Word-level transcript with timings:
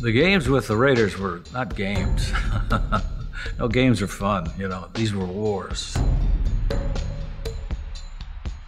The 0.00 0.12
games 0.12 0.48
with 0.48 0.68
the 0.68 0.76
Raiders 0.76 1.18
were 1.18 1.42
not 1.52 1.74
games. 1.74 2.32
no, 3.58 3.66
games 3.66 4.00
are 4.00 4.06
fun, 4.06 4.48
you 4.56 4.68
know. 4.68 4.86
These 4.94 5.12
were 5.12 5.26
wars. 5.26 5.98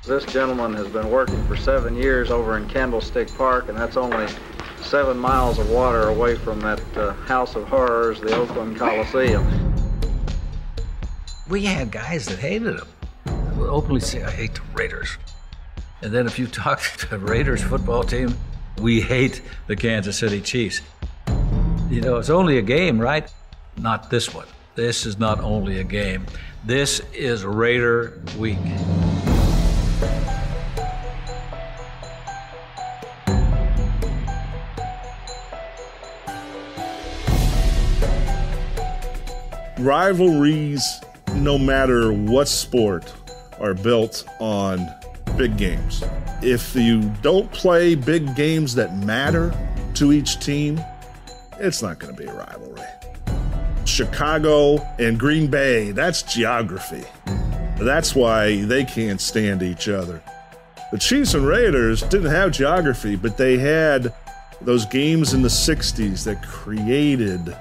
This 0.04 0.24
gentleman 0.24 0.74
has 0.74 0.88
been 0.88 1.08
working 1.08 1.40
for 1.46 1.56
seven 1.56 1.94
years 1.94 2.32
over 2.32 2.56
in 2.56 2.68
Candlestick 2.68 3.32
Park, 3.36 3.68
and 3.68 3.78
that's 3.78 3.96
only 3.96 4.26
seven 4.82 5.16
miles 5.16 5.60
of 5.60 5.70
water 5.70 6.08
away 6.08 6.34
from 6.34 6.58
that 6.62 6.82
uh, 6.96 7.12
House 7.12 7.54
of 7.54 7.68
Horrors, 7.68 8.20
the 8.20 8.34
Oakland 8.34 8.76
Coliseum. 8.76 9.46
We 11.48 11.62
had 11.62 11.92
guys 11.92 12.26
that 12.26 12.40
hated 12.40 12.80
him. 12.80 13.56
Would 13.56 13.68
openly 13.70 14.00
say, 14.00 14.24
I 14.24 14.30
hate 14.32 14.54
the 14.54 14.62
Raiders. 14.74 15.16
And 16.02 16.12
then 16.12 16.26
if 16.26 16.40
you 16.40 16.46
talk 16.48 16.80
to 16.98 17.08
the 17.08 17.20
Raiders 17.20 17.62
football 17.62 18.02
team, 18.02 18.36
we 18.80 19.00
hate 19.00 19.42
the 19.68 19.76
Kansas 19.76 20.18
City 20.18 20.40
Chiefs. 20.40 20.80
You 21.90 22.00
know, 22.00 22.18
it's 22.18 22.30
only 22.30 22.58
a 22.58 22.62
game, 22.62 23.00
right? 23.00 23.28
Not 23.76 24.10
this 24.10 24.32
one. 24.32 24.46
This 24.76 25.06
is 25.06 25.18
not 25.18 25.40
only 25.40 25.80
a 25.80 25.84
game. 25.84 26.24
This 26.64 27.00
is 27.12 27.44
Raider 27.44 28.22
Week. 28.38 28.58
Rivalries, 39.80 41.00
no 41.34 41.58
matter 41.58 42.12
what 42.12 42.46
sport, 42.46 43.12
are 43.58 43.74
built 43.74 44.24
on 44.38 44.88
big 45.36 45.56
games. 45.56 46.04
If 46.40 46.76
you 46.76 47.00
don't 47.20 47.50
play 47.50 47.96
big 47.96 48.36
games 48.36 48.76
that 48.76 48.96
matter 48.96 49.52
to 49.94 50.12
each 50.12 50.38
team, 50.38 50.80
it's 51.60 51.82
not 51.82 51.98
going 51.98 52.14
to 52.14 52.20
be 52.20 52.28
a 52.28 52.32
rivalry. 52.32 52.80
Chicago 53.84 54.78
and 54.98 55.18
Green 55.18 55.48
Bay, 55.48 55.90
that's 55.90 56.22
geography. 56.22 57.04
That's 57.78 58.14
why 58.14 58.62
they 58.64 58.84
can't 58.84 59.20
stand 59.20 59.62
each 59.62 59.88
other. 59.88 60.22
The 60.92 60.98
Chiefs 60.98 61.34
and 61.34 61.46
Raiders 61.46 62.02
didn't 62.02 62.30
have 62.30 62.50
geography, 62.50 63.16
but 63.16 63.36
they 63.36 63.58
had 63.58 64.12
those 64.60 64.86
games 64.86 65.34
in 65.34 65.42
the 65.42 65.48
60s 65.48 66.24
that 66.24 66.42
created 66.42 67.56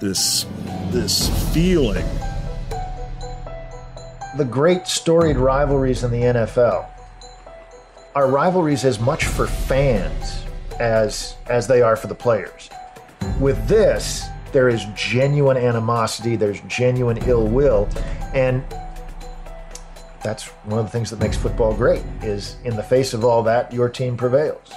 this 0.00 0.46
this 0.90 1.28
feeling. 1.52 2.06
The 4.36 4.46
great 4.48 4.86
storied 4.86 5.36
rivalries 5.36 6.04
in 6.04 6.10
the 6.10 6.22
NFL 6.22 6.88
are 8.14 8.28
rivalries 8.28 8.84
as 8.84 8.98
much 8.98 9.24
for 9.24 9.46
fans 9.46 10.44
as 10.80 11.36
as 11.48 11.66
they 11.66 11.82
are 11.82 11.96
for 11.96 12.06
the 12.06 12.14
players. 12.14 12.70
With 13.40 13.66
this, 13.66 14.26
there 14.52 14.68
is 14.68 14.84
genuine 14.94 15.56
animosity, 15.56 16.36
there's 16.36 16.60
genuine 16.68 17.16
ill 17.26 17.46
will, 17.46 17.88
and 18.34 18.62
that's 20.22 20.48
one 20.66 20.78
of 20.78 20.84
the 20.84 20.90
things 20.90 21.08
that 21.08 21.20
makes 21.20 21.38
football 21.38 21.74
great 21.74 22.02
is 22.22 22.56
in 22.64 22.76
the 22.76 22.82
face 22.82 23.14
of 23.14 23.24
all 23.24 23.42
that 23.44 23.72
your 23.72 23.88
team 23.88 24.18
prevails. 24.18 24.70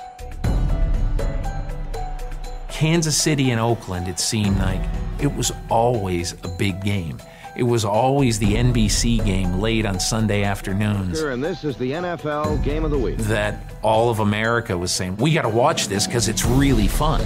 Kansas 2.69 3.21
City 3.21 3.51
and 3.51 3.59
Oakland 3.59 4.07
it 4.07 4.17
seemed 4.17 4.57
like 4.59 4.81
it 5.19 5.33
was 5.35 5.51
always 5.69 6.31
a 6.43 6.47
big 6.57 6.81
game. 6.85 7.17
It 7.57 7.63
was 7.63 7.83
always 7.83 8.39
the 8.39 8.55
NBC 8.55 9.23
game 9.25 9.59
late 9.59 9.85
on 9.85 9.99
Sunday 9.99 10.43
afternoons. 10.43 11.19
Sure, 11.19 11.31
And 11.31 11.43
this 11.43 11.65
is 11.65 11.75
the 11.75 11.91
NFL 11.91 12.63
game 12.63 12.85
of 12.85 12.91
the 12.91 12.97
week. 12.97 13.17
That 13.17 13.61
all 13.81 14.09
of 14.09 14.19
America 14.19 14.77
was 14.77 14.93
saying, 14.93 15.17
we 15.17 15.33
got 15.33 15.43
to 15.43 15.49
watch 15.49 15.87
this 15.87 16.07
because 16.07 16.29
it's 16.29 16.45
really 16.45 16.87
fun. 16.87 17.21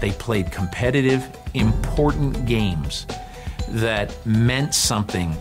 They 0.00 0.12
played 0.12 0.52
competitive, 0.52 1.28
important 1.54 2.46
games 2.46 3.04
that 3.68 4.14
meant 4.24 4.72
something. 4.72 5.36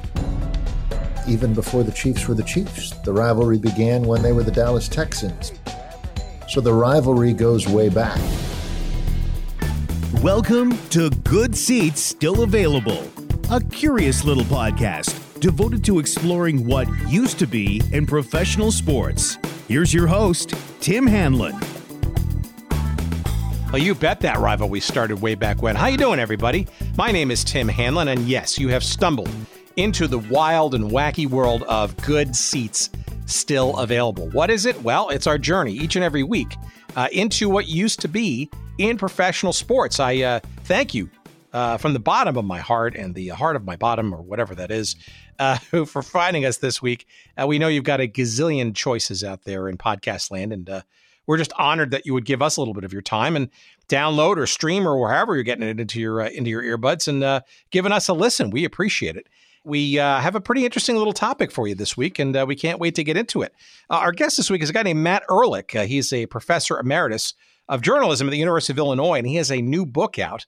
Even 1.28 1.54
before 1.54 1.84
the 1.84 1.92
Chiefs 1.92 2.28
were 2.28 2.34
the 2.34 2.44
Chiefs, 2.44 2.92
the 3.06 3.14
rivalry 3.14 3.60
began 3.60 4.02
when 4.02 4.24
they 4.24 4.32
were 4.32 4.42
the 4.42 4.52
Dallas 4.52 4.88
Texans. 4.88 5.54
So 6.50 6.60
the 6.60 6.74
rivalry 6.74 7.34
goes 7.34 7.68
way 7.68 7.90
back. 7.90 8.20
Welcome 10.24 10.76
to 10.90 11.12
Good 11.12 11.56
Seats 11.56 12.02
Still 12.02 12.42
Available, 12.42 13.08
a 13.52 13.62
curious 13.62 14.24
little 14.24 14.46
podcast 14.46 15.40
devoted 15.40 15.86
to 15.86 16.00
exploring 16.00 16.66
what 16.66 16.88
used 17.08 17.38
to 17.38 17.46
be 17.46 17.80
in 17.92 18.08
professional 18.08 18.72
sports. 18.72 19.38
Here's 19.68 19.94
your 19.94 20.08
host, 20.08 20.56
Tim 20.80 21.06
Hanlon. 21.06 21.77
Well, 23.70 23.82
you 23.82 23.96
bet 23.96 24.22
that 24.22 24.38
rivalry 24.38 24.72
we 24.72 24.80
started 24.80 25.22
way 25.22 25.36
back 25.36 25.62
when. 25.62 25.76
How 25.76 25.88
you 25.88 25.98
doing, 25.98 26.22
everybody? 26.22 26.68
My 26.96 27.12
name 27.12 27.32
is 27.32 27.44
Tim 27.44 27.68
Hanlon, 27.68 28.08
and 28.08 28.22
yes, 28.22 28.58
you 28.58 28.70
have 28.70 28.82
stumbled 28.82 29.30
into 29.76 30.08
the 30.08 30.20
wild 30.20 30.74
and 30.74 30.90
wacky 30.90 31.30
world 31.30 31.64
of 31.64 31.96
Good 31.98 32.34
Seats 32.34 32.90
Still 33.26 33.76
Available. 33.76 34.30
What 34.30 34.50
is 34.50 34.66
it? 34.66 34.82
Well, 34.84 35.10
it's 35.10 35.28
our 35.28 35.38
journey 35.38 35.74
each 35.74 35.98
and 35.98 36.06
every 36.06 36.24
week 36.24 36.56
uh, 36.96 37.10
into 37.12 37.50
what 37.50 37.68
used 37.68 38.00
to 38.00 38.08
be 38.08 38.50
in 38.78 38.98
professional 38.98 39.52
sports. 39.52 40.00
I 40.00 40.16
uh, 40.22 40.40
thank 40.64 40.94
you 40.94 41.10
uh, 41.52 41.76
from 41.76 41.92
the 41.92 42.00
bottom 42.00 42.38
of 42.38 42.46
my 42.46 42.60
heart 42.60 42.96
and 42.96 43.14
the 43.14 43.28
heart 43.28 43.58
of 43.58 43.66
my 43.66 43.76
bottom, 43.76 44.14
or 44.14 44.22
whatever 44.22 44.56
that 44.56 44.72
is, 44.72 44.96
uh, 45.40 45.58
for 45.86 46.02
finding 46.02 46.46
us 46.46 46.60
this 46.60 46.82
week. 46.82 47.06
Uh, 47.38 47.46
we 47.46 47.60
know 47.60 47.68
you've 47.68 47.84
got 47.84 48.00
a 48.00 48.08
gazillion 48.08 48.74
choices 48.74 49.26
out 49.26 49.44
there 49.44 49.68
in 49.68 49.78
podcast 49.78 50.32
land, 50.32 50.54
and 50.54 50.70
uh, 50.70 50.82
we're 51.28 51.38
just 51.38 51.54
honored 51.58 51.92
that 51.92 52.06
you 52.06 52.14
would 52.14 52.26
give 52.26 52.42
us 52.42 52.58
a 52.58 52.62
little 52.62 52.74
bit 52.74 52.84
of 52.84 52.94
your 52.94 53.02
time 53.02 53.36
and 53.36 53.50
download 53.88 54.38
or 54.38 54.48
stream 54.48 54.88
or 54.88 55.00
wherever 55.00 55.36
you're 55.36 55.44
getting 55.44 55.68
it 55.68 55.80
into 55.80 56.00
your 56.00 56.22
uh, 56.22 56.30
into 56.30 56.50
your 56.50 56.64
earbuds 56.64 57.08
and 57.08 57.44
giving 57.70 57.92
us 57.92 58.08
a 58.08 58.14
listen. 58.14 58.50
We 58.50 58.66
appreciate 58.66 59.16
it 59.16 59.28
we 59.68 59.96
have 59.96 60.34
a 60.34 60.40
pretty 60.40 60.64
interesting 60.64 60.96
little 60.96 61.14
topic 61.14 61.52
for 61.52 61.68
you 61.68 61.76
this 61.76 61.98
week, 61.98 62.20
and 62.20 62.36
uh, 62.36 62.46
we 62.48 62.56
can't 62.56 62.80
wait 62.80 62.96
to 62.96 63.04
get 63.04 63.18
into 63.18 63.42
it. 63.42 63.54
Uh, 63.90 63.96
our 63.96 64.14
guest 64.14 64.38
this 64.38 64.50
week 64.50 64.62
is 64.62 64.70
a 64.70 64.74
guy 64.74 64.84
named 64.84 65.02
Matt 65.02 65.24
Ehrlich. 65.30 65.76
Uh, 65.76 65.86
he's 65.86 66.14
a 66.14 66.26
professor 66.28 66.80
emeritus 66.80 67.34
of 67.68 67.82
journalism 67.82 68.28
at 68.28 68.32
the 68.32 68.38
University 68.38 68.72
of 68.72 68.78
Illinois, 68.78 69.18
and 69.18 69.28
he 69.28 69.36
has 69.36 69.52
a 69.52 69.62
new 69.62 69.86
book 69.86 70.18
out 70.18 70.46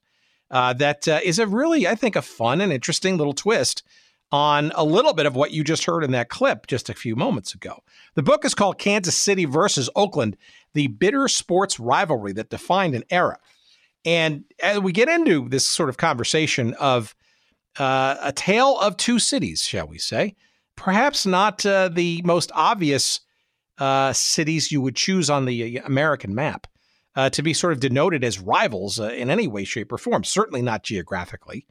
uh, 0.51 0.73
that 0.73 1.07
uh, 1.07 1.19
is 1.23 1.37
a 1.37 1.47
really, 1.47 1.87
I 1.87 1.95
think, 1.95 2.15
a 2.15 2.21
fun 2.21 2.61
and 2.61 2.71
interesting 2.71 3.17
little 3.17 3.33
twist 3.33 3.83
on 4.31 4.71
a 4.75 4.83
little 4.83 5.13
bit 5.13 5.25
of 5.25 5.35
what 5.35 5.51
you 5.51 5.63
just 5.63 5.85
heard 5.85 6.03
in 6.03 6.11
that 6.11 6.29
clip 6.29 6.67
just 6.67 6.89
a 6.89 6.93
few 6.93 7.15
moments 7.15 7.53
ago. 7.53 7.83
The 8.13 8.23
book 8.23 8.45
is 8.45 8.53
called 8.53 8.77
Kansas 8.77 9.17
City 9.17 9.45
versus 9.45 9.89
Oakland: 9.95 10.37
The 10.73 10.87
Bitter 10.87 11.27
Sports 11.27 11.79
Rivalry 11.79 12.33
That 12.33 12.49
Defined 12.49 12.95
an 12.95 13.03
Era. 13.09 13.37
And 14.05 14.45
as 14.61 14.79
we 14.79 14.91
get 14.91 15.09
into 15.09 15.49
this 15.49 15.67
sort 15.67 15.89
of 15.89 15.97
conversation 15.97 16.73
of 16.75 17.15
uh, 17.77 18.15
a 18.21 18.31
tale 18.31 18.77
of 18.79 18.97
two 18.97 19.19
cities, 19.19 19.63
shall 19.63 19.87
we 19.87 19.97
say, 19.97 20.35
perhaps 20.75 21.25
not 21.25 21.65
uh, 21.65 21.89
the 21.89 22.21
most 22.23 22.51
obvious 22.55 23.19
uh, 23.77 24.13
cities 24.13 24.71
you 24.71 24.81
would 24.81 24.95
choose 24.95 25.29
on 25.29 25.45
the 25.45 25.77
American 25.77 26.33
map 26.33 26.67
uh, 27.15 27.29
to 27.29 27.41
be 27.41 27.53
sort 27.53 27.73
of 27.73 27.79
denoted 27.79 28.23
as 28.23 28.39
rivals 28.39 28.99
uh, 28.99 29.09
in 29.09 29.29
any 29.29 29.47
way, 29.47 29.63
shape, 29.63 29.91
or 29.91 29.97
form. 29.97 30.23
Certainly 30.23 30.61
not 30.61 30.83
geographically. 30.83 31.65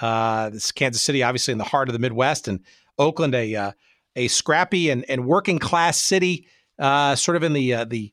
Uh, 0.00 0.50
this 0.50 0.72
Kansas 0.72 1.02
City, 1.02 1.22
obviously 1.22 1.52
in 1.52 1.58
the 1.58 1.64
heart 1.64 1.88
of 1.88 1.92
the 1.92 1.98
Midwest, 1.98 2.48
and 2.48 2.60
Oakland, 2.98 3.34
a 3.34 3.54
uh, 3.54 3.72
a 4.16 4.28
scrappy 4.28 4.90
and, 4.90 5.08
and 5.08 5.26
working 5.26 5.58
class 5.58 5.98
city, 5.98 6.46
uh, 6.78 7.14
sort 7.14 7.36
of 7.36 7.42
in 7.42 7.52
the 7.52 7.74
uh, 7.74 7.84
the 7.84 8.12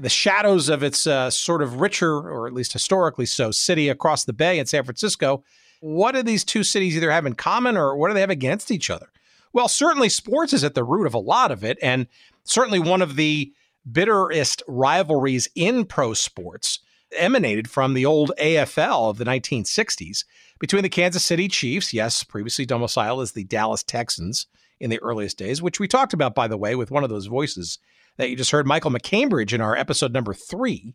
the 0.00 0.08
shadows 0.08 0.68
of 0.68 0.82
its 0.82 1.06
uh, 1.06 1.30
sort 1.30 1.62
of 1.62 1.80
richer, 1.80 2.12
or 2.12 2.46
at 2.46 2.52
least 2.52 2.72
historically 2.72 3.26
so, 3.26 3.50
city 3.50 3.88
across 3.88 4.24
the 4.24 4.32
bay 4.32 4.58
in 4.58 4.66
San 4.66 4.84
Francisco. 4.84 5.42
What 5.80 6.14
do 6.14 6.22
these 6.22 6.44
two 6.44 6.64
cities 6.64 6.96
either 6.96 7.10
have 7.10 7.26
in 7.26 7.34
common, 7.34 7.76
or 7.76 7.96
what 7.96 8.08
do 8.08 8.14
they 8.14 8.20
have 8.20 8.30
against 8.30 8.70
each 8.70 8.90
other? 8.90 9.08
Well, 9.52 9.68
certainly 9.68 10.08
sports 10.08 10.52
is 10.52 10.64
at 10.64 10.74
the 10.74 10.84
root 10.84 11.06
of 11.06 11.14
a 11.14 11.18
lot 11.18 11.50
of 11.50 11.64
it, 11.64 11.78
and 11.82 12.06
certainly 12.44 12.78
one 12.78 13.02
of 13.02 13.16
the 13.16 13.52
bitterest 13.90 14.62
rivalries 14.68 15.48
in 15.54 15.84
pro 15.84 16.14
sports 16.14 16.80
emanated 17.16 17.70
from 17.70 17.94
the 17.94 18.04
old 18.04 18.32
AFL 18.38 19.10
of 19.10 19.18
the 19.18 19.24
1960s 19.24 20.24
between 20.58 20.82
the 20.82 20.88
Kansas 20.88 21.24
City 21.24 21.48
Chiefs, 21.48 21.94
yes, 21.94 22.22
previously 22.22 22.66
domiciled 22.66 23.22
as 23.22 23.32
the 23.32 23.44
Dallas 23.44 23.82
Texans 23.82 24.46
in 24.80 24.90
the 24.90 25.00
earliest 25.00 25.38
days, 25.38 25.62
which 25.62 25.80
we 25.80 25.88
talked 25.88 26.12
about, 26.12 26.34
by 26.34 26.48
the 26.48 26.58
way, 26.58 26.74
with 26.74 26.90
one 26.90 27.04
of 27.04 27.10
those 27.10 27.26
voices 27.26 27.78
that 28.18 28.28
you 28.28 28.36
just 28.36 28.50
heard, 28.50 28.66
Michael 28.66 28.90
MacCambridge, 28.90 29.52
in 29.52 29.60
our 29.60 29.74
episode 29.74 30.12
number 30.12 30.34
three. 30.34 30.94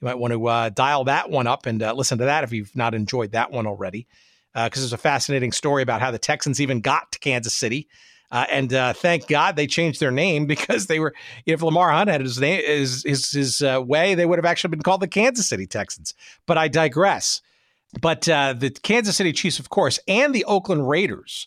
You 0.00 0.06
might 0.06 0.18
want 0.18 0.32
to 0.32 0.46
uh, 0.46 0.68
dial 0.68 1.04
that 1.04 1.30
one 1.30 1.46
up 1.46 1.66
and 1.66 1.82
uh, 1.82 1.94
listen 1.94 2.18
to 2.18 2.26
that 2.26 2.44
if 2.44 2.52
you've 2.52 2.76
not 2.76 2.94
enjoyed 2.94 3.32
that 3.32 3.50
one 3.50 3.66
already, 3.66 4.06
because 4.52 4.80
uh, 4.80 4.82
there's 4.82 4.92
a 4.92 4.98
fascinating 4.98 5.52
story 5.52 5.82
about 5.82 6.02
how 6.02 6.10
the 6.10 6.18
Texans 6.18 6.60
even 6.60 6.80
got 6.80 7.10
to 7.12 7.18
Kansas 7.18 7.54
City 7.54 7.88
uh, 8.34 8.46
and 8.50 8.74
uh, 8.74 8.92
thank 8.92 9.28
God 9.28 9.54
they 9.54 9.68
changed 9.68 10.00
their 10.00 10.10
name 10.10 10.46
because 10.48 10.86
they 10.86 10.98
were, 10.98 11.14
if 11.46 11.62
Lamar 11.62 11.92
Hunt 11.92 12.10
had 12.10 12.20
his 12.20 12.40
name, 12.40 12.62
his 12.64 13.04
his, 13.04 13.30
his 13.30 13.62
uh, 13.62 13.80
way, 13.80 14.14
they 14.14 14.26
would 14.26 14.38
have 14.38 14.44
actually 14.44 14.70
been 14.70 14.82
called 14.82 15.00
the 15.00 15.08
Kansas 15.08 15.48
City 15.48 15.66
Texans. 15.66 16.14
But 16.44 16.58
I 16.58 16.68
digress. 16.68 17.40
But 18.00 18.22
the 18.22 18.76
Kansas 18.82 19.16
City 19.16 19.32
Chiefs, 19.32 19.60
of 19.60 19.68
course, 19.68 20.00
and 20.08 20.34
the 20.34 20.44
Oakland 20.46 20.88
Raiders, 20.88 21.46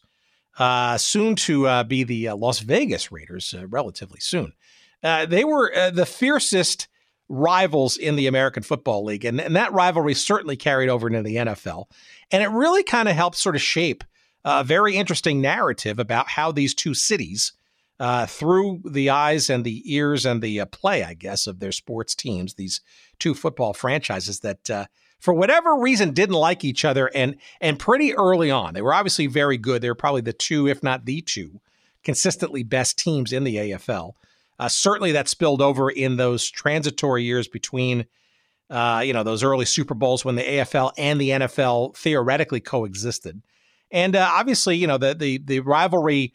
soon 0.97 1.35
to 1.35 1.83
be 1.83 2.06
the 2.06 2.30
Las 2.30 2.59
Vegas 2.59 3.12
Raiders, 3.12 3.53
relatively 3.68 4.21
soon. 4.21 4.53
They 5.01 5.44
were 5.44 5.91
the 5.91 6.05
fiercest 6.05 6.88
rivals 7.29 7.97
in 7.97 8.15
the 8.15 8.27
American 8.27 8.63
Football 8.63 9.03
League. 9.03 9.25
And, 9.25 9.39
and 9.39 9.55
that 9.55 9.73
rivalry 9.73 10.13
certainly 10.13 10.55
carried 10.55 10.89
over 10.89 11.07
into 11.07 11.23
the 11.23 11.35
NFL. 11.35 11.85
And 12.31 12.41
it 12.41 12.49
really 12.49 12.83
kind 12.83 13.09
of 13.09 13.15
helped 13.15 13.38
sort 13.38 13.55
of 13.55 13.61
shape 13.61 14.03
a 14.45 14.63
very 14.63 14.95
interesting 14.95 15.41
narrative 15.41 15.99
about 15.99 16.29
how 16.29 16.51
these 16.51 16.73
two 16.73 16.94
cities, 16.94 17.51
uh, 17.99 18.25
through 18.25 18.81
the 18.85 19.09
eyes 19.09 19.49
and 19.49 19.65
the 19.65 19.81
ears 19.94 20.25
and 20.25 20.41
the 20.41 20.61
uh, 20.61 20.65
play, 20.65 21.03
I 21.03 21.13
guess, 21.13 21.47
of 21.47 21.59
their 21.59 21.73
sports 21.73 22.15
teams, 22.15 22.53
these 22.53 22.79
two 23.19 23.33
football 23.33 23.73
franchises 23.73 24.39
that, 24.41 24.69
uh, 24.69 24.85
for 25.19 25.33
whatever 25.33 25.75
reason, 25.75 26.11
didn't 26.11 26.35
like 26.35 26.63
each 26.63 26.85
other, 26.85 27.09
and 27.15 27.38
and 27.59 27.79
pretty 27.79 28.13
early 28.15 28.51
on, 28.51 28.75
they 28.75 28.83
were 28.83 28.94
obviously 28.94 29.25
very 29.25 29.57
good. 29.57 29.81
They 29.81 29.89
were 29.89 29.95
probably 29.95 30.21
the 30.21 30.31
two, 30.31 30.67
if 30.67 30.83
not 30.83 31.05
the 31.05 31.21
two, 31.21 31.59
consistently 32.03 32.61
best 32.61 32.99
teams 32.99 33.33
in 33.33 33.44
the 33.44 33.55
AFL. 33.55 34.13
Uh, 34.59 34.68
certainly, 34.68 35.12
that 35.12 35.27
spilled 35.27 35.62
over 35.62 35.89
in 35.89 36.18
those 36.18 36.50
transitory 36.50 37.24
years 37.24 37.48
between, 37.48 38.06
uh, 38.69 39.01
you 39.06 39.13
know, 39.13 39.24
those 39.24 39.44
early 39.44 39.65
Super 39.65 39.94
Bowls 39.94 40.25
when 40.25 40.36
the 40.36 40.44
AFL 40.44 40.92
and 40.98 41.21
the 41.21 41.30
NFL 41.30 41.95
theoretically 41.95 42.59
coexisted, 42.59 43.42
and 43.92 44.15
uh, 44.15 44.30
obviously, 44.31 44.75
you 44.75 44.88
know, 44.88 44.98
the 44.98 45.13
the 45.13 45.38
the 45.38 45.59
rivalry 45.59 46.33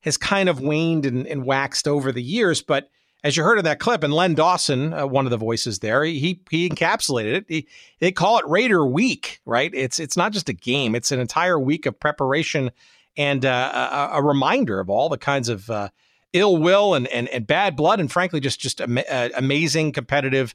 has 0.00 0.16
kind 0.16 0.48
of 0.48 0.60
waned 0.60 1.06
and, 1.06 1.26
and, 1.26 1.44
waxed 1.44 1.86
over 1.86 2.10
the 2.10 2.22
years. 2.22 2.60
But 2.60 2.90
as 3.22 3.36
you 3.36 3.44
heard 3.44 3.58
in 3.58 3.64
that 3.64 3.78
clip, 3.78 4.02
and 4.02 4.12
Len 4.12 4.34
Dawson, 4.34 4.92
uh, 4.92 5.06
one 5.06 5.26
of 5.26 5.30
the 5.30 5.36
voices 5.36 5.78
there, 5.78 6.04
he 6.04 6.42
he 6.50 6.68
encapsulated 6.68 7.34
it. 7.34 7.44
He, 7.48 7.68
they 8.00 8.12
call 8.12 8.38
it 8.38 8.46
Raider 8.46 8.84
Week, 8.84 9.40
right? 9.46 9.70
It's 9.72 9.98
it's 9.98 10.16
not 10.16 10.32
just 10.32 10.48
a 10.48 10.54
game; 10.54 10.94
it's 10.94 11.12
an 11.12 11.20
entire 11.20 11.58
week 11.58 11.86
of 11.86 11.98
preparation 11.98 12.70
and 13.16 13.44
uh, 13.44 14.10
a, 14.12 14.18
a, 14.18 14.22
reminder 14.22 14.80
of 14.80 14.88
all 14.88 15.08
the 15.08 15.18
kinds 15.18 15.48
of 15.48 15.68
uh, 15.70 15.88
ill 16.32 16.56
will 16.56 16.94
and, 16.94 17.06
and, 17.08 17.28
and 17.28 17.46
bad 17.46 17.76
blood, 17.76 18.00
and 18.00 18.10
frankly, 18.10 18.40
just 18.40 18.60
just 18.60 18.80
ama- 18.80 19.04
uh, 19.10 19.28
amazing 19.34 19.92
competitive 19.92 20.54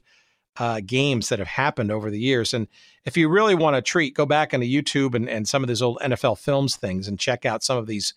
uh, 0.58 0.80
games 0.84 1.28
that 1.28 1.38
have 1.38 1.48
happened 1.48 1.90
over 1.90 2.10
the 2.10 2.18
years. 2.18 2.52
And 2.52 2.66
if 3.04 3.16
you 3.16 3.28
really 3.28 3.54
want 3.54 3.76
to 3.76 3.82
treat, 3.82 4.14
go 4.14 4.26
back 4.26 4.52
into 4.52 4.66
YouTube 4.66 5.14
and, 5.14 5.28
and 5.28 5.48
some 5.48 5.62
of 5.62 5.68
these 5.68 5.82
old 5.82 5.98
NFL 6.00 6.38
films 6.38 6.76
things 6.76 7.06
and 7.06 7.18
check 7.18 7.46
out 7.46 7.62
some 7.62 7.78
of 7.78 7.86
these 7.86 8.14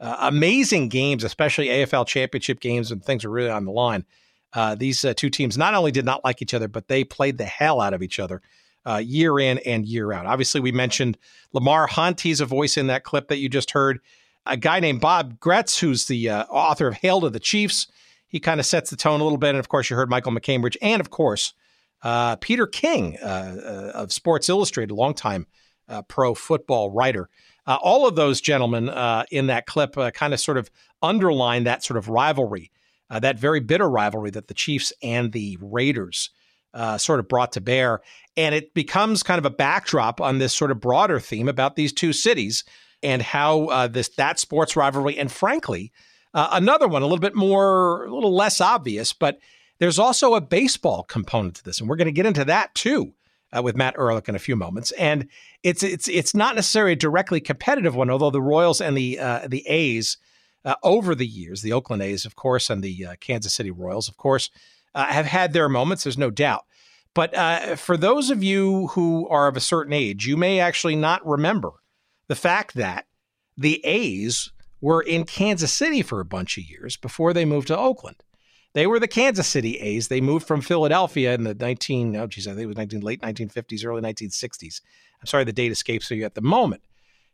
uh, 0.00 0.16
amazing 0.20 0.88
games, 0.88 1.22
especially 1.22 1.68
AFL 1.68 2.06
championship 2.06 2.58
games 2.58 2.90
when 2.90 3.00
things 3.00 3.24
are 3.24 3.30
really 3.30 3.50
on 3.50 3.64
the 3.64 3.70
line. 3.70 4.04
Uh, 4.52 4.74
these 4.74 5.04
uh, 5.04 5.14
two 5.14 5.30
teams 5.30 5.56
not 5.56 5.74
only 5.74 5.92
did 5.92 6.04
not 6.04 6.24
like 6.24 6.42
each 6.42 6.54
other, 6.54 6.68
but 6.68 6.88
they 6.88 7.04
played 7.04 7.38
the 7.38 7.44
hell 7.44 7.80
out 7.80 7.94
of 7.94 8.02
each 8.02 8.18
other 8.18 8.42
uh, 8.86 8.96
year 8.96 9.38
in 9.38 9.58
and 9.58 9.86
year 9.86 10.12
out. 10.12 10.26
Obviously, 10.26 10.60
we 10.60 10.72
mentioned 10.72 11.16
Lamar 11.52 11.86
Hunt. 11.86 12.20
He's 12.20 12.40
a 12.40 12.46
voice 12.46 12.76
in 12.76 12.88
that 12.88 13.04
clip 13.04 13.28
that 13.28 13.38
you 13.38 13.48
just 13.48 13.70
heard 13.70 14.00
a 14.46 14.56
guy 14.56 14.80
named 14.80 15.00
Bob 15.00 15.40
Gretz, 15.40 15.78
who's 15.78 16.06
the 16.06 16.28
uh, 16.28 16.44
author 16.44 16.88
of 16.88 16.94
Hail 16.94 17.20
to 17.22 17.30
the 17.30 17.40
Chiefs. 17.40 17.86
He 18.28 18.40
kind 18.40 18.60
of 18.60 18.66
sets 18.66 18.90
the 18.90 18.96
tone 18.96 19.20
a 19.20 19.24
little 19.24 19.38
bit. 19.38 19.50
And 19.50 19.58
of 19.58 19.68
course, 19.68 19.88
you 19.88 19.96
heard 19.96 20.10
Michael 20.10 20.32
MacCambridge 20.32 20.76
and, 20.82 21.00
of 21.00 21.10
course, 21.10 21.54
uh, 22.02 22.36
Peter 22.36 22.66
King 22.66 23.16
uh, 23.22 23.26
uh 23.26 23.92
of 23.94 24.12
Sports 24.12 24.48
Illustrated, 24.48 24.92
longtime 24.92 25.46
uh, 25.88 26.02
pro 26.02 26.34
football 26.34 26.90
writer. 26.90 27.28
Uh, 27.66 27.78
all 27.80 28.06
of 28.06 28.14
those 28.14 28.42
gentlemen 28.42 28.90
in 29.30 29.46
that 29.46 29.64
clip 29.64 29.96
kind 30.12 30.34
of 30.34 30.40
sort 30.40 30.58
of 30.58 30.70
underline 31.00 31.64
that 31.64 31.82
sort 31.82 31.96
of 31.96 32.10
rivalry, 32.10 32.70
that 33.08 33.38
very 33.38 33.60
bitter 33.60 33.88
rivalry 33.88 34.30
that 34.30 34.48
the 34.48 34.54
Chiefs 34.54 34.92
and 35.02 35.32
the 35.32 35.56
Raiders 35.62 36.28
sort 36.98 37.20
of 37.20 37.28
brought 37.28 37.52
to 37.52 37.62
bear. 37.62 38.02
And 38.36 38.54
it 38.54 38.74
becomes 38.74 39.22
kind 39.22 39.38
of 39.38 39.46
a 39.46 39.50
backdrop 39.50 40.20
on 40.20 40.36
this 40.36 40.52
sort 40.52 40.72
of 40.72 40.80
broader 40.80 41.18
theme 41.18 41.48
about 41.48 41.74
these 41.74 41.92
two 41.92 42.12
cities 42.12 42.64
and 43.04 43.22
how 43.22 43.66
uh, 43.66 43.86
this 43.86 44.08
that 44.08 44.40
sports 44.40 44.74
rivalry, 44.74 45.16
and 45.18 45.30
frankly, 45.30 45.92
uh, 46.32 46.48
another 46.52 46.88
one 46.88 47.02
a 47.02 47.04
little 47.04 47.18
bit 47.18 47.36
more, 47.36 48.06
a 48.06 48.14
little 48.14 48.34
less 48.34 48.60
obvious, 48.60 49.12
but 49.12 49.38
there's 49.78 49.98
also 49.98 50.34
a 50.34 50.40
baseball 50.40 51.04
component 51.04 51.56
to 51.56 51.64
this, 51.64 51.78
and 51.78 51.88
we're 51.88 51.96
going 51.96 52.06
to 52.06 52.12
get 52.12 52.26
into 52.26 52.44
that 52.46 52.74
too. 52.74 53.12
Uh, 53.56 53.62
with 53.62 53.76
Matt 53.76 53.94
Ehrlich 53.96 54.28
in 54.28 54.34
a 54.34 54.40
few 54.40 54.56
moments, 54.56 54.90
and 54.92 55.28
it's 55.62 55.84
it's 55.84 56.08
it's 56.08 56.34
not 56.34 56.56
necessarily 56.56 56.94
a 56.94 56.96
directly 56.96 57.40
competitive 57.40 57.94
one, 57.94 58.10
although 58.10 58.30
the 58.30 58.42
Royals 58.42 58.80
and 58.80 58.96
the 58.96 59.16
uh, 59.20 59.46
the 59.46 59.64
A's 59.68 60.16
uh, 60.64 60.74
over 60.82 61.14
the 61.14 61.26
years, 61.26 61.62
the 61.62 61.72
Oakland 61.72 62.02
A's, 62.02 62.24
of 62.24 62.34
course, 62.34 62.68
and 62.68 62.82
the 62.82 63.06
uh, 63.06 63.14
Kansas 63.20 63.54
City 63.54 63.70
Royals, 63.70 64.08
of 64.08 64.16
course, 64.16 64.50
have 64.92 65.26
had 65.26 65.52
their 65.52 65.68
moments. 65.68 66.02
There's 66.02 66.18
no 66.18 66.32
doubt. 66.32 66.64
But 67.14 67.78
for 67.78 67.96
those 67.96 68.28
of 68.28 68.42
you 68.42 68.88
who 68.88 69.28
are 69.28 69.46
of 69.46 69.56
a 69.56 69.60
certain 69.60 69.92
age, 69.92 70.26
you 70.26 70.36
may 70.36 70.58
actually 70.58 70.96
not 70.96 71.24
remember 71.24 71.74
the 72.28 72.34
fact 72.34 72.74
that 72.74 73.06
the 73.56 73.84
A's 73.84 74.50
were 74.80 75.02
in 75.02 75.24
Kansas 75.24 75.72
City 75.72 76.02
for 76.02 76.20
a 76.20 76.24
bunch 76.24 76.58
of 76.58 76.64
years 76.64 76.96
before 76.96 77.32
they 77.32 77.44
moved 77.44 77.68
to 77.68 77.78
Oakland. 77.78 78.22
They 78.74 78.86
were 78.86 78.98
the 78.98 79.08
Kansas 79.08 79.46
City 79.46 79.78
A's. 79.78 80.08
They 80.08 80.20
moved 80.20 80.46
from 80.46 80.60
Philadelphia 80.60 81.32
in 81.34 81.44
the 81.44 81.54
19, 81.54 82.16
oh 82.16 82.26
geez, 82.26 82.48
I 82.48 82.50
think 82.50 82.64
it 82.64 82.66
was 82.66 82.76
19, 82.76 83.00
late 83.00 83.22
1950s, 83.22 83.86
early 83.86 84.02
1960s. 84.02 84.80
I'm 85.20 85.26
sorry, 85.26 85.44
the 85.44 85.52
date 85.52 85.72
escapes 85.72 86.10
me 86.10 86.24
at 86.24 86.34
the 86.34 86.42
moment. 86.42 86.82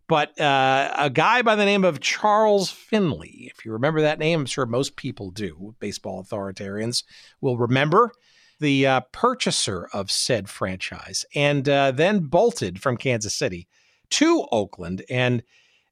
But 0.06 0.38
uh, 0.40 0.92
a 0.96 1.08
guy 1.08 1.40
by 1.42 1.54
the 1.54 1.64
name 1.64 1.84
of 1.84 2.00
Charles 2.00 2.70
Finley, 2.70 3.50
if 3.54 3.64
you 3.64 3.72
remember 3.72 4.00
that 4.02 4.18
name, 4.18 4.40
I'm 4.40 4.46
sure 4.46 4.66
most 4.66 4.96
people 4.96 5.30
do, 5.30 5.74
baseball 5.78 6.22
authoritarians 6.22 7.04
will 7.40 7.56
remember 7.56 8.12
the 8.58 8.86
uh, 8.86 9.00
purchaser 9.12 9.88
of 9.92 10.10
said 10.10 10.48
franchise 10.48 11.24
and 11.34 11.68
uh, 11.68 11.90
then 11.90 12.20
bolted 12.20 12.82
from 12.82 12.96
Kansas 12.96 13.34
City 13.34 13.66
to 14.10 14.46
Oakland, 14.52 15.04
and 15.08 15.42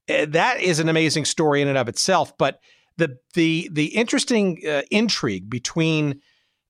eh, 0.08 0.26
that 0.28 0.60
is 0.60 0.78
an 0.78 0.88
amazing 0.88 1.24
story 1.24 1.62
in 1.62 1.68
and 1.68 1.78
of 1.78 1.88
itself. 1.88 2.36
But 2.36 2.60
the 2.98 3.18
the 3.34 3.70
the 3.72 3.86
interesting 3.86 4.60
uh, 4.68 4.82
intrigue 4.90 5.48
between 5.48 6.20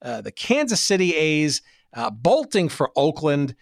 uh, 0.02 0.20
the 0.20 0.30
Kansas 0.30 0.80
City 0.80 1.14
A's 1.14 1.62
uh, 1.94 2.10
bolting 2.10 2.68
for 2.68 2.92
Oakland, 2.94 3.56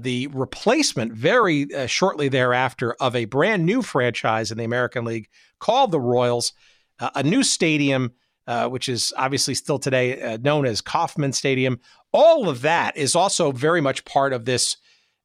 the 0.00 0.26
replacement 0.32 1.12
very 1.12 1.68
shortly 1.86 2.28
thereafter 2.28 2.94
of 2.94 3.14
a 3.14 3.24
brand 3.24 3.64
new 3.64 3.80
franchise 3.80 4.50
in 4.50 4.58
the 4.58 4.64
American 4.64 5.04
League 5.04 5.28
called 5.60 5.92
the 5.92 6.00
Royals, 6.00 6.52
a 6.98 7.22
new 7.22 7.42
stadium. 7.42 8.12
which 8.68 8.88
is 8.88 9.12
obviously 9.16 9.54
still 9.54 9.78
today 9.78 10.36
known 10.42 10.66
as 10.66 10.80
Kauffman 10.80 11.32
Stadium. 11.32 11.78
All 12.12 12.48
of 12.48 12.62
that 12.62 12.96
is 12.96 13.14
also 13.14 13.52
very 13.52 13.80
much 13.80 14.04
part 14.04 14.32
of 14.32 14.44
this 14.44 14.76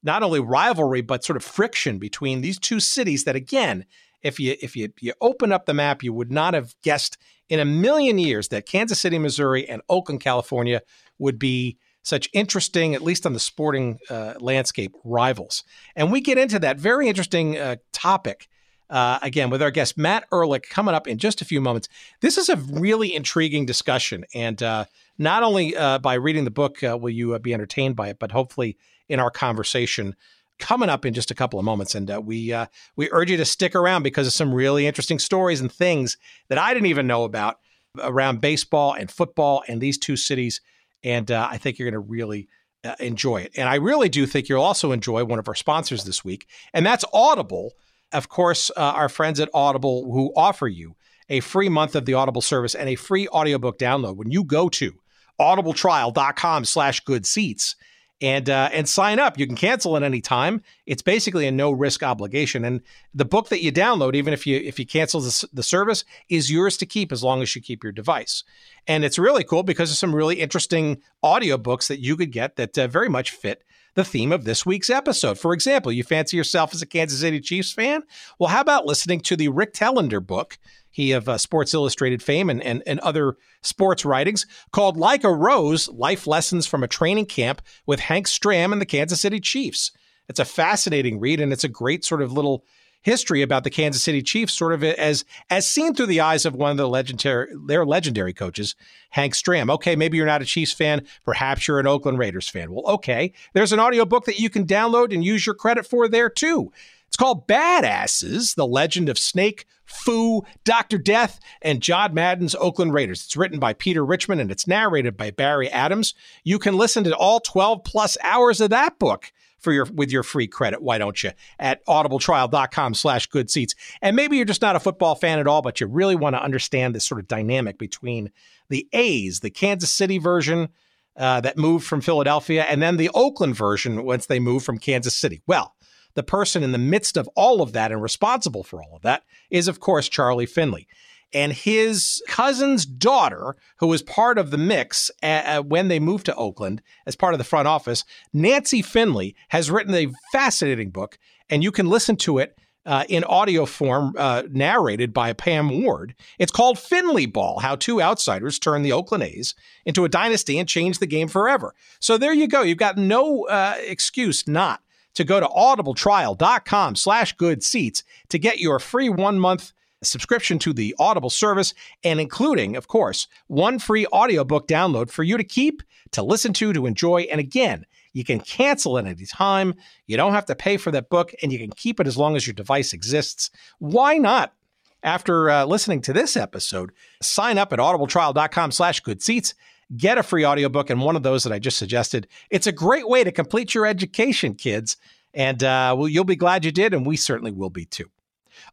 not 0.03 0.23
only 0.23 0.39
rivalry 0.39 1.01
but 1.01 1.23
sort 1.23 1.37
of 1.37 1.43
friction 1.43 1.97
between 1.97 2.41
these 2.41 2.59
two 2.59 2.79
cities 2.79 3.23
that 3.23 3.35
again 3.35 3.85
if 4.21 4.39
you 4.39 4.55
if 4.61 4.75
you 4.75 4.89
you 4.99 5.13
open 5.21 5.51
up 5.51 5.65
the 5.65 5.73
map 5.73 6.03
you 6.03 6.13
would 6.13 6.31
not 6.31 6.53
have 6.53 6.75
guessed 6.83 7.17
in 7.49 7.59
a 7.59 7.65
million 7.65 8.17
years 8.17 8.49
that 8.49 8.65
Kansas 8.65 8.99
City 8.99 9.17
Missouri 9.17 9.67
and 9.67 9.81
Oakland 9.89 10.21
California 10.21 10.81
would 11.19 11.39
be 11.39 11.77
such 12.01 12.29
interesting 12.33 12.93
at 12.93 13.01
least 13.01 13.25
on 13.25 13.33
the 13.33 13.39
sporting 13.39 13.97
uh, 14.09 14.33
landscape 14.39 14.93
rivals 15.03 15.63
and 15.95 16.11
we 16.11 16.21
get 16.21 16.37
into 16.37 16.59
that 16.59 16.79
very 16.79 17.07
interesting 17.07 17.57
uh, 17.57 17.77
topic 17.91 18.49
uh, 18.89 19.17
again 19.21 19.49
with 19.49 19.61
our 19.61 19.71
guest 19.71 19.97
Matt 19.97 20.25
Ehrlich 20.31 20.69
coming 20.69 20.93
up 20.93 21.07
in 21.07 21.17
just 21.17 21.41
a 21.41 21.45
few 21.45 21.59
moments. 21.59 21.89
This 22.21 22.37
is 22.37 22.47
a 22.47 22.57
really 22.57 23.15
intriguing 23.15 23.65
discussion, 23.65 24.23
and 24.35 24.61
uh, 24.61 24.85
not 25.17 25.41
only 25.41 25.75
uh, 25.75 25.97
by 25.97 26.13
reading 26.13 26.43
the 26.43 26.51
book 26.51 26.83
uh, 26.83 26.97
will 26.97 27.09
you 27.09 27.37
be 27.39 27.53
entertained 27.53 27.95
by 27.95 28.09
it, 28.09 28.19
but 28.19 28.31
hopefully 28.31 28.77
in 29.13 29.19
our 29.19 29.29
conversation 29.29 30.15
coming 30.59 30.89
up 30.89 31.05
in 31.05 31.13
just 31.13 31.31
a 31.31 31.35
couple 31.35 31.59
of 31.59 31.65
moments. 31.65 31.95
And 31.95 32.09
uh, 32.09 32.21
we 32.23 32.51
uh, 32.51 32.65
we 32.95 33.09
urge 33.11 33.29
you 33.31 33.37
to 33.37 33.45
stick 33.45 33.75
around 33.75 34.03
because 34.03 34.27
of 34.27 34.33
some 34.33 34.53
really 34.53 34.87
interesting 34.87 35.19
stories 35.19 35.61
and 35.61 35.71
things 35.71 36.17
that 36.49 36.57
I 36.57 36.73
didn't 36.73 36.87
even 36.87 37.07
know 37.07 37.23
about 37.23 37.59
around 37.99 38.41
baseball 38.41 38.93
and 38.93 39.09
football 39.09 39.63
and 39.67 39.79
these 39.79 39.97
two 39.97 40.15
cities. 40.15 40.61
And 41.03 41.29
uh, 41.31 41.47
I 41.49 41.57
think 41.57 41.77
you're 41.77 41.89
going 41.89 42.01
to 42.01 42.09
really 42.09 42.47
uh, 42.83 42.95
enjoy 42.99 43.41
it. 43.41 43.51
And 43.55 43.69
I 43.69 43.75
really 43.75 44.09
do 44.09 44.25
think 44.25 44.49
you'll 44.49 44.63
also 44.63 44.91
enjoy 44.91 45.23
one 45.25 45.39
of 45.39 45.47
our 45.47 45.55
sponsors 45.55 46.05
this 46.05 46.25
week, 46.25 46.47
and 46.73 46.85
that's 46.85 47.05
Audible. 47.13 47.73
Of 48.11 48.29
course, 48.29 48.69
uh, 48.77 48.79
our 48.79 49.09
friends 49.09 49.39
at 49.39 49.49
Audible 49.53 50.11
who 50.11 50.31
offer 50.35 50.67
you 50.67 50.95
a 51.29 51.39
free 51.39 51.69
month 51.69 51.95
of 51.95 52.05
the 52.05 52.13
Audible 52.13 52.41
service 52.41 52.75
and 52.75 52.87
a 52.87 52.95
free 52.95 53.27
audiobook 53.29 53.79
download 53.79 54.17
when 54.17 54.31
you 54.31 54.43
go 54.43 54.69
to 54.69 54.93
audibletrial.com 55.39 56.65
slash 56.65 56.99
good 56.99 57.25
seats 57.25 57.75
and 58.23 58.49
uh, 58.49 58.69
and 58.71 58.87
sign 58.87 59.19
up. 59.19 59.37
You 59.37 59.45
can 59.45 59.57
cancel 59.57 59.97
at 59.97 60.01
any 60.01 60.21
time. 60.21 60.61
It's 60.85 61.01
basically 61.01 61.45
a 61.45 61.51
no 61.51 61.71
risk 61.71 62.01
obligation. 62.01 62.63
And 62.63 62.81
the 63.13 63.25
book 63.25 63.49
that 63.49 63.61
you 63.61 63.71
download, 63.71 64.15
even 64.15 64.33
if 64.33 64.47
you 64.47 64.57
if 64.57 64.79
you 64.79 64.85
cancel 64.85 65.19
the, 65.19 65.47
the 65.51 65.61
service, 65.61 66.05
is 66.29 66.49
yours 66.49 66.77
to 66.77 66.85
keep 66.85 67.11
as 67.11 67.21
long 67.21 67.41
as 67.41 67.53
you 67.53 67.61
keep 67.61 67.83
your 67.83 67.91
device. 67.91 68.45
And 68.87 69.03
it's 69.03 69.19
really 69.19 69.43
cool 69.43 69.61
because 69.61 69.89
there's 69.89 69.99
some 69.99 70.15
really 70.15 70.39
interesting 70.39 71.01
audiobooks 71.23 71.87
that 71.89 71.99
you 71.99 72.15
could 72.15 72.31
get 72.31 72.55
that 72.55 72.77
uh, 72.77 72.87
very 72.87 73.09
much 73.09 73.31
fit 73.31 73.63
the 73.95 74.05
theme 74.05 74.31
of 74.31 74.45
this 74.45 74.65
week's 74.65 74.89
episode. 74.89 75.37
For 75.37 75.53
example, 75.53 75.91
you 75.91 76.03
fancy 76.03 76.37
yourself 76.37 76.73
as 76.73 76.81
a 76.81 76.85
Kansas 76.85 77.19
City 77.19 77.41
Chiefs 77.41 77.73
fan? 77.73 78.03
Well, 78.39 78.49
how 78.49 78.61
about 78.61 78.85
listening 78.85 79.19
to 79.21 79.35
the 79.35 79.49
Rick 79.49 79.73
Telander 79.73 80.25
book? 80.25 80.57
He 80.93 81.11
of 81.11 81.27
uh, 81.27 81.39
Sports 81.39 81.73
Illustrated 81.73 82.21
fame 82.21 82.51
and, 82.51 82.61
and, 82.61 82.83
and 82.85 82.99
other 82.99 83.35
sports 83.63 84.05
writings 84.05 84.45
called 84.71 84.95
Like 84.95 85.23
a 85.23 85.33
Rose 85.33 85.89
Life 85.89 86.27
Lessons 86.27 86.67
from 86.67 86.83
a 86.83 86.87
Training 86.87 87.25
Camp 87.25 87.63
with 87.87 87.99
Hank 87.99 88.27
Stram 88.27 88.71
and 88.71 88.79
the 88.79 88.85
Kansas 88.85 89.19
City 89.19 89.39
Chiefs. 89.39 89.91
It's 90.29 90.39
a 90.39 90.45
fascinating 90.45 91.19
read 91.19 91.41
and 91.41 91.51
it's 91.51 91.63
a 91.63 91.69
great 91.69 92.05
sort 92.05 92.21
of 92.21 92.31
little 92.31 92.63
history 93.01 93.41
about 93.41 93.63
the 93.63 93.71
Kansas 93.71 94.03
City 94.03 94.21
Chiefs, 94.21 94.53
sort 94.53 94.71
of 94.71 94.83
as 94.83 95.25
as 95.49 95.67
seen 95.67 95.95
through 95.95 96.05
the 96.05 96.21
eyes 96.21 96.45
of 96.45 96.55
one 96.55 96.69
of 96.69 96.77
the 96.77 96.87
legendary 96.87 97.51
their 97.67 97.85
legendary 97.85 98.33
coaches, 98.33 98.75
Hank 99.09 99.33
Stram. 99.33 99.69
Okay, 99.71 99.95
maybe 99.95 100.17
you're 100.17 100.25
not 100.27 100.43
a 100.43 100.45
Chiefs 100.45 100.73
fan, 100.73 101.05
perhaps 101.25 101.67
you're 101.67 101.79
an 101.79 101.87
Oakland 101.87 102.19
Raiders 102.19 102.47
fan. 102.47 102.71
Well, 102.71 102.85
okay, 102.95 103.33
there's 103.53 103.73
an 103.73 103.79
audiobook 103.79 104.25
that 104.25 104.39
you 104.39 104.49
can 104.49 104.65
download 104.65 105.11
and 105.11 105.23
use 105.23 105.45
your 105.45 105.55
credit 105.55 105.85
for 105.85 106.07
there 106.07 106.29
too. 106.29 106.71
It's 107.07 107.17
called 107.17 107.47
Badasses: 107.47 108.55
The 108.55 108.67
Legend 108.67 109.09
of 109.09 109.19
Snake, 109.19 109.65
Foo, 109.85 110.41
Dr. 110.63 110.97
Death, 110.97 111.39
and 111.61 111.81
John 111.81 112.13
Madden's 112.13 112.55
Oakland 112.55 112.93
Raiders. 112.93 113.23
It's 113.23 113.37
written 113.37 113.59
by 113.59 113.73
Peter 113.73 114.05
Richmond 114.05 114.41
and 114.41 114.51
it's 114.51 114.67
narrated 114.67 115.17
by 115.17 115.31
Barry 115.31 115.69
Adams. 115.69 116.13
You 116.43 116.59
can 116.59 116.77
listen 116.77 117.03
to 117.03 117.15
all 117.15 117.39
12 117.39 117.83
plus 117.83 118.17
hours 118.23 118.61
of 118.61 118.69
that 118.71 118.99
book 118.99 119.31
for 119.63 119.71
your 119.71 119.85
with 119.85 120.11
your 120.11 120.23
free 120.23 120.47
credit. 120.47 120.81
Why 120.81 120.97
don't 120.97 121.23
you? 121.23 121.31
At 121.57 121.83
audibletrial.com 121.85 122.93
slash 122.93 123.27
good 123.27 123.49
seats. 123.49 123.73
And 124.01 124.15
maybe 124.15 124.35
you're 124.35 124.45
just 124.45 124.61
not 124.61 124.75
a 124.75 124.79
football 124.79 125.15
fan 125.15 125.39
at 125.39 125.47
all, 125.47 125.61
but 125.61 125.79
you 125.79 125.87
really 125.87 126.15
want 126.15 126.35
to 126.35 126.43
understand 126.43 126.93
this 126.93 127.05
sort 127.05 127.21
of 127.21 127.27
dynamic 127.27 127.77
between 127.77 128.31
the 128.69 128.87
A's, 128.93 129.39
the 129.39 129.49
Kansas 129.49 129.91
City 129.91 130.17
version 130.17 130.69
uh, 131.15 131.41
that 131.41 131.57
moved 131.57 131.85
from 131.85 132.01
Philadelphia, 132.01 132.65
and 132.67 132.81
then 132.81 132.97
the 132.97 133.09
Oakland 133.13 133.55
version 133.55 134.03
once 134.03 134.25
they 134.25 134.39
moved 134.39 134.65
from 134.65 134.77
Kansas 134.77 135.15
City. 135.15 135.41
Well, 135.47 135.75
the 136.15 136.23
person 136.23 136.63
in 136.63 136.71
the 136.71 136.77
midst 136.77 137.17
of 137.17 137.29
all 137.35 137.61
of 137.61 137.73
that 137.73 137.91
and 137.91 138.01
responsible 138.01 138.63
for 138.63 138.81
all 138.81 138.95
of 138.95 139.01
that 139.01 139.23
is, 139.49 139.67
of 139.67 139.79
course, 139.79 140.09
Charlie 140.09 140.45
Finley 140.45 140.87
and 141.33 141.51
his 141.51 142.21
cousin's 142.27 142.85
daughter, 142.85 143.55
who 143.77 143.87
was 143.87 144.03
part 144.03 144.37
of 144.37 144.51
the 144.51 144.57
mix 144.57 145.09
uh, 145.21 145.61
when 145.61 145.87
they 145.87 145.99
moved 145.99 146.25
to 146.27 146.35
Oakland 146.35 146.81
as 147.05 147.15
part 147.15 147.33
of 147.33 147.37
the 147.37 147.43
front 147.43 147.67
office, 147.67 148.03
Nancy 148.31 148.81
Finley, 148.81 149.35
has 149.49 149.71
written 149.71 149.95
a 149.95 150.11
fascinating 150.31 150.91
book, 150.91 151.17
and 151.49 151.63
you 151.63 151.71
can 151.71 151.89
listen 151.89 152.15
to 152.17 152.37
it 152.37 152.57
uh, 152.85 153.05
in 153.07 153.23
audio 153.23 153.65
form, 153.65 154.13
uh, 154.17 154.43
narrated 154.49 155.13
by 155.13 155.31
Pam 155.33 155.81
Ward. 155.81 156.15
It's 156.37 156.51
called 156.51 156.77
Finley 156.77 157.25
Ball 157.25 157.59
How 157.59 157.75
Two 157.75 158.01
Outsiders 158.01 158.59
Turned 158.59 158.85
the 158.85 158.91
Oakland 158.91 159.23
A's 159.23 159.55
into 159.85 160.03
a 160.03 160.09
Dynasty 160.09 160.59
and 160.59 160.67
Changed 160.67 160.99
the 160.99 161.07
Game 161.07 161.29
Forever. 161.29 161.73
So 161.99 162.17
there 162.17 162.33
you 162.33 162.47
go. 162.47 162.61
You've 162.61 162.77
got 162.77 162.97
no 162.97 163.45
uh, 163.45 163.75
excuse 163.79 164.47
not 164.47 164.81
to 165.15 165.23
go 165.23 165.39
to 165.39 165.47
audibletrial.com 165.47 166.95
slash 166.95 167.33
good 167.33 167.63
seats 167.63 168.03
to 168.29 168.39
get 168.39 168.59
your 168.59 168.79
free 168.79 169.09
one 169.09 169.39
month 169.39 169.73
subscription 170.05 170.59
to 170.59 170.73
the 170.73 170.95
Audible 170.99 171.29
service, 171.29 171.73
and 172.03 172.19
including, 172.19 172.75
of 172.75 172.87
course, 172.87 173.27
one 173.47 173.79
free 173.79 174.05
audiobook 174.07 174.67
download 174.67 175.09
for 175.09 175.23
you 175.23 175.37
to 175.37 175.43
keep, 175.43 175.81
to 176.11 176.21
listen 176.21 176.53
to, 176.53 176.73
to 176.73 176.85
enjoy. 176.85 177.21
And 177.21 177.39
again, 177.39 177.85
you 178.11 178.23
can 178.23 178.39
cancel 178.39 178.97
at 178.97 179.05
any 179.05 179.25
time. 179.25 179.73
You 180.05 180.17
don't 180.17 180.33
have 180.33 180.45
to 180.45 180.55
pay 180.55 180.77
for 180.77 180.91
that 180.91 181.09
book, 181.09 181.33
and 181.41 181.51
you 181.51 181.59
can 181.59 181.71
keep 181.71 181.99
it 181.99 182.07
as 182.07 182.17
long 182.17 182.35
as 182.35 182.45
your 182.45 182.53
device 182.53 182.93
exists. 182.93 183.49
Why 183.79 184.17
not? 184.17 184.53
After 185.01 185.49
uh, 185.49 185.65
listening 185.65 186.01
to 186.03 186.13
this 186.13 186.37
episode, 186.37 186.91
sign 187.21 187.57
up 187.57 187.73
at 187.73 187.79
audibletrial.com 187.79 188.71
slash 188.71 189.01
good 189.01 189.21
seats. 189.21 189.53
Get 189.95 190.17
a 190.17 190.23
free 190.23 190.45
audiobook 190.45 190.89
and 190.89 191.01
one 191.01 191.15
of 191.15 191.23
those 191.23 191.43
that 191.43 191.53
I 191.53 191.59
just 191.59 191.77
suggested. 191.77 192.27
It's 192.49 192.67
a 192.67 192.71
great 192.71 193.07
way 193.07 193.23
to 193.23 193.31
complete 193.31 193.73
your 193.73 193.85
education, 193.85 194.55
kids. 194.55 194.97
And 195.33 195.63
uh, 195.63 195.95
well, 195.97 196.07
you'll 196.07 196.23
be 196.23 196.35
glad 196.35 196.63
you 196.63 196.71
did, 196.71 196.93
and 196.93 197.05
we 197.05 197.17
certainly 197.17 197.51
will 197.51 197.69
be 197.69 197.85
too. 197.85 198.09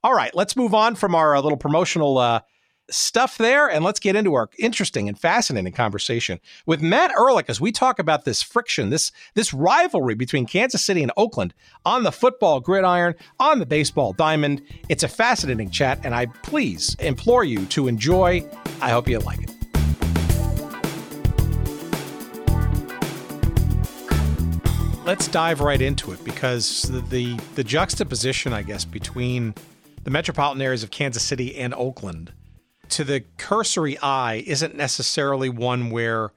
All 0.05 0.15
right, 0.15 0.35
let's 0.35 0.57
move 0.57 0.75
on 0.75 0.95
from 0.95 1.15
our 1.15 1.35
uh, 1.35 1.41
little 1.41 1.57
promotional 1.57 2.19
uh, 2.19 2.41
stuff 2.91 3.39
there 3.39 3.71
and 3.71 3.85
let's 3.85 4.01
get 4.01 4.17
into 4.17 4.35
our 4.35 4.51
interesting 4.59 5.09
and 5.09 5.19
fascinating 5.19 5.73
conversation 5.73 6.41
with 6.67 6.83
Matt 6.83 7.13
Ehrlich 7.13 7.47
as 7.49 7.61
we 7.61 7.73
talk 7.73 7.99
about 7.99 8.25
this 8.25 8.43
friction, 8.43 8.91
this 8.91 9.13
this 9.35 9.55
rivalry 9.55 10.15
between 10.15 10.47
Kansas 10.47 10.85
City 10.85 11.03
and 11.03 11.13
Oakland 11.17 11.55
on 11.85 12.03
the 12.03 12.13
football 12.13 12.61
gridiron, 12.61 13.15
on 13.39 13.59
the 13.59 13.67
baseball 13.67 14.13
diamond. 14.13 14.63
It's 14.89 15.03
a 15.03 15.09
fascinating 15.09 15.71
chat 15.71 16.01
and 16.05 16.15
I 16.15 16.27
please 16.27 16.97
implore 16.99 17.45
you 17.45 17.65
to 17.67 17.89
enjoy. 17.89 18.45
I 18.81 18.91
hope 18.91 19.09
you 19.09 19.19
like 19.21 19.43
it. 19.43 19.60
Let's 25.05 25.29
dive 25.29 25.61
right 25.61 25.81
into 25.81 26.13
it 26.13 26.23
because 26.25 26.83
the, 26.83 27.01
the, 27.01 27.41
the 27.55 27.65
juxtaposition, 27.65 28.53
I 28.53 28.63
guess, 28.63 28.85
between 28.85 29.55
the 30.05 30.11
metropolitan 30.11 30.63
areas 30.63 30.83
of 30.83 30.91
Kansas 30.91 31.23
City 31.23 31.57
and 31.57 31.75
Oakland 31.75 32.33
to 32.91 33.05
the 33.05 33.25
cursory 33.39 33.99
eye 33.99 34.45
isn't 34.47 34.75
necessarily 34.75 35.49
one 35.49 35.91
where 35.91 36.33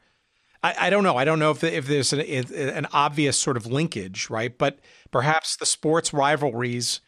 I, 0.64 0.76
I 0.80 0.90
don't 0.90 1.04
know. 1.04 1.18
I 1.18 1.26
don't 1.26 1.40
know 1.40 1.52
if, 1.52 1.64
if 1.64 1.88
there's 1.88 2.14
an, 2.14 2.22
an, 2.22 2.88
obvious 2.94 3.38
sort 3.38 3.58
of 3.58 3.66
linkage, 3.66 4.30
right? 4.30 4.58
But 4.58 4.80
perhaps 5.12 5.58
the 5.58 5.66
sports 5.66 6.14
rivalries, 6.14 7.02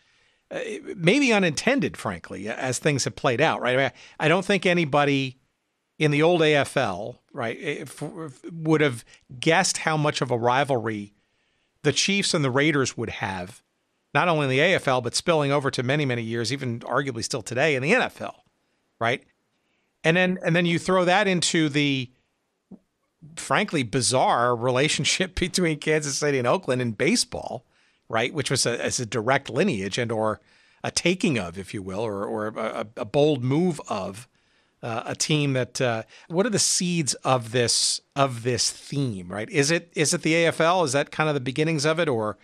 uh, 0.51 0.59
maybe 0.97 1.31
unintended, 1.31 1.95
frankly, 1.95 2.49
as 2.49 2.79
things 2.79 3.05
have 3.05 3.15
played 3.15 3.39
out, 3.39 3.61
right? 3.61 3.75
I, 3.75 3.77
mean, 3.77 3.91
I 4.19 4.27
don't 4.27 4.45
think 4.45 4.65
anybody 4.65 5.39
in 5.97 6.11
the 6.11 6.21
old 6.21 6.41
AFL, 6.41 7.19
right, 7.31 7.57
if, 7.57 8.01
if 8.01 8.51
would 8.51 8.81
have 8.81 9.05
guessed 9.39 9.77
how 9.77 9.95
much 9.95 10.21
of 10.21 10.31
a 10.31 10.37
rivalry 10.37 11.14
the 11.85 11.93
Chiefs 11.93 12.33
and 12.33 12.43
the 12.43 12.51
Raiders 12.51 12.97
would 12.97 13.09
have 13.09 13.61
not 14.13 14.27
only 14.27 14.45
in 14.45 14.49
the 14.49 14.59
AFL, 14.59 15.03
but 15.03 15.13
spilling 15.13 15.51
over 15.51 15.69
to 15.69 15.83
many, 15.83 16.05
many 16.05 16.23
years, 16.23 16.51
even 16.51 16.79
arguably 16.79 17.23
still 17.23 17.41
today 17.41 17.75
in 17.75 17.83
the 17.83 17.91
NFL, 17.91 18.33
right? 18.99 19.23
And 20.03 20.17
then 20.17 20.39
and 20.43 20.55
then 20.55 20.65
you 20.65 20.79
throw 20.79 21.05
that 21.05 21.27
into 21.27 21.69
the 21.69 22.09
frankly 23.35 23.83
bizarre 23.83 24.55
relationship 24.55 25.35
between 25.39 25.79
Kansas 25.79 26.17
City 26.17 26.37
and 26.37 26.47
Oakland 26.47 26.81
in 26.81 26.91
baseball, 26.91 27.65
right? 28.09 28.33
Which 28.33 28.49
was 28.49 28.65
a, 28.65 28.83
as 28.83 28.99
a 28.99 29.05
direct 29.05 29.49
lineage 29.49 29.97
and 29.97 30.11
or 30.11 30.39
a 30.83 30.91
taking 30.91 31.37
of, 31.37 31.57
if 31.57 31.73
you 31.73 31.81
will, 31.81 32.01
or 32.01 32.25
or 32.25 32.47
a, 32.47 32.87
a 32.97 33.05
bold 33.05 33.43
move 33.43 33.79
of 33.87 34.27
uh, 34.85 35.03
a 35.05 35.15
team 35.15 35.53
that. 35.53 35.81
Uh, 35.81 36.03
what 36.27 36.45
are 36.45 36.51
the 36.51 36.59
seeds 36.59 37.13
of 37.15 37.51
this 37.51 38.01
of 38.15 38.43
this 38.43 38.69
theme? 38.69 39.29
Right? 39.29 39.49
Is 39.49 39.71
it 39.71 39.91
is 39.95 40.13
it 40.13 40.21
the 40.21 40.33
AFL? 40.33 40.85
Is 40.85 40.93
that 40.93 41.11
kind 41.11 41.27
of 41.27 41.33
the 41.33 41.41
beginnings 41.41 41.85
of 41.85 41.99
it, 41.99 42.07
or 42.07 42.37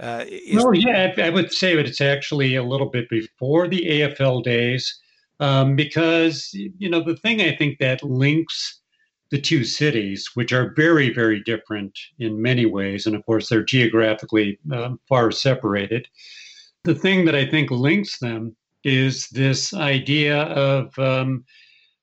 uh, 0.00 0.24
well, 0.54 0.74
yeah, 0.74 1.12
I, 1.18 1.22
I 1.22 1.30
would 1.30 1.52
say 1.52 1.74
that 1.74 1.86
it's 1.86 2.00
actually 2.00 2.54
a 2.54 2.62
little 2.62 2.88
bit 2.88 3.08
before 3.10 3.66
the 3.66 3.84
AFL 3.84 4.44
days, 4.44 4.96
um, 5.40 5.74
because 5.74 6.50
you 6.52 6.88
know 6.88 7.02
the 7.02 7.16
thing 7.16 7.40
I 7.40 7.56
think 7.56 7.78
that 7.80 8.02
links 8.04 8.80
the 9.30 9.40
two 9.40 9.64
cities, 9.64 10.30
which 10.34 10.52
are 10.52 10.72
very, 10.74 11.12
very 11.12 11.42
different 11.42 11.98
in 12.18 12.40
many 12.40 12.64
ways, 12.64 13.06
and 13.06 13.16
of 13.16 13.26
course 13.26 13.48
they're 13.48 13.64
geographically 13.64 14.58
um, 14.72 15.00
far 15.08 15.32
separated. 15.32 16.06
The 16.84 16.94
thing 16.94 17.24
that 17.24 17.34
I 17.34 17.44
think 17.44 17.70
links 17.70 18.20
them 18.20 18.56
is 18.84 19.28
this 19.30 19.74
idea 19.74 20.42
of 20.44 20.96
um, 20.98 21.44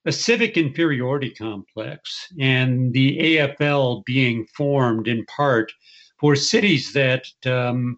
a 0.05 0.11
civic 0.11 0.55
inferiority 0.55 1.31
complex, 1.31 2.27
and 2.39 2.93
the 2.93 3.17
AFL 3.17 4.05
being 4.05 4.45
formed 4.55 5.07
in 5.07 5.25
part 5.25 5.71
for 6.19 6.35
cities 6.35 6.93
that 6.93 7.25
um, 7.45 7.97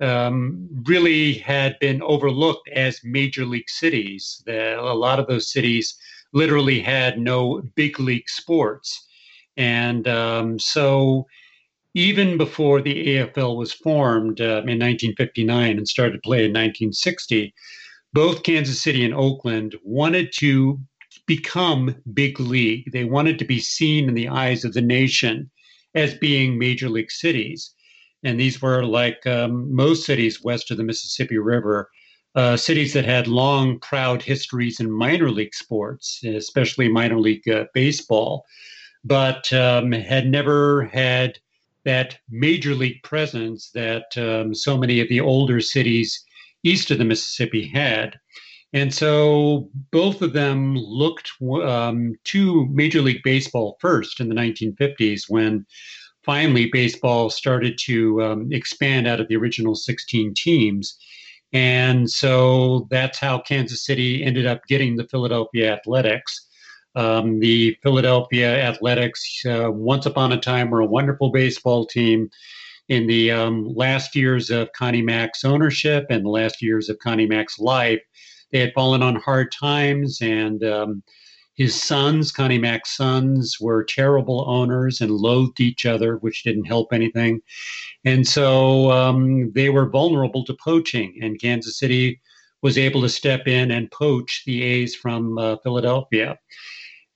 um, 0.00 0.68
really 0.86 1.34
had 1.34 1.78
been 1.80 2.02
overlooked 2.02 2.68
as 2.68 3.00
major 3.02 3.46
league 3.46 3.68
cities. 3.68 4.42
The, 4.46 4.78
a 4.78 4.94
lot 4.94 5.18
of 5.18 5.26
those 5.26 5.50
cities 5.50 5.96
literally 6.32 6.80
had 6.80 7.18
no 7.18 7.62
big 7.74 7.98
league 7.98 8.28
sports. 8.28 9.06
And 9.56 10.06
um, 10.06 10.58
so, 10.58 11.26
even 11.94 12.36
before 12.36 12.80
the 12.80 13.16
AFL 13.16 13.56
was 13.56 13.72
formed 13.72 14.40
uh, 14.40 14.62
in 14.66 14.78
1959 14.78 15.78
and 15.78 15.88
started 15.88 16.12
to 16.12 16.20
play 16.20 16.44
in 16.44 16.52
1960, 16.52 17.52
both 18.12 18.44
Kansas 18.44 18.80
City 18.80 19.04
and 19.04 19.14
Oakland 19.14 19.74
wanted 19.82 20.30
to 20.34 20.78
become 21.28 21.94
big 22.12 22.40
league. 22.40 22.90
They 22.90 23.04
wanted 23.04 23.38
to 23.38 23.44
be 23.44 23.60
seen 23.60 24.08
in 24.08 24.14
the 24.14 24.28
eyes 24.28 24.64
of 24.64 24.72
the 24.72 24.82
nation 24.82 25.48
as 25.94 26.14
being 26.14 26.58
major 26.58 26.88
league 26.88 27.12
cities. 27.12 27.72
And 28.24 28.40
these 28.40 28.60
were 28.60 28.84
like 28.84 29.24
um, 29.26 29.72
most 29.72 30.04
cities 30.04 30.42
west 30.42 30.72
of 30.72 30.76
the 30.76 30.82
Mississippi 30.82 31.38
River, 31.38 31.88
uh, 32.34 32.56
cities 32.56 32.92
that 32.94 33.04
had 33.04 33.28
long, 33.28 33.78
proud 33.78 34.22
histories 34.22 34.80
in 34.80 34.90
minor 34.90 35.30
league 35.30 35.54
sports, 35.54 36.20
especially 36.24 36.88
minor 36.88 37.20
league 37.20 37.48
uh, 37.48 37.66
baseball, 37.74 38.44
but 39.04 39.52
um, 39.52 39.92
had 39.92 40.26
never 40.28 40.86
had 40.86 41.38
that 41.84 42.18
major 42.28 42.74
league 42.74 43.02
presence 43.02 43.70
that 43.70 44.06
um, 44.16 44.54
so 44.54 44.76
many 44.76 45.00
of 45.00 45.08
the 45.08 45.20
older 45.20 45.60
cities 45.60 46.24
east 46.64 46.90
of 46.90 46.98
the 46.98 47.04
Mississippi 47.04 47.66
had. 47.66 48.18
And 48.72 48.92
so 48.92 49.70
both 49.90 50.20
of 50.20 50.34
them 50.34 50.76
looked 50.76 51.32
um, 51.62 52.14
to 52.24 52.66
Major 52.66 53.00
League 53.00 53.22
Baseball 53.24 53.78
first 53.80 54.20
in 54.20 54.28
the 54.28 54.34
1950s 54.34 55.22
when 55.28 55.64
finally 56.22 56.68
baseball 56.70 57.30
started 57.30 57.78
to 57.84 58.22
um, 58.22 58.48
expand 58.52 59.08
out 59.08 59.20
of 59.20 59.28
the 59.28 59.36
original 59.36 59.74
16 59.74 60.34
teams. 60.34 60.98
And 61.54 62.10
so 62.10 62.86
that's 62.90 63.18
how 63.18 63.38
Kansas 63.38 63.86
City 63.86 64.22
ended 64.22 64.46
up 64.46 64.60
getting 64.68 64.96
the 64.96 65.08
Philadelphia 65.08 65.72
Athletics. 65.72 66.46
Um, 66.94 67.40
the 67.40 67.76
Philadelphia 67.82 68.62
Athletics, 68.62 69.42
uh, 69.46 69.70
once 69.70 70.04
upon 70.04 70.32
a 70.32 70.40
time, 70.40 70.70
were 70.70 70.80
a 70.80 70.86
wonderful 70.86 71.30
baseball 71.30 71.86
team. 71.86 72.30
in 72.88 73.06
the 73.06 73.30
um, 73.30 73.66
last 73.74 74.16
years 74.16 74.50
of 74.50 74.72
Connie 74.72 75.02
Mack's 75.02 75.44
ownership 75.44 76.06
and 76.08 76.24
the 76.24 76.30
last 76.30 76.62
years 76.62 76.88
of 76.88 76.98
Connie 76.98 77.26
Mack's 77.26 77.58
life, 77.58 78.00
they 78.50 78.60
had 78.60 78.72
fallen 78.74 79.02
on 79.02 79.16
hard 79.16 79.52
times, 79.52 80.20
and 80.20 80.62
um, 80.64 81.02
his 81.54 81.80
sons, 81.80 82.30
Connie 82.30 82.58
Mack's 82.58 82.96
sons, 82.96 83.58
were 83.60 83.84
terrible 83.84 84.44
owners 84.48 85.00
and 85.00 85.10
loathed 85.10 85.60
each 85.60 85.86
other, 85.86 86.16
which 86.18 86.44
didn't 86.44 86.66
help 86.66 86.92
anything. 86.92 87.42
And 88.04 88.26
so 88.26 88.90
um, 88.92 89.50
they 89.52 89.68
were 89.68 89.90
vulnerable 89.90 90.44
to 90.44 90.54
poaching, 90.54 91.18
and 91.20 91.40
Kansas 91.40 91.78
City 91.78 92.20
was 92.62 92.78
able 92.78 93.02
to 93.02 93.08
step 93.08 93.46
in 93.46 93.70
and 93.70 93.90
poach 93.90 94.42
the 94.46 94.62
A's 94.62 94.94
from 94.94 95.38
uh, 95.38 95.56
Philadelphia. 95.62 96.38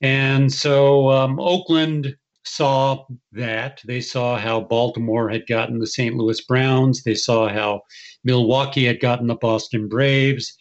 And 0.00 0.52
so 0.52 1.10
um, 1.10 1.38
Oakland 1.38 2.16
saw 2.44 3.04
that. 3.32 3.80
They 3.84 4.00
saw 4.00 4.36
how 4.36 4.60
Baltimore 4.60 5.28
had 5.28 5.46
gotten 5.46 5.78
the 5.78 5.86
St. 5.86 6.16
Louis 6.16 6.40
Browns. 6.40 7.02
They 7.02 7.14
saw 7.14 7.48
how 7.48 7.82
Milwaukee 8.24 8.84
had 8.84 9.00
gotten 9.00 9.26
the 9.28 9.36
Boston 9.36 9.88
Braves. 9.88 10.56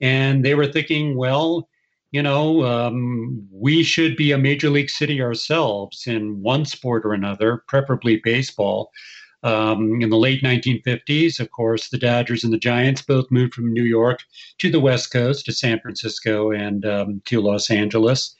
And 0.00 0.44
they 0.44 0.54
were 0.54 0.66
thinking, 0.66 1.16
well, 1.16 1.68
you 2.10 2.22
know, 2.22 2.64
um, 2.64 3.44
we 3.50 3.82
should 3.82 4.16
be 4.16 4.30
a 4.30 4.38
major 4.38 4.70
league 4.70 4.90
city 4.90 5.20
ourselves 5.20 6.06
in 6.06 6.40
one 6.40 6.64
sport 6.64 7.04
or 7.04 7.12
another, 7.12 7.64
preferably 7.66 8.20
baseball. 8.22 8.92
Um, 9.42 10.00
in 10.00 10.08
the 10.08 10.16
late 10.16 10.42
1950s, 10.42 11.38
of 11.38 11.50
course, 11.50 11.90
the 11.90 11.98
Dodgers 11.98 12.44
and 12.44 12.52
the 12.52 12.58
Giants 12.58 13.02
both 13.02 13.30
moved 13.30 13.52
from 13.52 13.72
New 13.72 13.82
York 13.82 14.20
to 14.58 14.70
the 14.70 14.80
West 14.80 15.12
Coast, 15.12 15.44
to 15.46 15.52
San 15.52 15.80
Francisco 15.80 16.50
and 16.50 16.86
um, 16.86 17.20
to 17.26 17.40
Los 17.40 17.68
Angeles. 17.68 18.34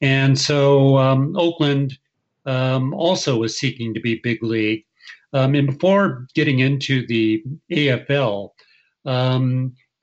And 0.00 0.38
so 0.38 0.98
um, 0.98 1.34
Oakland 1.36 1.98
um, 2.46 2.94
also 2.94 3.38
was 3.38 3.58
seeking 3.58 3.94
to 3.94 4.00
be 4.00 4.20
big 4.22 4.42
league. 4.42 4.84
Um, 5.32 5.54
and 5.54 5.66
before 5.66 6.26
getting 6.34 6.60
into 6.60 7.06
the 7.06 7.42
AFL, 7.72 8.50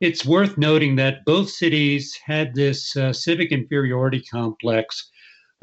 it's 0.05 0.25
worth 0.25 0.55
noting 0.57 0.95
that 0.97 1.25
both 1.25 1.49
cities 1.49 2.15
had 2.23 2.53
this 2.53 2.95
uh, 2.95 3.11
civic 3.11 3.51
inferiority 3.51 4.21
complex, 4.21 5.09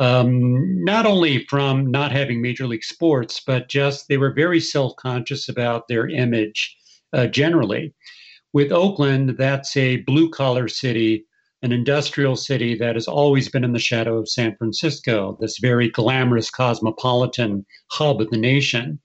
um, 0.01 0.85
not 0.85 1.07
only 1.07 1.47
from 1.47 1.91
not 1.91 2.11
having 2.11 2.43
major 2.43 2.67
league 2.67 2.83
sports, 2.83 3.41
but 3.47 3.69
just 3.69 4.09
they 4.09 4.19
were 4.19 4.33
very 4.33 4.59
self 4.59 4.97
conscious 4.97 5.49
about 5.49 5.87
their 5.87 6.09
image 6.09 6.77
uh, 7.13 7.29
generally. 7.29 7.95
With 8.53 8.73
Oakland, 8.73 9.37
that's 9.39 9.77
a 9.77 9.99
blue 9.99 10.29
collar 10.29 10.67
city 10.69 11.25
an 11.63 11.71
industrial 11.71 12.35
city 12.35 12.77
that 12.77 12.97
has 12.97 13.07
always 13.07 13.49
been 13.49 13.63
in 13.63 13.73
the 13.73 13.79
shadow 13.79 14.19
of 14.19 14.29
San 14.29 14.57
Francisco, 14.57 15.39
this 15.41 15.59
very 15.59 15.89
glamorous 15.89 16.51
cosmopolitan 16.51 17.65
hub 17.89 18.21
of 18.21 18.31
the 18.31 18.37
nation. 18.37 18.99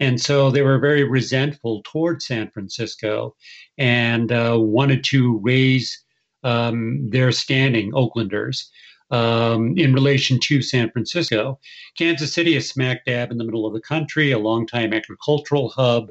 And 0.00 0.20
so 0.20 0.50
they 0.50 0.62
were 0.62 0.78
very 0.78 1.04
resentful 1.04 1.82
toward 1.84 2.22
San 2.22 2.50
Francisco 2.50 3.36
and 3.76 4.32
uh, 4.32 4.56
wanted 4.58 5.04
to 5.04 5.38
raise 5.42 6.02
um, 6.42 7.08
their 7.10 7.30
standing, 7.32 7.92
Oaklanders, 7.92 8.70
um, 9.10 9.74
in 9.76 9.92
relation 9.92 10.38
to 10.40 10.62
San 10.62 10.90
Francisco. 10.90 11.58
Kansas 11.98 12.32
City 12.32 12.56
is 12.56 12.68
smack 12.68 13.04
dab 13.04 13.30
in 13.30 13.38
the 13.38 13.44
middle 13.44 13.66
of 13.66 13.74
the 13.74 13.80
country, 13.80 14.30
a 14.30 14.38
longtime 14.38 14.94
agricultural 14.94 15.68
hub. 15.70 16.08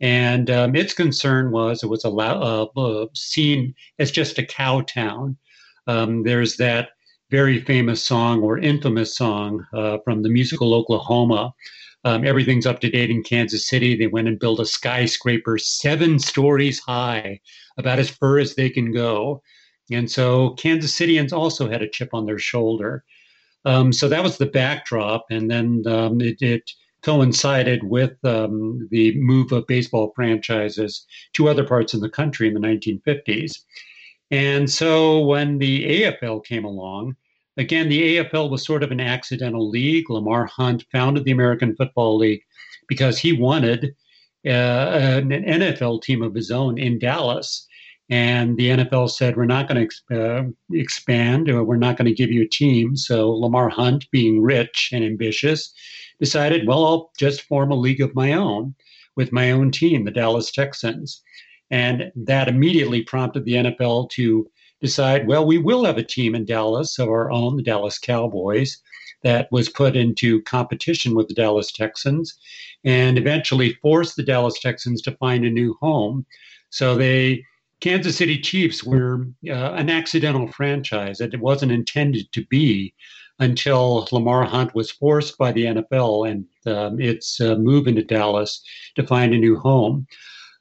And 0.00 0.50
um, 0.50 0.76
its 0.76 0.92
concern 0.94 1.50
was 1.50 1.82
it 1.82 1.88
was 1.88 2.04
a, 2.04 2.10
uh, 2.10 2.66
uh, 2.76 3.06
seen 3.14 3.74
as 3.98 4.10
just 4.10 4.38
a 4.38 4.46
cow 4.46 4.82
town. 4.82 5.36
Um, 5.86 6.22
there's 6.22 6.56
that 6.58 6.90
very 7.30 7.60
famous 7.60 8.02
song 8.02 8.42
or 8.42 8.58
infamous 8.58 9.16
song 9.16 9.64
uh, 9.72 9.98
from 10.04 10.22
the 10.22 10.28
musical 10.28 10.74
Oklahoma. 10.74 11.52
Um, 12.04 12.24
everything's 12.24 12.66
up 12.66 12.80
to 12.80 12.90
date 12.90 13.10
in 13.10 13.22
Kansas 13.22 13.68
City. 13.68 13.96
They 13.96 14.06
went 14.06 14.28
and 14.28 14.38
built 14.38 14.60
a 14.60 14.66
skyscraper 14.66 15.56
seven 15.58 16.18
stories 16.18 16.78
high, 16.80 17.40
about 17.78 17.98
as 17.98 18.10
far 18.10 18.38
as 18.38 18.54
they 18.54 18.68
can 18.68 18.92
go. 18.92 19.42
And 19.90 20.10
so 20.10 20.50
Kansas 20.50 20.98
Cityans 20.98 21.32
also 21.32 21.68
had 21.68 21.82
a 21.82 21.88
chip 21.88 22.10
on 22.12 22.26
their 22.26 22.38
shoulder. 22.38 23.04
Um, 23.64 23.92
so 23.92 24.08
that 24.08 24.22
was 24.22 24.38
the 24.38 24.46
backdrop. 24.46 25.26
And 25.30 25.50
then 25.50 25.82
um, 25.86 26.20
it, 26.20 26.40
it 26.40 26.70
coincided 27.02 27.84
with 27.84 28.12
um, 28.24 28.88
the 28.90 29.14
move 29.18 29.52
of 29.52 29.66
baseball 29.66 30.12
franchises 30.14 31.06
to 31.34 31.48
other 31.48 31.64
parts 31.64 31.94
of 31.94 32.00
the 32.00 32.08
country 32.08 32.48
in 32.48 32.54
the 32.54 32.60
1950s. 32.60 33.60
And 34.30 34.70
so 34.70 35.20
when 35.20 35.58
the 35.58 36.02
AFL 36.02 36.44
came 36.44 36.64
along, 36.64 37.16
again, 37.56 37.88
the 37.88 38.16
AFL 38.16 38.50
was 38.50 38.64
sort 38.64 38.82
of 38.82 38.90
an 38.90 39.00
accidental 39.00 39.68
league. 39.68 40.10
Lamar 40.10 40.46
Hunt 40.46 40.84
founded 40.92 41.24
the 41.24 41.32
American 41.32 41.74
Football 41.76 42.18
League 42.18 42.42
because 42.88 43.18
he 43.18 43.32
wanted 43.32 43.94
uh, 44.46 44.50
an 44.50 45.30
NFL 45.30 46.02
team 46.02 46.22
of 46.22 46.34
his 46.34 46.50
own 46.50 46.78
in 46.78 46.98
Dallas. 46.98 47.66
And 48.10 48.58
the 48.58 48.68
NFL 48.68 49.10
said, 49.10 49.36
We're 49.36 49.46
not 49.46 49.68
going 49.68 49.88
to 49.88 50.20
uh, 50.20 50.44
expand, 50.72 51.48
or 51.48 51.64
we're 51.64 51.76
not 51.76 51.96
going 51.96 52.06
to 52.06 52.14
give 52.14 52.30
you 52.30 52.42
a 52.42 52.48
team. 52.48 52.96
So 52.96 53.30
Lamar 53.30 53.70
Hunt, 53.70 54.10
being 54.10 54.42
rich 54.42 54.90
and 54.92 55.02
ambitious, 55.02 55.72
decided, 56.20 56.66
well, 56.66 56.84
I'll 56.84 57.10
just 57.18 57.42
form 57.42 57.70
a 57.70 57.76
league 57.76 58.02
of 58.02 58.14
my 58.14 58.34
own 58.34 58.74
with 59.16 59.32
my 59.32 59.50
own 59.50 59.70
team, 59.70 60.04
the 60.04 60.10
Dallas 60.10 60.50
Texans. 60.50 61.22
And 61.70 62.12
that 62.14 62.48
immediately 62.48 63.02
prompted 63.02 63.44
the 63.44 63.54
NFL 63.54 64.10
to 64.10 64.48
decide, 64.84 65.26
well, 65.26 65.46
we 65.46 65.58
will 65.58 65.84
have 65.84 65.98
a 65.98 66.04
team 66.04 66.34
in 66.34 66.44
Dallas 66.44 66.98
of 66.98 67.08
our 67.08 67.30
own, 67.30 67.56
the 67.56 67.62
Dallas 67.62 67.98
Cowboys, 67.98 68.78
that 69.22 69.48
was 69.50 69.68
put 69.70 69.96
into 69.96 70.42
competition 70.42 71.14
with 71.14 71.28
the 71.28 71.34
Dallas 71.34 71.72
Texans 71.72 72.38
and 72.84 73.16
eventually 73.16 73.72
forced 73.82 74.16
the 74.16 74.22
Dallas 74.22 74.60
Texans 74.60 75.00
to 75.02 75.16
find 75.16 75.44
a 75.44 75.50
new 75.50 75.76
home. 75.80 76.26
So 76.68 76.94
they 76.94 77.44
Kansas 77.80 78.16
City 78.16 78.38
Chiefs 78.38 78.84
were 78.84 79.26
uh, 79.48 79.72
an 79.72 79.90
accidental 79.90 80.48
franchise. 80.48 81.18
That 81.18 81.34
it 81.34 81.40
wasn't 81.40 81.72
intended 81.72 82.30
to 82.32 82.46
be 82.46 82.94
until 83.40 84.06
Lamar 84.12 84.44
Hunt 84.44 84.74
was 84.74 84.90
forced 84.90 85.36
by 85.38 85.52
the 85.52 85.64
NFL 85.64 86.30
and 86.30 86.44
um, 86.66 87.00
its 87.00 87.40
uh, 87.40 87.56
move 87.56 87.88
into 87.88 88.02
Dallas 88.04 88.62
to 88.94 89.06
find 89.06 89.34
a 89.34 89.38
new 89.38 89.56
home. 89.58 90.06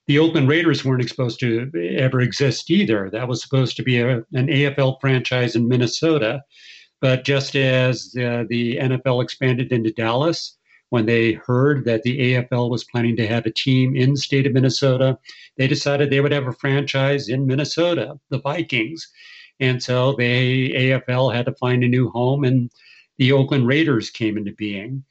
The 0.07 0.19
Oakland 0.19 0.49
Raiders 0.49 0.83
weren't 0.83 1.07
supposed 1.07 1.39
to 1.39 1.71
ever 1.97 2.19
exist 2.19 2.69
either. 2.69 3.09
That 3.09 3.27
was 3.27 3.41
supposed 3.41 3.77
to 3.77 3.83
be 3.83 3.99
a, 3.99 4.17
an 4.33 4.47
AFL 4.47 4.99
franchise 4.99 5.55
in 5.55 5.67
Minnesota. 5.67 6.43
But 6.99 7.25
just 7.25 7.55
as 7.55 8.15
uh, 8.17 8.43
the 8.49 8.77
NFL 8.77 9.23
expanded 9.23 9.71
into 9.71 9.91
Dallas, 9.91 10.57
when 10.89 11.05
they 11.05 11.33
heard 11.33 11.85
that 11.85 12.03
the 12.03 12.35
AFL 12.35 12.69
was 12.69 12.83
planning 12.83 13.15
to 13.15 13.27
have 13.27 13.45
a 13.45 13.51
team 13.51 13.95
in 13.95 14.11
the 14.11 14.19
state 14.19 14.45
of 14.45 14.53
Minnesota, 14.53 15.17
they 15.57 15.67
decided 15.67 16.09
they 16.09 16.21
would 16.21 16.31
have 16.31 16.47
a 16.47 16.53
franchise 16.53 17.29
in 17.29 17.47
Minnesota, 17.47 18.19
the 18.29 18.39
Vikings. 18.39 19.09
And 19.59 19.81
so 19.81 20.13
the 20.13 20.73
AFL 20.73 21.33
had 21.33 21.45
to 21.47 21.55
find 21.55 21.83
a 21.83 21.87
new 21.87 22.09
home, 22.09 22.43
and 22.43 22.69
the 23.17 23.31
Oakland 23.31 23.67
Raiders 23.67 24.09
came 24.09 24.37
into 24.37 24.51
being. 24.51 25.03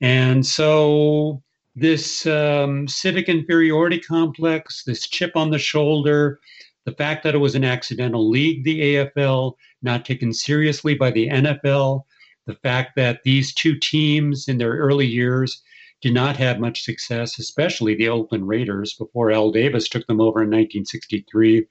And 0.00 0.46
so 0.46 1.42
this 1.74 2.26
um, 2.26 2.86
civic 2.86 3.28
inferiority 3.28 3.98
complex, 3.98 4.84
this 4.84 5.06
chip 5.08 5.32
on 5.34 5.50
the 5.50 5.58
shoulder, 5.58 6.40
the 6.84 6.92
fact 6.92 7.24
that 7.24 7.34
it 7.34 7.38
was 7.38 7.54
an 7.54 7.64
accidental 7.64 8.28
league, 8.28 8.64
the 8.64 8.80
AFL, 8.80 9.54
not 9.82 10.04
taken 10.04 10.32
seriously 10.32 10.94
by 10.94 11.10
the 11.10 11.28
NFL, 11.28 12.04
the 12.46 12.54
fact 12.56 12.94
that 12.96 13.22
these 13.24 13.54
two 13.54 13.76
teams 13.78 14.48
in 14.48 14.58
their 14.58 14.72
early 14.72 15.06
years 15.06 15.62
did 16.02 16.12
not 16.12 16.36
have 16.36 16.60
much 16.60 16.82
success, 16.82 17.38
especially 17.38 17.94
the 17.94 18.08
Oakland 18.08 18.46
Raiders 18.46 18.94
before 18.94 19.32
Al 19.32 19.50
Davis 19.50 19.88
took 19.88 20.06
them 20.06 20.20
over 20.20 20.42
in 20.42 20.50
1963, 20.50 21.66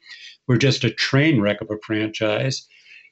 were 0.47 0.57
just 0.57 0.83
a 0.83 0.89
train 0.89 1.39
wreck 1.39 1.61
of 1.61 1.69
a 1.69 1.77
franchise. 1.85 2.67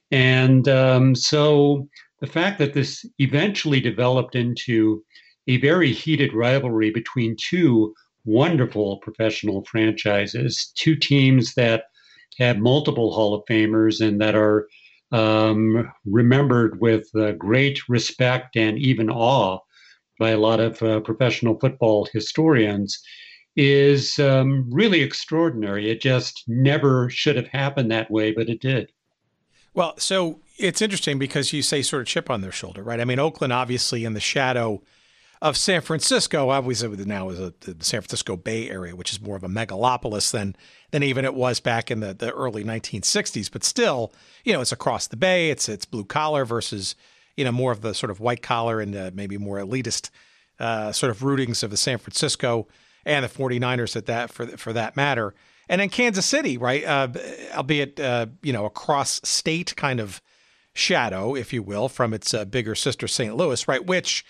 And 0.09 0.67
um, 0.67 1.15
so 1.15 1.87
the 2.19 2.27
fact 2.27 2.57
that 2.57 2.73
this 2.73 3.05
eventually 3.19 3.79
developed 3.79 4.35
into 4.35 5.03
a 5.47 5.57
very 5.57 5.91
heated 5.91 6.33
rivalry 6.33 6.91
between 6.91 7.35
two 7.37 7.93
wonderful 8.25 8.97
professional 8.97 9.63
franchises, 9.65 10.71
two 10.75 10.95
teams 10.95 11.55
that 11.55 11.85
have 12.37 12.57
multiple 12.57 13.13
Hall 13.13 13.33
of 13.33 13.43
Famers 13.49 14.05
and 14.05 14.21
that 14.21 14.35
are 14.35 14.67
um, 15.11 15.91
remembered 16.05 16.79
with 16.79 17.07
uh, 17.15 17.33
great 17.33 17.79
respect 17.89 18.55
and 18.55 18.77
even 18.77 19.09
awe 19.09 19.59
by 20.19 20.29
a 20.29 20.37
lot 20.37 20.59
of 20.59 20.81
uh, 20.83 20.99
professional 21.01 21.59
football 21.59 22.07
historians 22.13 23.01
is 23.55 24.17
um, 24.19 24.69
really 24.71 25.01
extraordinary. 25.01 25.89
It 25.89 25.99
just 25.99 26.43
never 26.47 27.09
should 27.09 27.35
have 27.35 27.47
happened 27.47 27.91
that 27.91 28.09
way, 28.09 28.31
but 28.31 28.47
it 28.47 28.61
did. 28.61 28.91
Well, 29.73 29.95
so 29.97 30.39
it's 30.57 30.81
interesting 30.81 31.17
because 31.19 31.51
you 31.51 31.61
say 31.61 31.81
sort 31.81 32.01
of 32.01 32.07
chip 32.07 32.29
on 32.29 32.41
their 32.41 32.51
shoulder, 32.51 32.83
right? 32.83 32.99
I 32.99 33.05
mean, 33.05 33.19
Oakland 33.19 33.51
obviously 33.51 34.05
in 34.05 34.13
the 34.13 34.19
shadow 34.19 34.81
of 35.41 35.57
San 35.57 35.81
Francisco, 35.81 36.49
obviously 36.49 36.89
now 37.05 37.29
is 37.29 37.39
a, 37.39 37.53
the 37.61 37.83
San 37.83 38.01
Francisco 38.01 38.37
Bay 38.37 38.69
Area, 38.69 38.95
which 38.95 39.11
is 39.11 39.19
more 39.19 39.35
of 39.35 39.43
a 39.43 39.49
megalopolis 39.49 40.31
than 40.31 40.55
than 40.91 41.03
even 41.03 41.25
it 41.25 41.33
was 41.33 41.59
back 41.59 41.89
in 41.89 41.99
the, 41.99 42.13
the 42.13 42.31
early 42.31 42.63
1960s. 42.63 43.51
But 43.51 43.63
still, 43.63 44.13
you 44.43 44.53
know, 44.53 44.61
it's 44.61 44.71
across 44.71 45.07
the 45.07 45.17
bay. 45.17 45.49
It's 45.49 45.67
it's 45.67 45.85
blue 45.85 46.05
collar 46.05 46.45
versus 46.45 46.95
you 47.35 47.45
know, 47.45 47.51
more 47.51 47.71
of 47.71 47.81
the 47.81 47.93
sort 47.93 48.11
of 48.11 48.19
white 48.19 48.41
collar 48.41 48.79
and 48.79 48.95
uh, 48.95 49.11
maybe 49.13 49.37
more 49.37 49.57
elitist 49.57 50.09
uh, 50.59 50.91
sort 50.91 51.09
of 51.09 51.19
rootings 51.19 51.63
of 51.63 51.71
the 51.71 51.77
San 51.77 51.97
Francisco 51.97 52.67
and 53.05 53.25
the 53.25 53.29
49ers 53.29 53.95
at 53.95 54.05
that 54.05 54.31
for 54.31 54.45
for 54.57 54.73
that 54.73 54.95
matter. 54.95 55.33
And 55.69 55.79
then 55.79 55.89
Kansas 55.89 56.25
City, 56.25 56.57
right? 56.57 56.85
Uh, 56.85 57.07
albeit 57.55 57.99
uh, 57.99 58.27
you 58.43 58.53
know 58.53 58.65
across 58.65 59.21
state 59.23 59.75
kind 59.75 59.99
of 59.99 60.21
shadow, 60.73 61.35
if 61.35 61.51
you 61.51 61.63
will, 61.63 61.89
from 61.89 62.13
its 62.13 62.33
uh, 62.33 62.45
bigger 62.45 62.75
sister 62.75 63.07
St. 63.07 63.35
Louis, 63.35 63.67
right? 63.67 63.85
Which, 63.85 64.25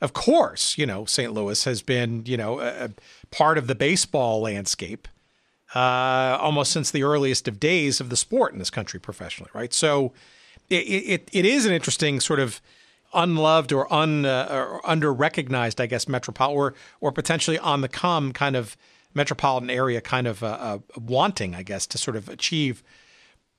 of 0.00 0.12
course, 0.12 0.76
you 0.78 0.86
know 0.86 1.04
St. 1.04 1.32
Louis 1.32 1.64
has 1.64 1.82
been 1.82 2.24
you 2.26 2.36
know 2.36 2.60
a, 2.60 2.90
part 3.30 3.58
of 3.58 3.66
the 3.66 3.74
baseball 3.74 4.40
landscape 4.40 5.08
uh, 5.74 6.38
almost 6.40 6.72
since 6.72 6.90
the 6.90 7.02
earliest 7.02 7.48
of 7.48 7.58
days 7.58 8.00
of 8.00 8.08
the 8.08 8.16
sport 8.16 8.52
in 8.52 8.58
this 8.58 8.70
country 8.70 9.00
professionally, 9.00 9.50
right? 9.52 9.74
So 9.74 10.12
it, 10.70 10.84
it, 10.84 11.28
it 11.32 11.44
is 11.44 11.66
an 11.66 11.72
interesting 11.72 12.20
sort 12.20 12.40
of 12.40 12.60
unloved 13.14 13.72
or 13.72 13.92
un 13.92 14.24
uh, 14.24 14.48
or 14.50 14.88
under 14.88 15.12
recognized, 15.12 15.80
I 15.80 15.86
guess, 15.86 16.08
metropolitan 16.08 16.58
or 16.58 16.74
or 17.00 17.12
potentially 17.12 17.58
on 17.58 17.80
the 17.80 17.88
come 17.88 18.32
kind 18.32 18.56
of 18.56 18.76
metropolitan 19.14 19.70
area, 19.70 20.00
kind 20.00 20.26
of 20.26 20.42
uh, 20.42 20.46
uh, 20.46 20.78
wanting, 20.98 21.54
I 21.54 21.62
guess, 21.62 21.86
to 21.88 21.98
sort 21.98 22.16
of 22.16 22.28
achieve 22.28 22.82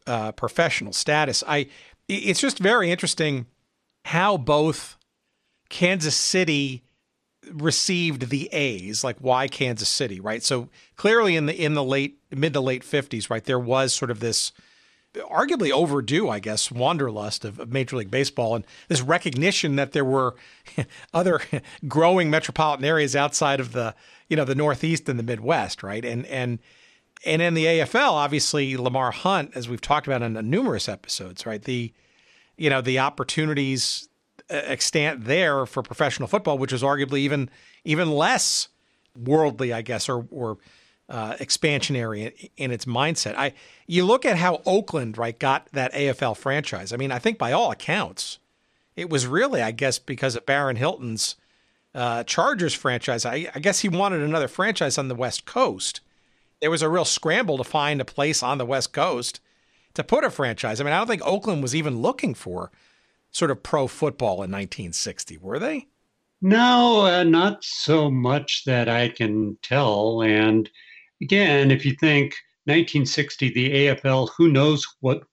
uh, 0.06 0.32
professional 0.32 0.94
status. 0.94 1.44
I 1.48 1.68
it's 2.08 2.40
just 2.40 2.60
very 2.60 2.90
interesting 2.90 3.48
how 4.06 4.38
both 4.38 4.97
Kansas 5.70 6.16
City 6.16 6.84
received 7.52 8.30
the 8.30 8.48
A's, 8.52 9.04
like 9.04 9.18
why 9.20 9.48
Kansas 9.48 9.90
City, 9.90 10.20
right? 10.20 10.44
So 10.44 10.70
clearly 10.96 11.36
in 11.36 11.46
the 11.46 11.56
in 11.56 11.74
the 11.74 11.84
late 11.84 12.20
mid 12.32 12.54
to 12.54 12.62
late 12.62 12.84
50s, 12.84 13.30
right, 13.30 13.44
there 13.44 13.60
was 13.60 13.94
sort 13.94 14.12
of 14.12 14.20
this 14.20 14.52
arguably 15.16 15.72
overdue, 15.72 16.30
I 16.30 16.40
guess, 16.40 16.72
wanderlust 16.72 17.46
of, 17.46 17.60
of, 17.60 17.72
Major 17.72 17.98
League 17.98 18.12
Baseball 18.12 18.56
and 18.56 18.66
this 18.88 19.02
recognition 19.02 19.76
that 19.76 19.92
there 19.92 20.06
were 20.06 20.36
other 21.14 21.42
growing 21.88 22.30
metropolitan 22.30 22.86
areas 22.86 23.16
outside 23.16 23.60
of 23.60 23.72
the, 23.72 23.96
you 24.30 24.36
know, 24.36 24.46
the 24.46 24.56
Northeast 24.56 25.10
and 25.10 25.18
the 25.18 25.24
Midwest, 25.24 25.84
right? 25.84 26.04
And 26.04 26.26
and 26.28 26.60
and 27.26 27.42
in 27.42 27.54
the 27.56 27.66
AFL, 27.66 28.12
obviously 28.12 28.78
Lamar 28.78 29.12
Hunt, 29.12 29.52
as 29.56 29.68
we've 29.68 29.82
talked 29.82 30.08
about 30.08 30.22
in 30.22 30.34
numerous 30.50 30.88
episodes, 30.88 31.46
right? 31.46 31.62
The 31.62 31.92
you 32.58 32.70
know 32.70 32.82
the 32.82 33.00
opportunities 33.00 34.07
extant 34.50 35.26
there 35.26 35.66
for 35.66 35.84
professional 35.84 36.28
football, 36.28 36.58
which 36.58 36.74
is 36.74 36.84
arguably 36.84 37.20
even 37.20 37.50
even 37.84 38.12
less 38.12 38.70
worldly, 39.16 39.74
I 39.74 39.82
guess, 39.82 40.10
or 40.10 40.28
or 40.32 40.58
uh, 41.10 41.36
expansionary 41.36 42.32
in, 42.32 42.50
in, 42.58 42.72
its 42.72 42.86
mindset. 42.86 43.36
I 43.36 43.54
you 43.86 44.06
look 44.06 44.26
at 44.26 44.38
how 44.38 44.62
Oakland 44.66 45.18
right 45.18 45.38
got 45.38 45.70
that 45.72 45.94
AFL 45.94 46.36
franchise. 46.36 46.92
I 46.92 46.98
mean, 46.98 47.12
I 47.12 47.20
think 47.20 47.38
by 47.38 47.52
all 47.52 47.72
accounts, 47.72 48.40
it 48.96 49.10
was 49.10 49.28
really, 49.28 49.62
I 49.62 49.72
guess, 49.72 50.00
because 50.00 50.36
of 50.36 50.46
Barron 50.46 50.76
Hilton's 50.76 51.36
uh, 51.96 52.24
Chargers 52.24 52.74
franchise. 52.74 53.26
I, 53.26 53.50
I 53.56 53.60
guess 53.60 53.80
he 53.80 53.90
wanted 53.90 54.22
another 54.22 54.48
franchise 54.48 54.98
on 54.98 55.08
the 55.08 55.16
West 55.16 55.46
Coast. 55.46 56.02
There 56.60 56.72
was 56.72 56.82
a 56.82 56.90
real 56.90 57.06
scramble 57.06 57.58
to 57.58 57.64
find 57.64 58.02
a 58.02 58.06
place 58.06 58.42
on 58.42 58.58
the 58.58 58.66
West 58.66 58.92
Coast 58.92 59.40
to 59.94 60.04
put 60.04 60.24
a 60.24 60.30
franchise. 60.30 60.82
I 60.82 60.84
mean, 60.84 60.94
I 60.94 60.98
don't 60.98 61.08
think 61.08 61.22
Oakland 61.26 61.62
was 61.62 61.76
even 61.76 62.02
looking 62.02 62.34
for 62.34 62.72
sort 63.32 63.52
of 63.52 63.64
pro 63.64 63.88
football 63.88 64.36
in 64.36 64.52
1960, 64.52 65.38
were 65.38 65.60
they? 65.60 65.88
No, 66.42 67.06
uh, 67.06 67.24
not 67.24 67.64
so 67.64 68.12
much 68.12 68.64
that 68.66 68.88
I 68.88 69.10
can 69.10 69.58
tell. 69.64 70.22
And 70.22 70.70
again, 71.22 71.72
if 71.72 71.86
you 71.86 71.94
think 71.94 72.36
1960, 72.66 73.54
the 73.54 73.72
AFL, 73.72 74.30
who 74.38 74.50
knows 74.50 74.86
what, 75.00 75.24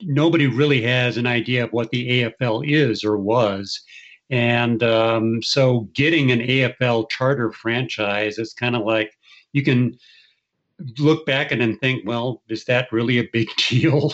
nobody 0.00 0.46
really 0.46 0.80
has 0.82 1.16
an 1.16 1.26
idea 1.26 1.64
of 1.64 1.72
what 1.72 1.90
the 1.90 2.22
AFL 2.22 2.66
is 2.66 3.04
or 3.04 3.18
was. 3.18 3.82
And 4.30 4.82
um, 4.82 5.42
so 5.42 5.88
getting 5.94 6.30
an 6.30 6.40
AFL 6.40 7.10
charter 7.10 7.52
franchise 7.52 8.38
is 8.38 8.54
kind 8.54 8.74
of 8.74 8.82
like 8.82 9.12
you 9.52 9.62
can 9.62 9.96
look 10.98 11.26
back 11.26 11.52
and 11.52 11.62
and 11.62 11.80
think, 11.80 12.06
well, 12.06 12.42
is 12.48 12.64
that 12.64 12.92
really 12.92 13.18
a 13.18 13.28
big 13.32 13.48
deal? 13.68 14.12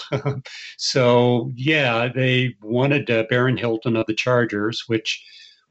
so, 0.76 1.50
yeah, 1.54 2.08
they 2.14 2.54
wanted 2.62 3.10
uh, 3.10 3.24
Barron 3.28 3.56
Hilton 3.56 3.96
of 3.96 4.06
the 4.06 4.14
Chargers, 4.14 4.84
which 4.86 5.24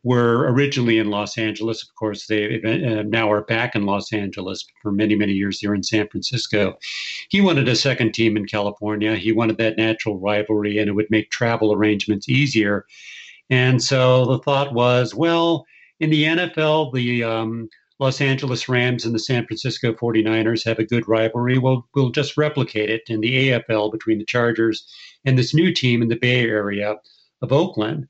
were 0.04 0.52
originally 0.52 0.98
in 0.98 1.10
Los 1.10 1.38
Angeles. 1.38 1.84
Of 1.84 1.94
course, 1.96 2.26
they 2.26 2.62
uh, 2.64 3.04
now 3.04 3.32
are 3.32 3.44
back 3.44 3.76
in 3.76 3.86
Los 3.86 4.12
Angeles. 4.12 4.66
For 4.82 4.92
many, 4.92 5.16
many 5.16 5.34
years, 5.34 5.60
they 5.60 5.68
were 5.68 5.76
in 5.76 5.84
San 5.84 6.08
Francisco. 6.08 6.78
He 7.30 7.42
wanted 7.42 7.68
a 7.68 7.76
second 7.76 8.14
team 8.14 8.36
in 8.36 8.46
California. 8.46 9.16
He 9.16 9.32
wanted 9.32 9.58
that 9.58 9.78
natural 9.78 10.20
rivalry, 10.20 10.80
and 10.80 10.90
it 10.90 10.94
would 10.94 11.12
make 11.12 11.30
travel 11.30 11.72
arrangements 11.72 12.28
easier. 12.28 12.86
And 13.50 13.84
so 13.84 14.26
the 14.26 14.40
thought 14.40 14.74
was, 14.74 15.14
well, 15.14 15.66
in 16.00 16.10
the 16.10 16.24
NFL, 16.24 16.94
the 16.94 17.24
um, 17.24 17.70
Los 18.02 18.20
Angeles 18.20 18.68
Rams 18.68 19.06
and 19.06 19.14
the 19.14 19.20
San 19.20 19.46
Francisco 19.46 19.94
49ers 19.94 20.66
have 20.66 20.80
a 20.80 20.84
good 20.84 21.08
rivalry. 21.08 21.60
We'll, 21.60 21.88
we'll 21.94 22.10
just 22.10 22.36
replicate 22.36 22.90
it 22.90 23.04
in 23.06 23.22
the 23.22 23.52
AFL 23.52 23.92
between 23.92 24.18
the 24.18 24.26
Chargers 24.26 24.88
and 25.24 25.38
this 25.38 25.54
new 25.54 25.72
team 25.72 26.02
in 26.02 26.08
the 26.08 26.16
Bay 26.16 26.42
Area 26.42 26.96
of 27.44 27.52
Oakland. 27.52 28.08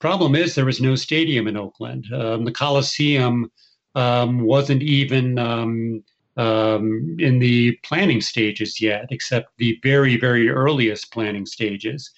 Problem 0.00 0.34
is, 0.34 0.56
there 0.56 0.64
was 0.64 0.80
no 0.80 0.96
stadium 0.96 1.46
in 1.46 1.56
Oakland. 1.56 2.06
Um, 2.12 2.46
the 2.46 2.52
Coliseum 2.52 3.52
um, 3.94 4.40
wasn't 4.40 4.82
even 4.82 5.38
um, 5.38 6.02
um 6.36 7.16
in 7.18 7.38
the 7.38 7.76
planning 7.84 8.20
stages 8.20 8.80
yet, 8.80 9.06
except 9.10 9.56
the 9.58 9.78
very, 9.84 10.16
very 10.16 10.48
earliest 10.48 11.12
planning 11.12 11.46
stages. 11.46 12.10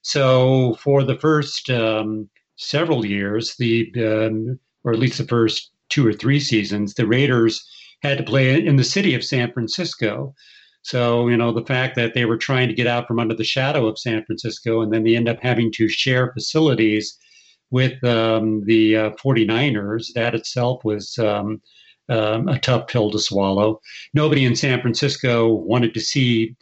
So, 0.00 0.74
for 0.80 1.04
the 1.04 1.18
first 1.18 1.68
um, 1.68 2.30
several 2.56 3.04
years, 3.04 3.56
the 3.56 3.92
um, 3.98 4.58
or 4.84 4.92
at 4.92 4.98
least 4.98 5.18
the 5.18 5.24
first 5.24 5.71
two 5.92 6.06
or 6.06 6.12
three 6.12 6.40
seasons, 6.40 6.94
the 6.94 7.06
Raiders 7.06 7.62
had 8.02 8.18
to 8.18 8.24
play 8.24 8.64
in 8.64 8.76
the 8.76 8.84
city 8.84 9.14
of 9.14 9.22
San 9.22 9.52
Francisco. 9.52 10.34
So, 10.82 11.28
you 11.28 11.36
know, 11.36 11.52
the 11.52 11.64
fact 11.64 11.94
that 11.96 12.14
they 12.14 12.24
were 12.24 12.36
trying 12.36 12.68
to 12.68 12.74
get 12.74 12.88
out 12.88 13.06
from 13.06 13.20
under 13.20 13.34
the 13.34 13.44
shadow 13.44 13.86
of 13.86 13.98
San 13.98 14.24
Francisco 14.24 14.80
and 14.80 14.92
then 14.92 15.04
they 15.04 15.14
end 15.14 15.28
up 15.28 15.38
having 15.40 15.70
to 15.72 15.88
share 15.88 16.32
facilities 16.32 17.16
with 17.70 18.02
um, 18.04 18.64
the 18.64 18.96
uh, 18.96 19.10
49ers, 19.12 20.12
that 20.14 20.34
itself 20.34 20.84
was 20.84 21.16
um, 21.18 21.62
um, 22.08 22.48
a 22.48 22.58
tough 22.58 22.86
pill 22.88 23.10
to 23.10 23.18
swallow. 23.18 23.80
Nobody 24.12 24.44
in 24.44 24.56
San 24.56 24.80
Francisco 24.80 25.52
wanted 25.54 25.94
to 25.94 26.00
see 26.00 26.56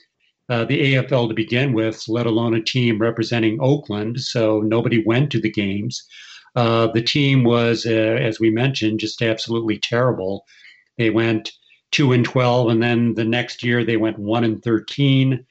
uh, 0.48 0.64
the 0.64 0.94
AFL 0.94 1.28
to 1.28 1.34
begin 1.34 1.72
with, 1.72 2.04
let 2.08 2.26
alone 2.26 2.54
a 2.54 2.62
team 2.62 3.00
representing 3.00 3.58
Oakland. 3.60 4.20
So 4.20 4.60
nobody 4.60 5.02
went 5.04 5.30
to 5.32 5.40
the 5.40 5.50
games. 5.50 6.04
Uh, 6.56 6.88
the 6.88 7.02
team 7.02 7.44
was, 7.44 7.86
uh, 7.86 7.90
as 7.90 8.40
we 8.40 8.50
mentioned, 8.50 9.00
just 9.00 9.22
absolutely 9.22 9.78
terrible. 9.78 10.46
They 10.98 11.10
went 11.10 11.52
two 11.92 12.12
and 12.12 12.24
twelve, 12.24 12.70
and 12.70 12.82
then 12.82 13.14
the 13.14 13.24
next 13.24 13.62
year 13.62 13.84
they 13.84 13.96
went 13.96 14.18
one 14.18 14.44
and 14.44 14.62
thirteen. 14.62 15.44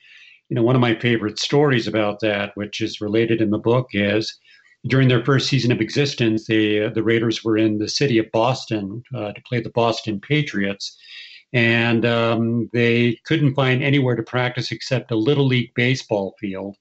You 0.49 0.55
know, 0.55 0.63
one 0.63 0.75
of 0.75 0.81
my 0.81 0.95
favorite 0.95 1.39
stories 1.39 1.87
about 1.87 2.19
that, 2.21 2.51
which 2.55 2.81
is 2.81 3.01
related 3.01 3.41
in 3.41 3.51
the 3.51 3.57
book, 3.57 3.89
is 3.93 4.37
during 4.87 5.07
their 5.07 5.23
first 5.23 5.47
season 5.47 5.71
of 5.71 5.81
existence, 5.81 6.47
they, 6.47 6.83
uh, 6.83 6.89
the 6.89 7.03
Raiders 7.03 7.43
were 7.43 7.57
in 7.57 7.77
the 7.77 7.89
city 7.89 8.17
of 8.17 8.31
Boston 8.31 9.03
uh, 9.13 9.33
to 9.33 9.41
play 9.47 9.61
the 9.61 9.69
Boston 9.69 10.19
Patriots, 10.19 10.97
and 11.53 12.05
um, 12.05 12.69
they 12.73 13.17
couldn't 13.25 13.55
find 13.55 13.83
anywhere 13.83 14.15
to 14.15 14.23
practice 14.23 14.71
except 14.71 15.11
a 15.11 15.15
little 15.15 15.45
league 15.45 15.73
baseball 15.75 16.35
field 16.39 16.77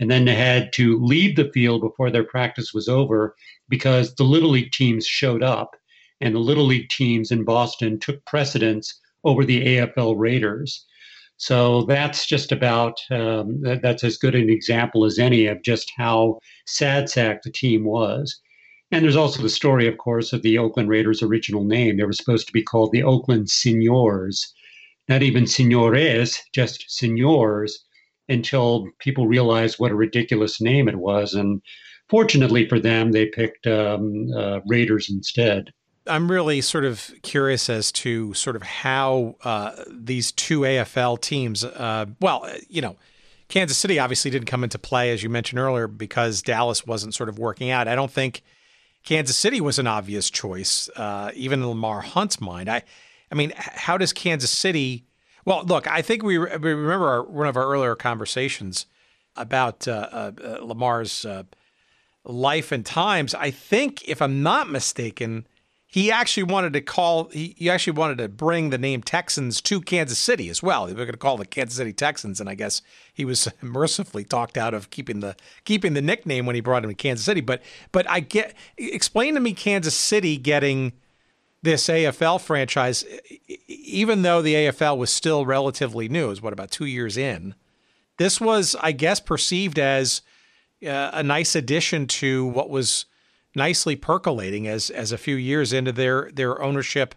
and 0.00 0.10
then 0.10 0.24
they 0.24 0.34
had 0.34 0.72
to 0.72 0.98
leave 1.04 1.36
the 1.36 1.50
field 1.52 1.82
before 1.82 2.10
their 2.10 2.24
practice 2.24 2.72
was 2.74 2.88
over 2.88 3.36
because 3.70 4.14
the 4.16 4.24
little 4.24 4.50
league 4.50 4.72
teams 4.72 5.06
showed 5.06 5.42
up 5.42 5.76
and 6.20 6.34
the 6.34 6.40
little 6.40 6.66
league 6.66 6.90
teams 6.90 7.30
in 7.30 7.44
Boston 7.44 7.98
took 7.98 8.24
precedence 8.26 9.00
over 9.24 9.44
the 9.44 9.64
AFL 9.64 10.14
Raiders. 10.18 10.84
So 11.38 11.84
that's 11.84 12.26
just 12.26 12.52
about 12.52 13.00
um, 13.10 13.62
that, 13.62 13.80
that's 13.82 14.04
as 14.04 14.18
good 14.18 14.34
an 14.34 14.50
example 14.50 15.06
as 15.06 15.18
any 15.18 15.46
of 15.46 15.62
just 15.62 15.90
how 15.96 16.38
sad 16.66 17.08
sack 17.08 17.42
the 17.42 17.50
team 17.50 17.84
was. 17.84 18.38
And 18.92 19.04
there's 19.04 19.16
also 19.16 19.40
the 19.40 19.48
story, 19.48 19.86
of 19.86 19.96
course, 19.96 20.32
of 20.32 20.42
the 20.42 20.58
Oakland 20.58 20.88
Raiders' 20.90 21.22
original 21.22 21.64
name. 21.64 21.96
They 21.96 22.04
were 22.04 22.12
supposed 22.12 22.46
to 22.48 22.52
be 22.52 22.62
called 22.62 22.92
the 22.92 23.04
Oakland 23.04 23.48
Senors, 23.48 24.52
not 25.08 25.22
even 25.22 25.46
senores, 25.46 26.40
just 26.52 26.84
senors 26.90 27.84
until 28.28 28.88
people 28.98 29.26
realized 29.26 29.78
what 29.78 29.92
a 29.92 29.96
ridiculous 29.96 30.60
name 30.60 30.88
it 30.88 30.96
was. 30.96 31.34
And 31.34 31.62
fortunately 32.10 32.68
for 32.68 32.78
them, 32.78 33.12
they 33.12 33.26
picked 33.26 33.66
um, 33.66 34.30
uh, 34.36 34.60
Raiders 34.66 35.08
instead. 35.08 35.72
I'm 36.06 36.30
really 36.30 36.60
sort 36.60 36.84
of 36.84 37.10
curious 37.22 37.70
as 37.70 37.92
to 37.92 38.34
sort 38.34 38.56
of 38.56 38.62
how 38.62 39.36
uh, 39.44 39.72
these 39.88 40.32
two 40.32 40.60
AFL 40.60 41.20
teams, 41.20 41.62
uh, 41.62 42.06
well, 42.20 42.48
you 42.68 42.82
know, 42.82 42.96
Kansas 43.48 43.78
City 43.78 43.98
obviously 43.98 44.30
didn't 44.30 44.46
come 44.46 44.64
into 44.64 44.78
play, 44.78 45.12
as 45.12 45.22
you 45.22 45.28
mentioned 45.28 45.58
earlier, 45.58 45.86
because 45.86 46.42
Dallas 46.42 46.86
wasn't 46.86 47.14
sort 47.14 47.28
of 47.28 47.38
working 47.38 47.70
out. 47.70 47.88
I 47.88 47.94
don't 47.94 48.10
think 48.10 48.42
Kansas 49.04 49.36
City 49.36 49.60
was 49.60 49.78
an 49.78 49.86
obvious 49.86 50.30
choice, 50.30 50.88
uh, 50.96 51.30
even 51.34 51.60
in 51.60 51.68
Lamar 51.68 52.00
Hunt's 52.00 52.40
mind. 52.40 52.68
I, 52.68 52.82
I 53.30 53.34
mean, 53.34 53.52
how 53.56 53.98
does 53.98 54.12
Kansas 54.12 54.50
City 54.50 55.04
well, 55.44 55.64
look, 55.64 55.86
I 55.86 56.02
think 56.02 56.22
we, 56.22 56.38
we 56.38 56.46
remember 56.46 57.08
our, 57.08 57.22
one 57.22 57.46
of 57.46 57.56
our 57.56 57.64
earlier 57.64 57.96
conversations 57.96 58.86
about 59.36 59.88
uh, 59.88 60.08
uh, 60.12 60.32
uh, 60.42 60.64
Lamar's 60.64 61.24
life 62.24 62.72
and 62.72 62.84
times. 62.84 63.34
I 63.34 63.50
think, 63.50 64.06
if 64.08 64.20
I'm 64.20 64.42
not 64.42 64.70
mistaken, 64.70 65.46
he 65.86 66.12
actually 66.12 66.44
wanted 66.44 66.72
to 66.74 66.80
call 66.80 67.24
he, 67.30 67.56
he 67.58 67.68
actually 67.68 67.94
wanted 67.94 68.18
to 68.18 68.28
bring 68.28 68.70
the 68.70 68.78
name 68.78 69.02
Texans 69.02 69.60
to 69.62 69.80
Kansas 69.80 70.18
City 70.18 70.48
as 70.48 70.62
well. 70.62 70.86
They 70.86 70.92
were 70.92 71.04
going 71.04 71.12
to 71.12 71.18
call 71.18 71.36
the 71.36 71.44
Kansas 71.44 71.76
City 71.78 71.92
Texans, 71.92 72.40
and 72.40 72.48
I 72.48 72.54
guess 72.54 72.80
he 73.12 73.24
was 73.24 73.48
mercifully 73.60 74.24
talked 74.24 74.56
out 74.56 74.72
of 74.72 74.90
keeping 74.90 75.20
the 75.20 75.34
keeping 75.64 75.94
the 75.94 76.02
nickname 76.02 76.46
when 76.46 76.54
he 76.54 76.60
brought 76.60 76.84
him 76.84 76.90
to 76.90 76.94
Kansas 76.94 77.26
City. 77.26 77.40
But 77.40 77.62
but 77.90 78.08
I 78.08 78.20
get 78.20 78.54
explain 78.78 79.34
to 79.34 79.40
me 79.40 79.52
Kansas 79.52 79.96
City 79.96 80.36
getting 80.36 80.92
this 81.62 81.88
AFL 81.88 82.40
franchise, 82.40 83.04
even 83.66 84.22
though 84.22 84.40
the 84.40 84.54
AFL 84.54 84.96
was 84.96 85.10
still 85.10 85.44
relatively 85.44 86.08
new, 86.08 86.26
it 86.26 86.28
was 86.28 86.42
what 86.42 86.52
about 86.52 86.70
two 86.70 86.86
years 86.86 87.16
in. 87.16 87.54
This 88.16 88.40
was, 88.40 88.76
I 88.80 88.92
guess, 88.92 89.18
perceived 89.20 89.78
as 89.78 90.22
uh, 90.86 91.10
a 91.12 91.22
nice 91.22 91.54
addition 91.54 92.06
to 92.06 92.46
what 92.46 92.70
was 92.70 93.06
nicely 93.54 93.96
percolating 93.96 94.68
as 94.68 94.90
as 94.90 95.12
a 95.12 95.18
few 95.18 95.36
years 95.36 95.72
into 95.72 95.92
their 95.92 96.30
their 96.32 96.60
ownership 96.62 97.14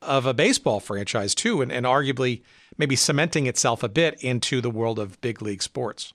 of 0.00 0.26
a 0.26 0.34
baseball 0.34 0.80
franchise 0.80 1.34
too, 1.34 1.62
and, 1.62 1.72
and 1.72 1.86
arguably 1.86 2.42
maybe 2.76 2.96
cementing 2.96 3.46
itself 3.46 3.82
a 3.82 3.88
bit 3.88 4.22
into 4.22 4.60
the 4.60 4.70
world 4.70 4.98
of 4.98 5.20
big 5.20 5.40
league 5.40 5.62
sports. 5.62 6.12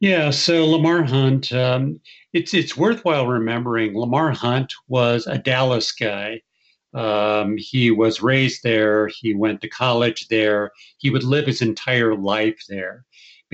Yeah, 0.00 0.30
so 0.30 0.66
Lamar 0.66 1.02
Hunt, 1.02 1.52
um, 1.52 2.00
it's 2.32 2.52
it's 2.52 2.76
worthwhile 2.76 3.26
remembering 3.26 3.96
Lamar 3.96 4.32
Hunt 4.32 4.72
was 4.88 5.26
a 5.26 5.38
Dallas 5.38 5.92
guy. 5.92 6.42
Um, 6.92 7.56
he 7.56 7.90
was 7.90 8.22
raised 8.22 8.62
there. 8.62 9.08
He 9.08 9.34
went 9.34 9.60
to 9.62 9.68
college 9.68 10.28
there. 10.28 10.70
He 10.98 11.10
would 11.10 11.24
live 11.24 11.46
his 11.46 11.62
entire 11.62 12.14
life 12.14 12.62
there. 12.68 13.04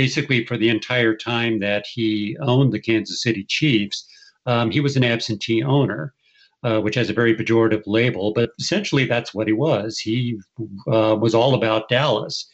Basically, 0.01 0.47
for 0.47 0.57
the 0.57 0.71
entire 0.71 1.15
time 1.15 1.61
that 1.61 1.85
he 1.87 2.35
owned 2.41 2.73
the 2.73 2.81
Kansas 2.81 3.23
City 3.23 3.45
Chiefs, 3.45 4.09
um, 4.47 4.71
he 4.71 4.81
was 4.81 4.97
an 4.97 5.05
absentee 5.05 5.63
owner, 5.63 6.15
uh, 6.63 6.81
which 6.81 6.95
has 6.95 7.11
a 7.11 7.13
very 7.21 7.37
pejorative 7.37 7.83
label, 7.85 8.33
but 8.33 8.53
essentially 8.59 9.05
that's 9.05 9.35
what 9.35 9.47
he 9.47 9.53
was. 9.53 9.99
He 9.99 10.41
uh, 10.91 11.19
was 11.21 11.35
all 11.35 11.53
about 11.53 11.91
Dallas. 11.91 12.49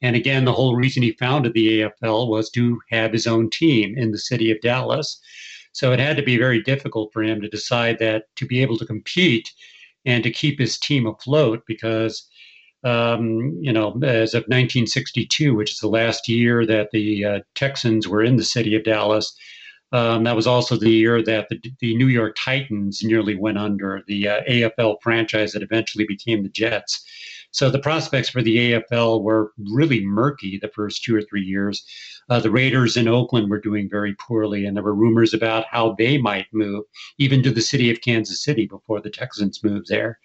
And 0.00 0.16
again, 0.16 0.46
the 0.46 0.54
whole 0.54 0.74
reason 0.74 1.02
he 1.02 1.12
founded 1.12 1.52
the 1.52 1.82
AFL 1.82 2.28
was 2.28 2.48
to 2.52 2.80
have 2.88 3.12
his 3.12 3.26
own 3.26 3.50
team 3.50 3.94
in 3.98 4.10
the 4.10 4.18
city 4.30 4.50
of 4.50 4.62
Dallas. 4.62 5.20
So 5.72 5.92
it 5.92 5.98
had 5.98 6.16
to 6.16 6.22
be 6.22 6.38
very 6.38 6.62
difficult 6.62 7.12
for 7.12 7.22
him 7.22 7.42
to 7.42 7.48
decide 7.48 7.98
that 7.98 8.24
to 8.36 8.46
be 8.46 8.62
able 8.62 8.78
to 8.78 8.86
compete 8.86 9.50
and 10.06 10.24
to 10.24 10.30
keep 10.30 10.58
his 10.58 10.78
team 10.78 11.06
afloat 11.06 11.62
because, 11.66 12.26
um, 12.86 13.58
you 13.60 13.72
know, 13.72 13.98
as 14.04 14.32
of 14.32 14.42
1962, 14.44 15.54
which 15.56 15.72
is 15.72 15.78
the 15.80 15.88
last 15.88 16.28
year 16.28 16.64
that 16.64 16.92
the 16.92 17.24
uh, 17.24 17.40
Texans 17.56 18.06
were 18.06 18.22
in 18.22 18.36
the 18.36 18.44
city 18.44 18.76
of 18.76 18.84
Dallas, 18.84 19.36
um, 19.90 20.22
that 20.22 20.36
was 20.36 20.46
also 20.46 20.76
the 20.76 20.90
year 20.90 21.20
that 21.20 21.48
the, 21.48 21.60
the, 21.80 21.96
New 21.96 22.06
York 22.06 22.36
Titans 22.38 23.02
nearly 23.02 23.34
went 23.34 23.58
under, 23.58 24.02
the 24.06 24.28
uh, 24.28 24.40
AFL 24.48 24.98
franchise 25.02 25.52
that 25.52 25.62
eventually 25.64 26.04
became 26.06 26.44
the 26.44 26.48
Jets. 26.48 27.04
So 27.50 27.70
the 27.70 27.80
prospects 27.80 28.28
for 28.28 28.40
the 28.40 28.56
AFL 28.56 29.22
were 29.22 29.52
really 29.72 30.04
murky 30.04 30.56
the 30.56 30.68
first 30.68 31.02
two 31.02 31.16
or 31.16 31.22
three 31.22 31.42
years. 31.42 31.84
Uh, 32.28 32.38
the 32.38 32.50
Raiders 32.50 32.96
in 32.96 33.08
Oakland 33.08 33.50
were 33.50 33.60
doing 33.60 33.88
very 33.90 34.14
poorly, 34.14 34.64
and 34.64 34.76
there 34.76 34.84
were 34.84 34.94
rumors 34.94 35.34
about 35.34 35.66
how 35.70 35.96
they 35.98 36.18
might 36.18 36.46
move, 36.52 36.84
even 37.18 37.42
to 37.42 37.50
the 37.50 37.60
city 37.60 37.90
of 37.90 38.00
Kansas 38.00 38.44
City 38.44 38.66
before 38.66 39.00
the 39.00 39.10
Texans 39.10 39.64
moved 39.64 39.86
there. 39.88 40.20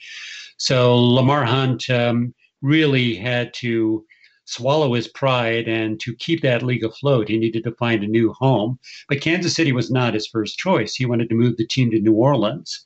So 0.57 0.95
Lamar 0.95 1.43
Hunt 1.43 1.89
um, 1.89 2.35
really 2.61 3.15
had 3.15 3.53
to 3.55 4.05
swallow 4.45 4.93
his 4.93 5.07
pride 5.07 5.67
and 5.67 5.99
to 6.01 6.15
keep 6.15 6.41
that 6.41 6.63
league 6.63 6.83
afloat, 6.83 7.29
he 7.29 7.37
needed 7.37 7.63
to 7.63 7.75
find 7.75 8.03
a 8.03 8.07
new 8.07 8.33
home. 8.33 8.77
But 9.07 9.21
Kansas 9.21 9.55
City 9.55 9.71
was 9.71 9.89
not 9.89 10.13
his 10.13 10.27
first 10.27 10.57
choice. 10.57 10.95
He 10.95 11.05
wanted 11.05 11.29
to 11.29 11.35
move 11.35 11.57
the 11.57 11.67
team 11.67 11.91
to 11.91 11.99
New 11.99 12.13
Orleans. 12.13 12.85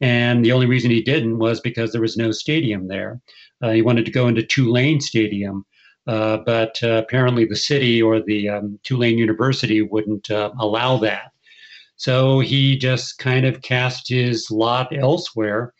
And 0.00 0.44
the 0.44 0.52
only 0.52 0.66
reason 0.66 0.90
he 0.90 1.02
didn't 1.02 1.38
was 1.38 1.60
because 1.60 1.92
there 1.92 2.00
was 2.00 2.16
no 2.16 2.30
stadium 2.30 2.88
there. 2.88 3.20
Uh, 3.62 3.70
he 3.70 3.82
wanted 3.82 4.04
to 4.04 4.10
go 4.10 4.28
into 4.28 4.42
Tulane 4.42 5.00
Stadium, 5.00 5.64
uh, 6.06 6.38
but 6.44 6.78
uh, 6.82 7.02
apparently 7.06 7.46
the 7.46 7.56
city 7.56 8.02
or 8.02 8.20
the 8.20 8.48
um, 8.48 8.78
Tulane 8.82 9.16
University 9.16 9.80
wouldn't 9.80 10.30
uh, 10.30 10.50
allow 10.60 10.98
that. 10.98 11.32
So 11.96 12.40
he 12.40 12.76
just 12.76 13.18
kind 13.18 13.46
of 13.46 13.62
cast 13.62 14.08
his 14.08 14.50
lot 14.50 14.94
elsewhere. 14.94 15.72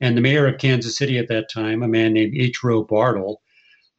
And 0.00 0.16
the 0.16 0.20
mayor 0.20 0.46
of 0.46 0.58
Kansas 0.58 0.96
City 0.96 1.18
at 1.18 1.28
that 1.28 1.50
time, 1.52 1.82
a 1.82 1.88
man 1.88 2.12
named 2.12 2.34
H. 2.36 2.62
Rowe 2.62 2.84
Bartle, 2.84 3.40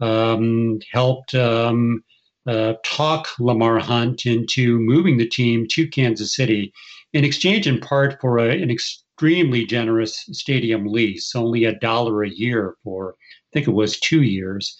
um, 0.01 0.79
helped 0.91 1.33
um, 1.33 2.03
uh, 2.47 2.73
talk 2.83 3.27
Lamar 3.39 3.79
Hunt 3.79 4.25
into 4.25 4.79
moving 4.79 5.17
the 5.17 5.27
team 5.27 5.67
to 5.71 5.87
Kansas 5.87 6.35
City 6.35 6.73
in 7.13 7.23
exchange, 7.23 7.65
in 7.65 7.79
part, 7.79 8.19
for 8.19 8.39
a, 8.39 8.61
an 8.61 8.69
extremely 8.69 9.65
generous 9.65 10.25
stadium 10.31 10.85
lease, 10.85 11.33
only 11.33 11.63
a 11.63 11.79
dollar 11.79 12.23
a 12.23 12.29
year 12.29 12.75
for, 12.83 13.15
I 13.21 13.49
think 13.53 13.67
it 13.67 13.71
was 13.71 13.99
two 13.99 14.23
years, 14.23 14.77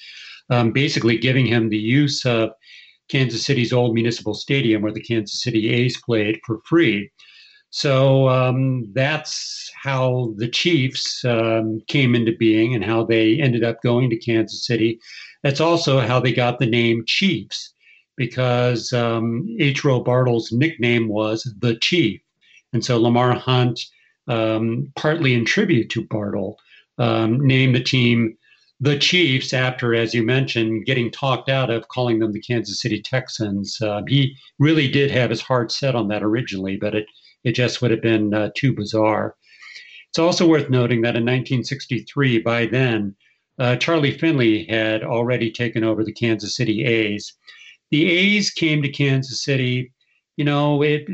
um, 0.50 0.74
basically 0.74 1.18
giving 1.18 1.46
him 1.46 1.70
the 1.70 1.78
use 1.78 2.26
of 2.26 2.52
Kansas 3.08 3.46
City's 3.46 3.72
old 3.72 3.94
municipal 3.94 4.34
stadium 4.34 4.82
where 4.82 4.92
the 4.92 5.02
Kansas 5.02 5.42
City 5.42 5.70
A's 5.70 6.00
played 6.02 6.40
for 6.46 6.60
free. 6.66 7.10
So 7.76 8.30
um, 8.30 8.90
that's 8.94 9.70
how 9.76 10.34
the 10.38 10.48
Chiefs 10.48 11.26
um, 11.26 11.82
came 11.90 12.16
into 12.16 12.32
being 12.32 12.74
and 12.74 12.86
how 12.86 13.04
they 13.04 13.42
ended 13.42 13.66
up 13.66 13.82
going 13.82 14.10
to 14.10 14.16
Kansas 14.16 14.66
City. 14.66 14.98
That's 15.44 15.60
also 15.60 16.00
how 16.00 16.22
they 16.22 16.32
got 16.32 16.58
the 16.58 16.68
name 16.68 17.04
Chiefs 17.06 17.74
because 18.16 18.94
um, 18.94 19.46
H. 19.60 19.84
Rowe 19.84 20.00
Bartle's 20.00 20.54
nickname 20.54 21.10
was 21.10 21.54
the 21.60 21.76
Chief. 21.76 22.22
And 22.72 22.84
so 22.86 22.98
Lamar 22.98 23.34
Hunt, 23.34 23.82
um, 24.30 24.90
partly 24.96 25.34
in 25.34 25.44
tribute 25.44 25.90
to 25.90 26.08
Bartle, 26.08 26.58
um, 26.98 27.46
named 27.46 27.76
the 27.76 27.84
team 27.84 28.38
the 28.80 28.98
Chiefs 28.98 29.52
after, 29.52 29.94
as 29.94 30.14
you 30.14 30.24
mentioned, 30.24 30.86
getting 30.86 31.12
talked 31.12 31.50
out 31.50 31.70
of 31.70 31.90
calling 31.90 32.20
them 32.20 32.32
the 32.32 32.42
Kansas 32.42 32.82
City 32.82 33.02
Texans. 33.02 33.82
Uh, 33.82 34.02
he 34.08 34.34
really 34.60 34.88
did 34.88 35.12
have 35.12 35.30
his 35.30 35.42
heart 35.42 35.74
set 35.74 35.94
on 35.94 36.08
that 36.08 36.24
originally, 36.24 36.78
but 36.78 36.96
it 36.96 37.08
it 37.46 37.54
just 37.54 37.82
would 37.82 37.92
have 37.92 38.02
been 38.02 38.34
uh, 38.34 38.50
too 38.56 38.74
bizarre. 38.74 39.36
It's 40.10 40.20
also 40.20 40.48
worth 40.48 40.70
noting 40.70 41.02
that 41.02 41.16
in 41.16 41.24
1963, 41.24 42.40
by 42.40 42.66
then, 42.66 43.16
uh, 43.60 43.78
Charlie 43.78 44.18
Finley 44.18 44.66
had 44.66 45.04
already 45.04 45.52
taken 45.52 45.84
over 45.84 46.04
the 46.04 46.12
Kansas 46.12 46.56
City 46.56 46.84
A's. 46.84 47.34
The 47.92 48.10
A's 48.10 48.50
came 48.50 48.82
to 48.82 48.90
Kansas 48.90 49.44
City, 49.44 49.94
you 50.36 50.44
know, 50.44 50.82
it, 50.82 51.08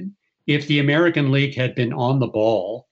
if 0.47 0.67
the 0.67 0.79
American 0.79 1.31
League 1.31 1.55
had 1.55 1.75
been 1.75 1.93
on 1.93 2.19
the 2.19 2.27
ball, 2.27 2.87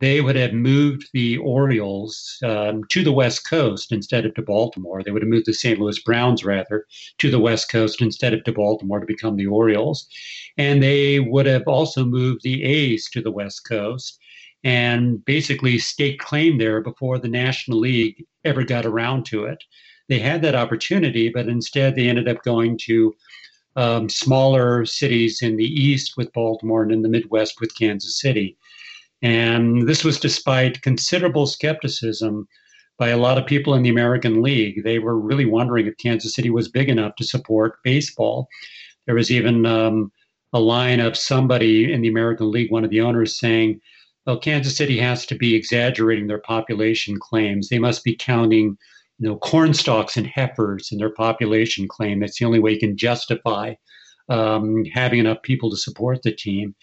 they 0.00 0.22
would 0.22 0.36
have 0.36 0.54
moved 0.54 1.08
the 1.12 1.36
Orioles 1.38 2.38
um, 2.42 2.84
to 2.84 3.04
the 3.04 3.12
West 3.12 3.48
Coast 3.48 3.92
instead 3.92 4.24
of 4.24 4.34
to 4.34 4.42
Baltimore. 4.42 5.02
They 5.02 5.10
would 5.10 5.22
have 5.22 5.28
moved 5.28 5.46
the 5.46 5.52
St. 5.52 5.78
Louis 5.78 5.98
Browns, 5.98 6.42
rather, 6.42 6.86
to 7.18 7.30
the 7.30 7.38
West 7.38 7.70
Coast 7.70 8.00
instead 8.00 8.32
of 8.32 8.42
to 8.44 8.52
Baltimore 8.52 9.00
to 9.00 9.06
become 9.06 9.36
the 9.36 9.46
Orioles. 9.46 10.08
And 10.56 10.82
they 10.82 11.20
would 11.20 11.46
have 11.46 11.64
also 11.66 12.04
moved 12.04 12.42
the 12.42 12.64
A's 12.64 13.10
to 13.10 13.20
the 13.20 13.30
West 13.30 13.68
Coast 13.68 14.18
and 14.64 15.22
basically 15.24 15.78
staked 15.78 16.22
claim 16.22 16.58
there 16.58 16.80
before 16.80 17.18
the 17.18 17.28
National 17.28 17.78
League 17.78 18.24
ever 18.44 18.64
got 18.64 18.86
around 18.86 19.26
to 19.26 19.44
it. 19.44 19.62
They 20.08 20.18
had 20.18 20.42
that 20.42 20.54
opportunity, 20.54 21.28
but 21.28 21.48
instead 21.48 21.94
they 21.94 22.08
ended 22.08 22.28
up 22.28 22.42
going 22.42 22.78
to 22.86 23.14
um, 23.76 24.08
smaller 24.08 24.84
cities 24.84 25.42
in 25.42 25.56
the 25.56 25.64
East 25.64 26.16
with 26.16 26.32
Baltimore 26.32 26.82
and 26.82 26.90
in 26.90 27.02
the 27.02 27.08
Midwest 27.08 27.60
with 27.60 27.76
Kansas 27.78 28.20
City. 28.20 28.56
And 29.22 29.86
this 29.86 30.04
was 30.04 30.18
despite 30.18 30.82
considerable 30.82 31.46
skepticism 31.46 32.48
by 32.98 33.08
a 33.08 33.18
lot 33.18 33.38
of 33.38 33.46
people 33.46 33.74
in 33.74 33.82
the 33.82 33.88
American 33.88 34.42
League. 34.42 34.82
They 34.84 34.98
were 34.98 35.18
really 35.18 35.46
wondering 35.46 35.86
if 35.86 35.96
Kansas 35.96 36.34
City 36.34 36.50
was 36.50 36.68
big 36.68 36.88
enough 36.88 37.16
to 37.16 37.24
support 37.24 37.82
baseball. 37.82 38.48
There 39.06 39.14
was 39.14 39.30
even 39.30 39.66
um, 39.66 40.12
a 40.52 40.60
line 40.60 41.00
of 41.00 41.16
somebody 41.16 41.92
in 41.92 42.02
the 42.02 42.08
American 42.08 42.50
League, 42.50 42.70
one 42.70 42.84
of 42.84 42.90
the 42.90 43.00
owners, 43.00 43.38
saying, 43.38 43.80
well, 44.26 44.38
Kansas 44.38 44.76
City 44.76 44.98
has 44.98 45.24
to 45.26 45.34
be 45.34 45.54
exaggerating 45.54 46.26
their 46.26 46.40
population 46.40 47.18
claims. 47.18 47.68
They 47.68 47.78
must 47.78 48.04
be 48.04 48.14
counting, 48.14 48.76
you 49.18 49.28
know, 49.28 49.36
corn 49.38 49.72
stalks 49.74 50.16
and 50.16 50.26
heifers 50.26 50.92
in 50.92 50.98
their 50.98 51.10
population 51.10 51.88
claim. 51.88 52.20
That's 52.20 52.38
the 52.38 52.44
only 52.44 52.58
way 52.58 52.72
you 52.72 52.78
can 52.78 52.96
justify 52.96 53.74
um, 54.28 54.84
having 54.92 55.20
enough 55.20 55.42
people 55.42 55.70
to 55.70 55.76
support 55.76 56.22
the 56.22 56.32
team 56.32 56.74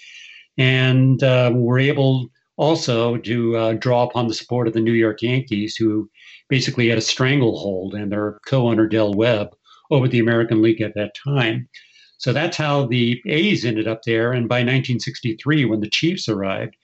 and 0.57 1.21
uh, 1.23 1.51
were 1.53 1.79
able 1.79 2.29
also 2.57 3.17
to 3.17 3.55
uh, 3.55 3.73
draw 3.73 4.03
upon 4.03 4.27
the 4.27 4.33
support 4.33 4.67
of 4.67 4.73
the 4.73 4.79
New 4.81 4.93
York 4.93 5.21
Yankees, 5.21 5.75
who 5.75 6.09
basically 6.49 6.89
had 6.89 6.97
a 6.97 7.01
stranglehold 7.01 7.93
and 7.93 8.11
their 8.11 8.39
co-owner 8.47 8.87
Del 8.87 9.13
Webb 9.13 9.55
over 9.91 10.07
the 10.07 10.19
American 10.19 10.61
League 10.61 10.81
at 10.81 10.95
that 10.95 11.15
time. 11.15 11.69
So 12.17 12.33
that's 12.33 12.57
how 12.57 12.87
the 12.87 13.21
A's 13.27 13.63
ended 13.63 13.87
up 13.87 14.01
there. 14.03 14.33
And 14.33 14.49
by 14.49 14.57
1963, 14.57 15.65
when 15.65 15.81
the 15.81 15.89
Chiefs 15.89 16.27
arrived, 16.27 16.75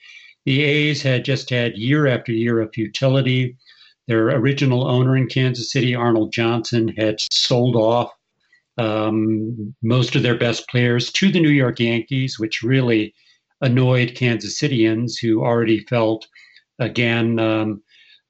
the 0.44 0.62
A's 0.62 1.02
had 1.02 1.24
just 1.24 1.50
had 1.50 1.76
year 1.76 2.06
after 2.06 2.32
year 2.32 2.60
of 2.60 2.70
futility. 2.72 3.56
Their 4.06 4.28
original 4.28 4.86
owner 4.86 5.16
in 5.16 5.26
Kansas 5.28 5.72
City, 5.72 5.94
Arnold 5.94 6.32
Johnson, 6.32 6.88
had 6.88 7.16
sold 7.32 7.74
off 7.74 8.12
um, 8.76 9.74
most 9.82 10.14
of 10.14 10.22
their 10.22 10.36
best 10.36 10.68
players 10.68 11.10
to 11.12 11.32
the 11.32 11.40
New 11.40 11.48
York 11.48 11.80
Yankees, 11.80 12.38
which 12.38 12.62
really 12.62 13.14
annoyed 13.60 14.14
Kansas 14.14 14.60
Cityans 14.60 15.12
who 15.20 15.42
already 15.42 15.80
felt 15.80 16.26
again, 16.78 17.38
um, 17.38 17.82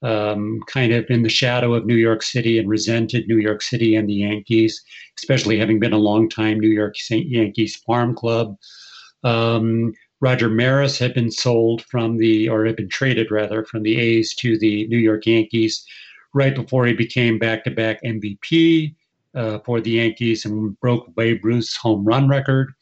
um, 0.03 0.61
kind 0.67 0.93
of 0.93 1.07
in 1.09 1.23
the 1.23 1.29
shadow 1.29 1.73
of 1.73 1.87
New 1.87 1.95
York 1.95 2.23
City 2.23 2.59
and 2.59 2.69
resented 2.69 3.27
New 3.27 3.39
York 3.39 3.63
City 3.63 3.97
and 3.97 4.09
the 4.09 4.15
Yankees, 4.15 4.83
especially 5.19 5.59
having 5.59 5.81
been 5.81 5.95
a 5.95 5.99
longtime 5.99 6.61
New 6.61 6.69
York 6.69 6.97
St. 6.97 7.27
Yankees 7.27 7.77
farm 7.77 8.15
club. 8.15 8.57
Um, 9.23 9.95
Roger 10.21 10.51
Maris 10.51 10.99
had 10.99 11.15
been 11.15 11.31
sold 11.31 11.83
from 11.83 12.19
the, 12.19 12.49
or 12.49 12.67
had 12.67 12.77
been 12.77 12.89
traded 12.89 13.31
rather, 13.31 13.65
from 13.65 13.83
the 13.83 13.99
A's 13.99 14.35
to 14.37 14.59
the 14.59 14.87
New 14.89 14.99
York 14.99 15.27
Yankees 15.27 15.85
right 16.35 16.55
before 16.55 16.87
he 16.87 16.93
became 16.93 17.39
back 17.39 17.65
to 17.65 17.71
back 17.71 18.03
MVP 18.03 18.95
uh, 19.35 19.59
for 19.61 19.81
the 19.81 19.93
Yankees 19.93 20.45
and 20.45 20.79
broke 20.81 21.15
Babe 21.15 21.45
Ruth's 21.45 21.77
home 21.77 22.05
run 22.05 22.29
record. 22.29 22.73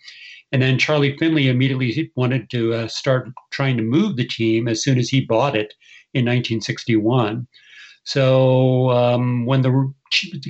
And 0.52 0.60
then 0.60 0.78
Charlie 0.78 1.16
Finley 1.16 1.48
immediately 1.48 2.12
wanted 2.14 2.50
to 2.50 2.74
uh, 2.74 2.88
start 2.88 3.30
trying 3.50 3.76
to 3.78 3.82
move 3.82 4.16
the 4.16 4.26
team 4.26 4.68
as 4.68 4.82
soon 4.82 4.98
as 4.98 5.08
he 5.08 5.22
bought 5.22 5.56
it 5.56 5.74
in 6.12 6.26
1961. 6.26 7.46
So 8.04 8.90
um, 8.90 9.46
when 9.46 9.62
the 9.62 9.92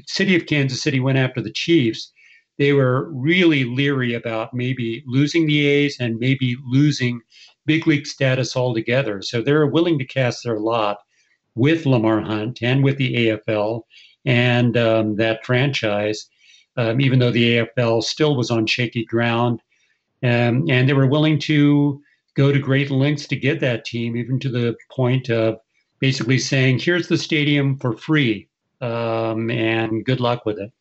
city 0.06 0.34
of 0.34 0.46
Kansas 0.46 0.82
City 0.82 0.98
went 1.00 1.18
after 1.18 1.40
the 1.40 1.52
Chiefs, 1.52 2.12
they 2.58 2.72
were 2.72 3.10
really 3.12 3.64
leery 3.64 4.14
about 4.14 4.54
maybe 4.54 5.02
losing 5.06 5.46
the 5.46 5.66
A's 5.66 5.98
and 6.00 6.18
maybe 6.18 6.56
losing 6.66 7.20
big 7.66 7.86
league 7.86 8.06
status 8.06 8.56
altogether. 8.56 9.22
So 9.22 9.40
they 9.40 9.52
were 9.52 9.66
willing 9.66 9.98
to 9.98 10.04
cast 10.04 10.44
their 10.44 10.58
lot 10.58 10.98
with 11.54 11.86
Lamar 11.86 12.20
Hunt 12.20 12.58
and 12.62 12.82
with 12.82 12.96
the 12.96 13.28
AFL 13.28 13.82
and 14.24 14.76
um, 14.76 15.16
that 15.16 15.44
franchise, 15.44 16.28
um, 16.76 17.00
even 17.00 17.18
though 17.18 17.30
the 17.30 17.58
AFL 17.58 18.02
still 18.02 18.36
was 18.36 18.50
on 18.50 18.66
shaky 18.66 19.04
ground. 19.04 19.60
Um, 20.22 20.66
and 20.68 20.88
they 20.88 20.92
were 20.92 21.06
willing 21.06 21.38
to 21.40 22.00
go 22.34 22.52
to 22.52 22.58
great 22.58 22.90
lengths 22.90 23.26
to 23.28 23.36
get 23.36 23.60
that 23.60 23.84
team, 23.84 24.16
even 24.16 24.38
to 24.40 24.48
the 24.48 24.76
point 24.90 25.28
of 25.30 25.58
basically 26.00 26.38
saying, 26.38 26.78
here's 26.78 27.08
the 27.08 27.18
stadium 27.18 27.78
for 27.78 27.96
free 27.96 28.48
um, 28.80 29.50
and 29.50 30.04
good 30.04 30.20
luck 30.20 30.44
with 30.44 30.58
it. 30.58 30.72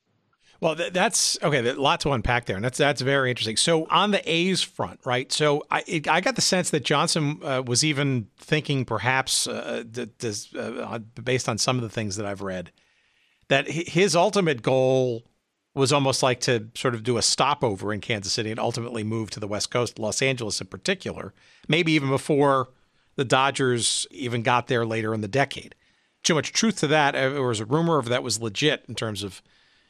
Well, 0.59 0.75
that's 0.75 1.39
okay. 1.41 1.67
A 1.67 1.73
lot 1.73 2.01
to 2.01 2.11
unpack 2.11 2.45
there, 2.45 2.55
and 2.55 2.63
that's 2.63 2.77
that's 2.77 3.01
very 3.01 3.31
interesting. 3.31 3.57
So 3.57 3.87
on 3.87 4.11
the 4.11 4.21
A's 4.31 4.61
front, 4.61 4.99
right? 5.03 5.31
So 5.31 5.63
I 5.71 5.83
it, 5.87 6.07
I 6.07 6.21
got 6.21 6.35
the 6.35 6.43
sense 6.43 6.69
that 6.69 6.85
Johnson 6.85 7.39
uh, 7.43 7.63
was 7.65 7.83
even 7.83 8.27
thinking, 8.37 8.85
perhaps, 8.85 9.47
uh, 9.47 9.83
uh, 10.55 10.99
based 11.23 11.49
on 11.49 11.57
some 11.57 11.77
of 11.77 11.81
the 11.81 11.89
things 11.89 12.15
that 12.17 12.27
I've 12.27 12.43
read, 12.43 12.71
that 13.47 13.67
his 13.71 14.15
ultimate 14.15 14.61
goal 14.61 15.23
was 15.73 15.93
almost 15.93 16.21
like 16.21 16.39
to 16.41 16.67
sort 16.75 16.93
of 16.93 17.03
do 17.03 17.17
a 17.17 17.21
stopover 17.21 17.93
in 17.93 18.01
Kansas 18.01 18.33
City 18.33 18.51
and 18.51 18.59
ultimately 18.59 19.03
move 19.03 19.29
to 19.31 19.39
the 19.39 19.47
West 19.47 19.71
Coast, 19.71 19.99
Los 19.99 20.21
Angeles 20.21 20.59
in 20.59 20.67
particular, 20.67 21.33
maybe 21.67 21.93
even 21.93 22.09
before 22.09 22.69
the 23.15 23.25
Dodgers 23.25 24.05
even 24.11 24.41
got 24.41 24.67
there 24.67 24.85
later 24.85 25.13
in 25.13 25.21
the 25.21 25.27
decade. 25.27 25.75
Too 26.23 26.35
much 26.35 26.53
truth 26.53 26.79
to 26.79 26.87
that. 26.87 27.13
There 27.13 27.41
was 27.41 27.59
a 27.59 27.65
rumor 27.65 27.97
of 27.97 28.09
that 28.09 28.23
was 28.23 28.41
legit 28.41 28.83
in 28.87 28.95
terms 28.95 29.23
of 29.23 29.41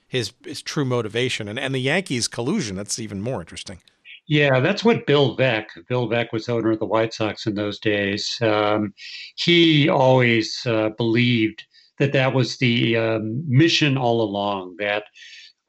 his 0.08 0.34
his 0.46 0.62
true 0.62 0.86
motivation 0.86 1.48
and 1.48 1.58
and 1.58 1.74
the 1.74 1.80
Yankees 1.80 2.28
collusion. 2.28 2.76
That's 2.76 3.00
even 3.00 3.22
more 3.22 3.42
interesting. 3.42 3.80
Yeah, 4.28 4.60
that's 4.60 4.86
what 4.86 5.08
Bill 5.08 5.36
Veeck. 5.36 5.66
Bill 5.90 6.08
Veeck 6.08 6.32
was 6.32 6.48
owner 6.48 6.72
of 6.72 6.80
the 6.80 6.86
White 6.86 7.14
Sox 7.14 7.48
in 7.48 7.56
those 7.56 7.80
days. 7.80 8.38
Um, 8.42 8.94
he 9.36 9.90
always 9.90 10.62
uh, 10.66 10.90
believed 10.98 11.66
that 12.00 12.14
that 12.14 12.34
was 12.34 12.58
the 12.58 12.96
um, 12.96 13.44
mission 13.48 13.98
all 13.98 14.22
along. 14.22 14.76
That 14.80 15.04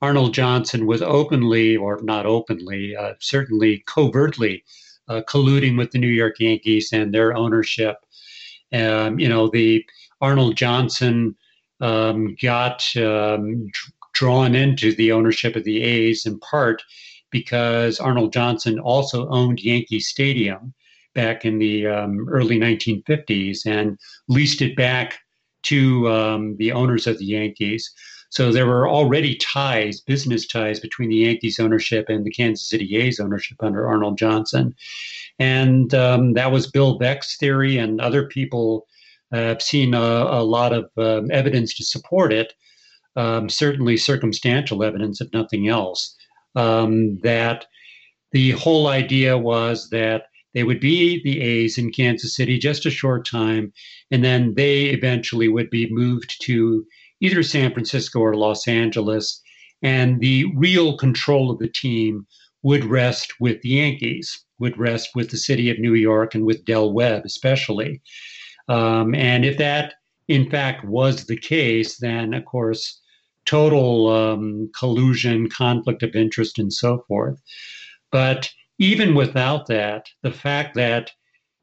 Arnold 0.02 0.34
Johnson 0.34 0.86
was 0.86 1.00
openly, 1.00 1.76
or 1.76 2.00
not 2.02 2.26
openly, 2.26 2.94
uh, 2.96 3.14
certainly 3.20 3.84
covertly, 3.86 4.64
uh, 5.08 5.22
colluding 5.28 5.78
with 5.78 5.92
the 5.92 5.98
New 5.98 6.08
York 6.08 6.40
Yankees 6.40 6.92
and 6.92 7.14
their 7.14 7.34
ownership. 7.36 7.96
Um, 8.72 9.20
you 9.20 9.28
know, 9.28 9.48
the 9.48 9.84
Arnold 10.20 10.56
Johnson 10.56 11.36
um, 11.80 12.36
got 12.42 12.84
um, 12.96 13.70
drawn 14.12 14.54
into 14.56 14.92
the 14.94 15.12
ownership 15.12 15.54
of 15.54 15.64
the 15.64 15.82
A's 15.82 16.26
in 16.26 16.38
part 16.40 16.82
because 17.30 18.00
Arnold 18.00 18.32
Johnson 18.32 18.78
also 18.80 19.28
owned 19.28 19.60
Yankee 19.60 20.00
Stadium 20.00 20.74
back 21.14 21.44
in 21.44 21.58
the 21.58 21.86
um, 21.86 22.28
early 22.28 22.58
1950s 22.58 23.66
and 23.66 23.98
leased 24.28 24.62
it 24.62 24.76
back 24.76 25.18
to 25.62 26.08
um, 26.10 26.56
the 26.56 26.72
owners 26.72 27.06
of 27.06 27.18
the 27.18 27.24
Yankees. 27.24 27.92
So 28.32 28.50
there 28.50 28.66
were 28.66 28.88
already 28.88 29.36
ties, 29.36 30.00
business 30.00 30.46
ties 30.46 30.80
between 30.80 31.10
the 31.10 31.16
Yankees 31.16 31.60
ownership 31.60 32.06
and 32.08 32.24
the 32.24 32.30
Kansas 32.30 32.66
City 32.66 32.96
A's 32.96 33.20
ownership 33.20 33.58
under 33.62 33.86
Arnold 33.86 34.16
Johnson. 34.16 34.74
And 35.38 35.92
um, 35.92 36.32
that 36.32 36.50
was 36.50 36.66
Bill 36.66 36.98
Veeck's 36.98 37.36
theory, 37.36 37.76
and 37.76 38.00
other 38.00 38.26
people 38.26 38.86
have 39.32 39.60
seen 39.60 39.92
a, 39.92 39.98
a 40.00 40.44
lot 40.44 40.72
of 40.72 40.90
um, 40.96 41.30
evidence 41.30 41.74
to 41.74 41.84
support 41.84 42.32
it 42.32 42.54
um, 43.16 43.50
certainly 43.50 43.98
circumstantial 43.98 44.82
evidence, 44.82 45.20
if 45.20 45.30
nothing 45.34 45.68
else, 45.68 46.16
um, 46.56 47.18
that 47.18 47.66
the 48.30 48.52
whole 48.52 48.86
idea 48.86 49.36
was 49.36 49.90
that 49.90 50.24
they 50.54 50.64
would 50.64 50.80
be 50.80 51.22
the 51.22 51.42
A's 51.42 51.76
in 51.76 51.92
Kansas 51.92 52.34
City 52.34 52.58
just 52.58 52.86
a 52.86 52.90
short 52.90 53.26
time, 53.26 53.74
and 54.10 54.24
then 54.24 54.54
they 54.54 54.84
eventually 54.84 55.48
would 55.48 55.68
be 55.68 55.92
moved 55.92 56.42
to 56.44 56.86
either 57.22 57.42
San 57.42 57.72
Francisco 57.72 58.18
or 58.18 58.36
Los 58.36 58.68
Angeles, 58.68 59.40
and 59.80 60.20
the 60.20 60.44
real 60.54 60.96
control 60.96 61.50
of 61.50 61.58
the 61.58 61.68
team 61.68 62.26
would 62.62 62.84
rest 62.84 63.32
with 63.40 63.60
the 63.62 63.70
Yankees, 63.70 64.44
would 64.58 64.76
rest 64.76 65.10
with 65.14 65.30
the 65.30 65.36
city 65.36 65.70
of 65.70 65.78
New 65.78 65.94
York 65.94 66.34
and 66.34 66.44
with 66.44 66.64
Del 66.64 66.92
Webb, 66.92 67.22
especially. 67.24 68.00
Um, 68.68 69.14
and 69.14 69.44
if 69.44 69.56
that, 69.58 69.94
in 70.28 70.50
fact, 70.50 70.84
was 70.84 71.24
the 71.26 71.36
case, 71.36 71.98
then, 71.98 72.34
of 72.34 72.44
course, 72.44 73.00
total 73.44 74.08
um, 74.08 74.70
collusion, 74.78 75.48
conflict 75.48 76.02
of 76.02 76.14
interest, 76.14 76.58
and 76.58 76.72
so 76.72 77.04
forth. 77.08 77.40
But 78.10 78.50
even 78.78 79.14
without 79.14 79.66
that, 79.66 80.06
the 80.22 80.32
fact 80.32 80.74
that 80.76 81.10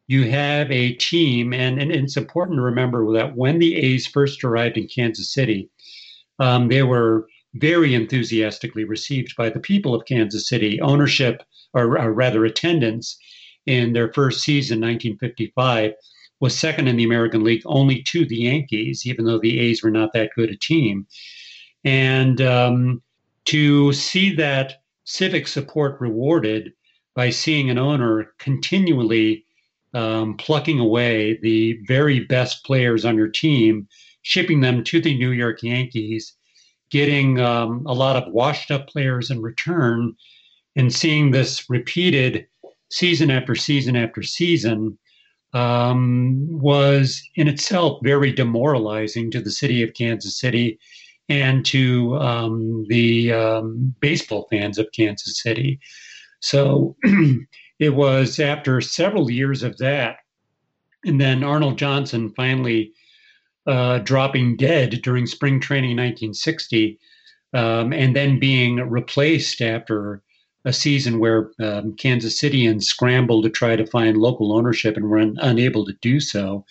you 0.10 0.28
have 0.28 0.72
a 0.72 0.93
team, 0.93 1.54
and, 1.54 1.80
and 1.80 1.91
it's 1.91 2.17
important 2.17 2.58
to 2.58 2.63
remember 2.63 3.13
that 3.13 3.38
when 3.38 3.60
the 3.60 3.76
A's 3.76 4.08
first 4.08 4.43
arrived 4.43 4.76
in 4.76 4.88
Kansas 4.88 5.32
City, 5.32 5.69
um, 6.39 6.67
they 6.67 6.82
were 6.82 7.28
very 7.54 7.93
enthusiastically 7.93 8.86
received 8.86 9.36
by 9.38 9.52
the 9.52 9.60
people 9.60 9.93
of 9.93 10.08
Kansas 10.08 10.50
City. 10.50 10.82
Ownership, 10.82 11.43
or, 11.76 12.00
or 12.02 12.12
rather 12.12 12.43
attendance, 12.43 13.19
in 13.67 13.93
their 13.93 14.12
first 14.12 14.41
season, 14.41 14.80
1955, 14.80 15.93
was 16.39 16.58
second 16.58 16.88
in 16.88 16.98
the 16.98 17.04
American 17.04 17.43
League 17.43 17.62
only 17.65 18.02
to 18.02 18.26
the 18.26 18.38
Yankees, 18.38 19.06
even 19.06 19.26
though 19.26 19.39
the 19.39 19.60
A's 19.60 19.84
were 19.84 19.91
not 19.91 20.12
that 20.13 20.32
good 20.36 20.50
a 20.50 20.58
team. 20.58 21.06
And 21.84 22.41
um, 22.41 23.04
to 23.45 23.93
see 23.93 24.34
that 24.38 24.82
civic 25.04 25.48
support 25.48 26.02
rewarded 26.02 26.74
by 27.13 27.30
seeing 27.30 27.69
an 27.69 27.78
owner 27.78 28.34
continually 28.39 29.45
um, 29.93 30.38
plucking 30.38 30.80
away 30.80 31.39
the 31.41 31.80
very 31.88 32.21
best 32.21 32.63
players 32.65 33.06
on 33.06 33.15
your 33.15 33.28
team, 33.28 33.88
shipping 34.21 34.62
them 34.62 34.84
to 34.86 35.02
the 35.02 35.17
New 35.17 35.32
York 35.32 35.63
Yankees, 35.63 36.36
getting 36.91 37.39
um, 37.39 37.86
a 37.86 37.93
lot 37.93 38.15
of 38.15 38.32
washed 38.32 38.71
up 38.71 38.88
players 38.88 39.32
in 39.32 39.41
return, 39.41 40.13
and 40.75 40.93
seeing 40.93 41.32
this 41.32 41.69
repeated 41.69 42.45
season 42.91 43.30
after 43.32 43.56
season 43.56 43.95
after 43.95 44.21
season 44.21 44.97
um, 45.54 46.47
was 46.60 47.21
in 47.36 47.47
itself 47.47 47.99
very 48.04 48.32
demoralizing 48.32 49.32
to 49.32 49.41
the 49.41 49.52
city 49.52 49.82
of 49.82 49.93
Kansas 49.93 50.39
City 50.39 50.80
and 51.28 51.65
to 51.67 52.17
um, 52.17 52.86
the 52.89 53.32
um, 53.34 53.95
baseball 53.99 54.47
fans 54.49 54.78
of 54.78 54.91
Kansas 54.91 55.41
City. 55.41 55.80
So 56.41 56.95
it 57.80 57.96
was 57.96 58.39
after 58.39 58.82
several 58.82 59.32
years 59.32 59.63
of 59.63 59.78
that, 59.78 60.18
and 61.06 61.20
then 61.20 61.44
Arnold 61.44 61.78
Johnson 61.78 62.34
finally 62.36 62.94
uh, 63.65 64.00
dropping 64.00 64.58
dead 64.58 65.02
during 65.04 65.25
spring 65.25 65.60
training 65.60 65.92
in 65.92 65.98
1960, 65.98 67.00
um, 67.54 67.94
and 67.94 68.15
then 68.15 68.40
being 68.40 68.77
replaced 68.77 69.62
after 69.62 70.21
a 70.65 70.73
season 70.73 71.19
where 71.19 71.52
um, 71.60 71.96
Kansas 71.96 72.40
Cityans 72.40 72.84
scrambled 72.84 73.46
to 73.46 73.50
try 73.50 73.75
to 73.75 73.86
find 73.86 74.17
local 74.17 74.54
ownership 74.54 74.98
and 74.98 75.10
were 75.10 75.19
un- 75.19 75.38
unable 75.40 75.86
to 75.86 75.94
do 76.02 76.19
so. 76.19 76.65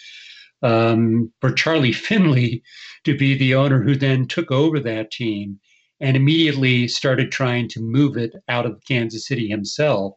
Um, 0.63 1.33
for 1.41 1.53
Charlie 1.53 1.93
Finley, 2.07 2.63
to 3.05 3.17
be 3.17 3.37
the 3.37 3.55
owner 3.55 3.83
who 3.83 3.95
then 3.95 4.27
took 4.27 4.51
over 4.51 4.81
that 4.81 5.11
team 5.11 5.59
and 6.01 6.17
immediately 6.17 6.89
started 6.89 7.33
trying 7.33 7.69
to 7.69 7.81
move 7.81 8.17
it 8.17 8.33
out 8.49 8.67
of 8.67 8.81
Kansas 8.87 9.27
City 9.27 9.49
himself. 9.49 10.15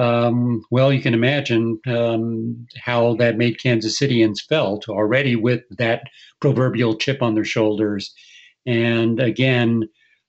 Um, 0.00 0.62
well, 0.70 0.92
you 0.92 1.02
can 1.02 1.12
imagine 1.12 1.78
um, 1.86 2.66
how 2.82 3.16
that 3.16 3.36
made 3.36 3.62
Kansas 3.62 4.00
Cityans 4.00 4.40
felt 4.48 4.88
already 4.88 5.36
with 5.36 5.62
that 5.76 6.04
proverbial 6.40 6.96
chip 6.96 7.20
on 7.20 7.34
their 7.34 7.44
shoulders. 7.44 8.14
And 8.66 9.20
again, 9.20 9.88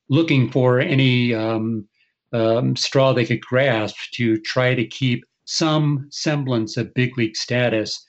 looking 0.10 0.52
for 0.52 0.80
any 0.80 1.34
um, 1.34 1.88
um 2.34 2.76
straw 2.78 3.12
they 3.12 3.26
could 3.26 3.42
grasp 3.42 3.98
to 4.14 4.40
try 4.40 4.74
to 4.74 4.86
keep 4.86 5.26
some 5.46 6.08
semblance 6.12 6.78
of 6.78 6.94
big 6.94 7.18
league 7.18 7.36
status 7.36 8.06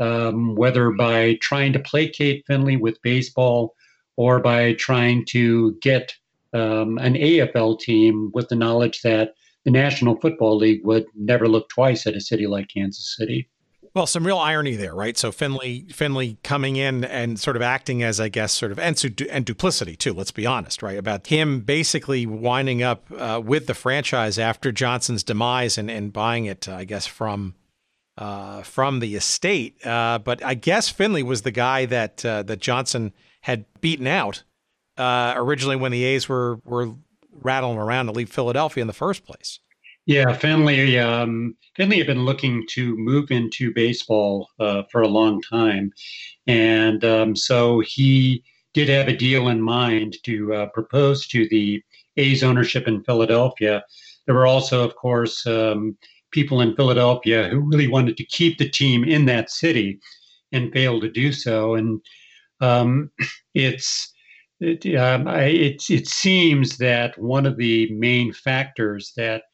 um, 0.00 0.54
whether 0.54 0.90
by 0.90 1.36
trying 1.40 1.72
to 1.74 1.78
placate 1.78 2.44
Finley 2.46 2.76
with 2.76 3.02
baseball 3.02 3.74
or 4.16 4.40
by 4.40 4.72
trying 4.74 5.24
to 5.26 5.76
get 5.82 6.14
um, 6.52 6.98
an 6.98 7.14
AFL 7.14 7.78
team 7.78 8.30
with 8.34 8.48
the 8.48 8.56
knowledge 8.56 9.02
that 9.02 9.34
the 9.64 9.70
National 9.70 10.16
Football 10.16 10.56
League 10.56 10.84
would 10.84 11.06
never 11.14 11.48
look 11.48 11.68
twice 11.68 12.06
at 12.06 12.14
a 12.14 12.20
city 12.20 12.46
like 12.46 12.68
Kansas 12.68 13.14
City. 13.16 13.48
Well, 13.92 14.06
some 14.06 14.24
real 14.24 14.38
irony 14.38 14.76
there, 14.76 14.94
right? 14.94 15.18
So 15.18 15.32
Finley, 15.32 15.86
Finley 15.90 16.38
coming 16.44 16.76
in 16.76 17.02
and 17.04 17.40
sort 17.40 17.56
of 17.56 17.62
acting 17.62 18.04
as, 18.04 18.20
I 18.20 18.28
guess, 18.28 18.52
sort 18.52 18.70
of 18.70 18.78
and, 18.78 19.02
and 19.28 19.44
duplicity 19.44 19.96
too. 19.96 20.14
Let's 20.14 20.30
be 20.30 20.46
honest, 20.46 20.80
right? 20.80 20.96
About 20.96 21.26
him 21.26 21.60
basically 21.60 22.24
winding 22.24 22.84
up 22.84 23.06
uh, 23.10 23.42
with 23.44 23.66
the 23.66 23.74
franchise 23.74 24.38
after 24.38 24.70
Johnson's 24.70 25.24
demise 25.24 25.76
and, 25.76 25.90
and 25.90 26.12
buying 26.12 26.44
it, 26.44 26.68
I 26.68 26.84
guess, 26.84 27.06
from 27.06 27.54
uh, 28.16 28.62
from 28.62 29.00
the 29.00 29.16
estate. 29.16 29.84
Uh, 29.84 30.20
but 30.20 30.44
I 30.44 30.54
guess 30.54 30.88
Finley 30.88 31.24
was 31.24 31.42
the 31.42 31.50
guy 31.50 31.86
that 31.86 32.24
uh, 32.24 32.44
that 32.44 32.60
Johnson 32.60 33.12
had 33.40 33.64
beaten 33.80 34.06
out 34.06 34.44
uh, 34.98 35.34
originally 35.36 35.76
when 35.76 35.90
the 35.90 36.04
A's 36.04 36.28
were 36.28 36.60
were 36.64 36.94
rattling 37.42 37.78
around 37.78 38.06
to 38.06 38.12
leave 38.12 38.30
Philadelphia 38.30 38.80
in 38.82 38.86
the 38.86 38.92
first 38.92 39.24
place. 39.24 39.60
Yeah, 40.06 40.32
Finley. 40.32 40.98
Um, 40.98 41.56
Finley 41.76 41.98
had 41.98 42.06
been 42.06 42.24
looking 42.24 42.64
to 42.70 42.96
move 42.96 43.30
into 43.30 43.72
baseball 43.72 44.48
uh, 44.58 44.82
for 44.90 45.02
a 45.02 45.08
long 45.08 45.40
time, 45.42 45.92
and 46.46 47.04
um, 47.04 47.36
so 47.36 47.80
he 47.80 48.42
did 48.72 48.88
have 48.88 49.08
a 49.08 49.16
deal 49.16 49.48
in 49.48 49.60
mind 49.60 50.16
to 50.24 50.54
uh, 50.54 50.66
propose 50.66 51.26
to 51.28 51.48
the 51.48 51.82
A's 52.16 52.42
ownership 52.42 52.88
in 52.88 53.04
Philadelphia. 53.04 53.84
There 54.26 54.34
were 54.34 54.46
also, 54.46 54.84
of 54.84 54.94
course, 54.96 55.46
um, 55.46 55.96
people 56.30 56.60
in 56.60 56.76
Philadelphia 56.76 57.48
who 57.48 57.60
really 57.60 57.88
wanted 57.88 58.16
to 58.16 58.24
keep 58.24 58.58
the 58.58 58.68
team 58.68 59.04
in 59.04 59.24
that 59.26 59.50
city 59.50 59.98
and 60.52 60.72
failed 60.72 61.02
to 61.02 61.10
do 61.10 61.32
so. 61.32 61.74
And 61.74 62.00
um, 62.60 63.10
it's 63.54 64.12
it, 64.60 64.96
um, 64.96 65.26
I, 65.26 65.44
it, 65.44 65.82
it 65.90 66.06
seems 66.06 66.76
that 66.78 67.18
one 67.18 67.46
of 67.46 67.56
the 67.56 67.90
main 67.92 68.32
factors 68.32 69.12
that 69.16 69.44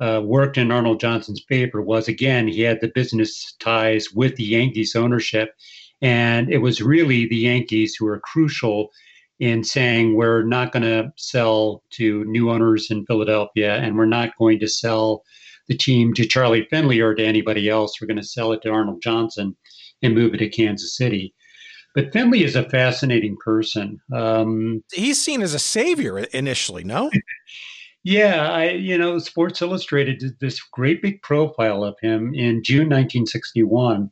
uh, 0.00 0.22
worked 0.24 0.58
in 0.58 0.70
Arnold 0.70 1.00
Johnson's 1.00 1.44
favor 1.48 1.82
was 1.82 2.08
again 2.08 2.48
he 2.48 2.62
had 2.62 2.80
the 2.80 2.92
business 2.94 3.54
ties 3.60 4.12
with 4.12 4.36
the 4.36 4.44
Yankees 4.44 4.94
ownership, 4.96 5.54
and 6.00 6.50
it 6.52 6.58
was 6.58 6.80
really 6.80 7.26
the 7.26 7.36
Yankees 7.36 7.94
who 7.94 8.06
were 8.06 8.20
crucial 8.20 8.88
in 9.40 9.64
saying 9.64 10.14
we're 10.14 10.42
not 10.42 10.72
going 10.72 10.82
to 10.82 11.10
sell 11.16 11.82
to 11.90 12.24
new 12.26 12.50
owners 12.50 12.90
in 12.90 13.06
Philadelphia, 13.06 13.76
and 13.76 13.96
we're 13.96 14.06
not 14.06 14.36
going 14.38 14.58
to 14.60 14.68
sell 14.68 15.22
the 15.68 15.76
team 15.76 16.12
to 16.14 16.26
Charlie 16.26 16.66
Finley 16.70 17.00
or 17.00 17.14
to 17.14 17.24
anybody 17.24 17.68
else. 17.68 18.00
We're 18.00 18.08
going 18.08 18.16
to 18.16 18.22
sell 18.22 18.52
it 18.52 18.60
to 18.62 18.70
Arnold 18.70 19.02
Johnson 19.02 19.56
and 20.02 20.14
move 20.14 20.34
it 20.34 20.38
to 20.38 20.48
Kansas 20.48 20.96
City. 20.96 21.34
But 21.94 22.12
Finley 22.12 22.44
is 22.44 22.54
a 22.54 22.68
fascinating 22.68 23.36
person. 23.44 24.00
Um, 24.12 24.84
He's 24.92 25.20
seen 25.20 25.42
as 25.42 25.54
a 25.54 25.58
savior 25.58 26.18
initially, 26.18 26.84
no? 26.84 27.10
yeah, 28.04 28.50
I 28.50 28.70
you 28.70 28.96
know 28.96 29.18
Sports 29.18 29.60
Illustrated 29.60 30.18
did 30.18 30.38
this 30.40 30.60
great 30.60 31.02
big 31.02 31.20
profile 31.22 31.82
of 31.82 31.96
him 32.00 32.32
in 32.34 32.62
June 32.62 32.88
1961, 32.88 34.10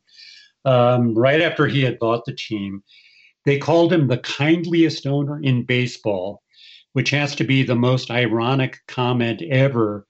um, 0.65 1.15
right 1.15 1.41
after 1.41 1.67
he 1.67 1.83
had 1.83 1.99
bought 1.99 2.25
the 2.25 2.35
team. 2.35 2.83
They 3.45 3.59
called 3.59 3.93
him 3.93 4.09
the 4.09 4.19
kindliest 4.19 5.07
owner 5.07 5.41
in 5.41 5.65
baseball, 5.65 6.43
which 6.93 7.11
has 7.11 7.35
to 7.37 7.45
be 7.45 7.63
the 7.63 7.77
most 7.77 8.11
ironic 8.11 8.79
comment 8.89 9.41
ever 9.43 10.07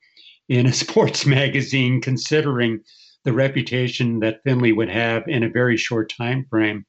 in 0.49 0.67
a 0.67 0.73
sports 0.85 1.27
magazine, 1.27 2.01
considering 2.01 2.81
the 3.25 3.33
reputation 3.33 4.21
that 4.21 4.43
Finley 4.43 4.73
would 4.73 4.89
have 4.89 5.23
in 5.29 5.43
a 5.43 5.51
very 5.51 5.77
short 5.77 6.11
time 6.17 6.47
frame. 6.49 6.87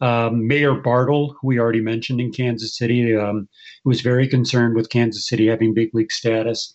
Um, 0.00 0.46
Mayor 0.46 0.74
Bartle, 0.74 1.34
who 1.40 1.48
we 1.48 1.58
already 1.58 1.80
mentioned 1.80 2.20
in 2.20 2.32
Kansas 2.32 2.76
City, 2.76 3.16
um, 3.16 3.48
was 3.84 4.00
very 4.00 4.28
concerned 4.28 4.74
with 4.74 4.90
Kansas 4.90 5.28
City 5.28 5.46
having 5.46 5.72
big 5.72 5.94
league 5.94 6.12
status. 6.12 6.74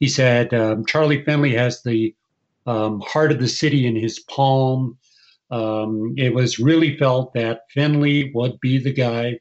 He 0.00 0.08
said 0.08 0.52
um, 0.52 0.84
Charlie 0.84 1.24
Finley 1.24 1.54
has 1.54 1.82
the 1.82 2.14
um, 2.66 3.00
heart 3.00 3.32
of 3.32 3.40
the 3.40 3.48
city 3.48 3.86
in 3.86 3.96
his 3.96 4.20
palm. 4.20 4.98
Um, 5.50 6.14
it 6.16 6.34
was 6.34 6.58
really 6.58 6.96
felt 6.96 7.34
that 7.34 7.62
Finley 7.70 8.30
would 8.34 8.58
be 8.60 8.78
the 8.78 8.92
guy 8.92 9.38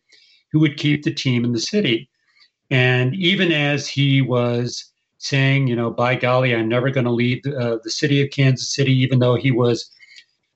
who 0.51 0.59
would 0.59 0.78
keep 0.78 1.03
the 1.03 1.14
team 1.14 1.45
in 1.45 1.53
the 1.53 1.59
city. 1.59 2.09
And 2.70 3.16
even 3.16 3.51
as 3.51 3.88
he 3.88 4.22
was 4.22 4.91
saying, 5.18 5.68
you 5.68 5.76
know, 5.76 5.91
by 5.91 6.16
golly, 6.16 6.55
I'm 6.55 6.68
never 6.70 6.89
going 6.89 7.05
to 7.05 7.12
leave 7.12 7.45
uh, 7.45 7.78
the 7.84 7.91
city 7.91 8.24
of 8.24 8.32
Kansas 8.32 8.74
City, 8.74 8.93
even 8.93 9.20
though 9.20 9.36
he 9.36 9.51
was 9.51 9.89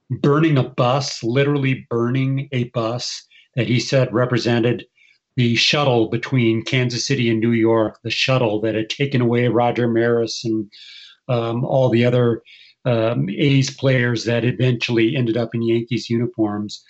burning 0.10 0.58
a 0.58 0.64
bus, 0.64 1.24
literally 1.24 1.86
burning 1.90 2.50
a 2.52 2.66
bus 2.66 3.26
that 3.56 3.68
he 3.68 3.80
said 3.80 4.14
represented 4.14 4.86
the 5.36 5.56
shuttle 5.56 6.10
between 6.10 6.64
Kansas 6.64 7.06
City 7.06 7.30
and 7.30 7.40
New 7.40 7.52
York, 7.52 8.00
the 8.04 8.10
shuttle 8.10 8.62
that 8.62 8.76
had 8.76 8.90
taken 8.90 9.22
away 9.22 9.48
Roger 9.48 9.88
Maris 9.88 10.46
and 10.46 10.72
um, 11.28 11.66
all 11.66 11.90
the 11.90 12.06
other 12.06 12.42
um, 12.86 13.28
A's 13.30 13.76
players 13.76 14.26
that 14.26 14.46
eventually 14.46 15.16
ended 15.16 15.38
up 15.38 15.54
in 15.54 15.62
Yankees 15.62 16.10
uniforms. 16.10 16.84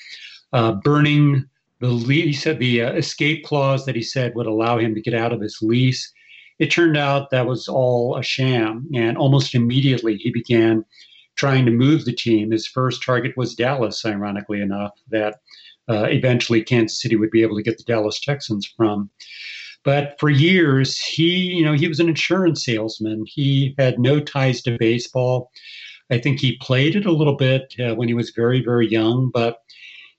Uh, 0.54 0.74
burning 0.74 1.46
the 1.80 1.88
lease, 1.88 2.26
he 2.26 2.34
said 2.34 2.60
the 2.60 2.82
uh, 2.84 2.94
escape 2.94 3.44
clause 3.46 3.86
that 3.86 3.96
he 3.96 4.02
said 4.02 4.36
would 4.36 4.46
allow 4.46 4.78
him 4.78 4.94
to 4.94 5.02
get 5.02 5.14
out 5.14 5.34
of 5.34 5.42
his 5.42 5.60
lease. 5.62 6.12
It 6.60 6.72
turned 6.72 6.98
out 6.98 7.32
that 7.32 7.48
was 7.48 7.68
all 7.68 8.16
a 8.16 8.24
sham, 8.24 8.88
and 8.94 9.18
almost 9.18 9.56
immediately 9.56 10.18
he 10.18 10.32
began 10.32 10.86
trying 11.36 11.66
to 11.66 11.72
move 11.72 12.06
the 12.06 12.14
team. 12.14 12.52
His 12.52 12.68
first 12.68 13.04
target 13.04 13.36
was 13.38 13.56
Dallas, 13.56 14.06
ironically 14.06 14.62
enough, 14.62 14.94
that 15.10 15.40
uh, 15.90 16.06
eventually 16.10 16.64
Kansas 16.64 17.02
City 17.02 17.16
would 17.16 17.32
be 17.32 17.42
able 17.42 17.56
to 17.56 17.64
get 17.64 17.78
the 17.78 17.84
Dallas 17.84 18.20
Texans 18.20 18.66
from. 18.66 19.10
But 19.84 20.16
for 20.20 20.30
years, 20.30 21.00
he, 21.00 21.38
you 21.54 21.64
know, 21.64 21.74
he 21.74 21.88
was 21.88 22.00
an 22.00 22.10
insurance 22.10 22.66
salesman. 22.66 23.24
He 23.28 23.76
had 23.78 24.00
no 24.00 24.20
ties 24.20 24.64
to 24.64 24.78
baseball. 24.80 25.52
I 26.10 26.18
think 26.18 26.40
he 26.40 26.58
played 26.58 26.96
it 26.96 27.06
a 27.06 27.12
little 27.12 27.36
bit 27.36 27.76
uh, 27.80 27.94
when 27.94 28.08
he 28.08 28.14
was 28.14 28.32
very, 28.32 28.64
very 28.64 28.88
young, 28.88 29.30
but 29.32 29.60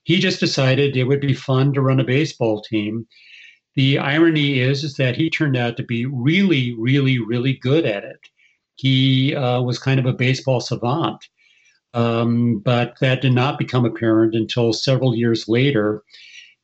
he 0.04 0.18
just 0.18 0.38
decided 0.38 0.96
it 0.96 1.04
would 1.04 1.20
be 1.20 1.34
fun 1.34 1.72
to 1.72 1.80
run 1.80 1.98
a 1.98 2.04
baseball 2.04 2.62
team. 2.62 3.06
The 3.74 3.98
irony 3.98 4.60
is, 4.60 4.84
is 4.84 4.94
that 4.94 5.16
he 5.16 5.28
turned 5.28 5.56
out 5.56 5.76
to 5.76 5.82
be 5.82 6.06
really, 6.06 6.74
really, 6.78 7.18
really 7.18 7.54
good 7.54 7.84
at 7.84 8.04
it. 8.04 8.20
He 8.76 9.34
uh, 9.34 9.60
was 9.62 9.78
kind 9.78 9.98
of 9.98 10.06
a 10.06 10.12
baseball 10.12 10.60
savant, 10.60 11.28
um, 11.94 12.58
but 12.58 12.98
that 13.00 13.22
did 13.22 13.32
not 13.32 13.58
become 13.58 13.84
apparent 13.84 14.34
until 14.34 14.72
several 14.72 15.16
years 15.16 15.48
later. 15.48 16.02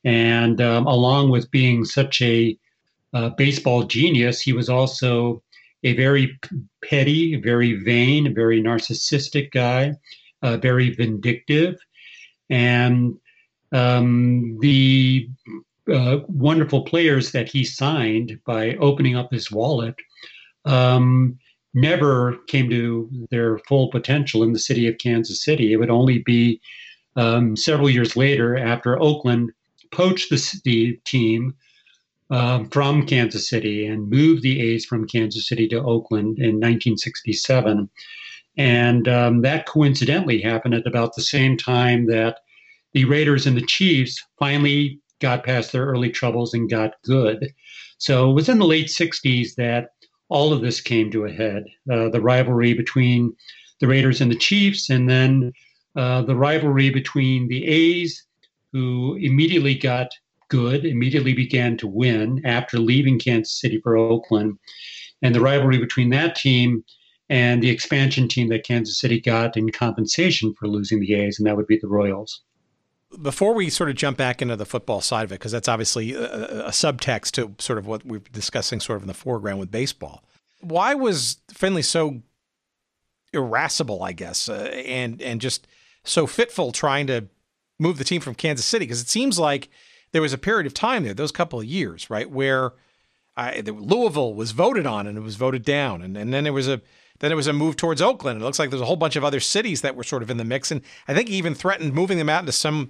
And 0.03 0.61
um, 0.61 0.85
along 0.85 1.29
with 1.29 1.51
being 1.51 1.85
such 1.85 2.21
a 2.21 2.57
uh, 3.13 3.29
baseball 3.29 3.83
genius, 3.83 4.41
he 4.41 4.53
was 4.53 4.69
also 4.69 5.43
a 5.83 5.93
very 5.95 6.39
petty, 6.83 7.35
very 7.35 7.73
vain, 7.73 8.33
very 8.33 8.61
narcissistic 8.61 9.51
guy, 9.51 9.93
uh, 10.41 10.57
very 10.57 10.91
vindictive. 10.91 11.77
And 12.49 13.17
um, 13.71 14.57
the 14.61 15.29
uh, 15.91 16.19
wonderful 16.27 16.83
players 16.83 17.31
that 17.31 17.49
he 17.49 17.63
signed 17.63 18.39
by 18.45 18.75
opening 18.75 19.15
up 19.15 19.31
his 19.31 19.51
wallet 19.51 19.95
um, 20.65 21.37
never 21.73 22.37
came 22.47 22.69
to 22.69 23.09
their 23.31 23.57
full 23.59 23.89
potential 23.89 24.43
in 24.43 24.53
the 24.53 24.59
city 24.59 24.87
of 24.87 24.97
Kansas 24.97 25.43
City. 25.43 25.73
It 25.73 25.77
would 25.77 25.89
only 25.89 26.19
be 26.19 26.61
um, 27.15 27.55
several 27.55 27.89
years 27.89 28.15
later 28.15 28.57
after 28.57 29.01
Oakland 29.01 29.51
poached 29.91 30.29
the, 30.29 30.61
the 30.63 30.99
team 31.05 31.55
um, 32.29 32.69
from 32.69 33.05
Kansas 33.05 33.47
City 33.47 33.85
and 33.85 34.09
moved 34.09 34.41
the 34.41 34.61
A's 34.61 34.85
from 34.85 35.07
Kansas 35.07 35.47
City 35.47 35.67
to 35.67 35.83
Oakland 35.83 36.39
in 36.39 36.55
1967. 36.55 37.89
And 38.57 39.07
um, 39.07 39.41
that 39.41 39.67
coincidentally 39.67 40.41
happened 40.41 40.73
at 40.73 40.87
about 40.87 41.15
the 41.15 41.21
same 41.21 41.57
time 41.57 42.07
that 42.07 42.39
the 42.93 43.05
Raiders 43.05 43.47
and 43.47 43.57
the 43.57 43.65
Chiefs 43.65 44.23
finally 44.37 44.99
got 45.19 45.43
past 45.43 45.71
their 45.71 45.85
early 45.85 46.09
troubles 46.09 46.53
and 46.53 46.69
got 46.69 46.93
good. 47.03 47.53
So 47.97 48.29
it 48.29 48.33
was 48.33 48.49
in 48.49 48.59
the 48.59 48.65
late 48.65 48.87
60s 48.87 49.55
that 49.55 49.89
all 50.29 50.53
of 50.53 50.61
this 50.61 50.81
came 50.81 51.11
to 51.11 51.25
a 51.25 51.31
head. 51.31 51.65
Uh, 51.91 52.09
the 52.09 52.21
rivalry 52.21 52.73
between 52.73 53.35
the 53.79 53.87
Raiders 53.87 54.21
and 54.21 54.31
the 54.31 54.37
Chiefs, 54.37 54.89
and 54.89 55.09
then 55.09 55.51
uh, 55.95 56.21
the 56.23 56.35
rivalry 56.35 56.89
between 56.89 57.47
the 57.47 57.65
A's, 57.65 58.25
who 58.71 59.15
immediately 59.21 59.75
got 59.75 60.09
good, 60.49 60.85
immediately 60.85 61.33
began 61.33 61.77
to 61.77 61.87
win 61.87 62.41
after 62.45 62.79
leaving 62.79 63.19
Kansas 63.19 63.59
City 63.59 63.79
for 63.81 63.97
Oakland, 63.97 64.57
and 65.21 65.33
the 65.33 65.41
rivalry 65.41 65.77
between 65.77 66.09
that 66.09 66.35
team 66.35 66.83
and 67.29 67.63
the 67.63 67.69
expansion 67.69 68.27
team 68.27 68.49
that 68.49 68.65
Kansas 68.65 68.99
City 68.99 69.19
got 69.19 69.55
in 69.57 69.71
compensation 69.71 70.53
for 70.53 70.67
losing 70.67 70.99
the 70.99 71.13
A's, 71.13 71.39
and 71.39 71.47
that 71.47 71.55
would 71.55 71.67
be 71.67 71.77
the 71.77 71.87
Royals 71.87 72.41
before 73.21 73.53
we 73.53 73.69
sort 73.69 73.89
of 73.89 73.95
jump 73.95 74.17
back 74.17 74.41
into 74.41 74.55
the 74.55 74.65
football 74.65 75.01
side 75.01 75.23
of 75.23 75.31
it, 75.31 75.35
because 75.35 75.51
that's 75.51 75.67
obviously 75.67 76.13
a, 76.13 76.67
a, 76.67 76.69
subtext 76.69 77.31
to 77.31 77.55
sort 77.59 77.77
of 77.77 77.85
what 77.85 78.05
we're 78.05 78.21
discussing 78.31 78.79
sort 78.79 78.97
of 78.97 79.03
in 79.03 79.07
the 79.07 79.13
foreground 79.13 79.59
with 79.59 79.71
baseball. 79.71 80.23
Why 80.61 80.93
was 80.93 81.37
Finley 81.51 81.81
so 81.81 82.21
irascible, 83.33 84.03
I 84.03 84.13
guess, 84.13 84.49
uh, 84.49 84.71
and 84.85 85.21
and 85.21 85.41
just 85.41 85.67
so 86.03 86.27
fitful 86.27 86.71
trying 86.71 87.07
to 87.07 87.27
move 87.79 87.97
the 87.97 88.03
team 88.03 88.21
from 88.21 88.35
Kansas 88.35 88.65
City? 88.65 88.85
Because 88.85 89.01
it 89.01 89.09
seems 89.09 89.37
like 89.37 89.69
there 90.11 90.21
was 90.21 90.33
a 90.33 90.37
period 90.37 90.65
of 90.65 90.73
time 90.73 91.03
there, 91.03 91.13
those 91.13 91.31
couple 91.31 91.59
of 91.59 91.65
years, 91.65 92.09
right, 92.09 92.29
where 92.29 92.73
I, 93.35 93.61
Louisville 93.61 94.33
was 94.33 94.51
voted 94.51 94.85
on 94.85 95.07
and 95.07 95.17
it 95.17 95.21
was 95.21 95.35
voted 95.35 95.63
down, 95.63 96.01
and, 96.01 96.15
and 96.15 96.33
then 96.33 96.43
there 96.43 96.53
was 96.53 96.67
a 96.67 96.81
then 97.23 97.31
it 97.31 97.35
was 97.35 97.47
a 97.47 97.53
move 97.53 97.77
towards 97.77 98.01
Oakland. 98.01 98.41
It 98.41 98.43
looks 98.43 98.59
like 98.59 98.69
there's 98.69 98.81
a 98.81 98.85
whole 98.85 98.97
bunch 98.97 99.15
of 99.15 99.23
other 99.23 99.39
cities 99.39 99.79
that 99.79 99.95
were 99.95 100.03
sort 100.03 100.23
of 100.23 100.29
in 100.29 100.35
the 100.35 100.43
mix, 100.43 100.71
and 100.71 100.81
I 101.07 101.13
think 101.13 101.29
he 101.29 101.35
even 101.35 101.55
threatened 101.55 101.93
moving 101.93 102.17
them 102.17 102.27
out 102.27 102.41
into 102.41 102.51
some 102.51 102.89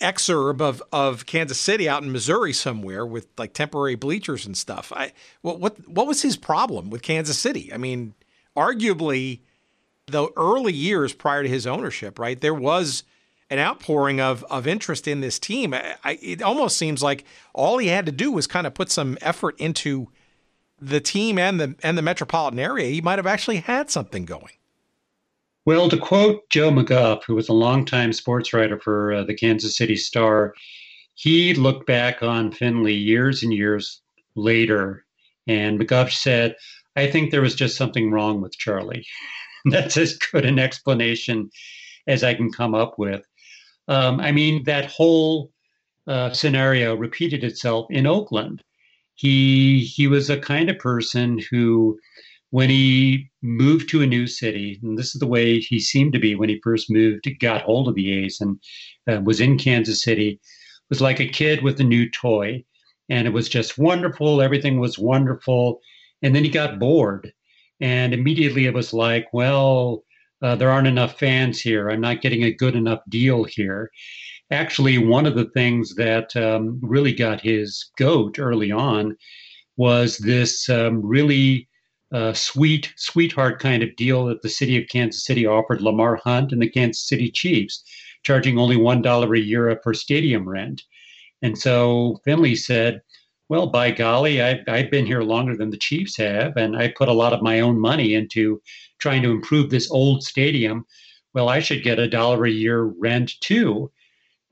exurb 0.00 0.60
of 0.60 0.80
of 0.92 1.26
Kansas 1.26 1.58
City 1.58 1.88
out 1.88 2.04
in 2.04 2.12
Missouri 2.12 2.52
somewhere 2.52 3.04
with 3.04 3.26
like 3.36 3.52
temporary 3.52 3.96
bleachers 3.96 4.46
and 4.46 4.56
stuff. 4.56 4.92
I 4.94 5.12
what 5.42 5.58
what 5.58 5.88
what 5.88 6.06
was 6.06 6.22
his 6.22 6.36
problem 6.36 6.88
with 6.88 7.02
Kansas 7.02 7.36
City? 7.36 7.72
I 7.74 7.76
mean, 7.76 8.14
arguably 8.56 9.40
the 10.06 10.28
early 10.36 10.72
years 10.72 11.12
prior 11.12 11.42
to 11.42 11.48
his 11.48 11.66
ownership, 11.66 12.20
right? 12.20 12.40
There 12.40 12.54
was 12.54 13.02
an 13.50 13.58
outpouring 13.58 14.20
of 14.20 14.44
of 14.44 14.68
interest 14.68 15.08
in 15.08 15.20
this 15.20 15.40
team. 15.40 15.74
I, 15.74 15.96
I, 16.04 16.18
it 16.22 16.42
almost 16.42 16.76
seems 16.76 17.02
like 17.02 17.24
all 17.52 17.78
he 17.78 17.88
had 17.88 18.06
to 18.06 18.12
do 18.12 18.30
was 18.30 18.46
kind 18.46 18.68
of 18.68 18.74
put 18.74 18.92
some 18.92 19.18
effort 19.20 19.58
into 19.58 20.10
the 20.84 21.00
team 21.00 21.38
and 21.38 21.60
the 21.60 21.74
and 21.82 21.96
the 21.96 22.02
metropolitan 22.02 22.58
area. 22.58 22.88
He 22.88 23.00
might 23.00 23.18
have 23.18 23.26
actually 23.26 23.58
had 23.58 23.90
something 23.90 24.24
going. 24.24 24.52
Well, 25.66 25.88
to 25.88 25.96
quote 25.96 26.48
Joe 26.50 26.70
McGuff, 26.70 27.24
who 27.24 27.34
was 27.34 27.48
a 27.48 27.54
longtime 27.54 28.12
sports 28.12 28.52
writer 28.52 28.78
for 28.78 29.14
uh, 29.14 29.24
the 29.24 29.34
Kansas 29.34 29.76
City 29.76 29.96
Star, 29.96 30.54
he 31.14 31.54
looked 31.54 31.86
back 31.86 32.22
on 32.22 32.52
Finley 32.52 32.92
years 32.92 33.42
and 33.42 33.52
years 33.52 34.02
later, 34.34 35.06
and 35.46 35.80
McGuff 35.80 36.12
said, 36.12 36.56
"I 36.96 37.10
think 37.10 37.30
there 37.30 37.40
was 37.40 37.54
just 37.54 37.76
something 37.76 38.10
wrong 38.10 38.40
with 38.40 38.58
Charlie." 38.58 39.06
That's 39.64 39.96
as 39.96 40.18
good 40.18 40.44
an 40.44 40.58
explanation 40.58 41.50
as 42.06 42.22
I 42.22 42.34
can 42.34 42.52
come 42.52 42.74
up 42.74 42.98
with. 42.98 43.24
Um, 43.88 44.20
I 44.20 44.32
mean, 44.32 44.64
that 44.64 44.86
whole 44.86 45.50
uh, 46.06 46.32
scenario 46.32 46.94
repeated 46.94 47.44
itself 47.44 47.86
in 47.90 48.06
Oakland. 48.06 48.62
He 49.14 49.80
he 49.80 50.06
was 50.06 50.30
a 50.30 50.38
kind 50.38 50.70
of 50.70 50.78
person 50.78 51.38
who 51.50 51.98
when 52.50 52.70
he 52.70 53.28
moved 53.42 53.88
to 53.88 54.02
a 54.02 54.06
new 54.06 54.28
city, 54.28 54.78
and 54.82 54.96
this 54.96 55.14
is 55.14 55.18
the 55.18 55.26
way 55.26 55.58
he 55.58 55.80
seemed 55.80 56.12
to 56.12 56.20
be 56.20 56.36
when 56.36 56.48
he 56.48 56.60
first 56.62 56.88
moved, 56.88 57.28
got 57.40 57.62
hold 57.62 57.88
of 57.88 57.96
the 57.96 58.12
A's 58.12 58.40
and 58.40 58.60
uh, 59.10 59.20
was 59.24 59.40
in 59.40 59.58
Kansas 59.58 60.04
City, 60.04 60.38
was 60.88 61.00
like 61.00 61.18
a 61.18 61.26
kid 61.26 61.62
with 61.62 61.80
a 61.80 61.84
new 61.84 62.08
toy. 62.08 62.64
And 63.08 63.26
it 63.26 63.32
was 63.32 63.48
just 63.48 63.76
wonderful. 63.76 64.40
Everything 64.40 64.78
was 64.78 64.98
wonderful. 64.98 65.80
And 66.22 66.34
then 66.34 66.44
he 66.44 66.50
got 66.50 66.78
bored. 66.78 67.32
And 67.80 68.14
immediately 68.14 68.66
it 68.66 68.74
was 68.74 68.92
like, 68.92 69.26
well, 69.32 70.04
uh, 70.40 70.54
there 70.54 70.70
aren't 70.70 70.86
enough 70.86 71.18
fans 71.18 71.60
here. 71.60 71.90
I'm 71.90 72.00
not 72.00 72.20
getting 72.22 72.44
a 72.44 72.54
good 72.54 72.76
enough 72.76 73.00
deal 73.08 73.42
here. 73.44 73.90
Actually, 74.54 74.98
one 74.98 75.26
of 75.26 75.34
the 75.34 75.46
things 75.46 75.96
that 75.96 76.34
um, 76.36 76.78
really 76.80 77.12
got 77.12 77.40
his 77.40 77.90
goat 77.98 78.38
early 78.38 78.70
on 78.70 79.16
was 79.76 80.16
this 80.18 80.68
um, 80.68 81.04
really 81.04 81.68
uh, 82.12 82.32
sweet, 82.32 82.92
sweetheart 82.96 83.58
kind 83.58 83.82
of 83.82 83.96
deal 83.96 84.26
that 84.26 84.42
the 84.42 84.48
city 84.48 84.80
of 84.80 84.88
Kansas 84.88 85.24
City 85.24 85.44
offered 85.44 85.82
Lamar 85.82 86.20
Hunt 86.22 86.52
and 86.52 86.62
the 86.62 86.70
Kansas 86.70 87.08
City 87.08 87.32
Chiefs, 87.32 87.82
charging 88.22 88.56
only 88.56 88.76
$1 88.76 89.36
a 89.36 89.40
year 89.40 89.80
for 89.82 89.92
stadium 89.92 90.48
rent. 90.48 90.82
And 91.42 91.58
so 91.58 92.20
Finley 92.24 92.54
said, 92.54 93.02
well, 93.48 93.66
by 93.66 93.90
golly, 93.90 94.40
I've, 94.40 94.60
I've 94.68 94.90
been 94.90 95.04
here 95.04 95.22
longer 95.22 95.56
than 95.56 95.70
the 95.70 95.76
Chiefs 95.76 96.16
have, 96.18 96.56
and 96.56 96.76
I 96.76 96.94
put 96.96 97.08
a 97.08 97.12
lot 97.12 97.32
of 97.32 97.42
my 97.42 97.58
own 97.58 97.80
money 97.80 98.14
into 98.14 98.62
trying 99.00 99.22
to 99.24 99.32
improve 99.32 99.70
this 99.70 99.90
old 99.90 100.22
stadium. 100.22 100.86
Well, 101.32 101.48
I 101.48 101.58
should 101.58 101.82
get 101.82 101.98
a 101.98 102.08
dollar 102.08 102.46
a 102.46 102.50
year 102.50 102.84
rent 102.84 103.32
too. 103.40 103.90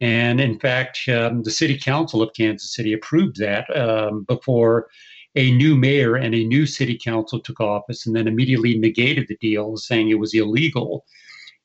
And 0.02 0.40
in 0.40 0.58
fact, 0.58 1.08
um, 1.08 1.44
the 1.44 1.50
city 1.50 1.78
council 1.78 2.22
of 2.22 2.34
Kansas 2.34 2.74
City 2.74 2.92
approved 2.92 3.38
that 3.38 3.64
um, 3.74 4.24
before 4.24 4.88
a 5.36 5.52
new 5.52 5.76
mayor 5.76 6.16
and 6.16 6.34
a 6.34 6.44
new 6.44 6.66
city 6.66 6.98
council 7.02 7.38
took 7.38 7.60
office 7.60 8.04
and 8.04 8.14
then 8.14 8.26
immediately 8.26 8.76
negated 8.76 9.28
the 9.28 9.36
deal, 9.36 9.76
saying 9.76 10.10
it 10.10 10.18
was 10.18 10.34
illegal. 10.34 11.04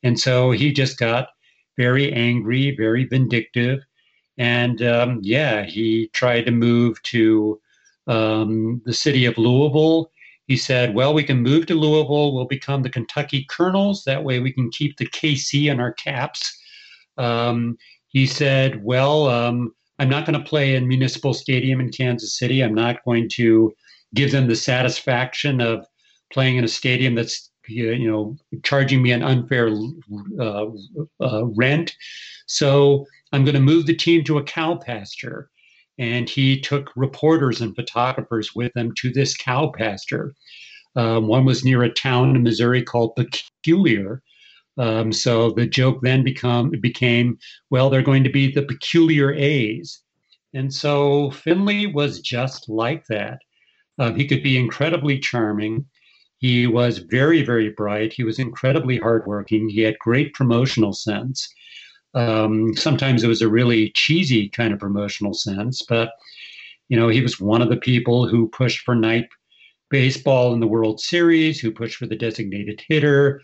And 0.04 0.20
so 0.20 0.52
he 0.52 0.72
just 0.72 1.00
got 1.00 1.30
very 1.78 2.14
angry, 2.14 2.76
very 2.76 3.06
vindictive. 3.06 3.80
And 4.38 4.84
um, 4.84 5.20
yeah, 5.24 5.64
he 5.66 6.12
tried 6.14 6.46
to 6.46 6.52
move 6.52 7.02
to 7.04 7.60
um, 8.06 8.84
the 8.86 8.94
city 8.94 9.26
of 9.26 9.40
Louisville. 9.40 10.12
He 10.46 10.58
said, 10.58 10.94
well, 10.94 11.16
we 11.16 11.24
can 11.24 11.42
move 11.42 11.66
to 11.66 11.74
Louisville. 11.74 12.36
We'll 12.36 12.46
become 12.46 12.84
the 12.84 12.90
Kentucky 12.92 13.48
Colonels. 13.50 14.04
That 14.04 14.24
way 14.24 14.40
we 14.40 14.54
can 14.54 14.70
keep 14.70 14.96
the 14.98 15.08
KC 15.08 15.72
on 15.72 15.80
our 15.80 15.94
caps. 15.94 16.56
Um, 17.18 17.80
he 18.18 18.26
said, 18.26 18.84
well, 18.84 19.28
um, 19.28 19.76
I'm 20.00 20.10
not 20.10 20.26
going 20.26 20.40
to 20.40 20.50
play 20.50 20.74
in 20.74 20.88
Municipal 20.88 21.36
Stadium 21.36 21.80
in 21.80 21.92
Kansas 21.92 22.36
City. 22.36 22.64
I'm 22.64 22.74
not 22.74 23.06
going 23.06 23.30
to 23.34 23.72
give 24.16 24.32
them 24.32 24.48
the 24.48 24.56
satisfaction 24.56 25.62
of 25.62 25.86
playing 26.34 26.58
in 26.58 26.64
a 26.64 26.68
stadium 26.68 27.14
that's 27.14 27.52
you 27.68 28.10
know 28.10 28.36
charging 28.64 29.04
me 29.04 29.12
an 29.12 29.22
unfair 29.22 29.70
uh, 30.40 30.66
uh, 31.22 31.46
rent. 31.46 31.96
So 32.48 33.06
I'm 33.34 33.44
going 33.44 33.54
to 33.54 33.62
move 33.62 33.86
the 33.86 33.96
team 33.96 34.24
to 34.24 34.40
a 34.40 34.44
cow 34.44 34.78
pasture. 34.78 35.52
And 36.00 36.28
he 36.28 36.60
took 36.60 36.92
reporters 36.96 37.62
and 37.62 37.76
photographers 37.76 38.56
with 38.56 38.76
him 38.76 38.96
to 38.96 39.12
this 39.12 39.38
cow 39.38 39.72
pasture. 39.78 40.34
Um, 40.96 41.28
one 41.28 41.46
was 41.46 41.64
near 41.64 41.84
a 41.84 41.94
town 41.94 42.36
in 42.36 42.42
Missouri 42.42 42.82
called 42.82 43.16
Peculiar. 43.16 44.24
Um, 44.78 45.12
so 45.12 45.52
the 45.52 45.66
joke 45.66 46.00
then 46.02 46.24
become 46.24 46.72
became, 46.82 47.38
well, 47.70 47.90
they're 47.90 48.02
going 48.02 48.24
to 48.24 48.30
be 48.30 48.52
the 48.52 48.64
peculiar 48.64 49.34
A's. 49.34 50.02
And 50.54 50.74
so 50.74 51.32
Finley 51.32 51.88
was 51.88 52.20
just 52.20 52.70
like 52.70 53.06
that. 53.08 53.40
Um, 54.00 54.16
he 54.16 54.28
could 54.28 54.44
be 54.44 54.58
incredibly 54.58 55.20
charming. 55.20 55.86
He 56.38 56.68
was 56.68 57.00
very, 57.00 57.42
very 57.44 57.70
bright. 57.70 58.14
He 58.14 58.24
was 58.24 58.38
incredibly 58.38 58.98
hardworking. 58.98 59.70
He 59.70 59.82
had 59.82 59.98
great 60.00 60.34
promotional 60.34 60.94
sense. 60.94 61.52
Um, 62.14 62.76
sometimes 62.76 63.24
it 63.24 63.28
was 63.28 63.42
a 63.42 63.50
really 63.50 63.92
cheesy 63.92 64.50
kind 64.50 64.74
of 64.74 64.80
promotional 64.80 65.34
sense, 65.34 65.82
but 65.88 66.12
you 66.90 66.98
know, 66.98 67.10
he 67.10 67.22
was 67.22 67.40
one 67.40 67.62
of 67.62 67.70
the 67.70 67.78
people 67.78 68.28
who 68.28 68.48
pushed 68.48 68.82
for 68.86 68.96
night 68.96 69.28
baseball 69.90 70.54
in 70.54 70.60
the 70.60 70.68
World 70.68 71.00
Series, 71.00 71.60
who 71.60 71.72
pushed 71.72 71.98
for 71.98 72.08
the 72.08 72.16
designated 72.16 72.82
hitter, 72.88 73.42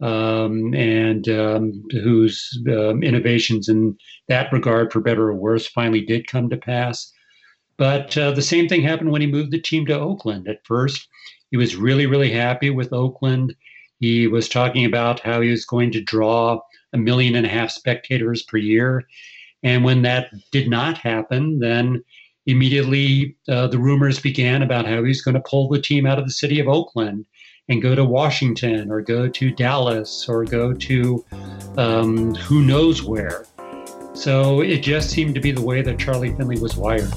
um, 0.00 0.74
and 0.74 1.28
um, 1.28 1.82
whose 1.90 2.58
um, 2.68 3.02
innovations 3.02 3.68
in 3.68 3.96
that 4.28 4.52
regard, 4.52 4.92
for 4.92 5.00
better 5.00 5.28
or 5.28 5.34
worse, 5.34 5.66
finally 5.66 6.04
did 6.04 6.26
come 6.26 6.50
to 6.50 6.56
pass. 6.56 7.12
But 7.78 8.16
uh, 8.16 8.32
the 8.32 8.42
same 8.42 8.68
thing 8.68 8.82
happened 8.82 9.10
when 9.10 9.20
he 9.20 9.26
moved 9.26 9.52
the 9.52 9.60
team 9.60 9.86
to 9.86 9.98
Oakland. 9.98 10.48
At 10.48 10.64
first, 10.64 11.08
he 11.50 11.56
was 11.56 11.76
really, 11.76 12.06
really 12.06 12.30
happy 12.30 12.70
with 12.70 12.92
Oakland. 12.92 13.54
He 14.00 14.26
was 14.26 14.48
talking 14.48 14.84
about 14.84 15.20
how 15.20 15.40
he 15.40 15.50
was 15.50 15.64
going 15.64 15.92
to 15.92 16.00
draw 16.00 16.60
a 16.92 16.98
million 16.98 17.34
and 17.34 17.46
a 17.46 17.50
half 17.50 17.70
spectators 17.70 18.42
per 18.42 18.56
year. 18.56 19.06
And 19.62 19.84
when 19.84 20.02
that 20.02 20.30
did 20.52 20.68
not 20.68 20.98
happen, 20.98 21.58
then 21.58 22.02
immediately 22.46 23.36
uh, 23.48 23.66
the 23.66 23.78
rumors 23.78 24.20
began 24.20 24.62
about 24.62 24.86
how 24.86 25.02
he's 25.02 25.22
going 25.22 25.34
to 25.34 25.40
pull 25.40 25.68
the 25.68 25.80
team 25.80 26.06
out 26.06 26.18
of 26.18 26.24
the 26.24 26.30
city 26.30 26.60
of 26.60 26.68
Oakland 26.68 27.26
and 27.68 27.82
go 27.82 27.94
to 27.94 28.04
Washington 28.04 28.92
or 28.92 29.00
go 29.00 29.28
to 29.28 29.50
Dallas 29.50 30.28
or 30.28 30.44
go 30.44 30.72
to 30.72 31.24
um, 31.76 32.34
who 32.34 32.62
knows 32.62 33.02
where. 33.02 33.46
So 34.14 34.60
it 34.60 34.78
just 34.78 35.10
seemed 35.10 35.34
to 35.34 35.40
be 35.40 35.50
the 35.50 35.62
way 35.62 35.82
that 35.82 35.98
Charlie 35.98 36.34
Finley 36.34 36.60
was 36.60 36.76
wired. 36.76 37.12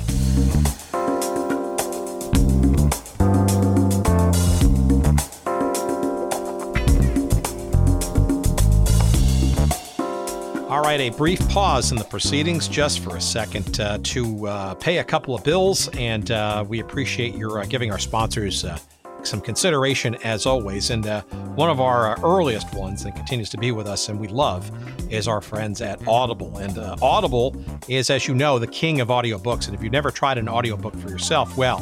All 10.67 10.81
right, 10.81 10.99
a 10.99 11.09
brief 11.11 11.47
pause 11.49 11.91
in 11.91 11.97
the 11.97 12.03
proceedings 12.03 12.67
just 12.67 13.01
for 13.01 13.15
a 13.15 13.21
second 13.21 13.79
uh, 13.79 13.99
to 14.03 14.47
uh, 14.47 14.73
pay 14.75 14.97
a 14.97 15.03
couple 15.03 15.35
of 15.35 15.43
bills, 15.43 15.87
and 15.89 16.31
uh, 16.31 16.65
we 16.67 16.79
appreciate 16.79 17.35
your 17.35 17.59
uh, 17.59 17.65
giving 17.65 17.91
our 17.91 17.99
sponsors 17.99 18.65
uh, 18.65 18.77
some 19.23 19.41
consideration 19.41 20.15
as 20.23 20.45
always. 20.45 20.89
And 20.89 21.05
uh, 21.05 21.21
one 21.55 21.69
of 21.69 21.79
our 21.79 22.15
uh, 22.15 22.21
earliest 22.23 22.73
ones 22.73 23.03
that 23.03 23.15
continues 23.15 23.49
to 23.49 23.57
be 23.57 23.71
with 23.71 23.87
us 23.87 24.09
and 24.09 24.19
we 24.19 24.27
love 24.27 24.71
is 25.11 25.27
our 25.27 25.41
friends 25.41 25.81
at 25.81 26.05
Audible. 26.07 26.57
And 26.57 26.77
uh, 26.77 26.95
Audible 27.01 27.55
is, 27.87 28.09
as 28.09 28.27
you 28.27 28.35
know, 28.35 28.59
the 28.59 28.67
king 28.67 29.01
of 29.01 29.09
audiobooks. 29.09 29.67
And 29.67 29.75
if 29.75 29.83
you've 29.83 29.91
never 29.91 30.11
tried 30.11 30.37
an 30.37 30.47
audiobook 30.47 30.95
for 30.97 31.09
yourself, 31.09 31.57
well, 31.57 31.79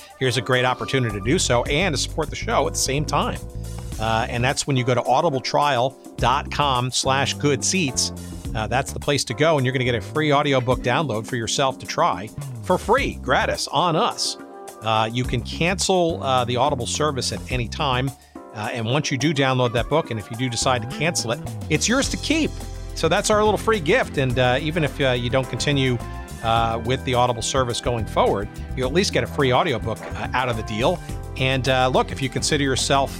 here's 0.18 0.36
a 0.36 0.42
great 0.42 0.64
opportunity 0.64 1.18
to 1.18 1.24
do 1.24 1.38
so 1.38 1.64
and 1.64 1.94
to 1.94 2.00
support 2.00 2.30
the 2.30 2.36
show 2.36 2.66
at 2.66 2.74
the 2.74 2.78
same 2.78 3.04
time. 3.04 3.38
Uh, 3.98 4.26
and 4.30 4.42
that's 4.42 4.66
when 4.66 4.76
you 4.76 4.84
go 4.84 4.94
to 4.94 5.02
audibletrial.com 5.02 6.90
slash 6.90 7.34
good 7.34 7.64
seats. 7.64 8.12
Uh, 8.54 8.66
that's 8.66 8.92
the 8.92 8.98
place 8.98 9.24
to 9.24 9.34
go, 9.34 9.56
and 9.56 9.64
you're 9.64 9.72
going 9.72 9.80
to 9.80 9.84
get 9.84 9.94
a 9.94 10.00
free 10.00 10.32
audiobook 10.32 10.80
download 10.80 11.26
for 11.26 11.36
yourself 11.36 11.78
to 11.78 11.86
try 11.86 12.28
for 12.64 12.78
free, 12.78 13.14
gratis, 13.14 13.68
on 13.68 13.96
us. 13.96 14.36
Uh, 14.82 15.08
you 15.12 15.24
can 15.24 15.40
cancel 15.42 16.22
uh, 16.22 16.44
the 16.44 16.56
Audible 16.56 16.86
service 16.86 17.32
at 17.32 17.52
any 17.52 17.68
time. 17.68 18.10
Uh, 18.54 18.68
and 18.72 18.84
once 18.84 19.10
you 19.10 19.18
do 19.18 19.32
download 19.32 19.72
that 19.72 19.88
book, 19.88 20.10
and 20.10 20.18
if 20.18 20.30
you 20.30 20.36
do 20.36 20.48
decide 20.48 20.82
to 20.82 20.98
cancel 20.98 21.32
it, 21.32 21.40
it's 21.68 21.88
yours 21.88 22.08
to 22.08 22.16
keep. 22.16 22.50
So 22.94 23.08
that's 23.08 23.30
our 23.30 23.42
little 23.44 23.58
free 23.58 23.80
gift. 23.80 24.18
And 24.18 24.38
uh, 24.38 24.58
even 24.60 24.84
if 24.84 25.00
uh, 25.00 25.10
you 25.10 25.30
don't 25.30 25.48
continue 25.48 25.96
uh, 26.42 26.82
with 26.84 27.04
the 27.04 27.14
Audible 27.14 27.42
service 27.42 27.80
going 27.80 28.06
forward, 28.06 28.48
you'll 28.76 28.88
at 28.88 28.94
least 28.94 29.12
get 29.12 29.22
a 29.22 29.26
free 29.26 29.52
audiobook 29.52 29.98
out 30.34 30.48
of 30.48 30.56
the 30.56 30.64
deal. 30.64 30.98
And 31.36 31.66
look, 31.94 32.10
if 32.10 32.20
you 32.20 32.28
consider 32.28 32.64
yourself 32.64 33.18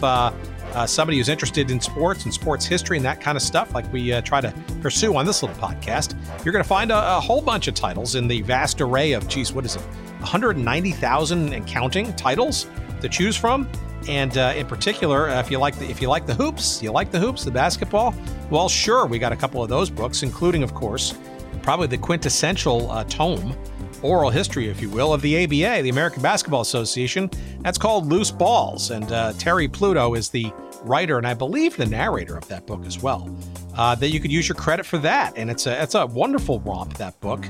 uh, 0.74 0.86
somebody 0.86 1.18
who's 1.18 1.28
interested 1.28 1.70
in 1.70 1.80
sports 1.80 2.24
and 2.24 2.34
sports 2.34 2.64
history 2.64 2.96
and 2.96 3.04
that 3.06 3.20
kind 3.20 3.36
of 3.36 3.42
stuff, 3.42 3.74
like 3.74 3.90
we 3.92 4.20
try 4.22 4.40
to 4.40 4.52
pursue 4.80 5.16
on 5.16 5.26
this 5.26 5.42
little 5.42 5.56
podcast, 5.56 6.14
you're 6.44 6.52
going 6.52 6.62
to 6.62 6.68
find 6.68 6.90
a, 6.90 7.16
a, 7.16 7.20
whole 7.20 7.42
bunch 7.42 7.68
of 7.68 7.74
titles 7.74 8.14
in 8.14 8.28
the 8.28 8.42
vast 8.42 8.80
array 8.80 9.12
of, 9.12 9.26
geez, 9.28 9.52
what 9.52 9.64
is 9.64 9.76
it, 9.76 9.82
190,000 10.20 11.52
and 11.52 11.66
counting 11.66 12.12
titles 12.14 12.66
to 13.00 13.08
choose 13.08 13.36
from. 13.36 13.68
And 14.08 14.36
uh, 14.38 14.54
in 14.56 14.66
particular, 14.66 15.28
uh, 15.28 15.40
if 15.40 15.50
you 15.50 15.58
like 15.58 15.78
the 15.78 15.84
if 15.90 16.00
you 16.00 16.08
like 16.08 16.26
the 16.26 16.34
hoops, 16.34 16.82
you 16.82 16.90
like 16.90 17.10
the 17.10 17.18
hoops, 17.18 17.44
the 17.44 17.50
basketball. 17.50 18.14
Well, 18.48 18.68
sure, 18.68 19.06
we 19.06 19.18
got 19.18 19.32
a 19.32 19.36
couple 19.36 19.62
of 19.62 19.68
those 19.68 19.90
books, 19.90 20.22
including, 20.22 20.62
of 20.62 20.74
course, 20.74 21.14
probably 21.62 21.86
the 21.86 21.98
quintessential 21.98 22.90
uh, 22.90 23.04
tome, 23.04 23.54
oral 24.02 24.30
history, 24.30 24.68
if 24.68 24.80
you 24.80 24.90
will, 24.90 25.12
of 25.12 25.22
the 25.22 25.44
ABA, 25.44 25.82
the 25.82 25.88
American 25.88 26.22
Basketball 26.22 26.60
Association. 26.60 27.30
That's 27.60 27.78
called 27.78 28.06
Loose 28.06 28.30
Balls, 28.30 28.90
and 28.90 29.10
uh, 29.12 29.32
Terry 29.34 29.68
Pluto 29.68 30.14
is 30.14 30.28
the 30.30 30.52
writer 30.82 31.18
and 31.18 31.26
I 31.26 31.34
believe 31.34 31.76
the 31.76 31.86
narrator 31.86 32.36
of 32.36 32.48
that 32.48 32.66
book 32.66 32.86
as 32.86 33.02
well. 33.02 33.34
Uh, 33.76 33.94
that 33.94 34.08
you 34.08 34.20
could 34.20 34.32
use 34.32 34.48
your 34.48 34.56
credit 34.56 34.84
for 34.84 34.98
that, 34.98 35.34
and 35.36 35.50
it's 35.50 35.66
a 35.66 35.82
it's 35.82 35.94
a 35.94 36.06
wonderful 36.06 36.60
romp 36.60 36.94
that 36.98 37.18
book, 37.20 37.46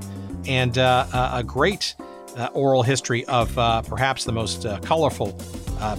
and 0.47 0.79
uh, 0.79 1.31
a 1.33 1.43
great 1.43 1.95
uh, 2.37 2.49
oral 2.53 2.83
history 2.83 3.25
of 3.27 3.57
uh, 3.59 3.83
perhaps 3.83 4.25
the 4.25 4.33
most 4.33 4.67
uh, 4.67 4.79
colorful 4.81 5.39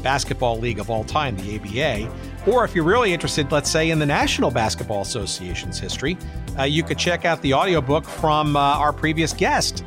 basketball 0.03 0.59
league 0.59 0.77
of 0.77 0.91
all 0.91 1.03
time, 1.03 1.35
the 1.37 1.55
ABA. 1.55 2.11
Or 2.51 2.63
if 2.63 2.75
you're 2.75 2.85
really 2.85 3.13
interested, 3.13 3.51
let's 3.51 3.69
say, 3.69 3.89
in 3.89 3.99
the 3.99 4.05
National 4.05 4.51
Basketball 4.51 5.01
Association's 5.01 5.79
history, 5.79 6.17
uh, 6.57 6.63
you 6.63 6.83
could 6.83 6.97
check 6.97 7.25
out 7.25 7.41
the 7.41 7.53
audiobook 7.53 8.05
from 8.05 8.55
uh, 8.55 8.59
our 8.59 8.93
previous 8.93 9.33
guest, 9.33 9.83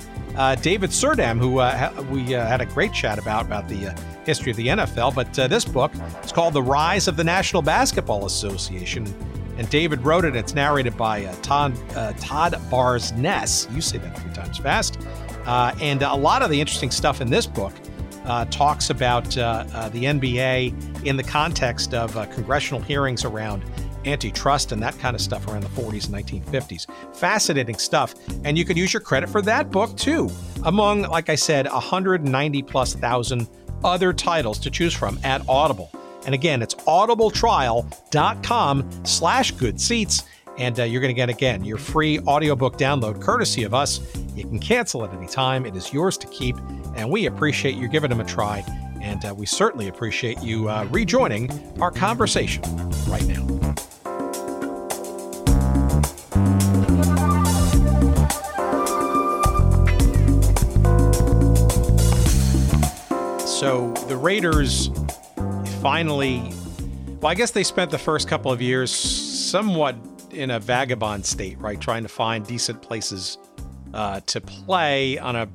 David 0.62 0.91
Surdam, 0.91 1.39
who 1.39 1.61
ha- 1.61 1.93
we 2.11 2.32
had 2.32 2.61
a 2.61 2.66
great 2.66 2.93
chat 2.93 3.18
about, 3.18 3.47
about 3.47 3.68
the 3.68 3.95
history 4.26 4.51
of 4.51 4.57
the 4.57 4.68
NFL. 4.68 5.14
But 5.14 5.32
this 5.35 5.64
book 5.64 5.93
is 6.22 6.32
called 6.32 6.55
The 6.55 6.62
Rise 6.62 7.09
of 7.09 7.16
the 7.16 7.24
National 7.24 7.62
Basketball 7.62 8.26
Association. 8.26 9.07
And 9.57 9.68
David 9.70 10.05
wrote 10.05 10.24
it. 10.24 10.35
It's 10.35 10.55
narrated 10.55 10.97
by 10.97 11.24
Todd, 11.43 11.76
Todd 12.18 12.55
Barsness. 12.70 13.72
You 13.74 13.80
say 13.80 13.99
that 13.99 14.18
three 14.18 14.32
times 14.32 14.59
fast. 14.59 14.99
Uh, 15.47 15.74
and 15.80 16.03
a 16.03 16.14
lot 16.14 16.43
of 16.43 16.51
the 16.51 16.61
interesting 16.61 16.91
stuff 16.91 17.20
in 17.20 17.30
this 17.30 17.47
book 17.47 17.72
uh, 18.24 18.47
talks 18.47 18.89
about 18.89 19.37
uh, 19.37 19.64
uh 19.74 19.89
the 19.91 20.05
NBA 20.05 21.05
in 21.05 21.16
the 21.16 21.22
context 21.22 21.93
of 21.93 22.16
uh, 22.16 22.24
congressional 22.26 22.80
hearings 22.80 23.24
around 23.24 23.62
antitrust 24.07 24.72
and 24.72 24.82
that 24.82 24.98
kind 24.98 25.14
of 25.14 25.20
stuff 25.20 25.46
around 25.48 25.62
the 25.62 25.68
40s 25.68 26.07
and 26.07 26.14
1950s. 26.14 26.86
Fascinating 27.16 27.78
stuff. 27.78 28.14
And 28.44 28.59
you 28.59 28.64
can 28.64 28.76
use 28.76 28.92
your 28.92 29.00
credit 29.00 29.28
for 29.28 29.42
that 29.42 29.70
book 29.70 29.96
too, 29.96 30.30
among, 30.64 31.02
like 31.02 31.28
I 31.28 31.34
said, 31.34 31.66
190 31.66 32.62
plus 32.62 32.94
thousand 32.94 33.48
other 33.82 34.12
titles 34.12 34.59
to 34.61 34.70
choose 34.70 34.94
from 34.94 35.18
at 35.24 35.42
Audible. 35.48 35.90
And 36.26 36.34
again, 36.34 36.62
it's 36.62 36.74
audibletrial.com 36.74 39.05
slash 39.05 39.50
good 39.52 39.80
seats. 39.80 40.24
And 40.57 40.78
uh, 40.78 40.84
you're 40.84 41.00
going 41.00 41.14
to 41.14 41.16
get, 41.16 41.28
again, 41.28 41.64
your 41.64 41.78
free 41.78 42.20
audiobook 42.20 42.78
download 42.78 43.20
courtesy 43.20 43.64
of 43.64 43.74
us. 43.74 44.00
You 44.36 44.44
can 44.44 44.61
cancel 44.61 45.05
at 45.05 45.12
any 45.12 45.26
time. 45.26 45.66
It 45.66 45.74
is 45.74 45.92
yours 45.92 46.16
to 46.18 46.28
keep. 46.28 46.57
And 46.96 47.11
we 47.11 47.26
appreciate 47.26 47.74
you 47.74 47.88
giving 47.88 48.11
them 48.11 48.20
a 48.20 48.24
try. 48.24 48.64
And 49.02 49.24
uh, 49.24 49.34
we 49.34 49.46
certainly 49.46 49.88
appreciate 49.88 50.40
you 50.42 50.70
uh, 50.70 50.86
rejoining 50.90 51.50
our 51.80 51.90
conversation 51.90 52.62
right 53.09 53.26
now. 53.26 53.44
So 63.65 63.93
the 64.09 64.17
Raiders 64.19 64.91
finally, 65.81 66.53
well, 67.23 67.29
I 67.29 67.35
guess 67.35 67.53
they 67.53 67.65
spent 67.65 67.91
the 67.91 67.97
first 67.97 68.29
couple 68.29 68.53
of 68.53 68.61
years 68.61 68.91
somewhat 68.91 69.97
in 70.33 70.51
a 70.51 70.61
vagabond 70.61 71.25
state, 71.25 71.59
right? 71.59 71.81
Trying 71.81 72.03
to 72.03 72.11
find 72.11 72.47
decent 72.47 72.83
places 72.83 73.39
uh, 73.95 74.21
to 74.27 74.43
play 74.43 75.17
on 75.17 75.35
a 75.35 75.49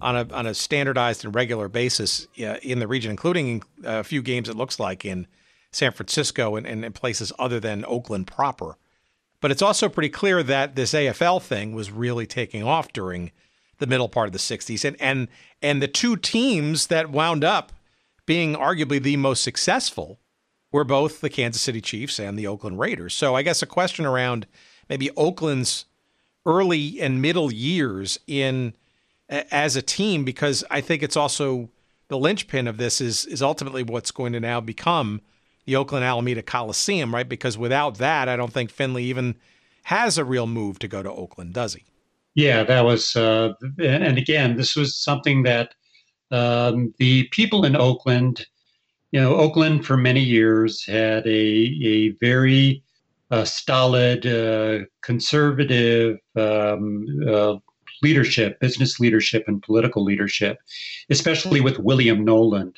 on 0.00 0.14
a 0.14 0.32
on 0.32 0.46
a 0.46 0.54
standardized 0.54 1.24
and 1.24 1.34
regular 1.34 1.66
basis 1.66 2.28
uh, 2.38 2.54
in 2.62 2.78
the 2.78 2.86
region, 2.86 3.10
including 3.10 3.64
a 3.82 4.04
few 4.04 4.22
games. 4.22 4.48
It 4.48 4.54
looks 4.54 4.78
like 4.78 5.04
in 5.04 5.26
San 5.72 5.90
Francisco 5.90 6.54
and, 6.54 6.68
and 6.68 6.94
places 6.94 7.32
other 7.36 7.58
than 7.58 7.84
Oakland 7.88 8.28
proper. 8.28 8.78
But 9.40 9.50
it's 9.50 9.60
also 9.60 9.88
pretty 9.88 10.10
clear 10.10 10.44
that 10.44 10.76
this 10.76 10.92
AFL 10.92 11.42
thing 11.42 11.74
was 11.74 11.90
really 11.90 12.28
taking 12.28 12.62
off 12.62 12.92
during 12.92 13.32
the 13.78 13.88
middle 13.88 14.08
part 14.08 14.28
of 14.28 14.32
the 14.32 14.38
60s. 14.38 14.84
And 14.84 14.96
and 15.00 15.26
and 15.62 15.82
the 15.82 15.88
two 15.88 16.16
teams 16.16 16.88
that 16.88 17.10
wound 17.10 17.44
up 17.44 17.72
being 18.26 18.54
arguably 18.54 19.02
the 19.02 19.16
most 19.16 19.42
successful 19.42 20.18
were 20.72 20.84
both 20.84 21.20
the 21.20 21.30
Kansas 21.30 21.62
City 21.62 21.80
Chiefs 21.80 22.18
and 22.18 22.38
the 22.38 22.46
Oakland 22.46 22.78
Raiders. 22.78 23.14
So 23.14 23.34
I 23.34 23.42
guess 23.42 23.62
a 23.62 23.66
question 23.66 24.04
around 24.04 24.46
maybe 24.88 25.10
Oakland's 25.16 25.86
early 26.44 27.00
and 27.00 27.22
middle 27.22 27.52
years 27.52 28.18
in 28.26 28.74
as 29.28 29.74
a 29.76 29.82
team, 29.82 30.24
because 30.24 30.64
I 30.70 30.80
think 30.80 31.02
it's 31.02 31.16
also 31.16 31.70
the 32.08 32.18
linchpin 32.18 32.68
of 32.68 32.76
this 32.76 33.00
is 33.00 33.26
is 33.26 33.42
ultimately 33.42 33.82
what's 33.82 34.10
going 34.10 34.32
to 34.32 34.40
now 34.40 34.60
become 34.60 35.20
the 35.64 35.74
Oakland 35.76 36.04
Alameda 36.04 36.42
Coliseum, 36.42 37.12
right? 37.12 37.28
Because 37.28 37.58
without 37.58 37.98
that, 37.98 38.28
I 38.28 38.36
don't 38.36 38.52
think 38.52 38.70
Finley 38.70 39.04
even 39.04 39.34
has 39.84 40.16
a 40.18 40.24
real 40.24 40.46
move 40.46 40.78
to 40.80 40.88
go 40.88 41.02
to 41.02 41.10
Oakland, 41.10 41.54
does 41.54 41.74
he? 41.74 41.84
Yeah, 42.36 42.62
that 42.62 42.84
was, 42.84 43.16
uh, 43.16 43.54
and 43.82 44.16
again, 44.18 44.56
this 44.56 44.76
was 44.76 44.94
something 44.94 45.42
that 45.42 45.74
um, 46.30 46.94
the 46.98 47.24
people 47.32 47.64
in 47.64 47.74
Oakland 47.74 48.46
you 49.12 49.20
know, 49.20 49.36
Oakland 49.36 49.86
for 49.86 49.96
many 49.96 50.20
years 50.20 50.84
had 50.84 51.26
a, 51.26 51.30
a 51.30 52.10
very 52.20 52.82
uh, 53.30 53.44
stolid, 53.44 54.26
uh, 54.26 54.84
conservative 55.02 56.18
um, 56.36 57.06
uh, 57.26 57.54
leadership, 58.02 58.60
business 58.60 59.00
leadership, 59.00 59.44
and 59.46 59.62
political 59.62 60.04
leadership, 60.04 60.58
especially 61.08 61.62
with 61.62 61.78
William 61.78 62.26
Knowland, 62.26 62.76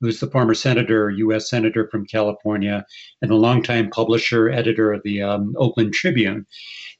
who's 0.00 0.20
the 0.20 0.30
former 0.30 0.54
senator, 0.54 1.10
U.S. 1.10 1.48
senator 1.48 1.88
from 1.88 2.06
California, 2.06 2.84
and 3.22 3.30
a 3.30 3.36
longtime 3.36 3.90
publisher, 3.90 4.50
editor 4.50 4.92
of 4.92 5.02
the 5.04 5.22
um, 5.22 5.54
Oakland 5.58 5.94
Tribune. 5.94 6.46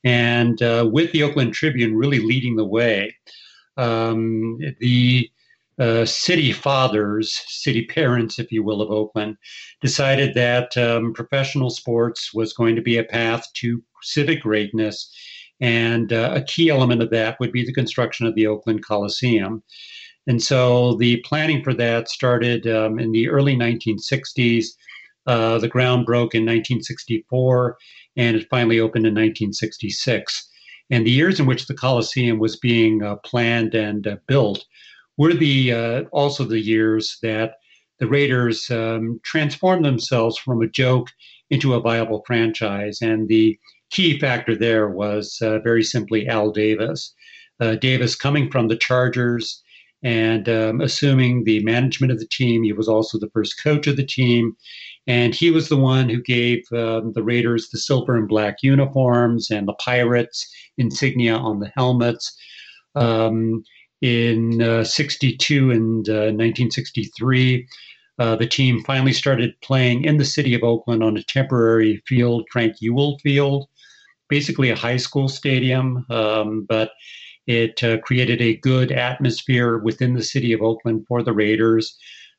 And 0.04 0.62
uh, 0.62 0.88
with 0.90 1.12
the 1.12 1.22
Oakland 1.22 1.54
Tribune 1.54 1.96
really 1.96 2.20
leading 2.20 2.56
the 2.56 2.64
way, 2.64 3.14
um, 3.76 4.58
the 4.80 5.30
uh, 5.78 6.06
city 6.06 6.52
fathers, 6.52 7.42
city 7.48 7.84
parents, 7.86 8.38
if 8.38 8.50
you 8.50 8.62
will, 8.62 8.80
of 8.80 8.90
Oakland, 8.90 9.36
decided 9.82 10.34
that 10.34 10.76
um, 10.76 11.12
professional 11.12 11.70
sports 11.70 12.32
was 12.32 12.52
going 12.52 12.76
to 12.76 12.82
be 12.82 12.96
a 12.96 13.04
path 13.04 13.46
to 13.54 13.82
civic 14.02 14.40
greatness. 14.40 15.14
And 15.60 16.12
uh, 16.12 16.32
a 16.34 16.42
key 16.42 16.70
element 16.70 17.02
of 17.02 17.10
that 17.10 17.38
would 17.40 17.52
be 17.52 17.64
the 17.64 17.74
construction 17.74 18.26
of 18.26 18.34
the 18.34 18.46
Oakland 18.46 18.84
Coliseum. 18.84 19.62
And 20.26 20.42
so 20.42 20.94
the 20.94 21.18
planning 21.18 21.62
for 21.62 21.74
that 21.74 22.08
started 22.08 22.66
um, 22.66 22.98
in 22.98 23.12
the 23.12 23.28
early 23.28 23.56
1960s. 23.56 24.66
Uh, 25.26 25.58
the 25.58 25.68
ground 25.68 26.06
broke 26.06 26.34
in 26.34 26.42
1964 26.42 27.76
and 28.16 28.36
it 28.36 28.46
finally 28.48 28.78
opened 28.78 29.06
in 29.06 29.14
1966. 29.14 30.48
And 30.90 31.04
the 31.04 31.10
years 31.10 31.40
in 31.40 31.46
which 31.46 31.66
the 31.66 31.74
Coliseum 31.74 32.38
was 32.38 32.56
being 32.56 33.02
uh, 33.02 33.16
planned 33.16 33.74
and 33.74 34.06
uh, 34.06 34.16
built 34.28 34.64
were 35.16 35.34
the 35.34 35.72
uh, 35.72 36.02
also 36.12 36.44
the 36.44 36.60
years 36.60 37.18
that 37.22 37.54
the 37.98 38.06
Raiders 38.06 38.70
um, 38.70 39.20
transformed 39.24 39.84
themselves 39.84 40.38
from 40.38 40.62
a 40.62 40.68
joke 40.68 41.08
into 41.50 41.74
a 41.74 41.80
viable 41.80 42.22
franchise. 42.26 43.00
And 43.02 43.28
the 43.28 43.58
key 43.90 44.18
factor 44.18 44.54
there 44.54 44.88
was 44.88 45.38
uh, 45.40 45.58
very 45.60 45.82
simply 45.82 46.28
Al 46.28 46.50
Davis. 46.50 47.14
Uh, 47.58 47.74
Davis 47.74 48.14
coming 48.14 48.50
from 48.50 48.68
the 48.68 48.76
Chargers 48.76 49.62
and 50.06 50.48
um, 50.48 50.80
assuming 50.80 51.42
the 51.42 51.64
management 51.64 52.12
of 52.12 52.20
the 52.20 52.28
team. 52.28 52.62
He 52.62 52.72
was 52.72 52.86
also 52.86 53.18
the 53.18 53.30
first 53.30 53.60
coach 53.60 53.88
of 53.88 53.96
the 53.96 54.06
team. 54.06 54.56
And 55.08 55.34
he 55.34 55.50
was 55.50 55.68
the 55.68 55.76
one 55.76 56.08
who 56.08 56.22
gave 56.22 56.62
um, 56.72 57.12
the 57.12 57.24
Raiders 57.24 57.70
the 57.70 57.78
silver 57.78 58.16
and 58.16 58.28
black 58.28 58.58
uniforms 58.62 59.50
and 59.50 59.66
the 59.66 59.74
Pirates 59.74 60.48
insignia 60.78 61.34
on 61.36 61.58
the 61.58 61.72
helmets. 61.74 62.36
Um, 62.94 63.64
in 64.02 64.62
uh, 64.62 64.84
62 64.84 65.70
and 65.70 66.08
uh, 66.08 66.30
1963. 66.30 67.66
Uh, 68.18 68.36
the 68.36 68.46
team 68.46 68.82
finally 68.84 69.12
started 69.12 69.58
playing 69.62 70.04
in 70.04 70.18
the 70.18 70.24
city 70.24 70.54
of 70.54 70.62
Oakland 70.62 71.02
on 71.02 71.16
a 71.16 71.22
temporary 71.22 72.02
field, 72.06 72.46
Frank 72.52 72.76
Youell 72.82 73.18
Field, 73.22 73.66
basically 74.28 74.70
a 74.70 74.76
high 74.76 74.98
school 74.98 75.28
stadium, 75.28 76.04
um, 76.10 76.66
but 76.68 76.90
it 77.46 77.82
uh, 77.82 77.98
created 77.98 78.40
a 78.40 78.56
good 78.56 78.92
atmosphere 78.92 79.78
within 79.78 80.14
the 80.14 80.22
city 80.22 80.52
of 80.52 80.62
Oakland 80.62 81.06
for 81.06 81.22
the 81.22 81.32
Raiders. 81.32 81.96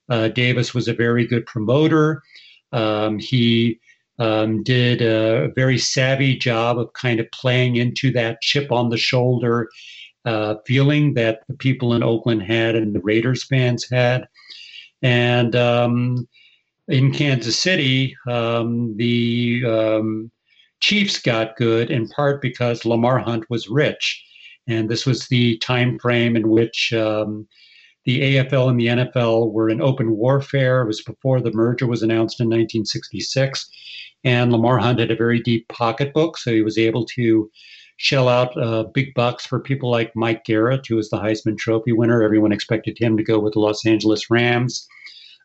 Uh, 0.09 0.27
Davis 0.29 0.73
was 0.73 0.87
a 0.87 0.93
very 0.93 1.25
good 1.25 1.45
promoter. 1.45 2.23
Um, 2.71 3.19
he 3.19 3.79
um, 4.19 4.63
did 4.63 5.01
a 5.01 5.51
very 5.55 5.77
savvy 5.77 6.35
job 6.35 6.79
of 6.79 6.93
kind 6.93 7.19
of 7.19 7.29
playing 7.31 7.75
into 7.75 8.11
that 8.11 8.41
chip 8.41 8.71
on 8.71 8.89
the 8.89 8.97
shoulder 8.97 9.69
uh, 10.25 10.55
feeling 10.65 11.13
that 11.13 11.41
the 11.47 11.53
people 11.53 11.93
in 11.93 12.03
Oakland 12.03 12.43
had 12.43 12.75
and 12.75 12.93
the 12.93 12.99
Raiders 12.99 13.45
fans 13.45 13.87
had. 13.89 14.27
And 15.01 15.55
um, 15.55 16.27
in 16.87 17.13
Kansas 17.13 17.57
City, 17.57 18.15
um, 18.27 18.97
the 18.97 19.63
um, 19.65 20.31
Chiefs 20.81 21.19
got 21.19 21.55
good 21.55 21.89
in 21.89 22.09
part 22.09 22.41
because 22.41 22.85
Lamar 22.85 23.19
Hunt 23.19 23.49
was 23.49 23.69
rich. 23.69 24.23
And 24.67 24.89
this 24.89 25.05
was 25.05 25.27
the 25.27 25.57
time 25.59 25.97
frame 25.99 26.35
in 26.35 26.49
which 26.49 26.91
um, 26.93 27.47
the 28.05 28.21
AFL 28.21 28.69
and 28.69 28.79
the 28.79 28.87
NFL 28.87 29.51
were 29.51 29.69
in 29.69 29.81
open 29.81 30.15
warfare. 30.15 30.81
It 30.81 30.87
was 30.87 31.01
before 31.01 31.41
the 31.41 31.51
merger 31.51 31.87
was 31.87 32.03
announced 32.03 32.39
in 32.39 32.47
1966. 32.47 33.69
And 34.23 34.51
Lamar 34.51 34.77
Hunt 34.77 34.99
had 34.99 35.11
a 35.11 35.15
very 35.15 35.41
deep 35.41 35.67
pocketbook, 35.67 36.37
so 36.37 36.51
he 36.51 36.61
was 36.61 36.77
able 36.77 37.05
to 37.05 37.49
shell 37.97 38.29
out 38.29 38.55
uh, 38.61 38.83
big 38.93 39.13
bucks 39.13 39.45
for 39.45 39.59
people 39.59 39.89
like 39.89 40.15
Mike 40.15 40.45
Garrett, 40.45 40.85
who 40.87 40.95
was 40.95 41.09
the 41.09 41.17
Heisman 41.17 41.57
Trophy 41.57 41.91
winner. 41.91 42.21
Everyone 42.21 42.51
expected 42.51 42.97
him 42.97 43.17
to 43.17 43.23
go 43.23 43.39
with 43.39 43.53
the 43.53 43.59
Los 43.59 43.85
Angeles 43.85 44.29
Rams. 44.29 44.87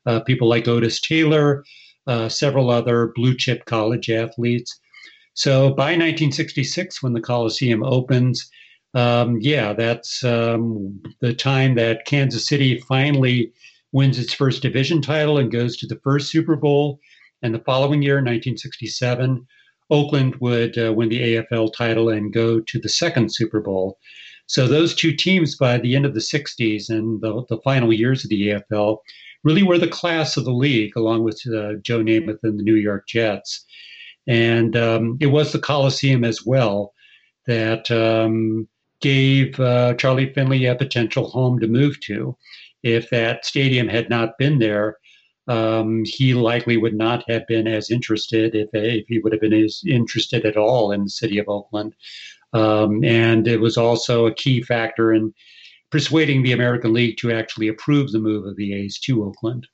Uh, 0.04 0.20
people 0.20 0.48
like 0.48 0.68
Otis 0.68 1.00
Taylor, 1.00 1.64
uh, 2.06 2.28
several 2.28 2.70
other 2.70 3.12
blue 3.14 3.36
chip 3.36 3.64
college 3.64 4.10
athletes. 4.10 4.78
So 5.34 5.70
by 5.70 5.92
1966, 5.92 7.02
when 7.02 7.12
the 7.12 7.20
Coliseum 7.20 7.82
opens, 7.82 8.50
um, 8.94 9.38
yeah, 9.40 9.72
that's 9.72 10.22
um, 10.22 11.00
the 11.20 11.34
time 11.34 11.74
that 11.76 12.04
Kansas 12.04 12.46
City 12.46 12.78
finally 12.80 13.52
wins 13.92 14.18
its 14.18 14.32
first 14.32 14.62
division 14.62 15.00
title 15.00 15.38
and 15.38 15.52
goes 15.52 15.76
to 15.76 15.86
the 15.86 16.00
first 16.02 16.30
Super 16.30 16.56
Bowl. 16.56 16.98
And 17.42 17.54
the 17.54 17.60
following 17.60 18.02
year, 18.02 18.16
1967, 18.16 19.46
Oakland 19.90 20.36
would 20.36 20.78
uh, 20.78 20.92
win 20.92 21.08
the 21.08 21.36
AFL 21.36 21.72
title 21.76 22.08
and 22.08 22.32
go 22.32 22.60
to 22.60 22.78
the 22.78 22.88
second 22.88 23.34
Super 23.34 23.60
Bowl. 23.60 23.98
So 24.46 24.66
those 24.66 24.94
two 24.94 25.14
teams, 25.14 25.56
by 25.56 25.78
the 25.78 25.96
end 25.96 26.04
of 26.04 26.14
the 26.14 26.20
60s 26.20 26.88
and 26.88 27.20
the, 27.20 27.44
the 27.48 27.60
final 27.62 27.92
years 27.92 28.24
of 28.24 28.30
the 28.30 28.48
AFL, 28.48 28.98
really 29.44 29.62
were 29.62 29.78
the 29.78 29.88
class 29.88 30.36
of 30.36 30.44
the 30.44 30.52
league, 30.52 30.92
along 30.96 31.24
with 31.24 31.40
uh, 31.46 31.74
Joe 31.82 32.02
Namath 32.02 32.38
and 32.42 32.58
the 32.58 32.62
New 32.62 32.74
York 32.74 33.06
Jets. 33.08 33.64
And 34.26 34.76
um, 34.76 35.16
it 35.20 35.26
was 35.26 35.52
the 35.52 35.58
Coliseum 35.58 36.24
as 36.24 36.44
well 36.44 36.92
that 37.46 37.90
um, 37.90 38.68
gave 39.02 39.58
uh, 39.60 39.94
Charlie 39.94 40.32
Finley 40.32 40.64
a 40.64 40.74
potential 40.74 41.28
home 41.28 41.58
to 41.60 41.66
move 41.66 42.00
to. 42.00 42.36
If 42.82 43.10
that 43.10 43.44
stadium 43.44 43.88
had 43.88 44.08
not 44.08 44.38
been 44.38 44.58
there, 44.58 44.96
um, 45.48 46.04
he 46.04 46.34
likely 46.34 46.76
would 46.76 46.94
not 46.94 47.28
have 47.28 47.46
been 47.46 47.66
as 47.66 47.90
interested 47.90 48.54
if, 48.54 48.68
if 48.72 49.06
he 49.08 49.18
would 49.18 49.32
have 49.32 49.40
been 49.40 49.52
as 49.52 49.82
interested 49.86 50.44
at 50.46 50.56
all 50.56 50.92
in 50.92 51.04
the 51.04 51.10
city 51.10 51.38
of 51.38 51.48
Oakland. 51.48 51.94
Um, 52.52 53.04
and 53.04 53.48
it 53.48 53.60
was 53.60 53.76
also 53.76 54.26
a 54.26 54.34
key 54.34 54.62
factor 54.62 55.12
in 55.12 55.34
persuading 55.90 56.42
the 56.42 56.52
American 56.52 56.92
League 56.92 57.16
to 57.18 57.32
actually 57.32 57.68
approve 57.68 58.12
the 58.12 58.18
move 58.18 58.46
of 58.46 58.56
the 58.56 58.72
A's 58.72 58.98
to 59.00 59.24
Oakland. 59.24 59.66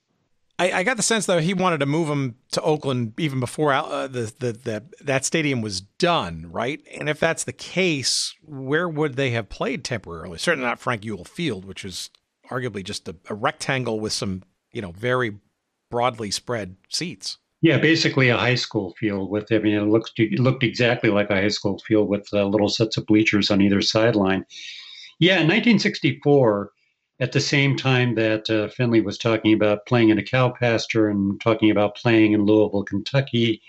I, 0.59 0.72
I 0.72 0.82
got 0.82 0.96
the 0.96 1.02
sense 1.02 1.26
though 1.26 1.38
he 1.38 1.54
wanted 1.54 1.78
to 1.80 1.86
move 1.86 2.09
him 2.09 2.36
to 2.52 2.62
Oakland 2.62 3.18
even 3.18 3.38
before 3.40 3.72
uh, 3.72 4.09
the, 4.09 4.32
the, 4.38 4.52
the 4.52 4.84
that 5.00 5.24
stadium 5.24 5.61
was 5.61 5.80
done, 5.80 6.48
right? 6.50 6.80
And 6.98 7.09
if 7.09 7.20
that's 7.20 7.44
the 7.44 7.52
case, 7.52 8.34
where 8.42 8.88
would 8.88 9.14
they 9.14 9.30
have 9.30 9.48
played 9.48 9.84
temporarily? 9.84 10.38
Certainly 10.38 10.66
not 10.66 10.80
Frank 10.80 11.02
Youell 11.02 11.26
Field, 11.26 11.64
which 11.64 11.84
is 11.84 12.11
arguably 12.50 12.82
just 12.82 13.09
a, 13.09 13.16
a 13.28 13.34
rectangle 13.34 14.00
with 14.00 14.12
some 14.12 14.42
you 14.72 14.82
know 14.82 14.92
very 14.92 15.36
broadly 15.90 16.30
spread 16.30 16.76
seats. 16.88 17.38
Yeah, 17.61 17.78
basically 17.78 18.28
a 18.28 18.36
high 18.36 18.54
school 18.54 18.94
field 18.98 19.30
with 19.30 19.50
I 19.52 19.59
mean 19.59 19.74
it 19.74 19.82
looked 19.82 20.12
it 20.16 20.38
looked 20.38 20.62
exactly 20.62 21.11
like 21.11 21.30
a 21.30 21.34
high 21.34 21.48
school 21.48 21.78
field 21.86 22.09
with 22.09 22.28
uh, 22.32 22.44
little 22.44 22.68
sets 22.68 22.96
of 22.96 23.06
bleachers 23.06 23.50
on 23.50 23.61
either 23.61 23.80
sideline. 23.80 24.44
Yeah, 25.20 25.34
in 25.34 25.48
1964, 25.48 26.70
at 27.20 27.32
the 27.32 27.40
same 27.40 27.76
time 27.76 28.14
that 28.14 28.48
uh, 28.48 28.68
Finley 28.68 29.00
was 29.00 29.18
talking 29.18 29.52
about 29.52 29.86
playing 29.86 30.10
in 30.10 30.18
a 30.18 30.22
cow 30.22 30.50
pasture 30.50 31.08
and 31.08 31.40
talking 31.40 31.70
about 31.70 31.96
playing 31.96 32.32
in 32.32 32.44
Louisville, 32.44 32.84
Kentucky, 32.84 33.60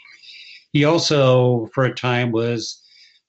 he 0.71 0.85
also, 0.85 1.67
for 1.73 1.85
a 1.85 1.93
time, 1.93 2.31
was 2.31 2.81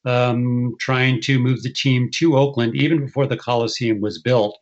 um, 0.05 0.75
trying 0.79 1.21
to 1.23 1.39
move 1.39 1.63
the 1.63 1.73
team 1.73 2.11
to 2.15 2.37
Oakland 2.37 2.75
even 2.75 3.07
before 3.07 3.27
the 3.27 3.37
Coliseum 3.37 4.01
was 4.01 4.21
built. 4.21 4.59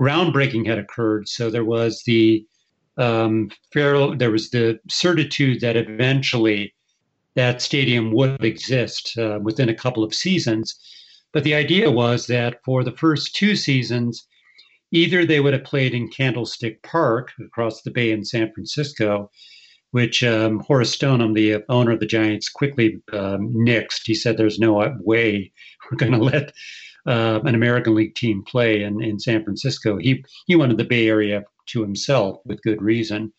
Groundbreaking 0.00 0.66
had 0.66 0.78
occurred, 0.78 1.28
so 1.28 1.50
there 1.50 1.64
was 1.64 2.02
the 2.04 2.46
um, 2.98 3.50
fair, 3.72 4.14
there 4.16 4.30
was 4.30 4.48
the 4.50 4.80
certitude 4.88 5.60
that 5.60 5.76
eventually 5.76 6.74
that 7.34 7.60
stadium 7.60 8.12
would 8.12 8.42
exist 8.42 9.16
uh, 9.18 9.38
within 9.42 9.68
a 9.68 9.74
couple 9.74 10.02
of 10.02 10.14
seasons. 10.14 10.74
But 11.32 11.44
the 11.44 11.54
idea 11.54 11.90
was 11.90 12.26
that 12.28 12.64
for 12.64 12.82
the 12.82 12.96
first 12.96 13.36
two 13.36 13.54
seasons, 13.56 14.26
either 14.92 15.24
they 15.24 15.40
would 15.40 15.52
have 15.52 15.64
played 15.64 15.94
in 15.94 16.08
Candlestick 16.08 16.82
Park 16.82 17.32
across 17.40 17.82
the 17.82 17.90
bay 17.90 18.10
in 18.10 18.24
San 18.24 18.52
Francisco, 18.52 19.30
which 19.90 20.22
um, 20.22 20.60
Horace 20.60 20.92
Stoneham, 20.92 21.34
the 21.34 21.64
owner 21.68 21.92
of 21.92 22.00
the 22.00 22.06
Giants, 22.06 22.48
quickly 22.48 23.00
um, 23.12 23.52
nixed. 23.54 24.02
He 24.04 24.14
said, 24.14 24.36
"There's 24.36 24.58
no 24.58 24.94
way 25.00 25.52
we're 25.90 25.96
going 25.96 26.12
to 26.18 26.18
let 26.18 26.52
uh, 27.06 27.40
an 27.44 27.54
American 27.54 27.94
League 27.94 28.14
team 28.14 28.42
play 28.46 28.82
in, 28.82 29.02
in 29.02 29.18
San 29.18 29.44
Francisco." 29.44 29.96
He 29.98 30.24
he 30.46 30.56
wanted 30.56 30.78
the 30.78 30.84
Bay 30.84 31.08
Area 31.08 31.44
to 31.66 31.82
himself 31.82 32.40
with 32.44 32.62
good 32.62 32.80
reason. 32.80 33.32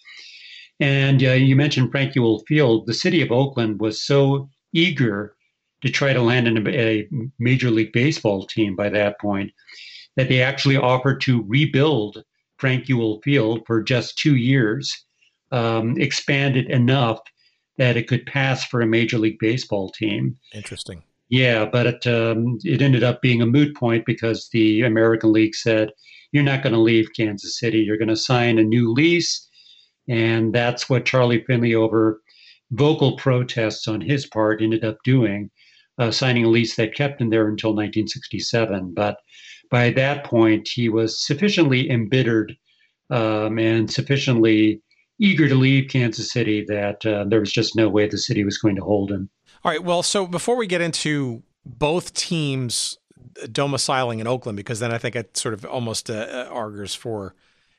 And 0.79 1.23
uh, 1.23 1.31
you 1.31 1.55
mentioned 1.55 1.91
Frank 1.91 2.13
Youell 2.13 2.45
Field. 2.47 2.85
The 2.85 2.93
city 2.93 3.21
of 3.21 3.31
Oakland 3.31 3.79
was 3.79 4.05
so 4.05 4.49
eager 4.73 5.35
to 5.81 5.89
try 5.89 6.13
to 6.13 6.21
land 6.21 6.47
in 6.47 6.67
a, 6.67 6.69
a 6.69 7.09
Major 7.39 7.71
League 7.71 7.93
Baseball 7.93 8.45
team 8.45 8.75
by 8.75 8.89
that 8.89 9.19
point 9.19 9.51
that 10.17 10.27
they 10.27 10.41
actually 10.41 10.75
offered 10.75 11.21
to 11.21 11.45
rebuild 11.47 12.23
Frank 12.57 12.85
Youell 12.85 13.23
Field 13.23 13.61
for 13.65 13.81
just 13.81 14.17
two 14.17 14.35
years, 14.35 15.05
um, 15.51 15.95
expand 15.97 16.57
it 16.57 16.69
enough 16.69 17.19
that 17.77 17.95
it 17.95 18.07
could 18.07 18.25
pass 18.25 18.65
for 18.65 18.81
a 18.81 18.87
Major 18.87 19.19
League 19.19 19.39
Baseball 19.39 19.91
team. 19.91 20.37
Interesting. 20.53 21.03
Yeah, 21.29 21.65
but 21.65 21.85
it, 21.87 22.07
um, 22.07 22.57
it 22.63 22.81
ended 22.81 23.03
up 23.03 23.21
being 23.21 23.41
a 23.41 23.45
moot 23.45 23.75
point 23.75 24.05
because 24.05 24.49
the 24.51 24.81
American 24.81 25.31
League 25.31 25.55
said, 25.55 25.91
you're 26.31 26.43
not 26.43 26.63
going 26.63 26.73
to 26.73 26.79
leave 26.79 27.13
Kansas 27.15 27.59
City. 27.59 27.79
You're 27.79 27.97
going 27.97 28.07
to 28.07 28.15
sign 28.15 28.57
a 28.57 28.63
new 28.63 28.91
lease. 28.91 29.47
And 30.09 30.53
that's 30.53 30.89
what 30.89 31.05
Charlie 31.05 31.43
Finley, 31.45 31.75
over 31.75 32.21
vocal 32.71 33.17
protests 33.17 33.87
on 33.87 34.01
his 34.01 34.25
part, 34.25 34.61
ended 34.61 34.83
up 34.83 34.97
doing, 35.03 35.49
uh, 35.99 36.11
signing 36.11 36.45
a 36.45 36.49
lease 36.49 36.75
that 36.75 36.95
kept 36.95 37.21
him 37.21 37.29
there 37.29 37.47
until 37.47 37.71
1967. 37.71 38.93
But 38.93 39.17
by 39.69 39.91
that 39.91 40.23
point, 40.23 40.67
he 40.67 40.89
was 40.89 41.25
sufficiently 41.25 41.89
embittered 41.89 42.55
um, 43.09 43.57
and 43.57 43.91
sufficiently 43.91 44.81
eager 45.19 45.47
to 45.47 45.55
leave 45.55 45.89
Kansas 45.89 46.31
City 46.31 46.63
that 46.67 47.05
uh, 47.05 47.25
there 47.27 47.39
was 47.39 47.51
just 47.51 47.75
no 47.75 47.89
way 47.89 48.07
the 48.07 48.17
city 48.17 48.43
was 48.43 48.57
going 48.57 48.75
to 48.75 48.83
hold 48.83 49.11
him. 49.11 49.29
All 49.63 49.71
right. 49.71 49.83
Well, 49.83 50.03
so 50.03 50.27
before 50.27 50.55
we 50.55 50.67
get 50.67 50.81
into 50.81 51.43
both 51.65 52.13
teams 52.13 52.97
domiciling 53.51 54.19
in 54.19 54.27
Oakland 54.27 54.57
because 54.57 54.79
then 54.79 54.91
I 54.91 54.97
think 54.97 55.15
it 55.15 55.37
sort 55.37 55.53
of 55.53 55.65
almost 55.65 56.09
uh, 56.09 56.13
uh, 56.13 56.49
argues 56.51 56.95
for, 56.95 57.35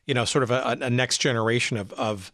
you 0.07 0.14
know, 0.14 0.24
sort 0.24 0.43
of 0.43 0.51
a, 0.51 0.78
a, 0.80 0.91
next 0.91 1.18
generation 1.18 1.76
of 1.76 1.93
of 1.95 2.32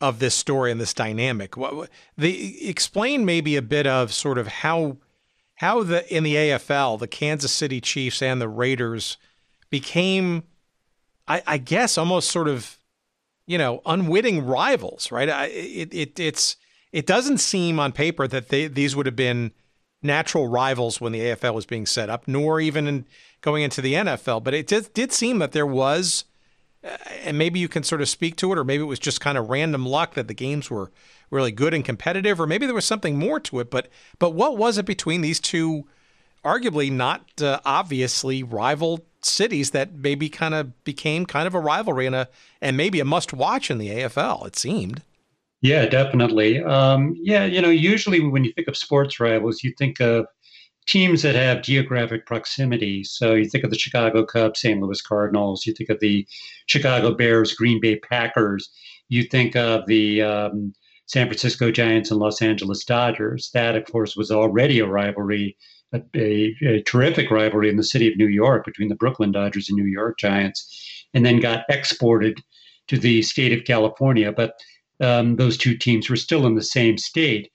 of 0.00 0.18
this 0.18 0.34
story 0.34 0.70
and 0.70 0.80
this 0.80 0.94
dynamic. 0.94 1.56
What, 1.56 1.90
the 2.16 2.68
explain 2.68 3.24
maybe 3.24 3.56
a 3.56 3.62
bit 3.62 3.86
of 3.86 4.12
sort 4.12 4.38
of 4.38 4.46
how 4.48 4.98
how 5.56 5.82
the 5.82 6.14
in 6.14 6.24
the 6.24 6.34
AFL 6.34 6.98
the 6.98 7.06
Kansas 7.06 7.52
City 7.52 7.80
Chiefs 7.80 8.22
and 8.22 8.40
the 8.40 8.48
Raiders 8.48 9.16
became, 9.70 10.44
I, 11.26 11.42
I 11.46 11.58
guess, 11.58 11.96
almost 11.96 12.30
sort 12.30 12.48
of, 12.48 12.78
you 13.46 13.58
know, 13.58 13.80
unwitting 13.86 14.44
rivals, 14.46 15.10
right? 15.10 15.28
I, 15.28 15.46
it, 15.46 15.94
it 15.94 16.20
it's 16.20 16.56
it 16.92 17.06
doesn't 17.06 17.38
seem 17.38 17.80
on 17.80 17.92
paper 17.92 18.28
that 18.28 18.50
they, 18.50 18.66
these 18.66 18.94
would 18.94 19.06
have 19.06 19.16
been 19.16 19.52
natural 20.02 20.48
rivals 20.48 21.00
when 21.00 21.12
the 21.12 21.20
AFL 21.20 21.54
was 21.54 21.66
being 21.66 21.86
set 21.86 22.10
up, 22.10 22.28
nor 22.28 22.60
even 22.60 22.86
in 22.86 23.06
going 23.40 23.62
into 23.62 23.80
the 23.80 23.94
NFL. 23.94 24.44
But 24.44 24.54
it 24.54 24.66
did, 24.66 24.92
did 24.92 25.12
seem 25.12 25.38
that 25.38 25.52
there 25.52 25.66
was, 25.66 26.24
uh, 26.84 26.96
and 27.24 27.38
maybe 27.38 27.58
you 27.58 27.68
can 27.68 27.82
sort 27.82 28.02
of 28.02 28.08
speak 28.08 28.36
to 28.36 28.52
it, 28.52 28.58
or 28.58 28.64
maybe 28.64 28.82
it 28.82 28.86
was 28.86 28.98
just 28.98 29.20
kind 29.20 29.38
of 29.38 29.48
random 29.48 29.86
luck 29.86 30.14
that 30.14 30.28
the 30.28 30.34
games 30.34 30.70
were 30.70 30.90
really 31.32 31.50
good 31.50 31.74
and 31.74 31.84
competitive, 31.84 32.40
or 32.40 32.46
maybe 32.46 32.66
there 32.66 32.74
was 32.74 32.84
something 32.84 33.18
more 33.18 33.40
to 33.40 33.58
it. 33.58 33.70
But 33.70 33.88
but 34.18 34.30
what 34.30 34.56
was 34.56 34.78
it 34.78 34.84
between 34.84 35.22
these 35.22 35.40
two, 35.40 35.88
arguably 36.44 36.92
not 36.92 37.42
uh, 37.42 37.58
obviously 37.64 38.42
rival 38.42 39.04
cities 39.22 39.70
that 39.70 39.94
maybe 39.94 40.28
kind 40.28 40.54
of 40.54 40.84
became 40.84 41.26
kind 41.26 41.46
of 41.46 41.54
a 41.54 41.60
rivalry 41.60 42.06
and 42.06 42.14
a 42.14 42.28
and 42.60 42.76
maybe 42.76 43.00
a 43.00 43.04
must 43.04 43.32
watch 43.32 43.70
in 43.70 43.78
the 43.78 43.88
AFL? 43.88 44.46
It 44.46 44.56
seemed. 44.56 45.02
Yeah, 45.62 45.86
definitely. 45.86 46.62
Um, 46.62 47.14
yeah, 47.16 47.44
you 47.44 47.62
know, 47.62 47.70
usually 47.70 48.20
when 48.20 48.44
you 48.44 48.52
think 48.52 48.68
of 48.68 48.76
sports 48.76 49.20
rivals, 49.20 49.62
you 49.62 49.72
think 49.78 50.00
of 50.00 50.26
teams 50.86 51.22
that 51.22 51.36
have 51.36 51.62
geographic 51.62 52.26
proximity. 52.26 53.04
So 53.04 53.34
you 53.34 53.48
think 53.48 53.62
of 53.62 53.70
the 53.70 53.78
Chicago 53.78 54.24
Cubs, 54.26 54.60
St. 54.60 54.80
Louis 54.80 55.00
Cardinals. 55.00 55.64
You 55.64 55.72
think 55.72 55.88
of 55.88 56.00
the 56.00 56.26
Chicago 56.66 57.14
Bears, 57.14 57.54
Green 57.54 57.80
Bay 57.80 58.00
Packers. 58.00 58.68
You 59.08 59.22
think 59.22 59.54
of 59.54 59.86
the 59.86 60.22
um, 60.22 60.72
San 61.12 61.26
Francisco 61.26 61.70
Giants 61.70 62.10
and 62.10 62.18
Los 62.18 62.40
Angeles 62.40 62.84
Dodgers. 62.84 63.50
That, 63.52 63.76
of 63.76 63.84
course, 63.84 64.16
was 64.16 64.30
already 64.30 64.78
a 64.78 64.86
rivalry, 64.86 65.58
a, 65.92 66.00
a, 66.16 66.56
a, 66.66 66.82
terrific 66.84 67.30
rivalry 67.30 67.68
in 67.68 67.76
the 67.76 67.84
city 67.84 68.10
of 68.10 68.16
New 68.16 68.28
York 68.28 68.64
between 68.64 68.88
the 68.88 68.94
Brooklyn 68.94 69.30
Dodgers 69.30 69.68
and 69.68 69.76
New 69.76 69.84
York 69.84 70.18
Giants, 70.18 71.04
and 71.12 71.26
then 71.26 71.38
got 71.38 71.66
exported 71.68 72.42
to 72.88 72.96
the 72.96 73.20
state 73.20 73.52
of 73.52 73.66
California. 73.66 74.32
But 74.32 74.54
um, 75.02 75.36
those 75.36 75.58
two 75.58 75.76
teams 75.76 76.08
were 76.08 76.16
still 76.16 76.46
in 76.46 76.54
the 76.54 76.62
same 76.62 76.96
state. 76.96 77.50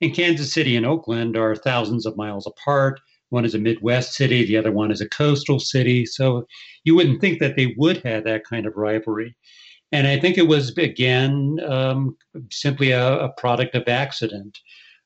And 0.00 0.14
Kansas 0.14 0.50
City 0.50 0.74
and 0.74 0.86
Oakland 0.86 1.36
are 1.36 1.54
thousands 1.54 2.06
of 2.06 2.16
miles 2.16 2.46
apart. 2.46 2.98
One 3.28 3.44
is 3.44 3.54
a 3.54 3.58
Midwest 3.58 4.14
city, 4.14 4.46
the 4.46 4.56
other 4.56 4.72
one 4.72 4.90
is 4.90 5.02
a 5.02 5.08
coastal 5.10 5.60
city. 5.60 6.06
So 6.06 6.46
you 6.84 6.94
wouldn't 6.94 7.20
think 7.20 7.40
that 7.40 7.56
they 7.56 7.74
would 7.76 7.98
have 8.06 8.24
that 8.24 8.44
kind 8.44 8.64
of 8.64 8.72
rivalry. 8.74 9.36
And 9.92 10.06
I 10.06 10.18
think 10.18 10.38
it 10.38 10.48
was, 10.48 10.76
again, 10.78 11.58
um, 11.68 12.16
simply 12.50 12.92
a, 12.92 13.18
a, 13.18 13.28
product 13.34 13.74
of 13.74 13.86
accident. 13.86 14.58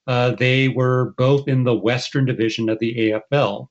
Uh, 0.06 0.30
they 0.30 0.68
were 0.68 1.12
both 1.18 1.48
in 1.48 1.64
the 1.64 1.74
Western 1.74 2.24
Division 2.24 2.68
of 2.68 2.78
the 2.78 2.94
AFL. 3.32 3.68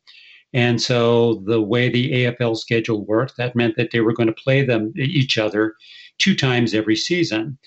And 0.53 0.81
so 0.81 1.43
the 1.45 1.61
way 1.61 1.89
the 1.89 2.11
AFL 2.11 2.57
schedule 2.57 3.05
worked, 3.05 3.37
that 3.37 3.55
meant 3.55 3.75
that 3.77 3.91
they 3.91 4.01
were 4.01 4.13
going 4.13 4.27
to 4.27 4.33
play 4.33 4.65
them 4.65 4.93
each 4.97 5.37
other 5.37 5.75
two 6.17 6.35
times 6.35 6.73
every 6.73 6.95
season. 6.95 7.57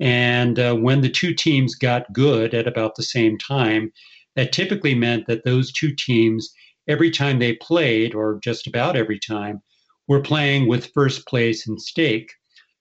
And 0.00 0.58
uh, 0.58 0.74
when 0.74 1.00
the 1.00 1.08
two 1.08 1.34
teams 1.34 1.74
got 1.74 2.12
good 2.12 2.54
at 2.54 2.68
about 2.68 2.94
the 2.94 3.02
same 3.02 3.38
time, 3.38 3.92
that 4.36 4.52
typically 4.52 4.94
meant 4.94 5.26
that 5.26 5.44
those 5.44 5.72
two 5.72 5.92
teams, 5.94 6.52
every 6.86 7.10
time 7.10 7.38
they 7.38 7.54
played, 7.54 8.14
or 8.14 8.38
just 8.42 8.68
about 8.68 8.96
every 8.96 9.18
time, 9.18 9.60
were 10.06 10.20
playing 10.20 10.68
with 10.68 10.92
first 10.94 11.26
place 11.26 11.66
in 11.66 11.78
stake. 11.78 12.32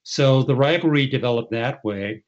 So 0.09 0.41
the 0.41 0.55
rivalry 0.55 1.05
developed 1.05 1.51
that 1.51 1.83
way. 1.83 2.23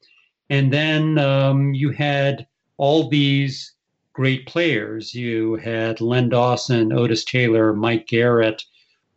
And 0.50 0.70
then 0.70 1.16
um, 1.16 1.72
you 1.72 1.88
had 1.92 2.46
all 2.76 3.08
these 3.08 3.72
great 4.12 4.46
players. 4.46 5.14
You 5.14 5.54
had 5.54 6.02
Len 6.02 6.28
Dawson, 6.28 6.92
Otis 6.92 7.24
Taylor, 7.24 7.72
Mike 7.72 8.06
Garrett, 8.06 8.62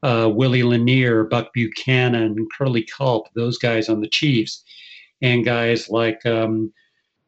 uh, 0.02 0.32
Willie 0.34 0.64
Lanier, 0.64 1.26
Buck 1.26 1.52
Buchanan, 1.52 2.48
Curly 2.58 2.84
Culp, 2.84 3.28
those 3.36 3.58
guys 3.58 3.90
on 3.90 4.00
the 4.00 4.08
Chiefs, 4.08 4.64
and 5.22 5.44
guys 5.44 5.90
like 5.90 6.26
um, 6.26 6.72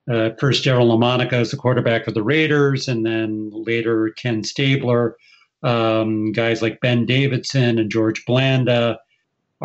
uh, 0.09 0.29
first 0.39 0.63
Daryle 0.63 0.87
Lamonica 0.87 1.33
as 1.33 1.51
the 1.51 1.57
quarterback 1.57 2.07
of 2.07 2.13
the 2.13 2.23
Raiders, 2.23 2.87
and 2.87 3.05
then 3.05 3.49
later 3.51 4.09
Ken 4.11 4.41
Stabler, 4.41 5.17
um, 5.63 6.31
guys 6.31 6.61
like 6.61 6.79
Ben 6.79 7.05
Davidson 7.05 7.77
and 7.77 7.91
George 7.91 8.25
Blanda, 8.25 8.99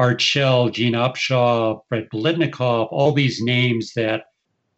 Art 0.01 0.19
Shell, 0.19 0.71
Gene 0.71 0.95
Upshaw, 0.95 1.83
Fred 1.87 2.09
Biletnikoff, 2.09 2.89
all 2.91 3.13
these 3.13 3.43
names 3.43 3.93
that 3.97 4.23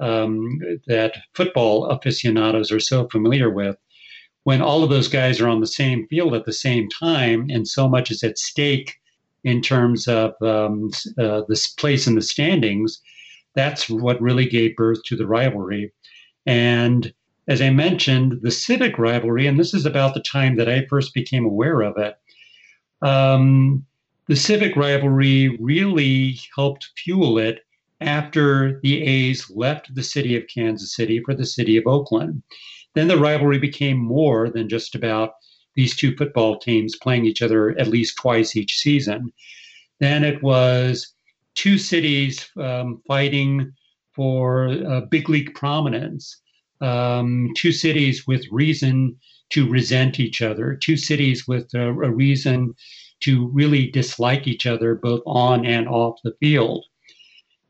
um, 0.01 0.59
that 0.89 1.15
football 1.35 1.87
aficionados 1.87 2.73
are 2.73 2.81
so 2.81 3.07
familiar 3.09 3.49
with. 3.49 3.77
When 4.43 4.61
all 4.61 4.83
of 4.83 4.91
those 4.91 5.07
guys 5.07 5.41
are 5.41 5.47
on 5.47 5.61
the 5.61 5.67
same 5.69 6.09
field 6.09 6.35
at 6.35 6.45
the 6.45 6.53
same 6.53 6.89
time, 6.89 7.47
and 7.51 7.69
so 7.69 7.89
much 7.89 8.11
is 8.11 8.25
at 8.25 8.37
stake 8.37 8.97
in 9.45 9.63
terms 9.63 10.09
of 10.09 10.33
um, 10.43 10.91
uh, 11.17 11.43
this 11.49 11.69
place 11.69 12.09
in 12.09 12.17
the 12.17 12.23
standings, 12.23 13.01
that's 13.55 13.89
what 13.89 14.21
really 14.21 14.49
gave 14.49 14.75
birth 14.75 15.05
to 15.05 15.15
the 15.15 15.29
rivalry. 15.29 15.93
And 16.47 17.15
as 17.47 17.63
I 17.63 17.71
mentioned, 17.71 18.41
the 18.43 18.51
civic 18.51 18.99
rivalry, 18.99 19.47
and 19.47 19.57
this 19.57 19.73
is 19.73 19.87
about 19.87 20.15
the 20.15 20.25
time 20.33 20.57
that 20.57 20.69
I 20.69 20.85
first 20.91 21.15
became 21.15 21.45
aware 21.45 21.81
of 21.81 21.97
it. 21.97 22.15
Um, 23.07 23.87
the 24.29 24.37
civic 24.37 24.77
rivalry 24.77 25.57
really 25.61 26.39
helped 26.55 26.91
fuel 26.97 27.39
it 27.39 27.61
after 28.01 28.81
the 28.83 29.03
A's 29.03 29.51
left 29.51 29.95
the 29.95 30.03
city 30.03 30.37
of 30.37 30.47
Kansas 30.53 30.95
City 30.95 31.21
for 31.25 31.35
the 31.35 31.47
city 31.47 31.77
of 31.77 31.87
Oakland. 31.87 32.43
Then 32.95 33.09
the 33.09 33.19
rivalry 33.19 33.59
became 33.59 33.99
more 33.99 34.51
than 34.51 34.69
just 34.69 34.95
about 34.95 35.35
these 35.75 35.97
two 35.97 36.15
football 36.17 36.59
teams 36.59 36.97
playing 36.97 37.25
each 37.25 37.43
other 37.43 37.71
at 37.79 37.89
least 37.89 38.17
twice 38.17 38.57
each 38.57 38.79
season. 38.79 39.33
Then 40.01 40.25
it 40.25 40.43
was 40.43 41.15
two 41.55 41.79
cities 41.79 42.49
um, 42.57 43.03
fighting 43.07 43.73
for 44.13 44.69
uh, 44.69 45.03
big 45.03 45.29
league 45.29 45.55
prominence, 45.55 46.41
um, 46.81 47.51
two 47.57 47.73
cities 47.73 48.27
with 48.27 48.45
reason 48.51 49.17
to 49.51 49.69
resent 49.69 50.21
each 50.21 50.43
other, 50.43 50.75
two 50.75 50.97
cities 50.97 51.47
with 51.49 51.73
a, 51.75 51.89
a 51.89 52.11
reason 52.11 52.75
to 53.23 53.49
really 53.49 53.91
dislike 53.91 54.47
each 54.47 54.67
other 54.67 54.95
both 54.95 55.23
on 55.27 55.65
and 55.67 55.89
off 55.89 56.19
the 56.25 56.35
field. 56.41 56.85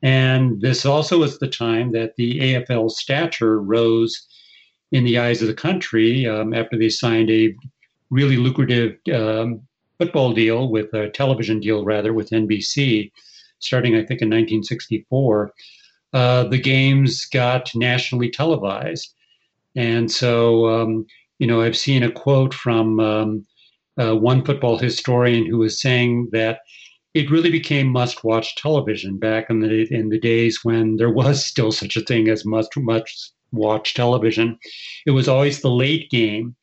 And 0.02 0.60
this 0.60 0.84
also 0.84 1.18
was 1.18 1.38
the 1.38 1.48
time 1.48 1.92
that 1.92 2.16
the 2.16 2.40
AFL 2.40 2.90
stature 2.90 3.60
rose 3.60 4.26
in 4.90 5.04
the 5.04 5.18
eyes 5.18 5.40
of 5.40 5.48
the 5.48 5.54
country 5.54 6.26
um, 6.26 6.52
after 6.52 6.76
they 6.76 6.88
signed 6.88 7.30
a 7.30 7.54
really 8.10 8.36
lucrative 8.36 8.96
um, 9.14 9.62
football 9.98 10.32
deal 10.32 10.68
with 10.68 10.92
a 10.92 11.08
television 11.10 11.60
deal, 11.60 11.84
rather, 11.84 12.12
with 12.12 12.30
NBC, 12.30 13.12
starting, 13.60 13.94
I 13.94 14.00
think, 14.00 14.20
in 14.20 14.28
1964. 14.28 15.52
Uh, 16.12 16.44
the 16.44 16.58
games 16.58 17.24
got 17.26 17.74
nationally 17.74 18.30
televised. 18.30 19.14
And 19.76 20.10
so, 20.10 20.66
um, 20.68 21.06
you 21.38 21.46
know, 21.46 21.62
I've 21.62 21.76
seen 21.76 22.02
a 22.02 22.10
quote 22.10 22.52
from 22.52 23.00
um, 23.00 23.46
uh, 24.00 24.14
one 24.16 24.44
football 24.44 24.78
historian 24.78 25.46
who 25.46 25.58
was 25.58 25.80
saying 25.80 26.28
that 26.32 26.60
it 27.14 27.30
really 27.30 27.50
became 27.50 27.88
must-watch 27.88 28.56
television 28.56 29.18
back 29.18 29.50
in 29.50 29.60
the 29.60 29.86
in 29.92 30.08
the 30.08 30.18
days 30.18 30.60
when 30.62 30.96
there 30.96 31.10
was 31.10 31.44
still 31.52 31.72
such 31.72 31.96
a 31.96 32.00
thing 32.00 32.28
as 32.28 32.44
must 32.44 32.76
must 32.76 33.34
watch 33.52 33.94
television. 33.94 34.58
It 35.06 35.10
was 35.10 35.28
always 35.28 35.60
the 35.60 35.70
late 35.70 36.10
game 36.10 36.56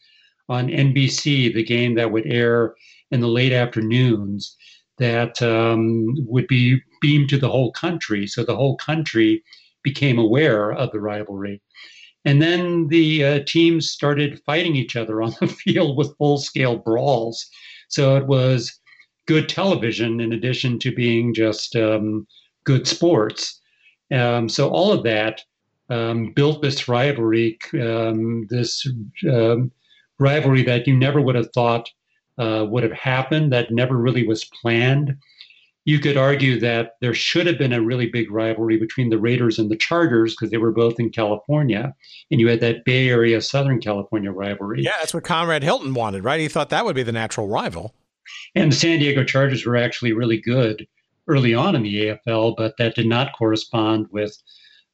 on 0.48 0.68
NBC, 0.68 1.54
the 1.54 1.64
game 1.64 1.96
that 1.96 2.12
would 2.12 2.26
air 2.26 2.74
in 3.12 3.22
the 3.22 3.28
late 3.28 3.54
afternoons 3.54 4.56
that 4.98 5.42
um, 5.42 6.16
would 6.26 6.48
be 6.48 6.82
beamed 7.00 7.30
to 7.30 7.38
the 7.38 7.50
whole 7.50 7.72
country. 7.72 8.28
So 8.28 8.44
the 8.44 8.56
whole 8.56 8.76
country 8.78 9.44
became 9.84 10.20
aware 10.20 10.72
of 10.72 10.92
the 10.92 11.00
rivalry. 11.00 11.62
And 12.26 12.42
then 12.42 12.88
the 12.90 13.24
uh, 13.24 13.40
teams 13.46 13.90
started 13.90 14.42
fighting 14.46 14.76
each 14.76 14.96
other 14.96 15.22
on 15.22 15.34
the 15.40 15.48
field 15.64 15.98
with 15.98 16.18
full 16.18 16.38
scale 16.38 16.78
brawls. 16.78 17.50
So 17.88 18.18
it 18.18 18.28
was 18.28 18.78
good 19.26 19.48
television 19.48 20.20
in 20.20 20.34
addition 20.34 20.80
to 20.80 20.94
being 20.94 21.34
just 21.34 21.76
um, 21.76 22.28
good 22.64 22.88
sports. 22.88 23.60
Um, 24.12 24.50
so 24.50 24.70
all 24.70 24.92
of 24.92 25.04
that 25.04 25.42
um, 25.90 26.34
built 26.34 26.62
this 26.62 26.88
rivalry, 26.88 27.58
um, 27.74 28.48
this 28.50 28.86
um, 29.32 29.72
rivalry 30.20 30.64
that 30.64 30.88
you 30.88 30.96
never 30.96 31.22
would 31.22 31.36
have 31.36 31.52
thought 31.54 31.90
uh, 32.38 32.66
would 32.70 32.84
have 32.84 32.94
happened, 32.94 33.52
that 33.54 33.72
never 33.72 33.98
really 33.98 34.26
was 34.26 34.46
planned 34.62 35.16
you 35.90 35.98
could 36.00 36.18
argue 36.18 36.60
that 36.60 36.98
there 37.02 37.16
should 37.16 37.48
have 37.48 37.58
been 37.58 37.74
a 37.74 37.82
really 37.82 38.06
big 38.06 38.30
rivalry 38.30 38.78
between 38.78 39.10
the 39.10 39.18
Raiders 39.18 39.58
and 39.58 39.72
the 39.72 39.76
Chargers 39.76 40.36
because 40.36 40.52
they 40.52 40.58
were 40.58 40.72
both 40.72 41.00
in 41.00 41.10
California, 41.10 41.96
and 42.30 42.40
you 42.40 42.48
had 42.48 42.60
that 42.60 42.86
Bay 42.86 43.10
Area 43.10 43.42
Southern 43.42 43.82
California 43.82 44.32
rivalry. 44.32 44.84
Yeah, 44.84 44.92
that's 45.00 45.16
what 45.16 45.24
Conrad 45.24 45.64
Hilton 45.64 45.96
wanted, 45.96 46.24
right? 46.24 46.40
He 46.40 46.48
thought 46.48 46.70
that 46.70 46.86
would 46.86 46.96
be 46.96 47.02
the 47.02 47.12
natural 47.12 47.48
rival. 47.48 47.96
And 48.54 48.72
the 48.72 48.76
San 48.76 49.00
Diego 49.00 49.24
Chargers 49.24 49.66
were 49.66 49.78
actually 49.78 50.14
really 50.14 50.40
good 50.40 50.86
early 51.28 51.56
on 51.56 51.76
in 51.76 51.82
the 51.82 52.20
AFL, 52.28 52.56
but 52.56 52.76
that 52.78 52.94
did 52.94 53.08
not 53.08 53.34
correspond 53.36 54.06
with 54.12 54.38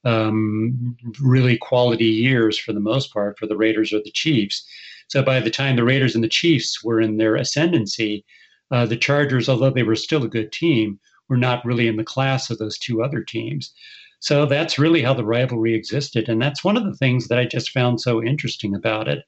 um, 0.06 0.96
really 1.22 1.58
quality 1.58 2.06
years 2.06 2.58
for 2.58 2.72
the 2.72 2.80
most 2.80 3.12
part 3.12 3.38
for 3.38 3.46
the 3.46 3.56
Raiders 3.56 3.92
or 3.92 3.98
the 3.98 4.12
Chiefs. 4.12 4.66
So 5.08 5.22
by 5.22 5.40
the 5.40 5.50
time 5.50 5.76
the 5.76 5.84
Raiders 5.84 6.14
and 6.14 6.24
the 6.24 6.28
Chiefs 6.28 6.82
were 6.82 7.02
in 7.02 7.18
their 7.18 7.36
ascendancy, 7.36 8.24
uh, 8.70 8.86
the 8.86 8.96
Chargers, 8.96 9.48
although 9.48 9.70
they 9.70 9.82
were 9.82 9.96
still 9.96 10.24
a 10.24 10.28
good 10.28 10.52
team, 10.52 10.98
were 11.28 11.36
not 11.36 11.64
really 11.64 11.88
in 11.88 11.96
the 11.96 12.04
class 12.04 12.50
of 12.50 12.58
those 12.58 12.78
two 12.78 13.02
other 13.02 13.22
teams. 13.22 13.72
So 14.20 14.46
that's 14.46 14.78
really 14.78 15.02
how 15.02 15.14
the 15.14 15.24
rivalry 15.24 15.74
existed, 15.74 16.28
and 16.28 16.40
that's 16.40 16.64
one 16.64 16.76
of 16.76 16.84
the 16.84 16.94
things 16.94 17.28
that 17.28 17.38
I 17.38 17.44
just 17.44 17.70
found 17.70 18.00
so 18.00 18.22
interesting 18.22 18.74
about 18.74 19.08
it. 19.08 19.24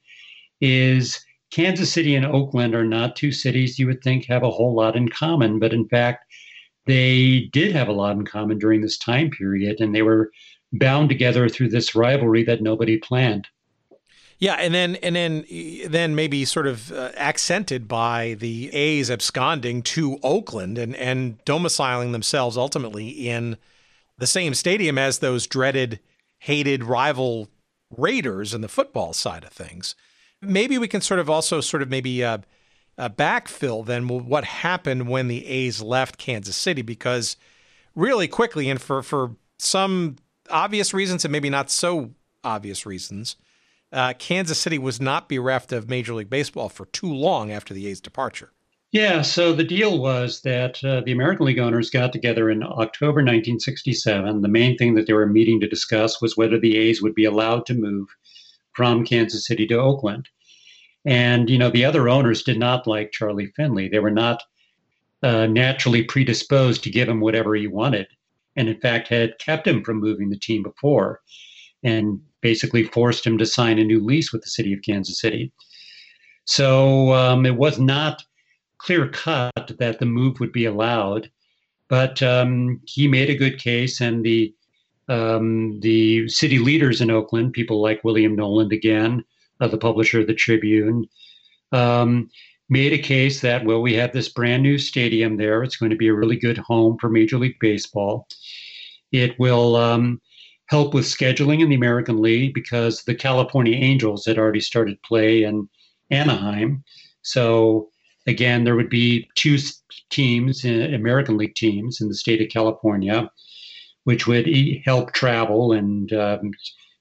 Is 0.61 1.25
Kansas 1.51 1.93
City 1.93 2.15
and 2.15 2.27
Oakland 2.27 2.75
are 2.75 2.85
not 2.85 3.17
two 3.17 3.33
cities 3.33 3.79
you 3.79 3.87
would 3.87 4.03
think 4.03 4.27
have 4.27 4.43
a 4.43 4.51
whole 4.51 4.75
lot 4.75 4.97
in 4.97 5.09
common, 5.09 5.59
but 5.59 5.73
in 5.73 5.89
fact, 5.89 6.25
they 6.87 7.49
did 7.53 7.73
have 7.73 7.89
a 7.89 7.93
lot 7.93 8.17
in 8.17 8.25
common 8.25 8.59
during 8.59 8.81
this 8.81 8.99
time 8.99 9.31
period, 9.31 9.81
and 9.81 9.95
they 9.95 10.03
were 10.03 10.31
bound 10.73 11.09
together 11.09 11.49
through 11.49 11.69
this 11.69 11.95
rivalry 11.95 12.43
that 12.45 12.63
nobody 12.63 12.97
planned. 12.97 13.47
Yeah, 14.39 14.55
and 14.55 14.73
then 14.73 14.97
and 14.97 15.17
then 15.17 15.45
then 15.89 16.15
maybe 16.15 16.45
sort 16.45 16.69
of 16.69 16.93
uh, 16.93 17.11
accented 17.17 17.89
by 17.89 18.37
the 18.39 18.73
A's 18.73 19.11
absconding 19.11 19.83
to 19.83 20.19
Oakland 20.23 20.79
and 20.79 20.95
and 20.95 21.45
domiciling 21.45 22.13
themselves 22.13 22.57
ultimately 22.57 23.09
in 23.09 23.57
the 24.17 24.27
same 24.27 24.55
stadium 24.55 24.97
as 24.97 25.19
those 25.19 25.47
dreaded, 25.47 26.01
hated 26.41 26.85
rival 26.85 27.49
Raiders 27.97 28.53
in 28.53 28.61
the 28.61 28.69
football 28.69 29.13
side 29.13 29.45
of 29.45 29.51
things. 29.51 29.95
Maybe 30.43 30.79
we 30.79 30.89
can 30.89 31.01
sort 31.01 31.21
of 31.21 31.31
also 31.31 31.61
sort 31.61 31.83
of 31.83 31.89
maybe 31.89 32.23
uh, 32.23 32.39
uh, 32.97 33.09
backfill 33.09 33.85
then 33.87 34.07
what 34.09 34.45
happened 34.45 35.09
when 35.09 35.29
the 35.29 35.47
A's 35.47 35.81
left 35.81 36.19
Kansas 36.19 36.57
City 36.57 36.83
because 36.83 37.37
really 37.95 38.29
quickly 38.29 38.69
and 38.69 38.81
for 38.81 39.03
for 39.03 39.37
some 39.59 40.17
obvious 40.51 40.95
reasons 40.95 41.25
and 41.25 41.33
maybe 41.33 41.51
not 41.51 41.71
so 41.71 42.11
obvious 42.45 42.87
reasons, 42.87 43.37
uh, 43.93 44.15
Kansas 44.19 44.59
City 44.59 44.79
was 44.79 45.01
not 45.01 45.29
bereft 45.29 45.73
of 45.73 45.89
Major 45.89 46.15
League 46.15 46.31
Baseball 46.31 46.69
for 46.69 46.87
too 46.87 47.13
long 47.13 47.51
after 47.51 47.73
the 47.73 47.87
A's 47.87 48.01
departure. 48.01 48.53
Yeah, 48.91 49.21
so 49.21 49.53
the 49.53 49.65
deal 49.65 49.99
was 49.99 50.41
that 50.43 50.83
uh, 50.83 51.03
the 51.03 51.13
American 51.13 51.45
League 51.45 51.59
owners 51.59 51.91
got 51.91 52.11
together 52.11 52.49
in 52.49 52.63
October 52.63 53.21
1967. 53.21 54.41
The 54.41 54.49
main 54.49 54.79
thing 54.79 54.95
that 54.95 55.07
they 55.07 55.13
were 55.13 55.27
meeting 55.27 55.61
to 55.61 55.69
discuss 55.69 56.23
was 56.23 56.37
whether 56.39 56.59
the 56.59 56.77
A's 56.77 57.03
would 57.03 57.15
be 57.15 57.27
allowed 57.27 57.67
to 57.67 57.75
move 57.75 58.09
from 58.73 59.05
Kansas 59.05 59.47
City 59.47 59.67
to 59.67 59.79
Oakland. 59.79 60.29
And, 61.05 61.51
you 61.51 61.59
know, 61.59 61.69
the 61.69 61.85
other 61.85 62.09
owners 62.09 62.43
did 62.43 62.59
not 62.59 62.87
like 62.87 63.13
Charlie 63.13 63.53
Finley. 63.57 63.89
They 63.89 63.99
were 63.99 64.11
not 64.11 64.43
uh, 65.23 65.47
naturally 65.47 66.03
predisposed 66.03 66.83
to 66.85 66.91
give 66.91 67.09
him 67.09 67.21
whatever 67.21 67.55
he 67.55 67.67
wanted. 67.67 68.07
And 68.57 68.69
in 68.69 68.81
fact, 68.81 69.09
had 69.09 69.39
kept 69.39 69.67
him 69.67 69.85
from 69.85 70.01
moving 70.01 70.31
the 70.31 70.39
team 70.39 70.63
before 70.63 71.21
and 71.83 72.21
basically 72.41 72.85
forced 72.85 73.27
him 73.27 73.39
to 73.39 73.47
sign 73.47 73.79
a 73.79 73.85
new 73.85 74.05
lease 74.05 74.33
with 74.33 74.43
the 74.43 74.51
city 74.51 74.73
of 74.73 74.83
Kansas 74.83 75.21
City. 75.21 75.53
So 76.45 77.13
um, 77.13 77.45
it 77.45 77.57
was 77.57 77.79
not 77.79 78.23
clear 78.79 79.09
cut 79.09 79.73
that 79.79 79.99
the 79.99 80.07
move 80.07 80.41
would 80.41 80.53
be 80.53 80.65
allowed, 80.65 81.31
but 81.89 82.23
um, 82.23 82.81
he 82.87 83.09
made 83.09 83.29
a 83.29 83.37
good 83.37 83.59
case, 83.59 84.01
and 84.01 84.25
the 84.25 84.55
um, 85.09 85.81
the 85.81 86.29
city 86.29 86.59
leaders 86.59 87.01
in 87.01 87.11
Oakland, 87.11 87.55
people 87.55 87.81
like 87.81 88.05
William 88.05 88.37
Knowland 88.37 88.73
again, 88.73 89.25
uh, 89.61 89.69
the 89.69 89.79
publisher 89.79 90.21
of 90.21 90.27
the 90.27 90.35
Tribune, 90.35 91.07
um, 91.73 92.29
made 92.69 92.93
a 92.93 92.99
case 92.99 93.41
that 93.41 93.65
well, 93.65 93.81
we 93.81 93.95
have 93.95 94.13
this 94.13 94.29
brand 94.29 94.63
new 94.63 94.79
stadium 94.79 95.37
there. 95.37 95.63
It's 95.63 95.77
going 95.77 95.91
to 95.91 95.97
be 95.97 96.09
a 96.09 96.15
really 96.15 96.37
good 96.37 96.59
home 96.59 96.99
for 96.99 97.09
Major 97.09 97.39
League 97.39 97.59
Baseball. 97.61 98.27
It 99.13 99.39
will 99.39 99.77
um, 99.77 100.21
help 100.69 100.95
with 100.95 101.05
scheduling 101.05 101.61
in 101.61 101.69
the 101.69 101.75
American 101.75 102.21
League 102.21 102.55
because 102.55 103.03
the 103.05 103.15
California 103.15 103.77
Angels 103.77 104.25
had 104.27 104.39
already 104.39 104.61
started 104.61 105.03
play 105.03 105.43
in 105.43 105.69
Anaheim. 106.11 106.85
So 107.23 107.89
again, 108.27 108.65
there 108.65 108.77
would 108.77 108.91
be 108.91 109.29
two 109.35 109.59
teams, 110.11 110.65
uh, 110.65 110.69
American 110.69 111.37
League 111.37 111.55
teams 111.55 112.01
in 112.01 112.09
the 112.09 112.15
state 112.15 112.43
of 112.43 112.51
California, 112.51 113.31
which 114.05 114.27
would 114.27 114.49
help 114.85 115.13
travel 115.13 115.73
and 115.73 116.13
um, 116.13 116.51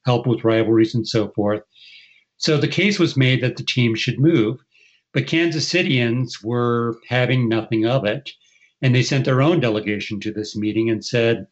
help 0.06 0.26
with 0.26 0.46
rivalries 0.46 0.96
and 0.96 1.08
so 1.08 1.30
forth. 1.30 1.62
So 2.38 2.58
the 2.58 2.68
case 2.68 3.00
was 3.00 3.18
made 3.18 3.42
that 3.42 3.58
the 3.58 3.64
team 3.64 3.96
should 3.96 4.20
move, 4.20 4.60
but 5.14 5.28
Kansas 5.28 5.68
Citians 5.68 6.42
were 6.44 6.98
having 7.10 7.50
nothing 7.50 7.86
of 7.86 8.06
it. 8.06 8.32
And 8.82 8.94
they 8.94 9.02
sent 9.02 9.26
their 9.26 9.42
own 9.42 9.60
delegation 9.60 10.20
to 10.22 10.32
this 10.32 10.56
meeting 10.56 10.90
and 10.90 11.04
said, 11.04 11.48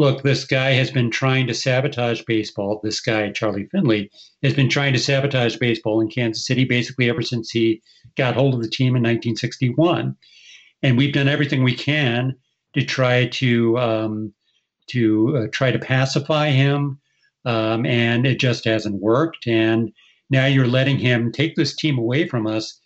look, 0.00 0.22
this 0.22 0.46
guy 0.46 0.70
has 0.70 0.90
been 0.90 1.10
trying 1.10 1.46
to 1.46 1.52
sabotage 1.52 2.22
baseball. 2.22 2.80
This 2.82 3.00
guy, 3.00 3.30
Charlie 3.32 3.68
Finley, 3.70 4.10
has 4.42 4.54
been 4.54 4.70
trying 4.70 4.94
to 4.94 4.98
sabotage 4.98 5.56
baseball 5.56 6.00
in 6.00 6.08
Kansas 6.08 6.46
City 6.46 6.64
basically 6.64 7.10
ever 7.10 7.20
since 7.20 7.50
he 7.50 7.82
got 8.16 8.34
hold 8.34 8.54
of 8.54 8.62
the 8.62 8.70
team 8.70 8.96
in 8.96 9.02
1961. 9.02 10.16
And 10.82 10.96
we've 10.96 11.12
done 11.12 11.28
everything 11.28 11.62
we 11.62 11.74
can 11.74 12.34
to 12.72 12.82
try 12.82 13.26
to 13.26 13.78
um, 13.78 14.32
to 14.86 15.36
uh, 15.36 15.46
try 15.52 15.70
to 15.70 15.78
pacify 15.78 16.48
him, 16.48 16.98
um, 17.44 17.84
and 17.84 18.26
it 18.26 18.40
just 18.40 18.64
hasn't 18.64 19.02
worked. 19.02 19.46
And 19.46 19.92
now 20.30 20.46
you're 20.46 20.66
letting 20.66 20.98
him 20.98 21.30
take 21.30 21.56
this 21.56 21.76
team 21.76 21.98
away 21.98 22.26
from 22.26 22.46
us 22.46 22.80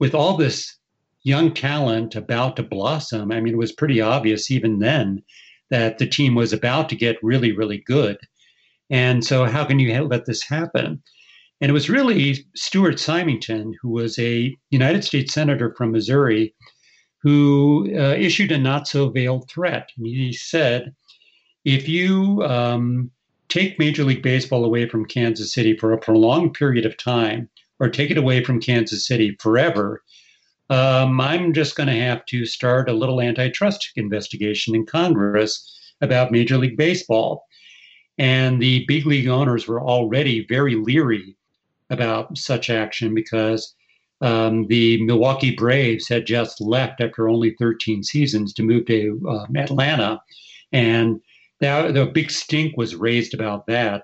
with 0.00 0.14
all 0.14 0.36
this 0.36 0.76
young 1.22 1.54
talent 1.54 2.14
about 2.14 2.56
to 2.56 2.62
blossom. 2.62 3.32
I 3.32 3.40
mean, 3.40 3.54
it 3.54 3.58
was 3.58 3.72
pretty 3.72 4.02
obvious 4.02 4.50
even 4.50 4.80
then 4.80 5.22
that 5.70 5.98
the 5.98 6.06
team 6.06 6.34
was 6.34 6.52
about 6.52 6.88
to 6.88 6.96
get 6.96 7.22
really, 7.22 7.52
really 7.52 7.78
good. 7.86 8.18
And 8.90 9.24
so, 9.24 9.44
how 9.44 9.64
can 9.64 9.78
you 9.78 10.02
let 10.04 10.26
this 10.26 10.42
happen? 10.42 11.02
And 11.60 11.70
it 11.70 11.74
was 11.74 11.90
really 11.90 12.46
Stuart 12.54 13.00
Symington, 13.00 13.74
who 13.82 13.90
was 13.90 14.18
a 14.18 14.56
United 14.70 15.04
States 15.04 15.34
Senator 15.34 15.74
from 15.76 15.92
Missouri, 15.92 16.54
who 17.20 17.88
uh, 17.98 18.14
issued 18.14 18.52
a 18.52 18.58
not 18.58 18.86
so 18.86 19.10
veiled 19.10 19.50
threat. 19.50 19.90
And 19.96 20.06
he 20.06 20.32
said, 20.32 20.94
if 21.64 21.88
you 21.88 22.42
um, 22.44 23.10
take 23.48 23.78
Major 23.78 24.04
League 24.04 24.22
Baseball 24.22 24.64
away 24.64 24.88
from 24.88 25.04
Kansas 25.04 25.52
City 25.52 25.76
for 25.76 25.92
a 25.92 25.98
prolonged 25.98 26.54
period 26.54 26.86
of 26.86 26.96
time, 26.96 27.48
or 27.80 27.88
take 27.88 28.10
it 28.10 28.18
away 28.18 28.42
from 28.42 28.60
Kansas 28.60 29.06
City 29.06 29.36
forever, 29.40 30.02
um, 30.70 31.20
I'm 31.20 31.52
just 31.52 31.76
going 31.76 31.88
to 31.88 32.00
have 32.00 32.24
to 32.26 32.44
start 32.44 32.88
a 32.88 32.94
little 32.94 33.20
antitrust 33.20 33.90
investigation 33.96 34.74
in 34.74 34.86
Congress 34.86 35.64
about 36.00 36.32
Major 36.32 36.58
League 36.58 36.76
Baseball. 36.76 37.44
And 38.18 38.60
the 38.60 38.84
big 38.88 39.06
league 39.06 39.28
owners 39.28 39.66
were 39.66 39.80
already 39.80 40.44
very 40.46 40.74
leery 40.74 41.36
about 41.90 42.36
such 42.36 42.68
action 42.68 43.14
because 43.14 43.74
um, 44.20 44.66
the 44.66 45.02
Milwaukee 45.04 45.54
Braves 45.54 46.08
had 46.08 46.26
just 46.26 46.60
left 46.60 47.00
after 47.00 47.28
only 47.28 47.54
13 47.58 48.02
seasons 48.02 48.52
to 48.54 48.62
move 48.62 48.86
to 48.86 49.20
uh, 49.28 49.46
Atlanta. 49.56 50.20
And 50.72 51.20
that, 51.60 51.94
the 51.94 52.06
big 52.06 52.30
stink 52.30 52.76
was 52.76 52.96
raised 52.96 53.34
about 53.34 53.66
that 53.66 54.02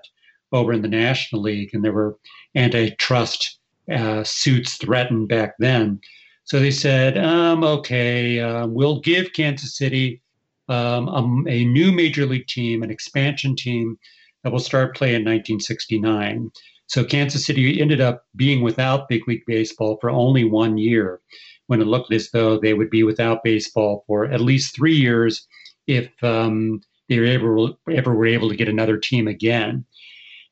over 0.51 0.71
in 0.71 0.81
the 0.81 0.87
National 0.87 1.41
League, 1.41 1.71
and 1.73 1.83
there 1.83 1.91
were 1.91 2.17
antitrust 2.55 3.59
uh, 3.93 4.23
suits 4.23 4.77
threatened 4.77 5.27
back 5.27 5.55
then. 5.59 5.99
So 6.45 6.59
they 6.59 6.71
said, 6.71 7.17
um, 7.17 7.63
okay, 7.63 8.39
uh, 8.39 8.67
we'll 8.67 8.99
give 8.99 9.33
Kansas 9.33 9.75
City 9.75 10.21
um, 10.69 11.07
a, 11.09 11.49
a, 11.49 11.65
new 11.65 11.91
major 11.91 12.25
league 12.25 12.47
team, 12.47 12.83
an 12.83 12.91
expansion 12.91 13.55
team 13.55 13.97
that 14.43 14.51
will 14.51 14.59
start 14.59 14.95
play 14.95 15.09
in 15.09 15.21
1969. 15.21 16.51
So 16.87 17.03
Kansas 17.03 17.45
City 17.45 17.81
ended 17.81 17.99
up 17.99 18.25
being 18.35 18.61
without 18.61 19.09
big 19.09 19.27
league 19.27 19.43
baseball 19.47 19.97
for 19.99 20.09
only 20.09 20.43
one 20.43 20.77
year, 20.77 21.19
when 21.67 21.81
it 21.81 21.87
looked 21.87 22.13
as 22.13 22.29
though 22.31 22.59
they 22.59 22.73
would 22.73 22.91
be 22.91 23.03
without 23.03 23.43
baseball 23.43 24.03
for 24.05 24.25
at 24.25 24.41
least 24.41 24.75
three 24.75 24.95
years 24.95 25.47
if 25.87 26.11
um, 26.23 26.81
they 27.09 27.19
were 27.19 27.25
ever, 27.25 27.69
ever 27.91 28.13
were 28.13 28.25
able 28.25 28.49
to 28.49 28.55
get 28.55 28.69
another 28.69 28.97
team 28.97 29.27
again. 29.27 29.85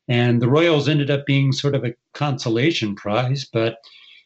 And 0.07 0.41
the 0.41 0.49
Royals 0.49 0.89
ended 0.89 1.11
up 1.11 1.25
being 1.25 1.51
sort 1.51 1.75
of 1.75 1.85
a 1.85 1.95
consolation 2.13 2.95
prize, 2.95 3.45
but 3.51 3.77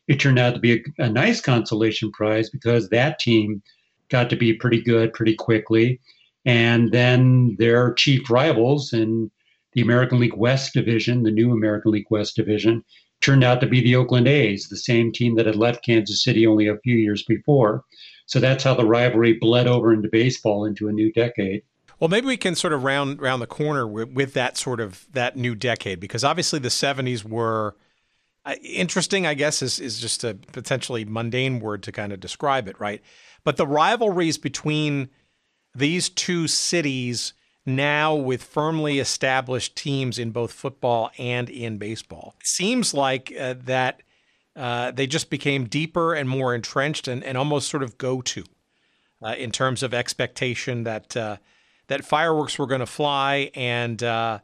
it 0.08 0.20
turned 0.20 0.40
out 0.40 0.54
to 0.54 0.60
be 0.60 0.74
a, 0.74 1.04
a 1.04 1.10
nice 1.10 1.42
consolation 1.42 2.12
prize 2.12 2.50
because 2.50 2.90
that 2.90 3.20
team 3.20 3.62
got 4.10 4.30
to 4.30 4.36
be 4.36 4.54
pretty 4.54 4.82
good 4.82 5.14
pretty 5.14 5.36
quickly. 5.36 6.00
And 6.46 6.92
then 6.92 7.56
their 7.60 7.94
chief 7.94 8.30
rivals 8.30 8.94
in 8.94 9.30
the 9.74 9.82
American 9.82 10.20
League 10.20 10.36
West 10.36 10.74
division, 10.74 11.24
the 11.24 11.32
new 11.32 11.52
American 11.52 11.92
League 11.92 12.08
West 12.10 12.36
division, 12.36 12.84
turned 13.22 13.44
out 13.44 13.60
to 13.62 13.68
be 13.68 13.82
the 13.82 13.96
Oakland 13.96 14.28
A's, 14.28 14.70
the 14.70 14.78
same 14.78 15.12
team 15.12 15.36
that 15.36 15.46
had 15.46 15.56
left 15.56 15.84
Kansas 15.84 16.24
City 16.24 16.48
only 16.48 16.68
a 16.68 16.78
few 16.78 16.96
years 16.96 17.24
before. 17.24 17.84
So 18.28 18.40
that's 18.40 18.64
how 18.64 18.76
the 18.76 18.86
rivalry 18.86 19.34
bled 19.34 19.68
over 19.68 19.94
into 19.94 20.10
baseball 20.12 20.66
into 20.66 20.88
a 20.88 20.94
new 20.94 21.12
decade. 21.12 21.64
Well, 22.00 22.10
maybe 22.10 22.28
we 22.28 22.38
can 22.38 22.56
sort 22.56 22.74
of 22.74 22.84
round 22.84 23.22
round 23.22 23.42
the 23.42 23.48
corner 23.48 23.88
with, 23.88 24.12
with 24.12 24.34
that 24.34 24.56
sort 24.56 24.80
of 24.80 25.08
that 25.14 25.36
new 25.36 25.56
decade 25.56 26.00
because 26.00 26.24
obviously 26.24 26.60
the 26.60 26.70
70s 26.70 27.24
were 27.24 27.76
interesting, 28.56 29.26
I 29.26 29.34
guess, 29.34 29.62
is, 29.62 29.80
is 29.80 30.00
just 30.00 30.24
a 30.24 30.36
potentially 30.36 31.06
mundane 31.06 31.60
word 31.60 31.84
to 31.84 31.92
kind 31.92 32.14
of 32.14 32.20
describe 32.20 32.68
it, 32.68 32.80
right? 32.80 33.02
But 33.44 33.58
the 33.58 33.68
rivalries 33.68 34.38
between 34.38 35.10
these 35.74 36.10
two 36.10 36.48
cities 36.48 37.34
now 37.66 38.16
with 38.16 38.42
firmly 38.42 39.00
established 39.00 39.76
teams 39.76 40.18
in 40.18 40.32
both 40.32 40.54
football 40.54 41.12
and 41.18 41.50
in 41.50 41.78
baseball 41.78 42.36
seems 42.44 42.94
like 42.94 43.34
uh, 43.38 43.56
that 43.66 44.02
uh, 44.56 44.92
they 44.92 45.06
just 45.06 45.30
became 45.30 45.66
deeper 45.66 46.14
and 46.14 46.30
more 46.30 46.56
entrenched 46.56 47.08
and, 47.08 47.24
and 47.24 47.38
almost 47.38 47.70
sort 47.70 47.84
of 47.84 47.98
go 47.98 48.22
to 48.22 48.44
uh, 49.22 49.36
in 49.38 49.52
terms 49.52 49.84
of 49.84 49.94
expectation 49.94 50.84
that 50.84 51.16
uh, 51.16 51.38
that 51.88 52.06
fireworks 52.06 52.58
were 52.58 52.68
going 52.68 52.80
to 52.80 52.86
fly 52.86 53.52
and 53.54 54.02
uh, 54.02 54.40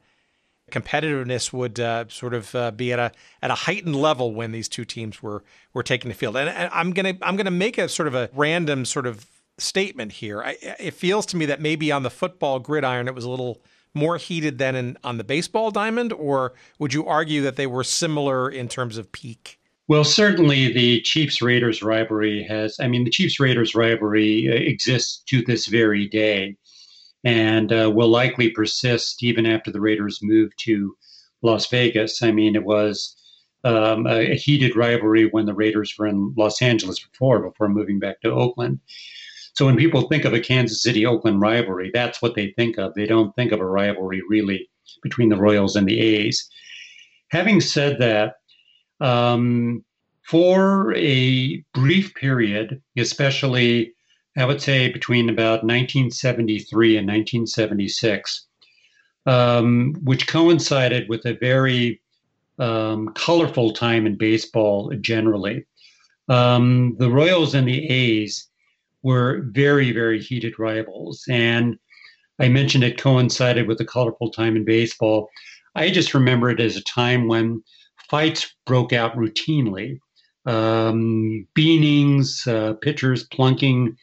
competitiveness 0.74 1.54
would 1.54 1.80
uh, 1.80 2.06
sort 2.10 2.34
of 2.34 2.54
uh, 2.56 2.72
be 2.72 2.92
at 2.92 3.00
a 3.00 3.12
at 3.42 3.52
a 3.52 3.56
heightened 3.56 3.96
level 3.96 4.34
when 4.34 4.52
these 4.52 4.68
two 4.68 4.86
teams 4.86 5.22
were 5.22 5.44
were 5.74 5.84
taking 5.84 6.10
the 6.10 6.16
field. 6.16 6.36
And, 6.36 6.50
and 6.50 6.70
I'm 6.74 6.92
gonna 6.92 7.14
I'm 7.22 7.36
gonna 7.36 7.52
make 7.52 7.78
a 7.78 7.88
sort 7.88 8.08
of 8.08 8.16
a 8.16 8.30
random 8.34 8.86
sort 8.86 9.06
of 9.06 9.28
statement 9.58 10.14
here. 10.14 10.42
I, 10.42 10.58
it 10.80 10.96
feels 10.96 11.26
to 11.28 11.38
me 11.38 11.46
that 11.46 11.62
maybe 11.62 11.92
on 11.92 12.04
the 12.04 12.10
football 12.10 12.60
gridiron 12.60 13.08
it 13.08 13.16
was 13.16 13.26
a 13.26 13.30
little 13.30 13.62
more 13.94 14.18
heated 14.18 14.58
than 14.58 14.76
in, 14.76 14.98
on 15.04 15.18
the 15.18 15.24
baseball 15.24 15.70
diamond, 15.70 16.12
or 16.12 16.54
would 16.80 16.94
you 16.94 17.06
argue 17.06 17.44
that 17.44 17.56
they 17.56 17.68
were 17.68 17.84
similar 17.84 18.50
in 18.50 18.68
terms 18.68 18.98
of 18.98 19.12
peak? 19.12 19.60
Well, 19.88 20.04
certainly 20.04 20.72
the 20.74 21.02
Chiefs 21.02 21.42
Raiders 21.42 21.84
rivalry 21.84 22.44
has, 22.50 22.78
I 22.80 22.88
mean, 22.88 23.04
the 23.04 23.12
Chiefs 23.12 23.40
Raiders 23.40 23.76
rivalry 23.76 24.50
uh, 24.50 24.56
exists 24.56 25.22
to 25.28 25.44
this 25.44 25.68
very 25.68 26.08
day 26.08 26.56
and 27.24 27.72
uh, 27.72 27.92
will 27.94 28.10
likely 28.10 28.50
persist 28.50 29.24
even 29.24 29.46
after 29.46 29.72
the 29.72 29.82
Raiders 29.82 30.20
move 30.22 30.56
to 30.58 30.96
Las 31.42 31.68
Vegas. 31.68 32.22
I 32.22 32.32
mean, 32.32 32.56
it 32.56 32.66
was 32.66 33.16
um, 33.64 34.08
a, 34.08 34.36
heated 34.36 34.76
rivalry 34.76 35.28
when 35.32 35.46
the 35.46 35.54
Raiders 35.54 35.96
were 35.98 36.08
in 36.08 36.34
Los 36.36 36.62
Angeles 36.62 37.00
before, 37.00 37.40
before 37.48 37.70
moving 37.70 38.00
back 38.00 38.22
to 38.22 38.32
Oakland. 38.32 38.80
So 39.54 39.66
when 39.66 39.78
people 39.78 40.08
think 40.08 40.26
of 40.26 40.34
a 40.34 40.40
Kansas 40.40 40.82
City 40.82 41.06
Oakland 41.06 41.40
rivalry, 41.40 41.92
that's 41.94 42.22
what 42.22 42.36
they 42.36 42.52
think 42.52 42.78
of. 42.78 42.94
They 42.94 43.06
don't 43.06 43.36
think 43.36 43.52
of 43.52 43.60
a 43.60 43.66
rivalry 43.66 44.22
really 44.28 44.70
between 45.02 45.30
the 45.30 45.38
Royals 45.38 45.76
and 45.76 45.88
the 45.88 46.00
A's. 46.00 46.50
Having 47.30 47.62
said 47.62 48.00
that, 48.00 48.36
um, 49.00 49.84
for 50.24 50.94
a 50.96 51.64
brief 51.74 52.14
period, 52.16 52.82
especially 52.98 53.94
I 54.36 54.46
would 54.46 54.62
say 54.62 54.92
between 54.92 55.30
about 55.30 55.64
1973 55.64 56.98
and 56.98 57.08
1976, 57.08 58.48
um, 59.26 59.94
which 60.04 60.28
coincided 60.28 61.08
with 61.08 61.26
a 61.26 61.36
very 61.36 62.02
um, 62.60 63.10
colorful 63.16 63.74
time 63.74 64.06
in 64.06 64.18
baseball 64.18 64.94
generally. 65.02 65.66
Um, 66.30 66.96
the 66.98 67.10
Royals 67.10 67.54
and 67.54 67.68
the 67.68 67.90
A's 67.90 68.48
were 69.04 69.44
very, 69.52 69.92
very 69.92 70.20
heated 70.20 70.58
rivals. 70.58 71.24
And 71.30 71.78
I 72.40 72.48
mentioned 72.48 72.84
it 72.84 72.98
coincided 72.98 73.68
with 73.68 73.80
a 73.82 73.86
colorful 73.86 74.32
time 74.32 74.56
in 74.56 74.66
baseball. 74.66 75.30
I 75.76 75.90
just 75.92 76.14
remember 76.14 76.50
it 76.50 76.60
as 76.60 76.76
a 76.76 76.84
time 76.84 77.28
when 77.28 77.64
fights 78.10 78.56
broke 78.66 78.94
out 78.94 79.16
routinely. 79.16 80.00
Um, 80.46 81.48
beanings, 81.54 82.48
uh, 82.48 82.74
pitchers 82.76 83.26
plunking 83.26 83.96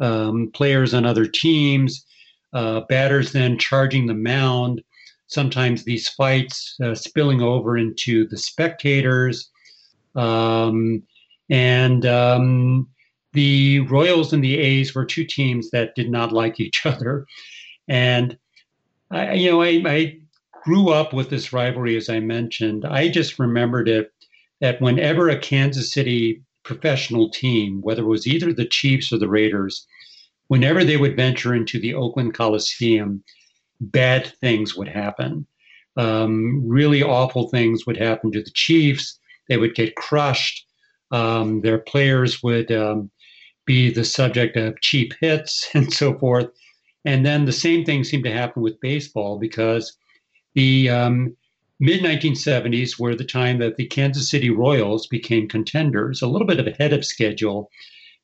um, 0.00 0.50
players 0.52 0.94
on 0.94 1.06
other 1.06 1.26
teams, 1.26 2.04
uh, 2.52 2.80
batters 2.88 3.32
then 3.32 3.58
charging 3.58 4.06
the 4.06 4.14
mound. 4.14 4.82
Sometimes 5.26 5.84
these 5.84 6.08
fights 6.08 6.76
uh, 6.82 6.94
spilling 6.94 7.42
over 7.42 7.76
into 7.76 8.28
the 8.28 8.36
spectators. 8.36 9.50
Um, 10.14 11.02
and 11.50 12.06
um, 12.06 12.88
the 13.32 13.80
Royals 13.80 14.32
and 14.32 14.44
the 14.44 14.58
A's 14.58 14.94
were 14.94 15.04
two 15.04 15.24
teams 15.24 15.70
that 15.70 15.94
did 15.96 16.10
not 16.10 16.32
like 16.32 16.60
each 16.60 16.86
other. 16.86 17.26
And, 17.88 18.38
I, 19.10 19.32
you 19.32 19.50
know, 19.50 19.62
I, 19.62 19.82
I 19.86 20.18
grew 20.62 20.90
up 20.90 21.12
with 21.12 21.30
this 21.30 21.52
rivalry, 21.52 21.96
as 21.96 22.08
I 22.08 22.20
mentioned. 22.20 22.84
I 22.84 23.08
just 23.08 23.38
remembered 23.38 23.88
it 23.88 24.12
that 24.60 24.80
whenever 24.80 25.28
a 25.28 25.38
Kansas 25.38 25.92
City 25.92 26.42
professional 26.64 27.30
team, 27.30 27.80
whether 27.82 28.02
it 28.02 28.08
was 28.08 28.26
either 28.26 28.52
the 28.52 28.66
Chiefs 28.66 29.12
or 29.12 29.18
the 29.18 29.28
Raiders, 29.28 29.86
whenever 30.48 30.84
they 30.84 30.96
would 30.96 31.16
venture 31.16 31.54
into 31.54 31.78
the 31.78 31.94
Oakland 31.94 32.34
Coliseum, 32.34 33.22
bad 33.80 34.32
things 34.40 34.74
would 34.76 34.88
happen. 34.88 35.46
Um, 35.96 36.62
really 36.66 37.02
awful 37.02 37.48
things 37.48 37.86
would 37.86 37.96
happen 37.96 38.32
to 38.32 38.42
the 38.42 38.50
Chiefs. 38.50 39.18
They 39.48 39.56
would 39.56 39.74
get 39.74 39.96
crushed. 39.96 40.66
Um, 41.10 41.60
their 41.60 41.78
players 41.78 42.42
would 42.42 42.72
um, 42.72 43.10
be 43.66 43.90
the 43.90 44.04
subject 44.04 44.56
of 44.56 44.80
cheap 44.80 45.14
hits 45.20 45.68
and 45.74 45.92
so 45.92 46.18
forth. 46.18 46.48
And 47.04 47.24
then 47.24 47.44
the 47.44 47.52
same 47.52 47.84
thing 47.84 48.02
seemed 48.02 48.24
to 48.24 48.32
happen 48.32 48.62
with 48.62 48.80
baseball 48.80 49.38
because 49.38 49.96
the 50.54 50.88
um, 50.88 51.36
mid 51.80 52.00
1970s 52.00 52.98
were 52.98 53.14
the 53.14 53.24
time 53.24 53.58
that 53.58 53.76
the 53.76 53.86
Kansas 53.86 54.30
City 54.30 54.50
Royals 54.50 55.06
became 55.06 55.48
contenders, 55.48 56.22
a 56.22 56.26
little 56.26 56.46
bit 56.46 56.60
of 56.60 56.66
ahead 56.66 56.92
of 56.92 57.04
schedule. 57.04 57.70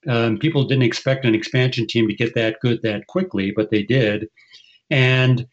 Um, 0.07 0.39
people 0.39 0.65
didn't 0.65 0.85
expect 0.85 1.25
an 1.25 1.35
expansion 1.35 1.87
team 1.87 2.09
to 2.09 2.15
get 2.15 2.35
that 2.35 2.61
good 2.61 2.81
that 2.83 3.07
quickly, 3.07 3.53
but 3.55 3.71
they 3.71 3.83
did. 3.83 4.29
And 4.89 5.47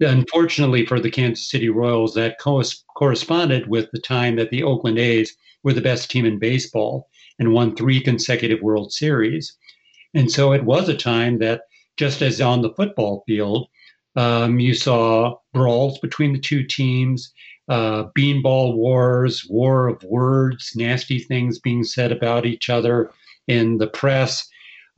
unfortunately 0.00 0.86
for 0.86 1.00
the 1.00 1.10
Kansas 1.10 1.50
City 1.50 1.68
Royals, 1.68 2.14
that 2.14 2.38
co- 2.38 2.62
corresponded 2.96 3.68
with 3.68 3.90
the 3.90 3.98
time 3.98 4.36
that 4.36 4.50
the 4.50 4.62
Oakland 4.62 4.98
A's 4.98 5.36
were 5.62 5.72
the 5.72 5.80
best 5.80 6.10
team 6.10 6.24
in 6.24 6.38
baseball 6.38 7.08
and 7.38 7.52
won 7.52 7.74
three 7.74 8.00
consecutive 8.00 8.60
World 8.60 8.92
Series. 8.92 9.56
And 10.14 10.30
so 10.30 10.52
it 10.52 10.64
was 10.64 10.88
a 10.88 10.96
time 10.96 11.38
that, 11.38 11.62
just 11.96 12.22
as 12.22 12.40
on 12.40 12.62
the 12.62 12.72
football 12.74 13.24
field, 13.26 13.68
um, 14.16 14.58
you 14.58 14.74
saw 14.74 15.36
brawls 15.52 15.98
between 16.00 16.32
the 16.32 16.38
two 16.38 16.64
teams, 16.64 17.32
uh, 17.68 18.04
beanball 18.18 18.74
wars, 18.74 19.46
war 19.48 19.88
of 19.88 20.02
words, 20.02 20.72
nasty 20.74 21.18
things 21.18 21.58
being 21.58 21.84
said 21.84 22.10
about 22.10 22.46
each 22.46 22.68
other 22.68 23.10
in 23.46 23.78
the 23.78 23.86
press, 23.86 24.48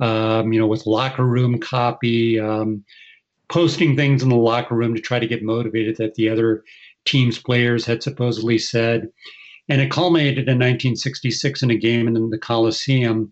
um, 0.01 0.53
you 0.53 0.59
know, 0.59 0.67
with 0.67 0.87
locker 0.87 1.27
room 1.27 1.59
copy, 1.59 2.41
um, 2.41 2.85
posting 3.49 3.95
things 3.95 4.23
in 4.23 4.31
the 4.31 4.37
locker 4.37 4.75
room 4.75 4.95
to 4.95 5.01
try 5.01 5.19
to 5.19 5.27
get 5.27 5.43
motivated 5.43 5.97
that 5.99 6.15
the 6.15 6.29
other 6.29 6.65
team's 7.05 7.39
players 7.39 7.85
had 7.85 8.03
supposedly 8.03 8.59
said. 8.59 9.09
And 9.69 9.81
it 9.81 9.91
culminated 9.91 10.49
in 10.49 10.59
1966 10.59 11.63
in 11.63 11.71
a 11.71 11.77
game 11.77 12.09
in 12.09 12.31
the 12.31 12.39
Coliseum 12.39 13.31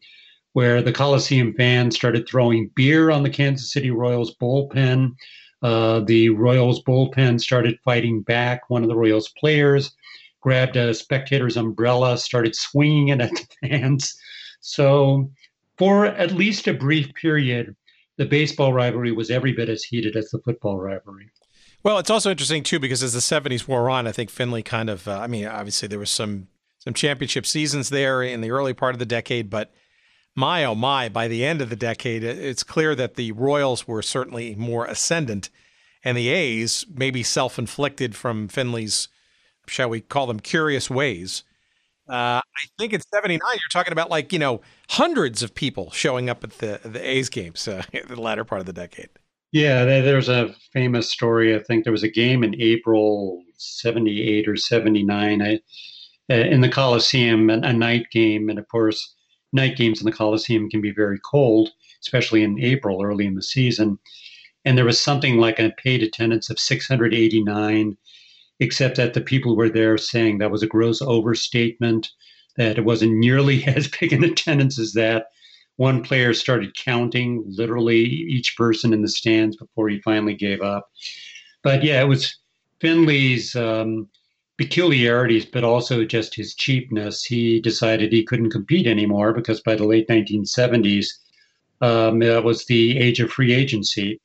where 0.52 0.82
the 0.82 0.92
Coliseum 0.92 1.54
fans 1.54 1.96
started 1.96 2.28
throwing 2.28 2.70
beer 2.74 3.10
on 3.10 3.22
the 3.22 3.30
Kansas 3.30 3.72
City 3.72 3.90
Royals 3.90 4.34
bullpen. 4.36 5.12
Uh, 5.62 6.00
the 6.00 6.30
Royals 6.30 6.82
bullpen 6.82 7.40
started 7.40 7.78
fighting 7.84 8.22
back. 8.22 8.68
One 8.70 8.82
of 8.82 8.88
the 8.88 8.96
Royals 8.96 9.28
players 9.38 9.92
grabbed 10.40 10.76
a 10.76 10.94
spectator's 10.94 11.56
umbrella, 11.56 12.16
started 12.16 12.56
swinging 12.56 13.08
it 13.08 13.20
at 13.20 13.30
the 13.60 13.68
fans. 13.68 14.18
So, 14.60 15.30
for 15.76 16.06
at 16.06 16.32
least 16.32 16.66
a 16.66 16.74
brief 16.74 17.12
period, 17.14 17.74
the 18.16 18.26
baseball 18.26 18.72
rivalry 18.72 19.12
was 19.12 19.30
every 19.30 19.52
bit 19.52 19.68
as 19.68 19.82
heated 19.82 20.16
as 20.16 20.30
the 20.30 20.40
football 20.40 20.78
rivalry. 20.78 21.30
Well, 21.82 21.98
it's 21.98 22.10
also 22.10 22.30
interesting 22.30 22.62
too 22.62 22.78
because 22.78 23.02
as 23.02 23.14
the 23.14 23.20
'70s 23.20 23.66
wore 23.66 23.88
on, 23.88 24.06
I 24.06 24.12
think 24.12 24.30
Finley 24.30 24.62
kind 24.62 24.90
of. 24.90 25.08
Uh, 25.08 25.18
I 25.18 25.26
mean, 25.26 25.46
obviously 25.46 25.88
there 25.88 25.98
was 25.98 26.10
some 26.10 26.48
some 26.78 26.94
championship 26.94 27.46
seasons 27.46 27.88
there 27.88 28.22
in 28.22 28.40
the 28.40 28.50
early 28.50 28.74
part 28.74 28.94
of 28.94 28.98
the 28.98 29.06
decade, 29.06 29.48
but 29.48 29.72
my 30.36 30.64
oh 30.64 30.74
my, 30.74 31.08
by 31.08 31.28
the 31.28 31.44
end 31.44 31.60
of 31.60 31.70
the 31.70 31.76
decade, 31.76 32.22
it's 32.22 32.62
clear 32.62 32.94
that 32.94 33.14
the 33.14 33.32
Royals 33.32 33.86
were 33.86 34.02
certainly 34.02 34.54
more 34.54 34.86
ascendant, 34.86 35.50
and 36.04 36.16
the 36.16 36.28
A's 36.28 36.86
maybe 36.92 37.22
self-inflicted 37.22 38.14
from 38.14 38.48
Finley's, 38.48 39.08
shall 39.66 39.88
we 39.88 40.00
call 40.00 40.26
them, 40.26 40.40
curious 40.40 40.88
ways. 40.88 41.44
Uh, 42.08 42.40
I 42.42 42.66
think 42.78 42.92
in 42.92 43.00
'79 43.00 43.40
you're 43.40 43.60
talking 43.70 43.92
about 43.92 44.10
like 44.10 44.32
you 44.32 44.38
know 44.38 44.62
hundreds 44.88 45.42
of 45.42 45.54
people 45.54 45.90
showing 45.92 46.28
up 46.28 46.42
at 46.42 46.58
the 46.58 46.80
the 46.84 47.00
A's 47.08 47.28
games 47.28 47.68
uh, 47.68 47.82
the 48.08 48.20
latter 48.20 48.44
part 48.44 48.60
of 48.60 48.66
the 48.66 48.72
decade. 48.72 49.10
Yeah, 49.52 49.84
there's 49.84 50.28
a 50.28 50.54
famous 50.72 51.10
story. 51.10 51.54
I 51.56 51.58
think 51.58 51.82
there 51.82 51.92
was 51.92 52.04
a 52.04 52.08
game 52.08 52.44
in 52.44 52.60
April 52.60 53.42
78 53.56 54.48
or 54.48 54.56
79 54.56 55.42
I, 55.42 55.60
uh, 56.30 56.34
in 56.34 56.60
the 56.60 56.68
Coliseum, 56.68 57.50
a 57.50 57.72
night 57.72 58.06
game. 58.12 58.48
And 58.48 58.60
of 58.60 58.68
course, 58.68 59.16
night 59.52 59.76
games 59.76 60.00
in 60.00 60.06
the 60.06 60.12
Coliseum 60.12 60.68
can 60.70 60.80
be 60.80 60.92
very 60.92 61.18
cold, 61.18 61.70
especially 62.02 62.42
in 62.42 62.60
April, 62.60 63.02
early 63.02 63.26
in 63.26 63.34
the 63.34 63.42
season. 63.42 63.98
And 64.64 64.76
there 64.76 64.84
was 64.84 65.00
something 65.00 65.38
like 65.38 65.58
a 65.58 65.72
paid 65.78 66.02
attendance 66.02 66.50
of 66.50 66.58
689, 66.58 67.96
except 68.60 68.96
that 68.96 69.14
the 69.14 69.20
people 69.20 69.56
were 69.56 69.70
there 69.70 69.96
saying 69.96 70.38
that 70.38 70.50
was 70.50 70.62
a 70.62 70.66
gross 70.66 71.00
overstatement, 71.00 72.10
that 72.56 72.78
it 72.78 72.84
wasn't 72.84 73.16
nearly 73.16 73.64
as 73.66 73.88
big 73.88 74.12
an 74.12 74.24
attendance 74.24 74.78
as 74.78 74.92
that 74.92 75.26
one 75.76 76.02
player 76.02 76.34
started 76.34 76.76
counting 76.76 77.42
literally 77.46 78.00
each 78.00 78.54
person 78.54 78.92
in 78.92 79.00
the 79.00 79.08
stands 79.08 79.56
before 79.56 79.88
he 79.88 79.98
finally 80.02 80.34
gave 80.34 80.60
up. 80.60 80.90
But 81.62 81.82
yeah, 81.82 82.02
it 82.02 82.04
was 82.04 82.36
Finley's 82.80 83.56
um, 83.56 84.06
peculiarities, 84.60 85.46
but 85.46 85.64
also 85.64 86.04
just 86.04 86.34
his 86.34 86.54
cheapness. 86.54 87.24
He 87.24 87.62
decided 87.62 88.12
he 88.12 88.22
couldn't 88.22 88.50
compete 88.50 88.86
anymore 88.86 89.32
because 89.32 89.62
by 89.62 89.74
the 89.74 89.86
late 89.86 90.06
1970s, 90.06 91.06
um, 91.80 92.18
that 92.18 92.44
was 92.44 92.66
the 92.66 92.98
age 92.98 93.20
of 93.20 93.32
free 93.32 93.54
agency. 93.54 94.20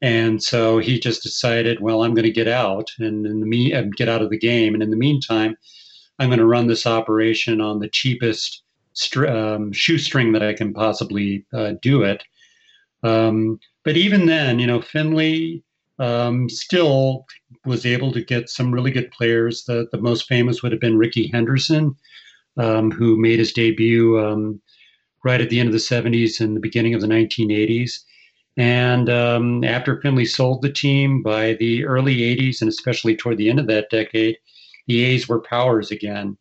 And 0.00 0.40
so 0.40 0.78
he 0.78 1.00
just 1.00 1.24
decided, 1.24 1.80
well, 1.80 2.04
I'm 2.04 2.14
going 2.14 2.26
to 2.26 2.30
get 2.30 2.46
out 2.46 2.92
and 3.00 3.26
in 3.26 3.40
the 3.40 3.46
me- 3.46 3.74
get 3.96 4.08
out 4.08 4.22
of 4.22 4.30
the 4.30 4.38
game. 4.38 4.72
And 4.72 4.84
in 4.84 4.90
the 4.90 4.96
meantime, 4.96 5.56
I'm 6.20 6.28
going 6.28 6.38
to 6.38 6.46
run 6.46 6.68
this 6.68 6.86
operation 6.86 7.60
on 7.60 7.80
the 7.80 7.88
cheapest 7.88 8.62
um, 9.16 9.72
shoestring 9.72 10.30
that 10.30 10.44
I 10.44 10.52
can 10.52 10.72
possibly 10.72 11.44
uh, 11.52 11.72
do 11.82 12.04
it. 12.04 12.22
Um, 13.02 13.58
but 13.82 13.96
even 13.96 14.26
then, 14.26 14.60
you 14.60 14.68
know, 14.68 14.80
Finley 14.80 15.64
um, 16.00 16.48
still 16.48 17.26
was 17.64 17.84
able 17.84 18.10
to 18.12 18.24
get 18.24 18.48
some 18.48 18.72
really 18.72 18.90
good 18.90 19.10
players. 19.10 19.64
The, 19.64 19.86
the 19.92 20.00
most 20.00 20.26
famous 20.26 20.62
would 20.62 20.72
have 20.72 20.80
been 20.80 20.98
Rickey 20.98 21.28
Henderson, 21.28 21.94
um, 22.56 22.90
who 22.90 23.20
made 23.20 23.38
his 23.38 23.52
debut 23.52 24.18
um, 24.18 24.60
right 25.24 25.40
at 25.40 25.50
the 25.50 25.60
end 25.60 25.68
of 25.68 25.72
the 25.72 25.78
70s 25.78 26.40
and 26.40 26.56
the 26.56 26.60
beginning 26.60 26.94
of 26.94 27.02
the 27.02 27.06
1980s. 27.06 28.00
And 28.56 29.08
um, 29.08 29.62
after 29.62 30.00
Finley 30.00 30.24
sold 30.24 30.62
the 30.62 30.72
team 30.72 31.22
by 31.22 31.54
the 31.54 31.84
early 31.84 32.16
80s, 32.16 32.60
and 32.60 32.68
especially 32.68 33.14
toward 33.14 33.36
the 33.36 33.50
end 33.50 33.60
of 33.60 33.66
that 33.68 33.90
decade, 33.90 34.36
the 34.86 35.04
A's 35.04 35.28
were 35.28 35.40
powers 35.40 35.90
again. 35.90 36.36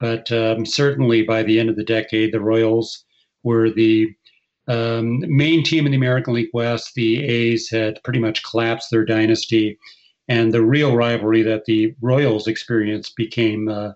But 0.00 0.30
um, 0.32 0.64
certainly 0.64 1.22
by 1.22 1.42
the 1.42 1.58
end 1.58 1.68
of 1.68 1.76
the 1.76 1.84
decade, 1.84 2.32
the 2.32 2.40
Royals 2.40 3.04
were 3.42 3.70
the 3.70 4.08
um, 4.68 5.20
main 5.26 5.62
team 5.62 5.86
in 5.86 5.92
the 5.92 5.98
American 5.98 6.34
League 6.34 6.50
West. 6.52 6.94
The 6.94 7.22
A's 7.22 7.70
had 7.70 8.02
pretty 8.02 8.18
much 8.18 8.42
collapsed 8.42 8.90
their 8.90 9.04
dynasty, 9.04 9.78
and 10.28 10.52
the 10.52 10.62
real 10.62 10.96
rivalry 10.96 11.42
that 11.42 11.64
the 11.66 11.94
Royals 12.00 12.46
experienced 12.46 13.16
became 13.16 13.68
uh, 13.68 13.92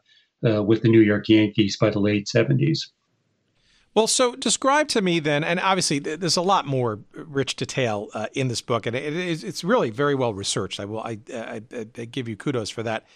uh, 0.46 0.62
with 0.62 0.82
the 0.82 0.88
New 0.88 1.00
York 1.00 1.28
Yankees 1.28 1.76
by 1.76 1.90
the 1.90 2.00
late 2.00 2.26
70s. 2.26 2.80
Well, 3.94 4.06
so 4.06 4.36
describe 4.36 4.88
to 4.88 5.02
me 5.02 5.18
then, 5.18 5.42
and 5.42 5.58
obviously 5.58 5.98
there's 5.98 6.36
a 6.36 6.42
lot 6.42 6.66
more 6.66 7.00
rich 7.14 7.56
detail 7.56 8.08
uh, 8.14 8.26
in 8.34 8.48
this 8.48 8.60
book, 8.60 8.86
and 8.86 8.94
it 8.94 9.12
is, 9.12 9.42
it's 9.42 9.64
really 9.64 9.90
very 9.90 10.14
well 10.14 10.34
researched. 10.34 10.78
I 10.78 10.84
will 10.84 11.00
I, 11.00 11.18
I, 11.34 11.62
I 11.72 12.04
give 12.04 12.28
you 12.28 12.36
kudos 12.36 12.70
for 12.70 12.82
that, 12.84 13.06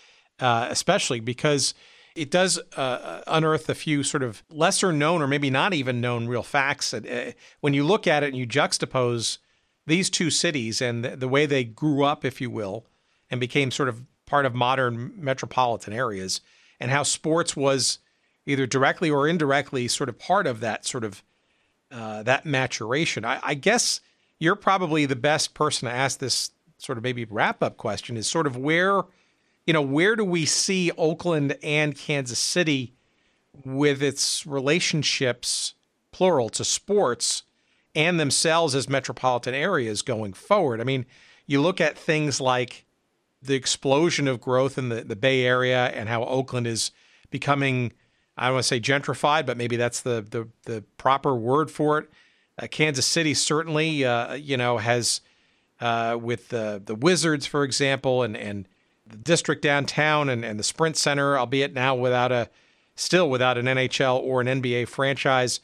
uh, 0.40 0.66
especially 0.70 1.20
because 1.20 1.74
it 2.14 2.30
does 2.30 2.59
uh, 2.76 3.22
unearth 3.26 3.68
a 3.68 3.74
few 3.74 4.02
sort 4.02 4.22
of 4.22 4.43
lesser 4.51 4.93
known 4.93 5.22
or 5.22 5.26
maybe 5.26 5.51
not 5.51 5.72
even 5.72 6.01
known 6.01 6.26
real 6.26 6.43
facts. 6.43 6.93
Uh, 6.93 7.32
when 7.60 7.74
you 7.74 7.84
look 7.84 8.06
at 8.06 8.22
it 8.22 8.28
and 8.28 8.36
you 8.36 8.47
juxtapose 8.47 9.39
these 9.86 10.10
two 10.10 10.30
cities 10.30 10.80
and 10.80 11.05
the, 11.05 11.16
the 11.16 11.28
way 11.28 11.47
they 11.47 11.64
grew 11.64 12.05
up, 12.05 12.24
if 12.24 12.40
you 12.40 12.51
will, 12.51 12.86
and 13.30 13.40
became 13.40 13.70
sort 13.70 13.89
of 13.89 14.02
part 14.26 14.47
of 14.47 14.55
modern 14.55 15.12
metropolitan 15.16 15.93
areas, 15.93 16.40
and 16.78 16.90
how 16.90 17.02
sports 17.02 17.56
was 17.56 17.98
either 18.47 18.66
directly 18.66 19.10
or 19.10 19.28
indirectly 19.28 19.89
sort 19.89 20.09
of 20.09 20.18
part 20.18 20.47
of 20.47 20.60
that 20.60 20.86
sort 20.86 21.05
of 21.05 21.22
uh, 21.90 22.22
that 22.22 22.47
maturation. 22.47 23.24
I, 23.24 23.39
I, 23.43 23.55
guess 23.55 24.01
you're 24.39 24.56
probably 24.56 25.05
the 25.05 25.14
best 25.14 25.52
person 25.52 25.86
to 25.86 25.94
ask 25.94 26.18
this 26.18 26.51
sort 26.78 26.97
of 26.97 27.05
maybe 27.05 27.26
wrap 27.26 27.62
up 27.62 27.76
question 27.76 28.16
is 28.16 28.26
sort 28.26 28.47
of 28.47 28.56
where, 28.56 29.02
you 29.66 29.72
know, 29.72 29.82
where 29.82 30.16
do 30.16 30.24
we 30.24 30.44
see 30.44 30.90
Oakland 30.98 31.56
and 31.62 31.97
Kansas 31.97 32.39
City 32.39 32.94
with 33.64 34.02
its 34.02 34.47
relationships, 34.47 35.74
plural, 36.10 36.48
to 36.51 36.64
sports 36.64 37.44
and 37.94 38.18
themselves 38.18 38.74
as 38.74 38.89
metropolitan 38.89 39.55
areas 39.55 40.02
going 40.02 40.32
forward? 40.32 40.80
I 40.80 40.84
mean, 40.84 41.06
you 41.47 41.60
look 41.60 41.80
at 41.80 41.97
things 41.97 42.40
like 42.40 42.84
the 43.40 43.55
explosion 43.55 44.28
of 44.28 44.40
growth 44.40 44.78
in 44.78 44.89
the, 44.89 45.02
the 45.02 45.16
Bay 45.16 45.44
Area 45.44 45.86
and 45.86 46.09
how 46.09 46.24
Oakland 46.24 46.66
is 46.66 46.90
becoming 47.30 47.93
I 48.36 48.47
don't 48.47 48.55
want 48.55 48.64
to 48.64 48.68
say 48.68 48.80
gentrified, 48.80 49.47
but 49.47 49.56
maybe 49.56 49.76
that's 49.76 50.01
the 50.01 50.22
the, 50.22 50.48
the 50.64 50.84
proper 50.97 51.34
word 51.34 51.70
for 51.70 51.98
it. 51.98 52.10
Uh, 52.59 52.66
Kansas 52.66 53.06
City 53.06 53.34
certainly, 53.34 54.05
uh, 54.05 54.34
you 54.34 54.56
know, 54.56 54.78
has 54.78 55.20
uh, 55.80 56.16
with 56.20 56.48
the 56.48 56.80
the 56.84 56.94
Wizards, 56.94 57.47
for 57.47 57.64
example, 57.64 58.22
and 58.22 58.36
and 58.36 58.68
the 59.06 59.16
district 59.16 59.62
downtown 59.62 60.28
and, 60.28 60.44
and 60.44 60.58
the 60.58 60.64
Sprint 60.64 60.96
Center, 60.96 61.38
albeit 61.38 61.74
now 61.74 61.94
without 61.94 62.32
a 62.32 62.48
still 62.94 63.28
without 63.30 63.58
an 63.58 63.66
NHL 63.66 64.20
or 64.20 64.40
an 64.40 64.46
NBA 64.46 64.88
franchise. 64.88 65.60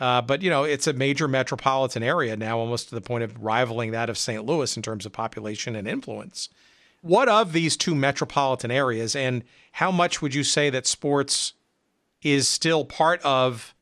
Uh, 0.00 0.20
but 0.20 0.42
you 0.42 0.50
know, 0.50 0.64
it's 0.64 0.86
a 0.86 0.92
major 0.92 1.28
metropolitan 1.28 2.02
area 2.02 2.36
now, 2.36 2.58
almost 2.58 2.88
to 2.88 2.94
the 2.94 3.00
point 3.00 3.24
of 3.24 3.42
rivaling 3.42 3.92
that 3.92 4.10
of 4.10 4.18
St. 4.18 4.44
Louis 4.44 4.76
in 4.76 4.82
terms 4.82 5.06
of 5.06 5.12
population 5.12 5.76
and 5.76 5.86
influence. 5.86 6.48
What 7.02 7.28
of 7.28 7.52
these 7.52 7.76
two 7.76 7.94
metropolitan 7.94 8.70
areas, 8.70 9.16
and 9.16 9.44
how 9.72 9.90
much 9.90 10.22
would 10.22 10.34
you 10.34 10.44
say 10.44 10.70
that 10.70 10.86
sports 10.86 11.54
is 12.22 12.48
still 12.48 12.84
part 12.84 13.20
of 13.22 13.74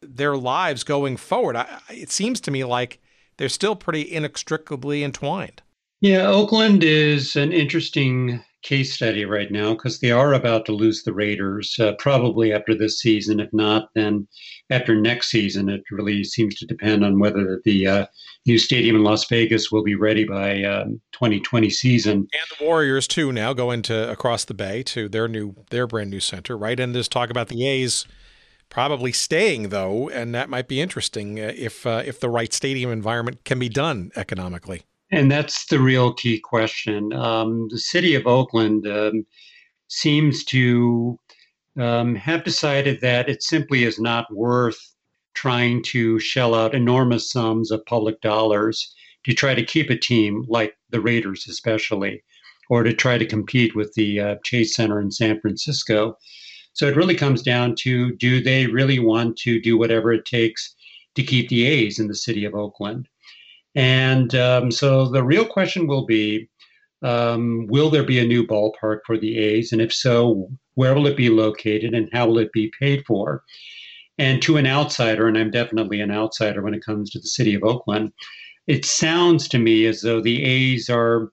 their 0.00 0.36
lives 0.36 0.84
going 0.84 1.16
forward. 1.16 1.56
I, 1.56 1.80
it 1.90 2.10
seems 2.10 2.40
to 2.42 2.50
me 2.50 2.64
like 2.64 3.00
they're 3.36 3.48
still 3.48 3.76
pretty 3.76 4.02
inextricably 4.02 5.02
entwined. 5.02 5.62
Yeah, 6.00 6.26
Oakland 6.26 6.84
is 6.84 7.34
an 7.34 7.52
interesting 7.52 8.44
case 8.62 8.92
study 8.92 9.24
right 9.24 9.50
now 9.50 9.72
because 9.72 10.00
they 10.00 10.10
are 10.10 10.34
about 10.34 10.66
to 10.66 10.72
lose 10.72 11.02
the 11.02 11.12
Raiders, 11.12 11.76
uh, 11.78 11.92
probably 11.98 12.52
after 12.52 12.74
this 12.74 13.00
season. 13.00 13.40
If 13.40 13.52
not, 13.52 13.88
then 13.94 14.26
after 14.70 14.94
next 14.94 15.30
season. 15.30 15.68
It 15.68 15.82
really 15.90 16.24
seems 16.24 16.54
to 16.56 16.66
depend 16.66 17.04
on 17.04 17.18
whether 17.18 17.60
the 17.64 17.86
uh, 17.86 18.06
new 18.46 18.58
stadium 18.58 18.96
in 18.96 19.04
Las 19.04 19.26
Vegas 19.26 19.70
will 19.70 19.82
be 19.82 19.94
ready 19.94 20.24
by 20.24 20.62
um, 20.64 21.00
2020 21.12 21.70
season. 21.70 22.14
And 22.14 22.58
the 22.58 22.64
Warriors 22.64 23.08
too 23.08 23.32
now 23.32 23.52
go 23.52 23.70
into 23.70 24.10
across 24.10 24.44
the 24.44 24.54
bay 24.54 24.82
to 24.84 25.08
their 25.08 25.28
new 25.28 25.54
their 25.70 25.86
brand 25.86 26.10
new 26.10 26.20
center, 26.20 26.56
right? 26.56 26.78
And 26.78 26.94
there's 26.94 27.08
talk 27.08 27.30
about 27.30 27.48
the 27.48 27.66
A's 27.66 28.06
probably 28.68 29.12
staying 29.12 29.70
though, 29.70 30.08
and 30.08 30.34
that 30.34 30.50
might 30.50 30.68
be 30.68 30.80
interesting 30.80 31.40
uh, 31.40 31.52
if 31.56 31.86
uh, 31.86 32.02
if 32.04 32.20
the 32.20 32.30
right 32.30 32.52
stadium 32.52 32.90
environment 32.90 33.44
can 33.44 33.58
be 33.58 33.68
done 33.68 34.10
economically. 34.16 34.82
And 35.10 35.30
that's 35.30 35.66
the 35.66 35.80
real 35.80 36.12
key 36.12 36.38
question. 36.38 37.12
Um, 37.12 37.68
the 37.70 37.78
city 37.78 38.14
of 38.14 38.26
Oakland 38.26 38.86
um, 38.86 39.24
seems 39.88 40.44
to 40.44 41.18
um, 41.78 42.14
have 42.14 42.44
decided 42.44 43.00
that 43.00 43.28
it 43.28 43.42
simply 43.42 43.84
is 43.84 43.98
not 43.98 44.32
worth 44.32 44.94
trying 45.34 45.82
to 45.84 46.18
shell 46.18 46.54
out 46.54 46.74
enormous 46.74 47.30
sums 47.30 47.70
of 47.70 47.84
public 47.86 48.20
dollars 48.20 48.94
to 49.24 49.32
try 49.32 49.54
to 49.54 49.64
keep 49.64 49.88
a 49.88 49.96
team 49.96 50.44
like 50.48 50.76
the 50.90 51.00
Raiders, 51.00 51.46
especially, 51.48 52.22
or 52.68 52.82
to 52.82 52.92
try 52.92 53.16
to 53.16 53.26
compete 53.26 53.74
with 53.74 53.94
the 53.94 54.20
uh, 54.20 54.36
Chase 54.44 54.74
Center 54.74 55.00
in 55.00 55.10
San 55.10 55.40
Francisco. 55.40 56.18
So 56.72 56.86
it 56.86 56.96
really 56.96 57.14
comes 57.14 57.42
down 57.42 57.76
to 57.76 58.14
do 58.16 58.42
they 58.42 58.66
really 58.66 58.98
want 58.98 59.36
to 59.38 59.60
do 59.60 59.78
whatever 59.78 60.12
it 60.12 60.24
takes 60.24 60.74
to 61.14 61.22
keep 61.22 61.48
the 61.48 61.64
A's 61.64 61.98
in 61.98 62.08
the 62.08 62.14
city 62.14 62.44
of 62.44 62.54
Oakland? 62.54 63.08
And 63.74 64.34
um, 64.34 64.70
so 64.70 65.08
the 65.08 65.22
real 65.22 65.44
question 65.44 65.86
will 65.86 66.06
be 66.06 66.48
um, 67.02 67.66
will 67.68 67.90
there 67.90 68.04
be 68.04 68.18
a 68.18 68.26
new 68.26 68.46
ballpark 68.46 69.00
for 69.06 69.16
the 69.18 69.38
A's? 69.38 69.72
And 69.72 69.80
if 69.80 69.92
so, 69.92 70.48
where 70.74 70.94
will 70.94 71.06
it 71.06 71.16
be 71.16 71.30
located 71.30 71.94
and 71.94 72.08
how 72.12 72.26
will 72.26 72.38
it 72.38 72.52
be 72.52 72.72
paid 72.80 73.04
for? 73.06 73.42
And 74.18 74.42
to 74.42 74.56
an 74.56 74.66
outsider, 74.66 75.28
and 75.28 75.38
I'm 75.38 75.50
definitely 75.50 76.00
an 76.00 76.10
outsider 76.10 76.60
when 76.60 76.74
it 76.74 76.84
comes 76.84 77.10
to 77.10 77.20
the 77.20 77.28
city 77.28 77.54
of 77.54 77.62
Oakland, 77.62 78.12
it 78.66 78.84
sounds 78.84 79.46
to 79.48 79.58
me 79.58 79.86
as 79.86 80.02
though 80.02 80.20
the 80.20 80.42
A's 80.42 80.90
are 80.90 81.30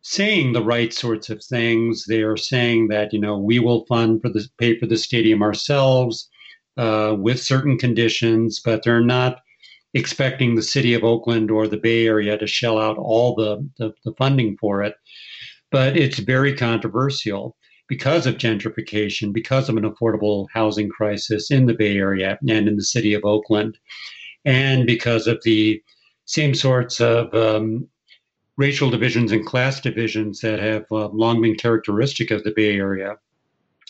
saying 0.00 0.52
the 0.52 0.64
right 0.64 0.92
sorts 0.92 1.28
of 1.28 1.44
things. 1.44 2.06
They 2.06 2.22
are 2.22 2.36
saying 2.36 2.88
that, 2.88 3.12
you 3.12 3.20
know, 3.20 3.38
we 3.38 3.58
will 3.58 3.84
fund 3.86 4.22
for 4.22 4.30
the 4.30 4.46
pay 4.58 4.78
for 4.78 4.86
the 4.86 4.96
stadium 4.96 5.42
ourselves 5.42 6.28
uh, 6.78 7.14
with 7.18 7.38
certain 7.38 7.76
conditions, 7.76 8.60
but 8.64 8.82
they're 8.82 9.04
not 9.04 9.41
expecting 9.94 10.54
the 10.54 10.62
city 10.62 10.94
of 10.94 11.04
Oakland 11.04 11.50
or 11.50 11.66
the 11.66 11.76
Bay 11.76 12.06
Area 12.06 12.38
to 12.38 12.46
shell 12.46 12.78
out 12.78 12.96
all 12.98 13.34
the, 13.34 13.68
the, 13.78 13.92
the 14.04 14.14
funding 14.16 14.56
for 14.58 14.82
it. 14.82 14.94
But 15.70 15.96
it's 15.96 16.18
very 16.18 16.54
controversial 16.54 17.56
because 17.88 18.26
of 18.26 18.36
gentrification, 18.36 19.32
because 19.32 19.68
of 19.68 19.76
an 19.76 19.84
affordable 19.84 20.46
housing 20.52 20.88
crisis 20.88 21.50
in 21.50 21.66
the 21.66 21.74
Bay 21.74 21.96
Area 21.96 22.38
and 22.48 22.68
in 22.68 22.76
the 22.76 22.84
city 22.84 23.12
of 23.12 23.24
Oakland, 23.24 23.76
and 24.44 24.86
because 24.86 25.26
of 25.26 25.40
the 25.44 25.82
same 26.24 26.54
sorts 26.54 27.00
of 27.00 27.34
um, 27.34 27.86
racial 28.56 28.90
divisions 28.90 29.32
and 29.32 29.44
class 29.44 29.80
divisions 29.80 30.40
that 30.40 30.58
have 30.58 30.84
uh, 30.90 31.08
long 31.08 31.42
been 31.42 31.54
characteristic 31.54 32.30
of 32.30 32.44
the 32.44 32.52
Bay 32.54 32.76
Area. 32.76 33.16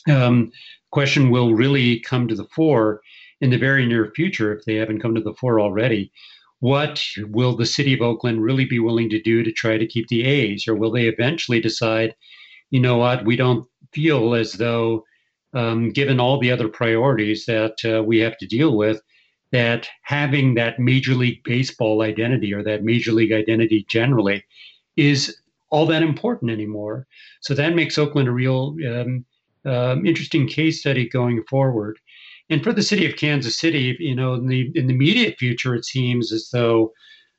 Um, 0.08 0.50
question 0.90 1.30
will 1.30 1.54
really 1.54 2.00
come 2.00 2.26
to 2.28 2.34
the 2.34 2.48
fore 2.54 3.00
in 3.42 3.50
the 3.50 3.58
very 3.58 3.84
near 3.84 4.10
future, 4.14 4.56
if 4.56 4.64
they 4.64 4.76
haven't 4.76 5.00
come 5.02 5.14
to 5.14 5.20
the 5.20 5.34
fore 5.34 5.60
already, 5.60 6.10
what 6.60 7.04
will 7.26 7.56
the 7.56 7.66
city 7.66 7.92
of 7.92 8.00
Oakland 8.00 8.40
really 8.40 8.64
be 8.64 8.78
willing 8.78 9.10
to 9.10 9.20
do 9.20 9.42
to 9.42 9.50
try 9.50 9.76
to 9.76 9.86
keep 9.86 10.06
the 10.08 10.24
A's? 10.24 10.68
Or 10.68 10.76
will 10.76 10.92
they 10.92 11.06
eventually 11.06 11.60
decide, 11.60 12.14
you 12.70 12.78
know 12.78 12.96
what, 12.96 13.24
we 13.24 13.34
don't 13.34 13.66
feel 13.92 14.34
as 14.34 14.52
though, 14.52 15.04
um, 15.54 15.90
given 15.90 16.20
all 16.20 16.38
the 16.38 16.52
other 16.52 16.68
priorities 16.68 17.44
that 17.46 17.74
uh, 17.84 18.02
we 18.04 18.20
have 18.20 18.38
to 18.38 18.46
deal 18.46 18.76
with, 18.76 19.02
that 19.50 19.88
having 20.02 20.54
that 20.54 20.78
Major 20.78 21.14
League 21.14 21.42
Baseball 21.42 22.02
identity 22.02 22.54
or 22.54 22.62
that 22.62 22.84
Major 22.84 23.10
League 23.10 23.32
identity 23.32 23.84
generally 23.88 24.44
is 24.96 25.36
all 25.70 25.84
that 25.86 26.02
important 26.02 26.50
anymore. 26.50 27.08
So 27.40 27.54
that 27.54 27.74
makes 27.74 27.98
Oakland 27.98 28.28
a 28.28 28.32
real 28.32 28.76
um, 28.88 29.24
um, 29.64 30.06
interesting 30.06 30.46
case 30.46 30.78
study 30.78 31.08
going 31.08 31.42
forward. 31.50 31.98
And 32.52 32.62
for 32.62 32.74
the 32.74 32.82
city 32.82 33.06
of 33.06 33.16
Kansas 33.16 33.58
City, 33.58 33.96
you 33.98 34.14
know, 34.14 34.34
in 34.34 34.46
the 34.46 34.70
in 34.74 34.86
the 34.86 34.92
immediate 34.92 35.38
future, 35.38 35.74
it 35.74 35.86
seems 35.86 36.32
as 36.32 36.50
though 36.50 36.92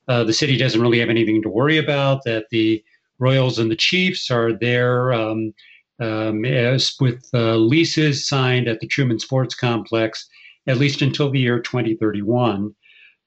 uh, 0.08 0.24
the 0.24 0.34
city 0.34 0.58
doesn't 0.58 0.82
really 0.82 1.00
have 1.00 1.12
anything 1.12 1.40
to 1.44 1.50
worry 1.50 1.78
about. 1.78 2.24
That 2.26 2.46
the 2.50 2.84
Royals 3.20 3.60
and 3.60 3.70
the 3.70 3.76
Chiefs 3.76 4.32
are 4.32 4.54
there 4.54 5.14
um, 5.14 5.54
um, 6.00 6.44
as 6.46 6.96
with 7.00 7.30
uh, 7.32 7.58
leases 7.58 8.28
signed 8.28 8.68
at 8.68 8.80
the 8.80 8.88
Truman 8.88 9.20
Sports 9.20 9.54
Complex 9.54 10.28
at 10.66 10.78
least 10.78 11.04
until 11.04 11.30
the 11.30 11.40
year 11.40 11.60
2031. 11.60 12.74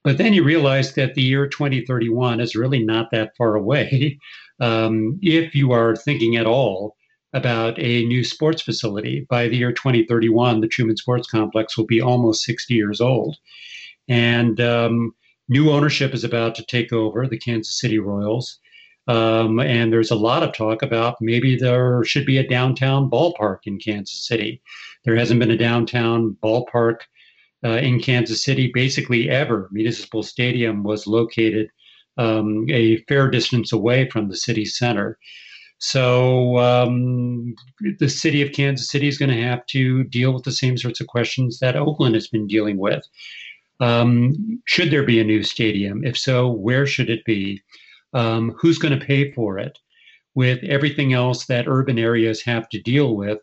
But 0.03 0.19
then 0.19 0.33
you 0.33 0.43
realize 0.43 0.95
that 0.95 1.15
the 1.15 1.23
year 1.23 1.47
2031 1.47 2.41
is 2.41 2.57
really 2.57 2.83
not 2.83 3.13
that 3.13 3.37
far 3.39 3.55
away 3.55 4.19
um, 4.61 5.21
if 5.23 5.55
you 5.55 5.71
are 5.71 5.95
thinking 5.95 6.35
at 6.35 6.47
all 6.47 6.97
about 7.37 7.79
a 7.79 8.05
new 8.07 8.25
sports 8.25 8.63
facility. 8.63 9.27
By 9.29 9.49
the 9.49 9.57
year 9.57 9.73
2031, 9.73 10.61
the 10.61 10.69
Truman 10.69 10.97
Sports 10.97 11.29
Complex 11.29 11.77
will 11.77 11.87
be 11.87 12.01
almost 12.01 12.45
60 12.45 12.75
years 12.75 13.01
old. 13.01 13.37
And 14.09 14.61
um, 14.61 15.15
new 15.49 15.71
ownership 15.71 16.15
is 16.15 16.25
about 16.25 16.55
to 16.57 16.65
take 16.65 16.93
over 16.93 17.27
the 17.27 17.39
Kansas 17.39 17.79
City 17.79 17.99
Royals. 17.99 18.59
Um, 19.07 19.61
and 19.61 19.93
there's 19.93 20.11
a 20.11 20.17
lot 20.17 20.43
of 20.43 20.53
talk 20.53 20.83
about 20.83 21.17
maybe 21.21 21.57
there 21.57 22.03
should 22.05 22.27
be 22.27 22.39
a 22.39 22.49
downtown 22.49 23.09
ballpark 23.09 23.59
in 23.65 23.79
Kansas 23.79 24.27
City. 24.27 24.61
There 25.05 25.17
hasn't 25.17 25.39
been 25.39 25.51
a 25.51 25.59
downtown 25.59 26.37
ballpark 26.43 27.01
uh, 27.65 27.77
in 27.77 28.01
Kansas 28.01 28.43
City 28.43 28.71
basically 28.73 29.29
ever. 29.29 29.69
Municipal 29.71 30.23
Stadium 30.23 30.83
was 30.83 31.07
located 31.07 31.69
um, 32.19 32.67
a 32.71 32.97
fair 33.09 33.31
distance 33.31 33.73
away 33.73 34.09
from 34.09 34.29
the 34.29 34.37
city 34.37 34.65
center. 34.65 35.19
So 35.79 36.59
um, 36.59 37.55
the 37.99 38.09
city 38.09 38.43
of 38.43 38.53
Kansas 38.53 38.89
City 38.89 39.09
is 39.09 39.19
going 39.19 39.31
to 39.31 39.43
have 39.43 39.65
to 39.67 40.05
deal 40.05 40.33
with 40.33 40.45
the 40.45 40.53
same 40.53 40.79
sorts 40.79 41.01
of 41.01 41.07
questions 41.07 41.59
that 41.59 41.77
Oakland 41.77 42.15
has 42.15 42.29
been 42.29 42.47
dealing 42.47 42.79
with. 42.79 43.05
Um, 43.81 44.61
should 44.65 44.91
there 44.91 45.03
be 45.05 45.21
a 45.21 45.25
new 45.25 45.43
stadium? 45.43 46.05
If 46.05 46.17
so, 46.17 46.51
where 46.51 46.87
should 46.87 47.11
it 47.11 47.25
be? 47.25 47.61
Um, 48.15 48.55
who's 48.59 48.79
going 48.79 48.99
to 48.99 49.05
pay 49.05 49.33
for 49.33 49.59
it? 49.59 49.79
With 50.35 50.63
everything 50.65 51.13
else 51.13 51.47
that 51.47 51.69
urban 51.69 51.99
areas 51.99 52.43
have 52.43 52.69
to 52.71 52.81
deal 52.81 53.17
with, 53.17 53.39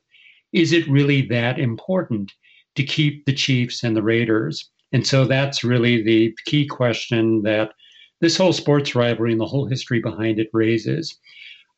is 0.54 0.74
it 0.74 0.88
really 0.88 1.24
that 1.28 1.60
important 1.60 2.32
to 2.76 2.84
keep 2.84 3.26
the 3.26 3.34
Chiefs 3.34 3.84
and 3.84 3.96
the 3.96 4.04
Raiders? 4.04 4.70
And 4.92 5.06
so 5.06 5.26
that's 5.26 5.64
really 5.64 6.04
the 6.04 6.36
key 6.46 6.68
question 6.68 7.42
that 7.44 7.74
this 8.22 8.38
whole 8.38 8.54
sports 8.54 8.96
rivalry 8.96 9.32
and 9.32 9.42
the 9.42 9.46
whole 9.46 9.66
history 9.66 10.00
behind 10.00 10.40
it 10.40 10.50
raises. 10.54 11.18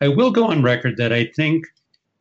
I 0.01 0.09
will 0.09 0.31
go 0.31 0.47
on 0.47 0.61
record 0.61 0.97
that 0.97 1.13
I 1.13 1.26
think 1.26 1.65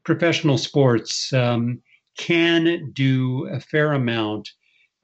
professional 0.04 0.58
sports 0.58 1.32
um, 1.32 1.80
can 2.16 2.90
do 2.92 3.46
a 3.46 3.58
fair 3.58 3.92
amount 3.92 4.50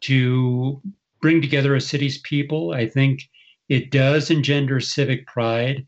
to 0.02 0.80
bring 1.20 1.42
together 1.42 1.74
a 1.74 1.80
city's 1.80 2.18
people. 2.18 2.72
I 2.72 2.86
think 2.86 3.28
it 3.68 3.90
does 3.90 4.30
engender 4.30 4.80
civic 4.80 5.26
pride. 5.26 5.86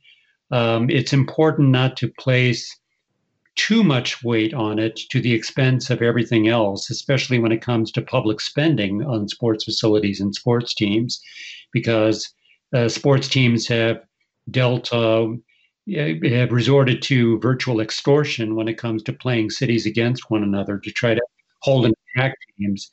Um, 0.50 0.90
it's 0.90 1.12
important 1.12 1.70
not 1.70 1.96
to 1.98 2.08
place 2.08 2.68
too 3.54 3.84
much 3.84 4.22
weight 4.24 4.54
on 4.54 4.78
it 4.78 4.96
to 5.10 5.20
the 5.20 5.32
expense 5.32 5.90
of 5.90 6.02
everything 6.02 6.48
else, 6.48 6.90
especially 6.90 7.38
when 7.38 7.52
it 7.52 7.60
comes 7.62 7.92
to 7.92 8.02
public 8.02 8.40
spending 8.40 9.04
on 9.04 9.28
sports 9.28 9.64
facilities 9.64 10.20
and 10.20 10.34
sports 10.34 10.74
teams, 10.74 11.20
because 11.72 12.32
uh, 12.74 12.88
sports 12.88 13.28
teams 13.28 13.68
have 13.68 14.02
dealt 14.50 14.92
uh, 14.92 15.26
have 15.90 16.52
resorted 16.52 17.02
to 17.02 17.38
virtual 17.40 17.80
extortion 17.80 18.54
when 18.54 18.68
it 18.68 18.78
comes 18.78 19.02
to 19.02 19.12
playing 19.12 19.50
cities 19.50 19.86
against 19.86 20.30
one 20.30 20.42
another 20.42 20.78
to 20.78 20.90
try 20.90 21.14
to 21.14 21.22
hold 21.60 21.84
and 21.86 21.94
attack 22.14 22.34
teams. 22.58 22.90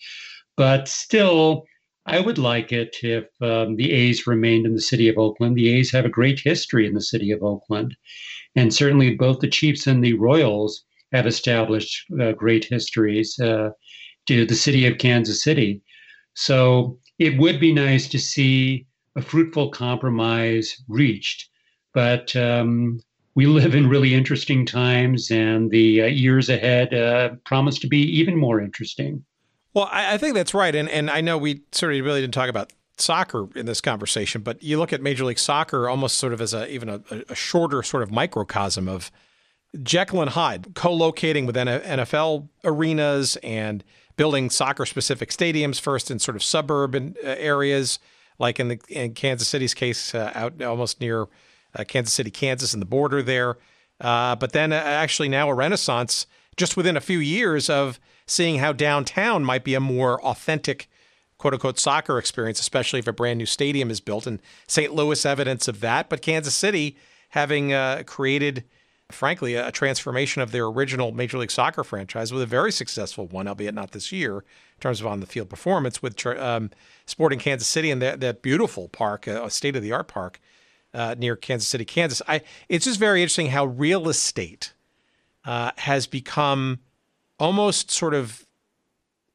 But 0.57 0.87
still, 0.87 1.65
I 2.05 2.19
would 2.19 2.37
like 2.37 2.71
it 2.71 2.97
if 3.03 3.25
um, 3.41 3.75
the 3.75 3.91
A's 3.91 4.25
remained 4.25 4.65
in 4.65 4.73
the 4.73 4.81
city 4.81 5.07
of 5.07 5.17
Oakland. 5.17 5.55
The 5.55 5.69
A's 5.69 5.91
have 5.91 6.05
a 6.05 6.09
great 6.09 6.39
history 6.39 6.87
in 6.87 6.93
the 6.93 7.01
city 7.01 7.31
of 7.31 7.43
Oakland. 7.43 7.95
And 8.55 8.73
certainly 8.73 9.15
both 9.15 9.39
the 9.39 9.47
Chiefs 9.47 9.85
and 9.85 10.03
the 10.03 10.13
Royals 10.13 10.83
have 11.11 11.27
established 11.27 12.05
uh, 12.19 12.31
great 12.33 12.65
histories 12.65 13.39
uh, 13.39 13.69
to 14.25 14.45
the 14.45 14.55
city 14.55 14.85
of 14.87 14.97
Kansas 14.97 15.43
City. 15.43 15.81
So 16.33 16.97
it 17.19 17.37
would 17.37 17.59
be 17.59 17.73
nice 17.73 18.07
to 18.09 18.19
see 18.19 18.85
a 19.15 19.21
fruitful 19.21 19.69
compromise 19.69 20.81
reached. 20.87 21.48
But 21.93 22.35
um, 22.35 23.01
we 23.35 23.45
live 23.45 23.75
in 23.75 23.87
really 23.87 24.13
interesting 24.13 24.65
times, 24.65 25.31
and 25.31 25.71
the 25.71 26.03
uh, 26.03 26.05
years 26.05 26.49
ahead 26.49 26.93
uh, 26.93 27.29
promise 27.45 27.79
to 27.79 27.87
be 27.87 27.99
even 27.99 28.35
more 28.35 28.59
interesting. 28.59 29.23
Well, 29.73 29.87
I, 29.91 30.15
I 30.15 30.17
think 30.17 30.35
that's 30.35 30.53
right, 30.53 30.75
and 30.75 30.89
and 30.89 31.09
I 31.09 31.21
know 31.21 31.37
we 31.37 31.61
sort 31.71 31.95
of 31.95 32.03
really 32.03 32.21
didn't 32.21 32.33
talk 32.33 32.49
about 32.49 32.73
soccer 32.97 33.47
in 33.55 33.65
this 33.65 33.81
conversation, 33.81 34.41
but 34.41 34.61
you 34.61 34.77
look 34.77 34.91
at 34.91 35.01
Major 35.01 35.25
League 35.25 35.39
Soccer 35.39 35.87
almost 35.87 36.17
sort 36.17 36.33
of 36.33 36.41
as 36.41 36.53
a 36.53 36.69
even 36.71 36.89
a, 36.89 37.01
a 37.29 37.35
shorter 37.35 37.81
sort 37.83 38.03
of 38.03 38.11
microcosm 38.11 38.87
of 38.87 39.11
Jekyll 39.83 40.21
and 40.21 40.31
Hyde, 40.31 40.73
co-locating 40.73 41.45
with 41.45 41.55
NFL 41.55 42.49
arenas 42.63 43.37
and 43.43 43.83
building 44.17 44.49
soccer-specific 44.49 45.29
stadiums 45.29 45.79
first 45.79 46.11
in 46.11 46.19
sort 46.19 46.35
of 46.35 46.43
suburban 46.43 47.15
uh, 47.23 47.35
areas, 47.37 47.99
like 48.37 48.59
in 48.59 48.67
the 48.67 48.79
in 48.89 49.13
Kansas 49.13 49.47
City's 49.47 49.73
case, 49.73 50.13
uh, 50.13 50.31
out 50.33 50.61
almost 50.61 50.99
near 50.99 51.27
Kansas 51.87 52.13
City, 52.13 52.31
Kansas, 52.31 52.73
and 52.73 52.81
the 52.81 52.85
border 52.85 53.21
there. 53.21 53.57
Uh, 54.01 54.35
but 54.35 54.53
then 54.53 54.71
uh, 54.71 54.75
actually 54.75 55.29
now 55.29 55.49
a 55.49 55.53
renaissance 55.53 56.25
just 56.57 56.77
within 56.77 56.97
a 56.97 57.01
few 57.01 57.19
years 57.19 57.69
of 57.69 57.99
seeing 58.27 58.59
how 58.59 58.71
downtown 58.71 59.43
might 59.43 59.63
be 59.63 59.73
a 59.73 59.79
more 59.79 60.21
authentic 60.23 60.89
quote 61.37 61.53
unquote 61.53 61.79
soccer 61.79 62.19
experience, 62.19 62.59
especially 62.59 62.99
if 62.99 63.07
a 63.07 63.13
brand 63.13 63.39
new 63.39 63.45
stadium 63.45 63.89
is 63.89 63.99
built. 63.99 64.27
And 64.27 64.39
St. 64.67 64.93
Louis, 64.93 65.25
evidence 65.25 65.67
of 65.67 65.79
that. 65.79 66.09
But 66.09 66.21
Kansas 66.21 66.53
City, 66.53 66.97
having 67.29 67.73
uh, 67.73 68.03
created, 68.05 68.65
frankly, 69.09 69.55
a 69.55 69.71
transformation 69.71 70.41
of 70.41 70.51
their 70.51 70.65
original 70.65 71.11
Major 71.11 71.37
League 71.37 71.51
Soccer 71.51 71.83
franchise 71.83 72.31
with 72.31 72.41
a 72.41 72.45
very 72.45 72.71
successful 72.71 73.25
one, 73.27 73.47
albeit 73.47 73.73
not 73.73 73.91
this 73.91 74.11
year 74.11 74.39
in 74.39 74.81
terms 74.81 75.01
of 75.01 75.07
on 75.07 75.21
the 75.21 75.25
field 75.25 75.49
performance, 75.49 76.01
with 76.01 76.25
um, 76.25 76.69
Sporting 77.05 77.39
Kansas 77.39 77.67
City 77.67 77.89
and 77.89 78.01
that, 78.01 78.19
that 78.19 78.41
beautiful 78.41 78.89
park, 78.89 79.27
uh, 79.27 79.43
a 79.43 79.49
state 79.49 79.75
of 79.75 79.81
the 79.81 79.91
art 79.91 80.07
park 80.07 80.39
uh, 80.93 81.15
near 81.17 81.35
Kansas 81.35 81.67
City, 81.67 81.85
Kansas. 81.85 82.21
I, 82.27 82.41
it's 82.67 82.85
just 82.85 82.99
very 82.99 83.21
interesting 83.21 83.47
how 83.47 83.65
real 83.65 84.09
estate 84.09 84.73
uh, 85.45 85.71
has 85.77 86.07
become 86.07 86.79
almost 87.39 87.91
sort 87.91 88.13
of 88.13 88.45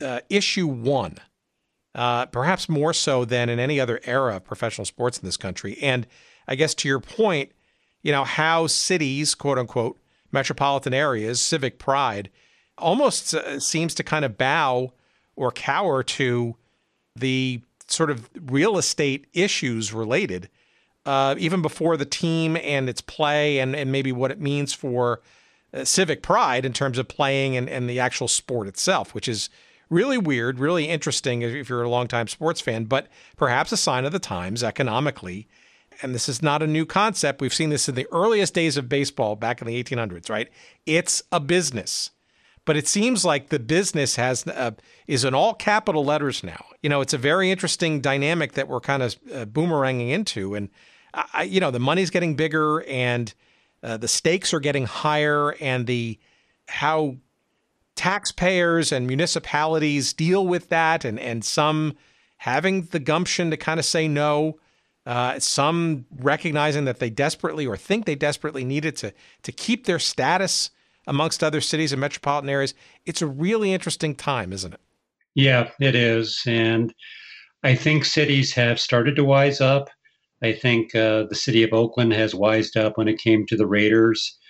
uh, 0.01 0.20
issue 0.28 0.66
one, 0.66 1.18
uh, 1.94 2.26
perhaps 2.26 2.68
more 2.68 2.93
so 2.93 3.24
than 3.24 3.48
in 3.48 3.59
any 3.59 3.81
other 3.81 4.01
era 4.05 4.36
of 4.36 4.44
professional 4.44 4.85
sports 4.85 5.18
in 5.18 5.24
this 5.24 5.36
country. 5.36 5.78
And 5.81 6.06
I 6.47 6.55
guess 6.55 6.74
to 6.74 6.89
your 6.89 7.01
point, 7.01 7.52
you 8.02 8.12
know, 8.12 8.24
how 8.24 8.66
cities, 8.66 9.35
quote 9.35 9.59
unquote, 9.59 9.98
metropolitan 10.31 10.93
areas, 10.93 11.40
civic 11.40 11.78
pride, 11.78 12.31
almost 12.76 13.35
uh, 13.35 13.60
seems 13.60 13.94
to 13.94 14.02
kind 14.02 14.24
of 14.24 14.36
bow 14.36 14.93
or 15.36 15.51
cower 15.51 16.02
to 16.02 16.56
the 17.16 17.62
sort 17.86 18.10
of 18.10 18.28
real 18.51 18.76
estate 18.76 19.26
issues 19.32 19.93
related, 19.93 20.48
uh, 21.06 21.35
even 21.39 21.62
before 21.62 21.97
the 21.97 22.05
team 22.05 22.56
and 22.56 22.89
its 22.89 23.01
play 23.01 23.59
and, 23.59 23.76
and 23.76 23.93
maybe 23.93 24.12
what 24.12 24.31
it 24.31 24.40
means 24.40 24.72
for 24.72 25.20
uh, 25.72 25.85
civic 25.85 26.22
pride 26.22 26.64
in 26.64 26.72
terms 26.72 26.98
of 26.98 27.09
playing 27.09 27.56
and, 27.56 27.68
and 27.68 27.89
the 27.89 28.01
actual 28.01 28.28
sport 28.28 28.68
itself, 28.68 29.14
which 29.14 29.28
is 29.28 29.51
really 29.90 30.18
weird, 30.18 30.59
really 30.59 30.89
interesting 30.89 31.43
if 31.43 31.68
you're 31.68 31.82
a 31.82 31.89
longtime 31.89 32.28
sports 32.28 32.60
fan, 32.60 32.85
but 32.85 33.09
perhaps 33.36 33.72
a 33.72 33.76
sign 33.76 34.05
of 34.05 34.12
the 34.12 34.18
times 34.18 34.62
economically. 34.62 35.47
And 36.02 36.14
this 36.14 36.28
is 36.28 36.43
not 36.43 36.62
a 36.62 36.66
new 36.66 36.86
concept. 36.86 37.40
We've 37.40 37.55
seen 37.55 37.70
this 37.70 37.89
in 37.89 37.94
the 37.94 38.09
earliest 38.10 38.55
days 38.55 38.76
of 38.76 38.89
baseball 38.89 39.36
back 39.36 39.60
in 39.60 39.66
the 39.66 39.82
1800s, 39.82 40.28
right? 40.28 40.48
It's 40.86 41.22
a 41.31 41.39
business. 41.39 42.10
But 42.64 42.76
it 42.76 42.89
seems 42.89 43.24
like 43.24 43.51
the 43.51 43.59
business 43.59 44.16
has 44.16 44.47
uh, 44.47 44.72
is 45.06 45.24
in 45.24 45.35
all 45.35 45.55
capital 45.55 46.05
letters 46.05 46.43
now. 46.43 46.64
You 46.82 46.89
know, 46.89 47.02
it's 47.02 47.12
a 47.12 47.18
very 47.18 47.51
interesting 47.51 48.01
dynamic 48.01 48.52
that 48.52 48.68
we're 48.68 48.81
kind 48.81 49.02
of 49.02 49.16
uh, 49.32 49.44
boomeranging 49.44 50.10
into, 50.10 50.55
and 50.55 50.70
I, 51.32 51.45
you 51.45 51.61
know, 51.61 51.70
the 51.70 51.78
money's 51.78 52.11
getting 52.11 52.35
bigger, 52.35 52.82
and 52.85 53.32
uh, 53.82 53.97
the 53.97 54.09
stakes 54.09 54.53
are 54.53 54.61
getting 54.61 54.86
higher, 54.86 55.53
and 55.61 55.86
the 55.86 56.19
how 56.69 57.16
taxpayers 57.95 58.91
and 58.91 59.07
municipalities 59.07 60.12
deal 60.12 60.47
with 60.47 60.69
that, 60.70 61.05
and 61.05 61.19
and 61.20 61.45
some 61.45 61.97
having 62.39 62.82
the 62.86 62.99
gumption 62.99 63.51
to 63.51 63.57
kind 63.57 63.78
of 63.78 63.86
say 63.86 64.09
no, 64.09 64.59
uh, 65.07 65.39
some 65.39 66.07
recognizing 66.19 66.85
that 66.85 66.99
they 66.99 67.11
desperately 67.11 67.66
or 67.66 67.77
think 67.77 68.05
they 68.05 68.15
desperately 68.15 68.65
need 68.65 68.85
it 68.85 68.97
to 68.97 69.12
to 69.43 69.53
keep 69.53 69.86
their 69.86 69.99
status 69.99 70.70
amongst 71.07 71.45
other 71.45 71.61
cities 71.61 71.93
and 71.93 72.01
metropolitan 72.01 72.49
areas. 72.49 72.74
It's 73.07 73.23
a 73.23 73.27
really 73.27 73.73
interesting 73.73 74.15
time, 74.15 74.53
isn't 74.53 74.74
it? 74.74 74.81
Yeah, 75.35 75.70
it 75.81 75.95
is, 75.95 76.43
and 76.47 76.95
I 77.62 77.74
think 77.74 78.05
cities 78.05 78.53
have 78.55 78.81
started 78.81 79.16
to 79.16 79.24
wise 79.24 79.61
up. 79.61 79.89
I 80.45 80.53
think 80.53 80.95
uh, 80.95 81.25
the 81.31 81.35
city 81.35 81.62
of 81.62 81.73
Oakland 81.73 82.12
has 82.12 82.35
wised 82.35 82.77
up 82.77 82.99
when 82.99 83.09
it 83.09 83.19
came 83.19 83.47
to 83.47 83.57
the 83.57 83.66
Raiders. 83.66 84.39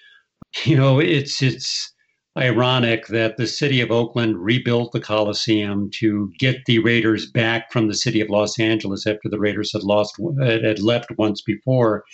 You 0.64 0.76
know, 0.76 1.00
it's 1.00 1.42
it's 1.42 1.92
ironic 2.38 3.08
that 3.08 3.36
the 3.36 3.46
city 3.48 3.80
of 3.80 3.90
Oakland 3.90 4.38
rebuilt 4.38 4.92
the 4.92 5.00
Coliseum 5.00 5.90
to 5.94 6.30
get 6.38 6.64
the 6.66 6.78
Raiders 6.78 7.28
back 7.28 7.72
from 7.72 7.88
the 7.88 7.94
city 8.04 8.20
of 8.20 8.30
Los 8.30 8.60
Angeles 8.60 9.04
after 9.04 9.28
the 9.28 9.40
Raiders 9.40 9.72
had 9.72 9.82
lost 9.82 10.14
had 10.40 10.78
left 10.78 11.10
once 11.18 11.42
before, 11.42 12.04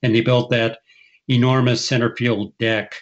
and 0.00 0.14
they 0.14 0.20
built 0.20 0.50
that 0.50 0.78
enormous 1.26 1.84
center 1.84 2.14
field 2.14 2.56
deck 2.58 2.94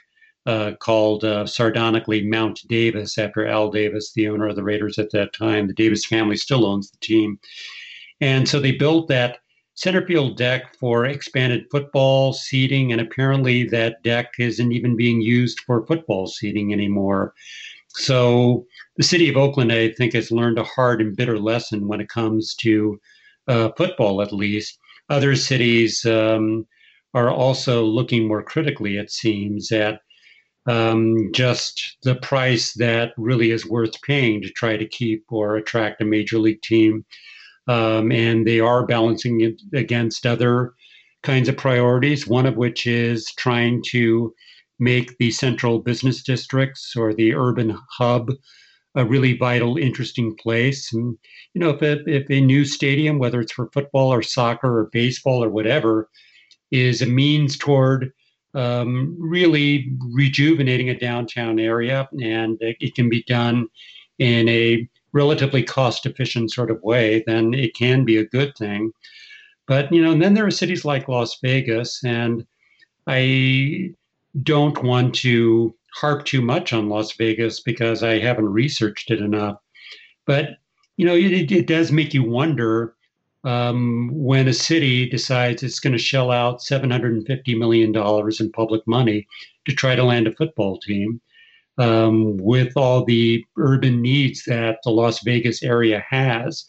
uh, 0.46 0.72
called 0.80 1.24
uh, 1.24 1.44
sardonically 1.44 2.26
Mount 2.26 2.60
Davis 2.66 3.18
after 3.18 3.46
Al 3.46 3.70
Davis, 3.70 4.12
the 4.14 4.28
owner 4.28 4.48
of 4.48 4.56
the 4.56 4.64
Raiders 4.64 4.98
at 4.98 5.10
that 5.10 5.34
time. 5.34 5.66
The 5.66 5.74
Davis 5.74 6.06
family 6.06 6.36
still 6.36 6.64
owns 6.64 6.90
the 6.90 6.98
team, 7.02 7.38
and 8.22 8.48
so 8.48 8.60
they 8.60 8.72
built 8.72 9.08
that 9.08 9.40
center 9.76 10.04
field 10.06 10.36
deck 10.36 10.74
for 10.80 11.04
expanded 11.04 11.66
football 11.70 12.32
seating, 12.32 12.92
and 12.92 13.00
apparently 13.00 13.64
that 13.68 14.02
deck 14.02 14.32
isn't 14.38 14.72
even 14.72 14.96
being 14.96 15.20
used 15.20 15.60
for 15.60 15.86
football 15.86 16.26
seating 16.26 16.72
anymore. 16.72 17.34
So 17.90 18.66
the 18.96 19.02
city 19.02 19.28
of 19.28 19.36
Oakland, 19.36 19.72
I 19.72 19.90
think, 19.92 20.14
has 20.14 20.30
learned 20.30 20.58
a 20.58 20.64
hard 20.64 21.00
and 21.00 21.16
bitter 21.16 21.38
lesson 21.38 21.88
when 21.88 22.00
it 22.00 22.08
comes 22.08 22.54
to 22.56 22.98
uh, 23.48 23.70
football, 23.76 24.22
at 24.22 24.32
least. 24.32 24.78
Other 25.08 25.36
cities 25.36 26.04
um, 26.04 26.66
are 27.14 27.30
also 27.30 27.84
looking 27.84 28.26
more 28.26 28.42
critically, 28.42 28.96
it 28.96 29.10
seems, 29.10 29.70
at 29.72 30.00
um, 30.66 31.30
just 31.32 31.98
the 32.02 32.16
price 32.16 32.72
that 32.74 33.12
really 33.16 33.50
is 33.50 33.66
worth 33.66 34.00
paying 34.02 34.42
to 34.42 34.50
try 34.50 34.76
to 34.76 34.88
keep 34.88 35.24
or 35.28 35.56
attract 35.56 36.00
a 36.00 36.04
major 36.04 36.38
league 36.38 36.62
team 36.62 37.04
um, 37.68 38.12
and 38.12 38.46
they 38.46 38.60
are 38.60 38.86
balancing 38.86 39.40
it 39.40 39.60
against 39.74 40.26
other 40.26 40.74
kinds 41.22 41.48
of 41.48 41.56
priorities, 41.56 42.26
one 42.26 42.46
of 42.46 42.56
which 42.56 42.86
is 42.86 43.32
trying 43.36 43.82
to 43.88 44.32
make 44.78 45.16
the 45.18 45.30
central 45.30 45.78
business 45.78 46.22
districts 46.22 46.94
or 46.96 47.14
the 47.14 47.34
urban 47.34 47.76
hub 47.98 48.30
a 48.94 49.04
really 49.04 49.36
vital, 49.36 49.76
interesting 49.76 50.34
place. 50.36 50.92
And, 50.92 51.16
you 51.52 51.60
know, 51.60 51.70
if 51.70 51.82
a, 51.82 52.02
if 52.08 52.30
a 52.30 52.40
new 52.40 52.64
stadium, 52.64 53.18
whether 53.18 53.40
it's 53.40 53.52
for 53.52 53.70
football 53.72 54.12
or 54.12 54.22
soccer 54.22 54.78
or 54.78 54.90
baseball 54.90 55.44
or 55.44 55.50
whatever, 55.50 56.08
is 56.70 57.02
a 57.02 57.06
means 57.06 57.58
toward 57.58 58.10
um, 58.54 59.14
really 59.20 59.92
rejuvenating 60.14 60.88
a 60.88 60.98
downtown 60.98 61.60
area, 61.60 62.08
and 62.22 62.56
it 62.60 62.94
can 62.94 63.10
be 63.10 63.22
done 63.24 63.68
in 64.18 64.48
a 64.48 64.88
relatively 65.16 65.62
cost 65.62 66.04
efficient 66.04 66.52
sort 66.52 66.70
of 66.70 66.82
way, 66.82 67.24
then 67.26 67.54
it 67.54 67.74
can 67.74 68.04
be 68.04 68.18
a 68.18 68.26
good 68.26 68.54
thing. 68.56 68.92
But, 69.66 69.90
you 69.90 70.02
know, 70.02 70.12
and 70.12 70.22
then 70.22 70.34
there 70.34 70.46
are 70.46 70.50
cities 70.50 70.84
like 70.84 71.08
Las 71.08 71.38
Vegas, 71.42 72.04
and 72.04 72.46
I 73.06 73.94
don't 74.42 74.80
want 74.84 75.14
to 75.16 75.74
harp 75.94 76.26
too 76.26 76.42
much 76.42 76.74
on 76.74 76.90
Las 76.90 77.12
Vegas 77.12 77.60
because 77.60 78.02
I 78.02 78.18
haven't 78.18 78.52
researched 78.52 79.10
it 79.10 79.20
enough. 79.20 79.56
But, 80.26 80.58
you 80.98 81.06
know, 81.06 81.16
it, 81.16 81.50
it 81.50 81.66
does 81.66 81.90
make 81.90 82.12
you 82.12 82.22
wonder 82.22 82.94
um, 83.44 84.10
when 84.12 84.48
a 84.48 84.52
city 84.52 85.08
decides 85.08 85.62
it's 85.62 85.80
going 85.80 85.94
to 85.94 85.98
shell 85.98 86.30
out 86.30 86.60
$750 86.60 87.58
million 87.58 87.94
in 87.94 88.52
public 88.52 88.86
money 88.86 89.26
to 89.64 89.74
try 89.74 89.96
to 89.96 90.04
land 90.04 90.26
a 90.26 90.34
football 90.34 90.78
team 90.78 91.20
um, 91.78 92.36
with 92.38 92.72
all 92.76 93.04
the 93.04 93.44
urban 93.58 94.00
needs 94.00 94.44
that 94.44 94.78
the 94.84 94.90
Las 94.90 95.22
Vegas 95.22 95.62
area 95.62 96.04
has, 96.08 96.64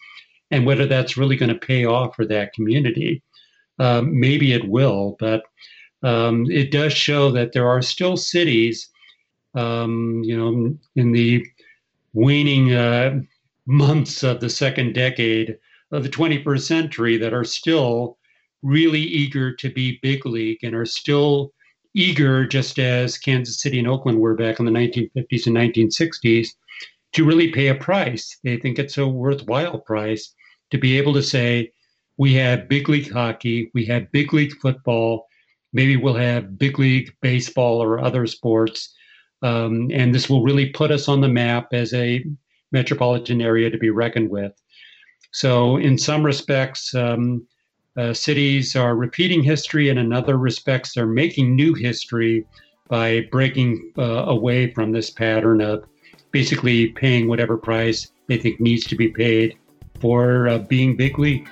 and 0.51 0.65
whether 0.65 0.85
that's 0.85 1.17
really 1.17 1.35
going 1.35 1.53
to 1.53 1.67
pay 1.67 1.85
off 1.85 2.15
for 2.15 2.25
that 2.25 2.53
community. 2.53 3.21
Um, 3.79 4.19
maybe 4.19 4.53
it 4.53 4.67
will, 4.67 5.17
but 5.19 5.43
um, 6.03 6.45
it 6.49 6.71
does 6.71 6.93
show 6.93 7.31
that 7.31 7.53
there 7.53 7.67
are 7.67 7.81
still 7.81 8.17
cities, 8.17 8.89
um, 9.55 10.21
you 10.23 10.35
know, 10.37 10.75
in 10.95 11.11
the 11.11 11.45
waning 12.13 12.73
uh, 12.73 13.19
months 13.65 14.23
of 14.23 14.39
the 14.39 14.49
second 14.49 14.93
decade 14.93 15.57
of 15.91 16.03
the 16.03 16.09
21st 16.09 16.61
century 16.61 17.17
that 17.17 17.33
are 17.33 17.43
still 17.43 18.17
really 18.63 19.01
eager 19.01 19.53
to 19.53 19.69
be 19.69 19.99
big 20.01 20.25
league 20.25 20.59
and 20.63 20.75
are 20.75 20.85
still 20.85 21.53
eager, 21.97 22.45
just 22.45 22.77
as 22.77 23.17
Kansas 23.17 23.59
City 23.59 23.79
and 23.79 23.87
Oakland 23.87 24.19
were 24.19 24.35
back 24.35 24.59
in 24.59 24.65
the 24.65 24.71
1950s 24.71 25.47
and 25.47 25.57
1960s, 25.57 26.49
to 27.13 27.25
really 27.25 27.51
pay 27.51 27.67
a 27.67 27.75
price. 27.75 28.37
They 28.43 28.57
think 28.57 28.77
it's 28.77 28.97
a 28.97 29.07
worthwhile 29.07 29.79
price 29.79 30.33
to 30.71 30.77
be 30.77 30.97
able 30.97 31.13
to 31.13 31.23
say, 31.23 31.71
we 32.17 32.33
have 32.35 32.69
big 32.69 32.89
league 32.89 33.11
hockey, 33.11 33.71
we 33.73 33.85
have 33.85 34.11
big 34.11 34.33
league 34.33 34.53
football, 34.61 35.27
maybe 35.73 35.97
we'll 35.97 36.15
have 36.15 36.57
big 36.57 36.77
league 36.77 37.13
baseball 37.21 37.81
or 37.81 37.99
other 37.99 38.27
sports. 38.27 38.93
Um, 39.41 39.89
and 39.91 40.13
this 40.13 40.29
will 40.29 40.43
really 40.43 40.69
put 40.69 40.91
us 40.91 41.07
on 41.07 41.21
the 41.21 41.27
map 41.27 41.69
as 41.73 41.93
a 41.93 42.23
metropolitan 42.71 43.41
area 43.41 43.69
to 43.69 43.77
be 43.77 43.89
reckoned 43.89 44.29
with. 44.29 44.53
So, 45.31 45.77
in 45.77 45.97
some 45.97 46.25
respects, 46.25 46.93
um, 46.95 47.45
uh, 47.97 48.13
cities 48.13 48.75
are 48.75 48.95
repeating 48.95 49.43
history, 49.43 49.89
and 49.89 49.99
in 49.99 50.13
other 50.13 50.37
respects, 50.37 50.93
they're 50.93 51.07
making 51.07 51.55
new 51.55 51.73
history 51.73 52.45
by 52.87 53.27
breaking 53.31 53.91
uh, 53.97 54.25
away 54.27 54.71
from 54.71 54.91
this 54.91 55.09
pattern 55.09 55.61
of 55.61 55.83
basically 56.31 56.89
paying 56.89 57.27
whatever 57.27 57.57
price 57.57 58.11
they 58.27 58.37
think 58.37 58.59
needs 58.59 58.85
to 58.85 58.95
be 58.95 59.09
paid 59.09 59.57
for 59.99 60.47
uh, 60.47 60.59
being 60.59 60.95
big 60.95 61.17
league. 61.17 61.49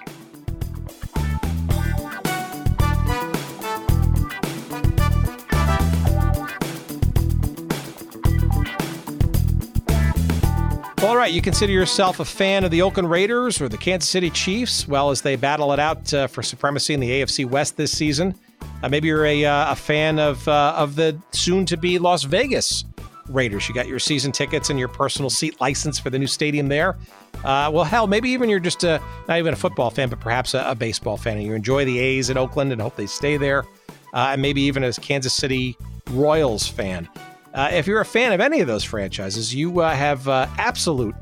Right, 11.26 11.34
you 11.34 11.42
consider 11.42 11.74
yourself 11.74 12.20
a 12.20 12.26
fan 12.26 12.64
of 12.64 12.70
the 12.70 12.84
Oakland 12.84 13.10
Raiders 13.10 13.60
or 13.60 13.68
the 13.68 13.80
Kansas 13.80 14.08
City 14.08 14.30
Chiefs, 14.30 14.88
well, 14.88 15.10
as 15.10 15.24
they 15.24 15.36
battle 15.36 15.74
it 15.74 15.80
out 15.80 16.14
uh, 16.14 16.28
for 16.28 16.44
supremacy 16.44 16.94
in 16.94 17.00
the 17.00 17.10
AFC 17.10 17.50
West 17.50 17.78
this 17.78 17.92
season. 17.92 18.36
Uh, 18.84 18.90
maybe 18.90 19.08
you're 19.08 19.26
a, 19.26 19.44
uh, 19.44 19.72
a 19.72 19.76
fan 19.76 20.20
of 20.20 20.48
uh, 20.48 20.76
of 20.78 20.96
the 20.96 21.20
soon-to-be 21.32 21.98
Las 21.98 22.26
Vegas 22.26 22.86
Raiders. 23.28 23.68
You 23.68 23.74
got 23.74 23.88
your 23.88 23.98
season 23.98 24.32
tickets 24.32 24.70
and 24.70 24.78
your 24.78 24.88
personal 24.88 25.32
seat 25.32 25.60
license 25.60 25.98
for 25.98 26.12
the 26.12 26.20
new 26.20 26.28
stadium 26.28 26.68
there. 26.68 26.96
Uh, 27.44 27.72
well, 27.74 27.86
hell, 27.86 28.06
maybe 28.06 28.30
even 28.30 28.48
you're 28.48 28.60
just 28.60 28.84
a, 28.84 29.02
not 29.28 29.40
even 29.40 29.52
a 29.52 29.58
football 29.58 29.90
fan, 29.90 30.10
but 30.10 30.20
perhaps 30.20 30.54
a, 30.54 30.64
a 30.68 30.76
baseball 30.76 31.18
fan, 31.18 31.38
and 31.38 31.46
you 31.48 31.54
enjoy 31.56 31.86
the 31.86 31.98
A's 31.98 32.30
in 32.30 32.38
Oakland 32.38 32.72
and 32.72 32.80
hope 32.80 32.98
they 32.98 33.08
stay 33.08 33.36
there. 33.36 33.66
Uh, 34.14 34.30
and 34.34 34.44
maybe 34.44 34.62
even 34.62 34.84
a 34.84 34.94
Kansas 34.94 35.34
City 35.34 35.76
Royals 36.12 36.68
fan. 36.68 37.10
Uh, 37.56 37.70
if 37.72 37.88
you're 37.88 38.02
a 38.02 38.06
fan 38.06 38.34
of 38.34 38.42
any 38.42 38.60
of 38.60 38.68
those 38.68 38.84
franchises, 38.84 39.56
you 39.56 39.80
uh, 39.80 39.96
have 39.96 40.28
uh, 40.28 40.46
absolute 40.58 41.16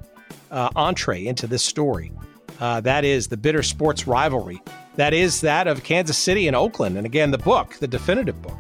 uh, 0.50 0.68
entree 0.76 1.28
into 1.28 1.46
this 1.46 1.64
story. 1.64 2.12
Uh, 2.60 2.82
that 2.82 3.06
is 3.06 3.28
the 3.28 3.38
bitter 3.38 3.62
sports 3.62 4.08
rivalry. 4.08 4.60
That 4.96 5.14
is 5.14 5.42
that 5.42 5.68
of 5.68 5.84
Kansas 5.84 6.18
City 6.18 6.48
and 6.48 6.56
Oakland. 6.56 6.98
And 6.98 7.06
again, 7.06 7.30
the 7.30 7.38
book, 7.38 7.76
the 7.76 7.88
definitive 7.88 8.42
book 8.42 8.58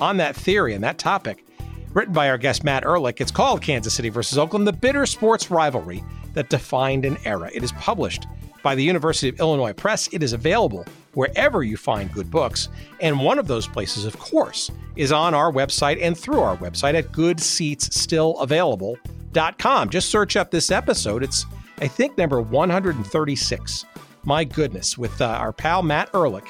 on 0.00 0.18
that 0.18 0.36
theory 0.36 0.72
and 0.74 0.84
that 0.84 0.98
topic, 0.98 1.44
written 1.92 2.14
by 2.14 2.30
our 2.30 2.38
guest 2.38 2.62
Matt 2.62 2.84
Ehrlich. 2.84 3.20
It's 3.20 3.32
called 3.32 3.60
Kansas 3.60 3.94
City 3.94 4.08
versus 4.08 4.38
Oakland: 4.38 4.64
The 4.64 4.72
Bitter 4.72 5.04
Sports 5.04 5.50
Rivalry 5.50 6.04
That 6.34 6.48
Defined 6.48 7.04
an 7.04 7.16
Era. 7.24 7.50
It 7.52 7.64
is 7.64 7.72
published 7.72 8.28
by 8.62 8.76
the 8.76 8.84
University 8.84 9.28
of 9.28 9.40
Illinois 9.40 9.72
Press. 9.72 10.08
It 10.12 10.22
is 10.22 10.32
available 10.32 10.86
wherever 11.16 11.62
you 11.62 11.78
find 11.78 12.12
good 12.12 12.30
books. 12.30 12.68
And 13.00 13.18
one 13.18 13.38
of 13.38 13.46
those 13.46 13.66
places, 13.66 14.04
of 14.04 14.18
course, 14.18 14.70
is 14.96 15.12
on 15.12 15.32
our 15.32 15.50
website 15.50 15.98
and 16.00 16.14
through 16.16 16.40
our 16.40 16.58
website 16.58 16.94
at 16.94 17.10
goodseatsstillavailable.com. 17.10 19.88
Just 19.88 20.10
search 20.10 20.36
up 20.36 20.50
this 20.50 20.70
episode. 20.70 21.22
It's, 21.22 21.46
I 21.78 21.88
think, 21.88 22.18
number 22.18 22.42
136. 22.42 23.86
My 24.24 24.44
goodness, 24.44 24.98
with 24.98 25.22
uh, 25.22 25.26
our 25.26 25.54
pal 25.54 25.82
Matt 25.82 26.10
Ehrlich. 26.14 26.44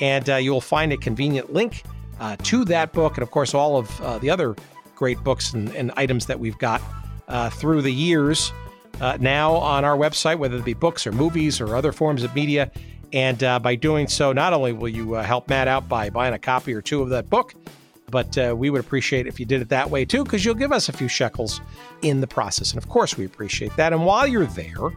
And 0.00 0.30
uh, 0.30 0.36
you'll 0.36 0.60
find 0.60 0.92
a 0.92 0.96
convenient 0.96 1.52
link 1.52 1.82
uh, 2.20 2.36
to 2.44 2.64
that 2.66 2.92
book 2.92 3.16
and, 3.16 3.24
of 3.24 3.32
course, 3.32 3.52
all 3.52 3.76
of 3.76 4.00
uh, 4.00 4.18
the 4.18 4.30
other 4.30 4.54
great 4.94 5.18
books 5.24 5.54
and, 5.54 5.74
and 5.74 5.90
items 5.96 6.26
that 6.26 6.38
we've 6.38 6.58
got 6.58 6.80
uh, 7.26 7.50
through 7.50 7.82
the 7.82 7.92
years. 7.92 8.52
Uh, 9.00 9.18
now 9.20 9.54
on 9.54 9.84
our 9.84 9.96
website, 9.96 10.38
whether 10.38 10.56
it 10.56 10.64
be 10.64 10.74
books 10.74 11.04
or 11.04 11.10
movies 11.10 11.60
or 11.60 11.74
other 11.74 11.90
forms 11.90 12.22
of 12.22 12.32
media, 12.32 12.70
and 13.14 13.44
uh, 13.44 13.60
by 13.60 13.76
doing 13.76 14.08
so, 14.08 14.32
not 14.32 14.52
only 14.52 14.72
will 14.72 14.88
you 14.88 15.14
uh, 15.14 15.22
help 15.22 15.48
Matt 15.48 15.68
out 15.68 15.88
by 15.88 16.10
buying 16.10 16.34
a 16.34 16.38
copy 16.38 16.74
or 16.74 16.82
two 16.82 17.00
of 17.00 17.10
that 17.10 17.30
book, 17.30 17.54
but 18.10 18.36
uh, 18.36 18.54
we 18.58 18.70
would 18.70 18.80
appreciate 18.80 19.28
if 19.28 19.38
you 19.38 19.46
did 19.46 19.62
it 19.62 19.68
that 19.68 19.88
way 19.88 20.04
too, 20.04 20.24
because 20.24 20.44
you'll 20.44 20.56
give 20.56 20.72
us 20.72 20.88
a 20.88 20.92
few 20.92 21.06
shekels 21.06 21.60
in 22.02 22.20
the 22.20 22.26
process. 22.26 22.72
And 22.72 22.82
of 22.82 22.88
course, 22.88 23.16
we 23.16 23.24
appreciate 23.24 23.74
that. 23.76 23.92
And 23.92 24.04
while 24.04 24.26
you're 24.26 24.46
there 24.46 24.90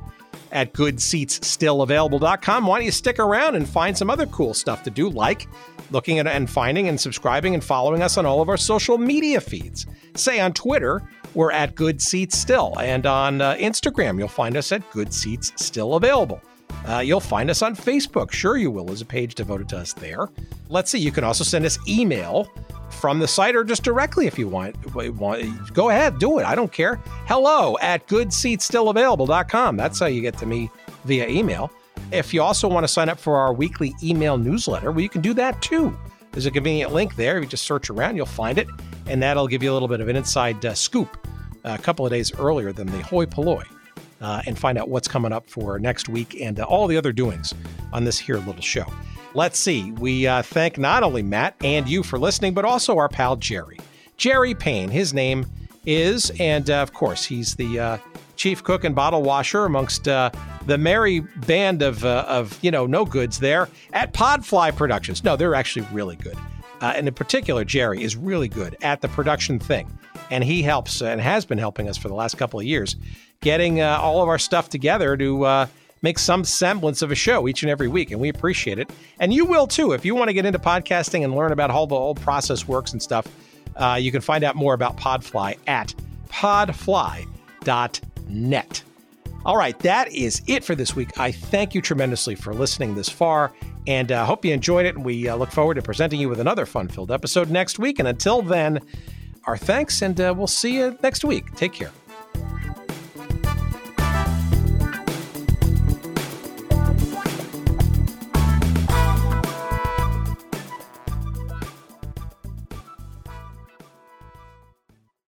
at 0.51 0.73
goodseatsstillavailable.com, 0.73 2.65
why 2.65 2.79
don't 2.79 2.85
you 2.85 2.91
stick 2.91 3.19
around 3.19 3.55
and 3.55 3.69
find 3.69 3.95
some 3.95 4.09
other 4.09 4.25
cool 4.25 4.55
stuff 4.55 4.81
to 4.83 4.89
do, 4.89 5.09
like 5.09 5.47
looking 5.91 6.17
at 6.17 6.25
and 6.25 6.49
finding 6.49 6.87
and 6.87 6.99
subscribing 6.99 7.53
and 7.53 7.63
following 7.63 8.01
us 8.01 8.17
on 8.17 8.25
all 8.25 8.41
of 8.41 8.49
our 8.49 8.57
social 8.57 8.97
media 8.97 9.39
feeds. 9.39 9.85
Say 10.15 10.39
on 10.39 10.53
Twitter, 10.53 11.03
we're 11.35 11.51
at 11.51 11.75
Good 11.75 12.01
Seats 12.01 12.35
Still, 12.35 12.73
and 12.79 13.05
on 13.05 13.41
uh, 13.41 13.53
Instagram, 13.57 14.17
you'll 14.17 14.27
find 14.27 14.57
us 14.57 14.71
at 14.71 14.89
Good 14.89 15.13
Seats 15.13 15.53
Still 15.55 15.93
Available. 15.93 16.41
Uh, 16.87 16.99
you'll 16.99 17.19
find 17.19 17.49
us 17.49 17.61
on 17.61 17.75
Facebook. 17.75 18.31
Sure, 18.31 18.57
you 18.57 18.71
will. 18.71 18.85
There's 18.85 19.01
a 19.01 19.05
page 19.05 19.35
devoted 19.35 19.67
to 19.69 19.77
us 19.77 19.93
there. 19.93 20.29
Let's 20.69 20.91
see. 20.91 20.99
You 20.99 21.11
can 21.11 21.23
also 21.23 21.43
send 21.43 21.65
us 21.65 21.77
email 21.87 22.49
from 22.89 23.19
the 23.19 23.27
site 23.27 23.55
or 23.55 23.63
just 23.63 23.83
directly 23.83 24.27
if 24.27 24.39
you 24.39 24.47
want. 24.47 24.75
Go 25.73 25.89
ahead, 25.89 26.19
do 26.19 26.39
it. 26.39 26.45
I 26.45 26.55
don't 26.55 26.71
care. 26.71 26.99
Hello 27.25 27.77
at 27.81 28.07
goodseatsstillavailable.com. 28.07 29.77
That's 29.77 29.99
how 29.99 30.05
you 30.05 30.21
get 30.21 30.37
to 30.39 30.45
me 30.45 30.69
via 31.05 31.27
email. 31.27 31.71
If 32.11 32.33
you 32.33 32.41
also 32.41 32.67
want 32.67 32.85
to 32.85 32.87
sign 32.87 33.09
up 33.09 33.19
for 33.19 33.35
our 33.35 33.53
weekly 33.53 33.93
email 34.01 34.37
newsletter, 34.37 34.91
well, 34.91 35.01
you 35.01 35.09
can 35.09 35.21
do 35.21 35.33
that 35.33 35.61
too. 35.61 35.97
There's 36.31 36.45
a 36.45 36.51
convenient 36.51 36.93
link 36.93 37.15
there. 37.15 37.37
If 37.37 37.43
you 37.43 37.49
just 37.49 37.65
search 37.65 37.89
around, 37.89 38.15
you'll 38.15 38.27
find 38.27 38.57
it, 38.57 38.67
and 39.07 39.21
that'll 39.21 39.47
give 39.47 39.63
you 39.63 39.71
a 39.71 39.73
little 39.73 39.87
bit 39.87 39.99
of 39.99 40.07
an 40.07 40.15
inside 40.15 40.63
uh, 40.65 40.73
scoop 40.73 41.17
uh, 41.65 41.75
a 41.77 41.81
couple 41.81 42.05
of 42.05 42.11
days 42.11 42.33
earlier 42.39 42.71
than 42.71 42.87
the 42.87 43.01
hoi 43.01 43.25
polloi 43.25 43.63
uh, 44.21 44.41
and 44.45 44.57
find 44.57 44.77
out 44.77 44.89
what's 44.89 45.07
coming 45.07 45.31
up 45.31 45.49
for 45.49 45.79
next 45.79 46.09
week 46.09 46.39
and 46.41 46.59
uh, 46.59 46.63
all 46.63 46.87
the 46.87 46.97
other 46.97 47.11
doings 47.11 47.53
on 47.93 48.03
this 48.03 48.17
here 48.19 48.37
little 48.37 48.61
show. 48.61 48.85
Let's 49.33 49.59
see. 49.59 49.91
We 49.91 50.25
uh, 50.25 50.41
thank 50.41 50.77
not 50.77 51.03
only 51.03 51.21
Matt 51.21 51.55
and 51.63 51.87
you 51.87 52.03
for 52.03 52.17
listening, 52.17 52.53
but 52.53 52.65
also 52.65 52.97
our 52.97 53.09
pal 53.09 53.35
Jerry. 53.35 53.77
Jerry 54.15 54.55
Payne, 54.55 54.89
his 54.89 55.13
name 55.13 55.45
is, 55.85 56.31
and 56.39 56.69
uh, 56.69 56.81
of 56.81 56.93
course, 56.93 57.23
he's 57.23 57.55
the 57.55 57.79
uh, 57.79 57.97
chief 58.35 58.63
cook 58.63 58.83
and 58.83 58.95
bottle 58.95 59.21
washer 59.21 59.65
amongst 59.65 60.07
uh, 60.07 60.31
the 60.65 60.77
merry 60.77 61.19
band 61.19 61.81
of, 61.81 62.03
of, 62.03 62.57
you 62.63 62.71
know, 62.71 62.87
no 62.87 63.05
goods 63.05 63.39
there 63.39 63.69
at 63.93 64.13
Podfly 64.13 64.75
Productions. 64.75 65.23
No, 65.23 65.35
they're 65.35 65.55
actually 65.55 65.85
really 65.91 66.15
good. 66.15 66.37
and 66.81 67.07
in 67.07 67.13
particular, 67.13 67.63
Jerry 67.63 68.03
is 68.03 68.15
really 68.15 68.47
good 68.47 68.75
at 68.81 69.01
the 69.01 69.07
production 69.09 69.59
thing 69.59 69.87
and 70.31 70.43
he 70.43 70.61
helps 70.61 71.01
and 71.01 71.19
has 71.21 71.45
been 71.45 71.57
helping 71.57 71.89
us 71.89 71.97
for 71.97 72.07
the 72.07 72.13
last 72.13 72.37
couple 72.37 72.59
of 72.59 72.65
years, 72.65 72.95
getting 73.41 73.81
uh, 73.81 73.99
all 74.01 74.21
of 74.21 74.29
our 74.29 74.39
stuff 74.39 74.69
together 74.69 75.17
to 75.17 75.43
uh, 75.45 75.67
make 76.01 76.19
some 76.19 76.43
semblance 76.43 77.01
of 77.01 77.11
a 77.11 77.15
show 77.15 77.47
each 77.47 77.63
and 77.63 77.69
every 77.69 77.87
week, 77.87 78.11
and 78.11 78.19
we 78.19 78.29
appreciate 78.29 78.79
it. 78.79 78.89
And 79.19 79.33
you 79.33 79.45
will 79.45 79.67
too 79.67 79.93
if 79.93 80.05
you 80.05 80.15
want 80.15 80.29
to 80.29 80.33
get 80.33 80.45
into 80.45 80.59
podcasting 80.59 81.23
and 81.23 81.35
learn 81.35 81.51
about 81.51 81.71
how 81.71 81.85
the 81.85 81.95
whole 81.95 82.15
process 82.15 82.67
works 82.67 82.91
and 82.93 83.01
stuff. 83.01 83.27
Uh, 83.75 83.97
you 83.99 84.11
can 84.11 84.21
find 84.21 84.43
out 84.43 84.55
more 84.55 84.73
about 84.73 84.97
Podfly 84.97 85.57
at 85.67 85.93
podfly.net. 86.29 87.27
All 89.45 89.55
right, 89.55 89.79
that 89.79 90.11
is 90.11 90.41
it 90.47 90.63
for 90.63 90.75
this 90.75 90.95
week. 90.95 91.17
I 91.17 91.31
thank 91.31 91.73
you 91.73 91.81
tremendously 91.81 92.35
for 92.35 92.53
listening 92.53 92.95
this 92.95 93.07
far 93.07 93.53
and 93.87 94.11
uh, 94.11 94.25
hope 94.25 94.43
you 94.43 94.53
enjoyed 94.53 94.85
it. 94.85 94.95
And 94.95 95.05
we 95.05 95.29
uh, 95.29 95.35
look 95.35 95.51
forward 95.51 95.75
to 95.75 95.81
presenting 95.81 96.19
you 96.19 96.27
with 96.27 96.41
another 96.41 96.65
fun 96.65 96.89
filled 96.89 97.11
episode 97.11 97.49
next 97.49 97.79
week. 97.79 97.99
And 97.99 98.07
until 98.07 98.41
then, 98.41 98.79
our 99.47 99.57
thanks, 99.57 100.01
and 100.01 100.19
uh, 100.19 100.33
we'll 100.37 100.47
see 100.47 100.75
you 100.77 100.97
next 101.01 101.23
week. 101.23 101.55
Take 101.55 101.73
care. 101.73 101.91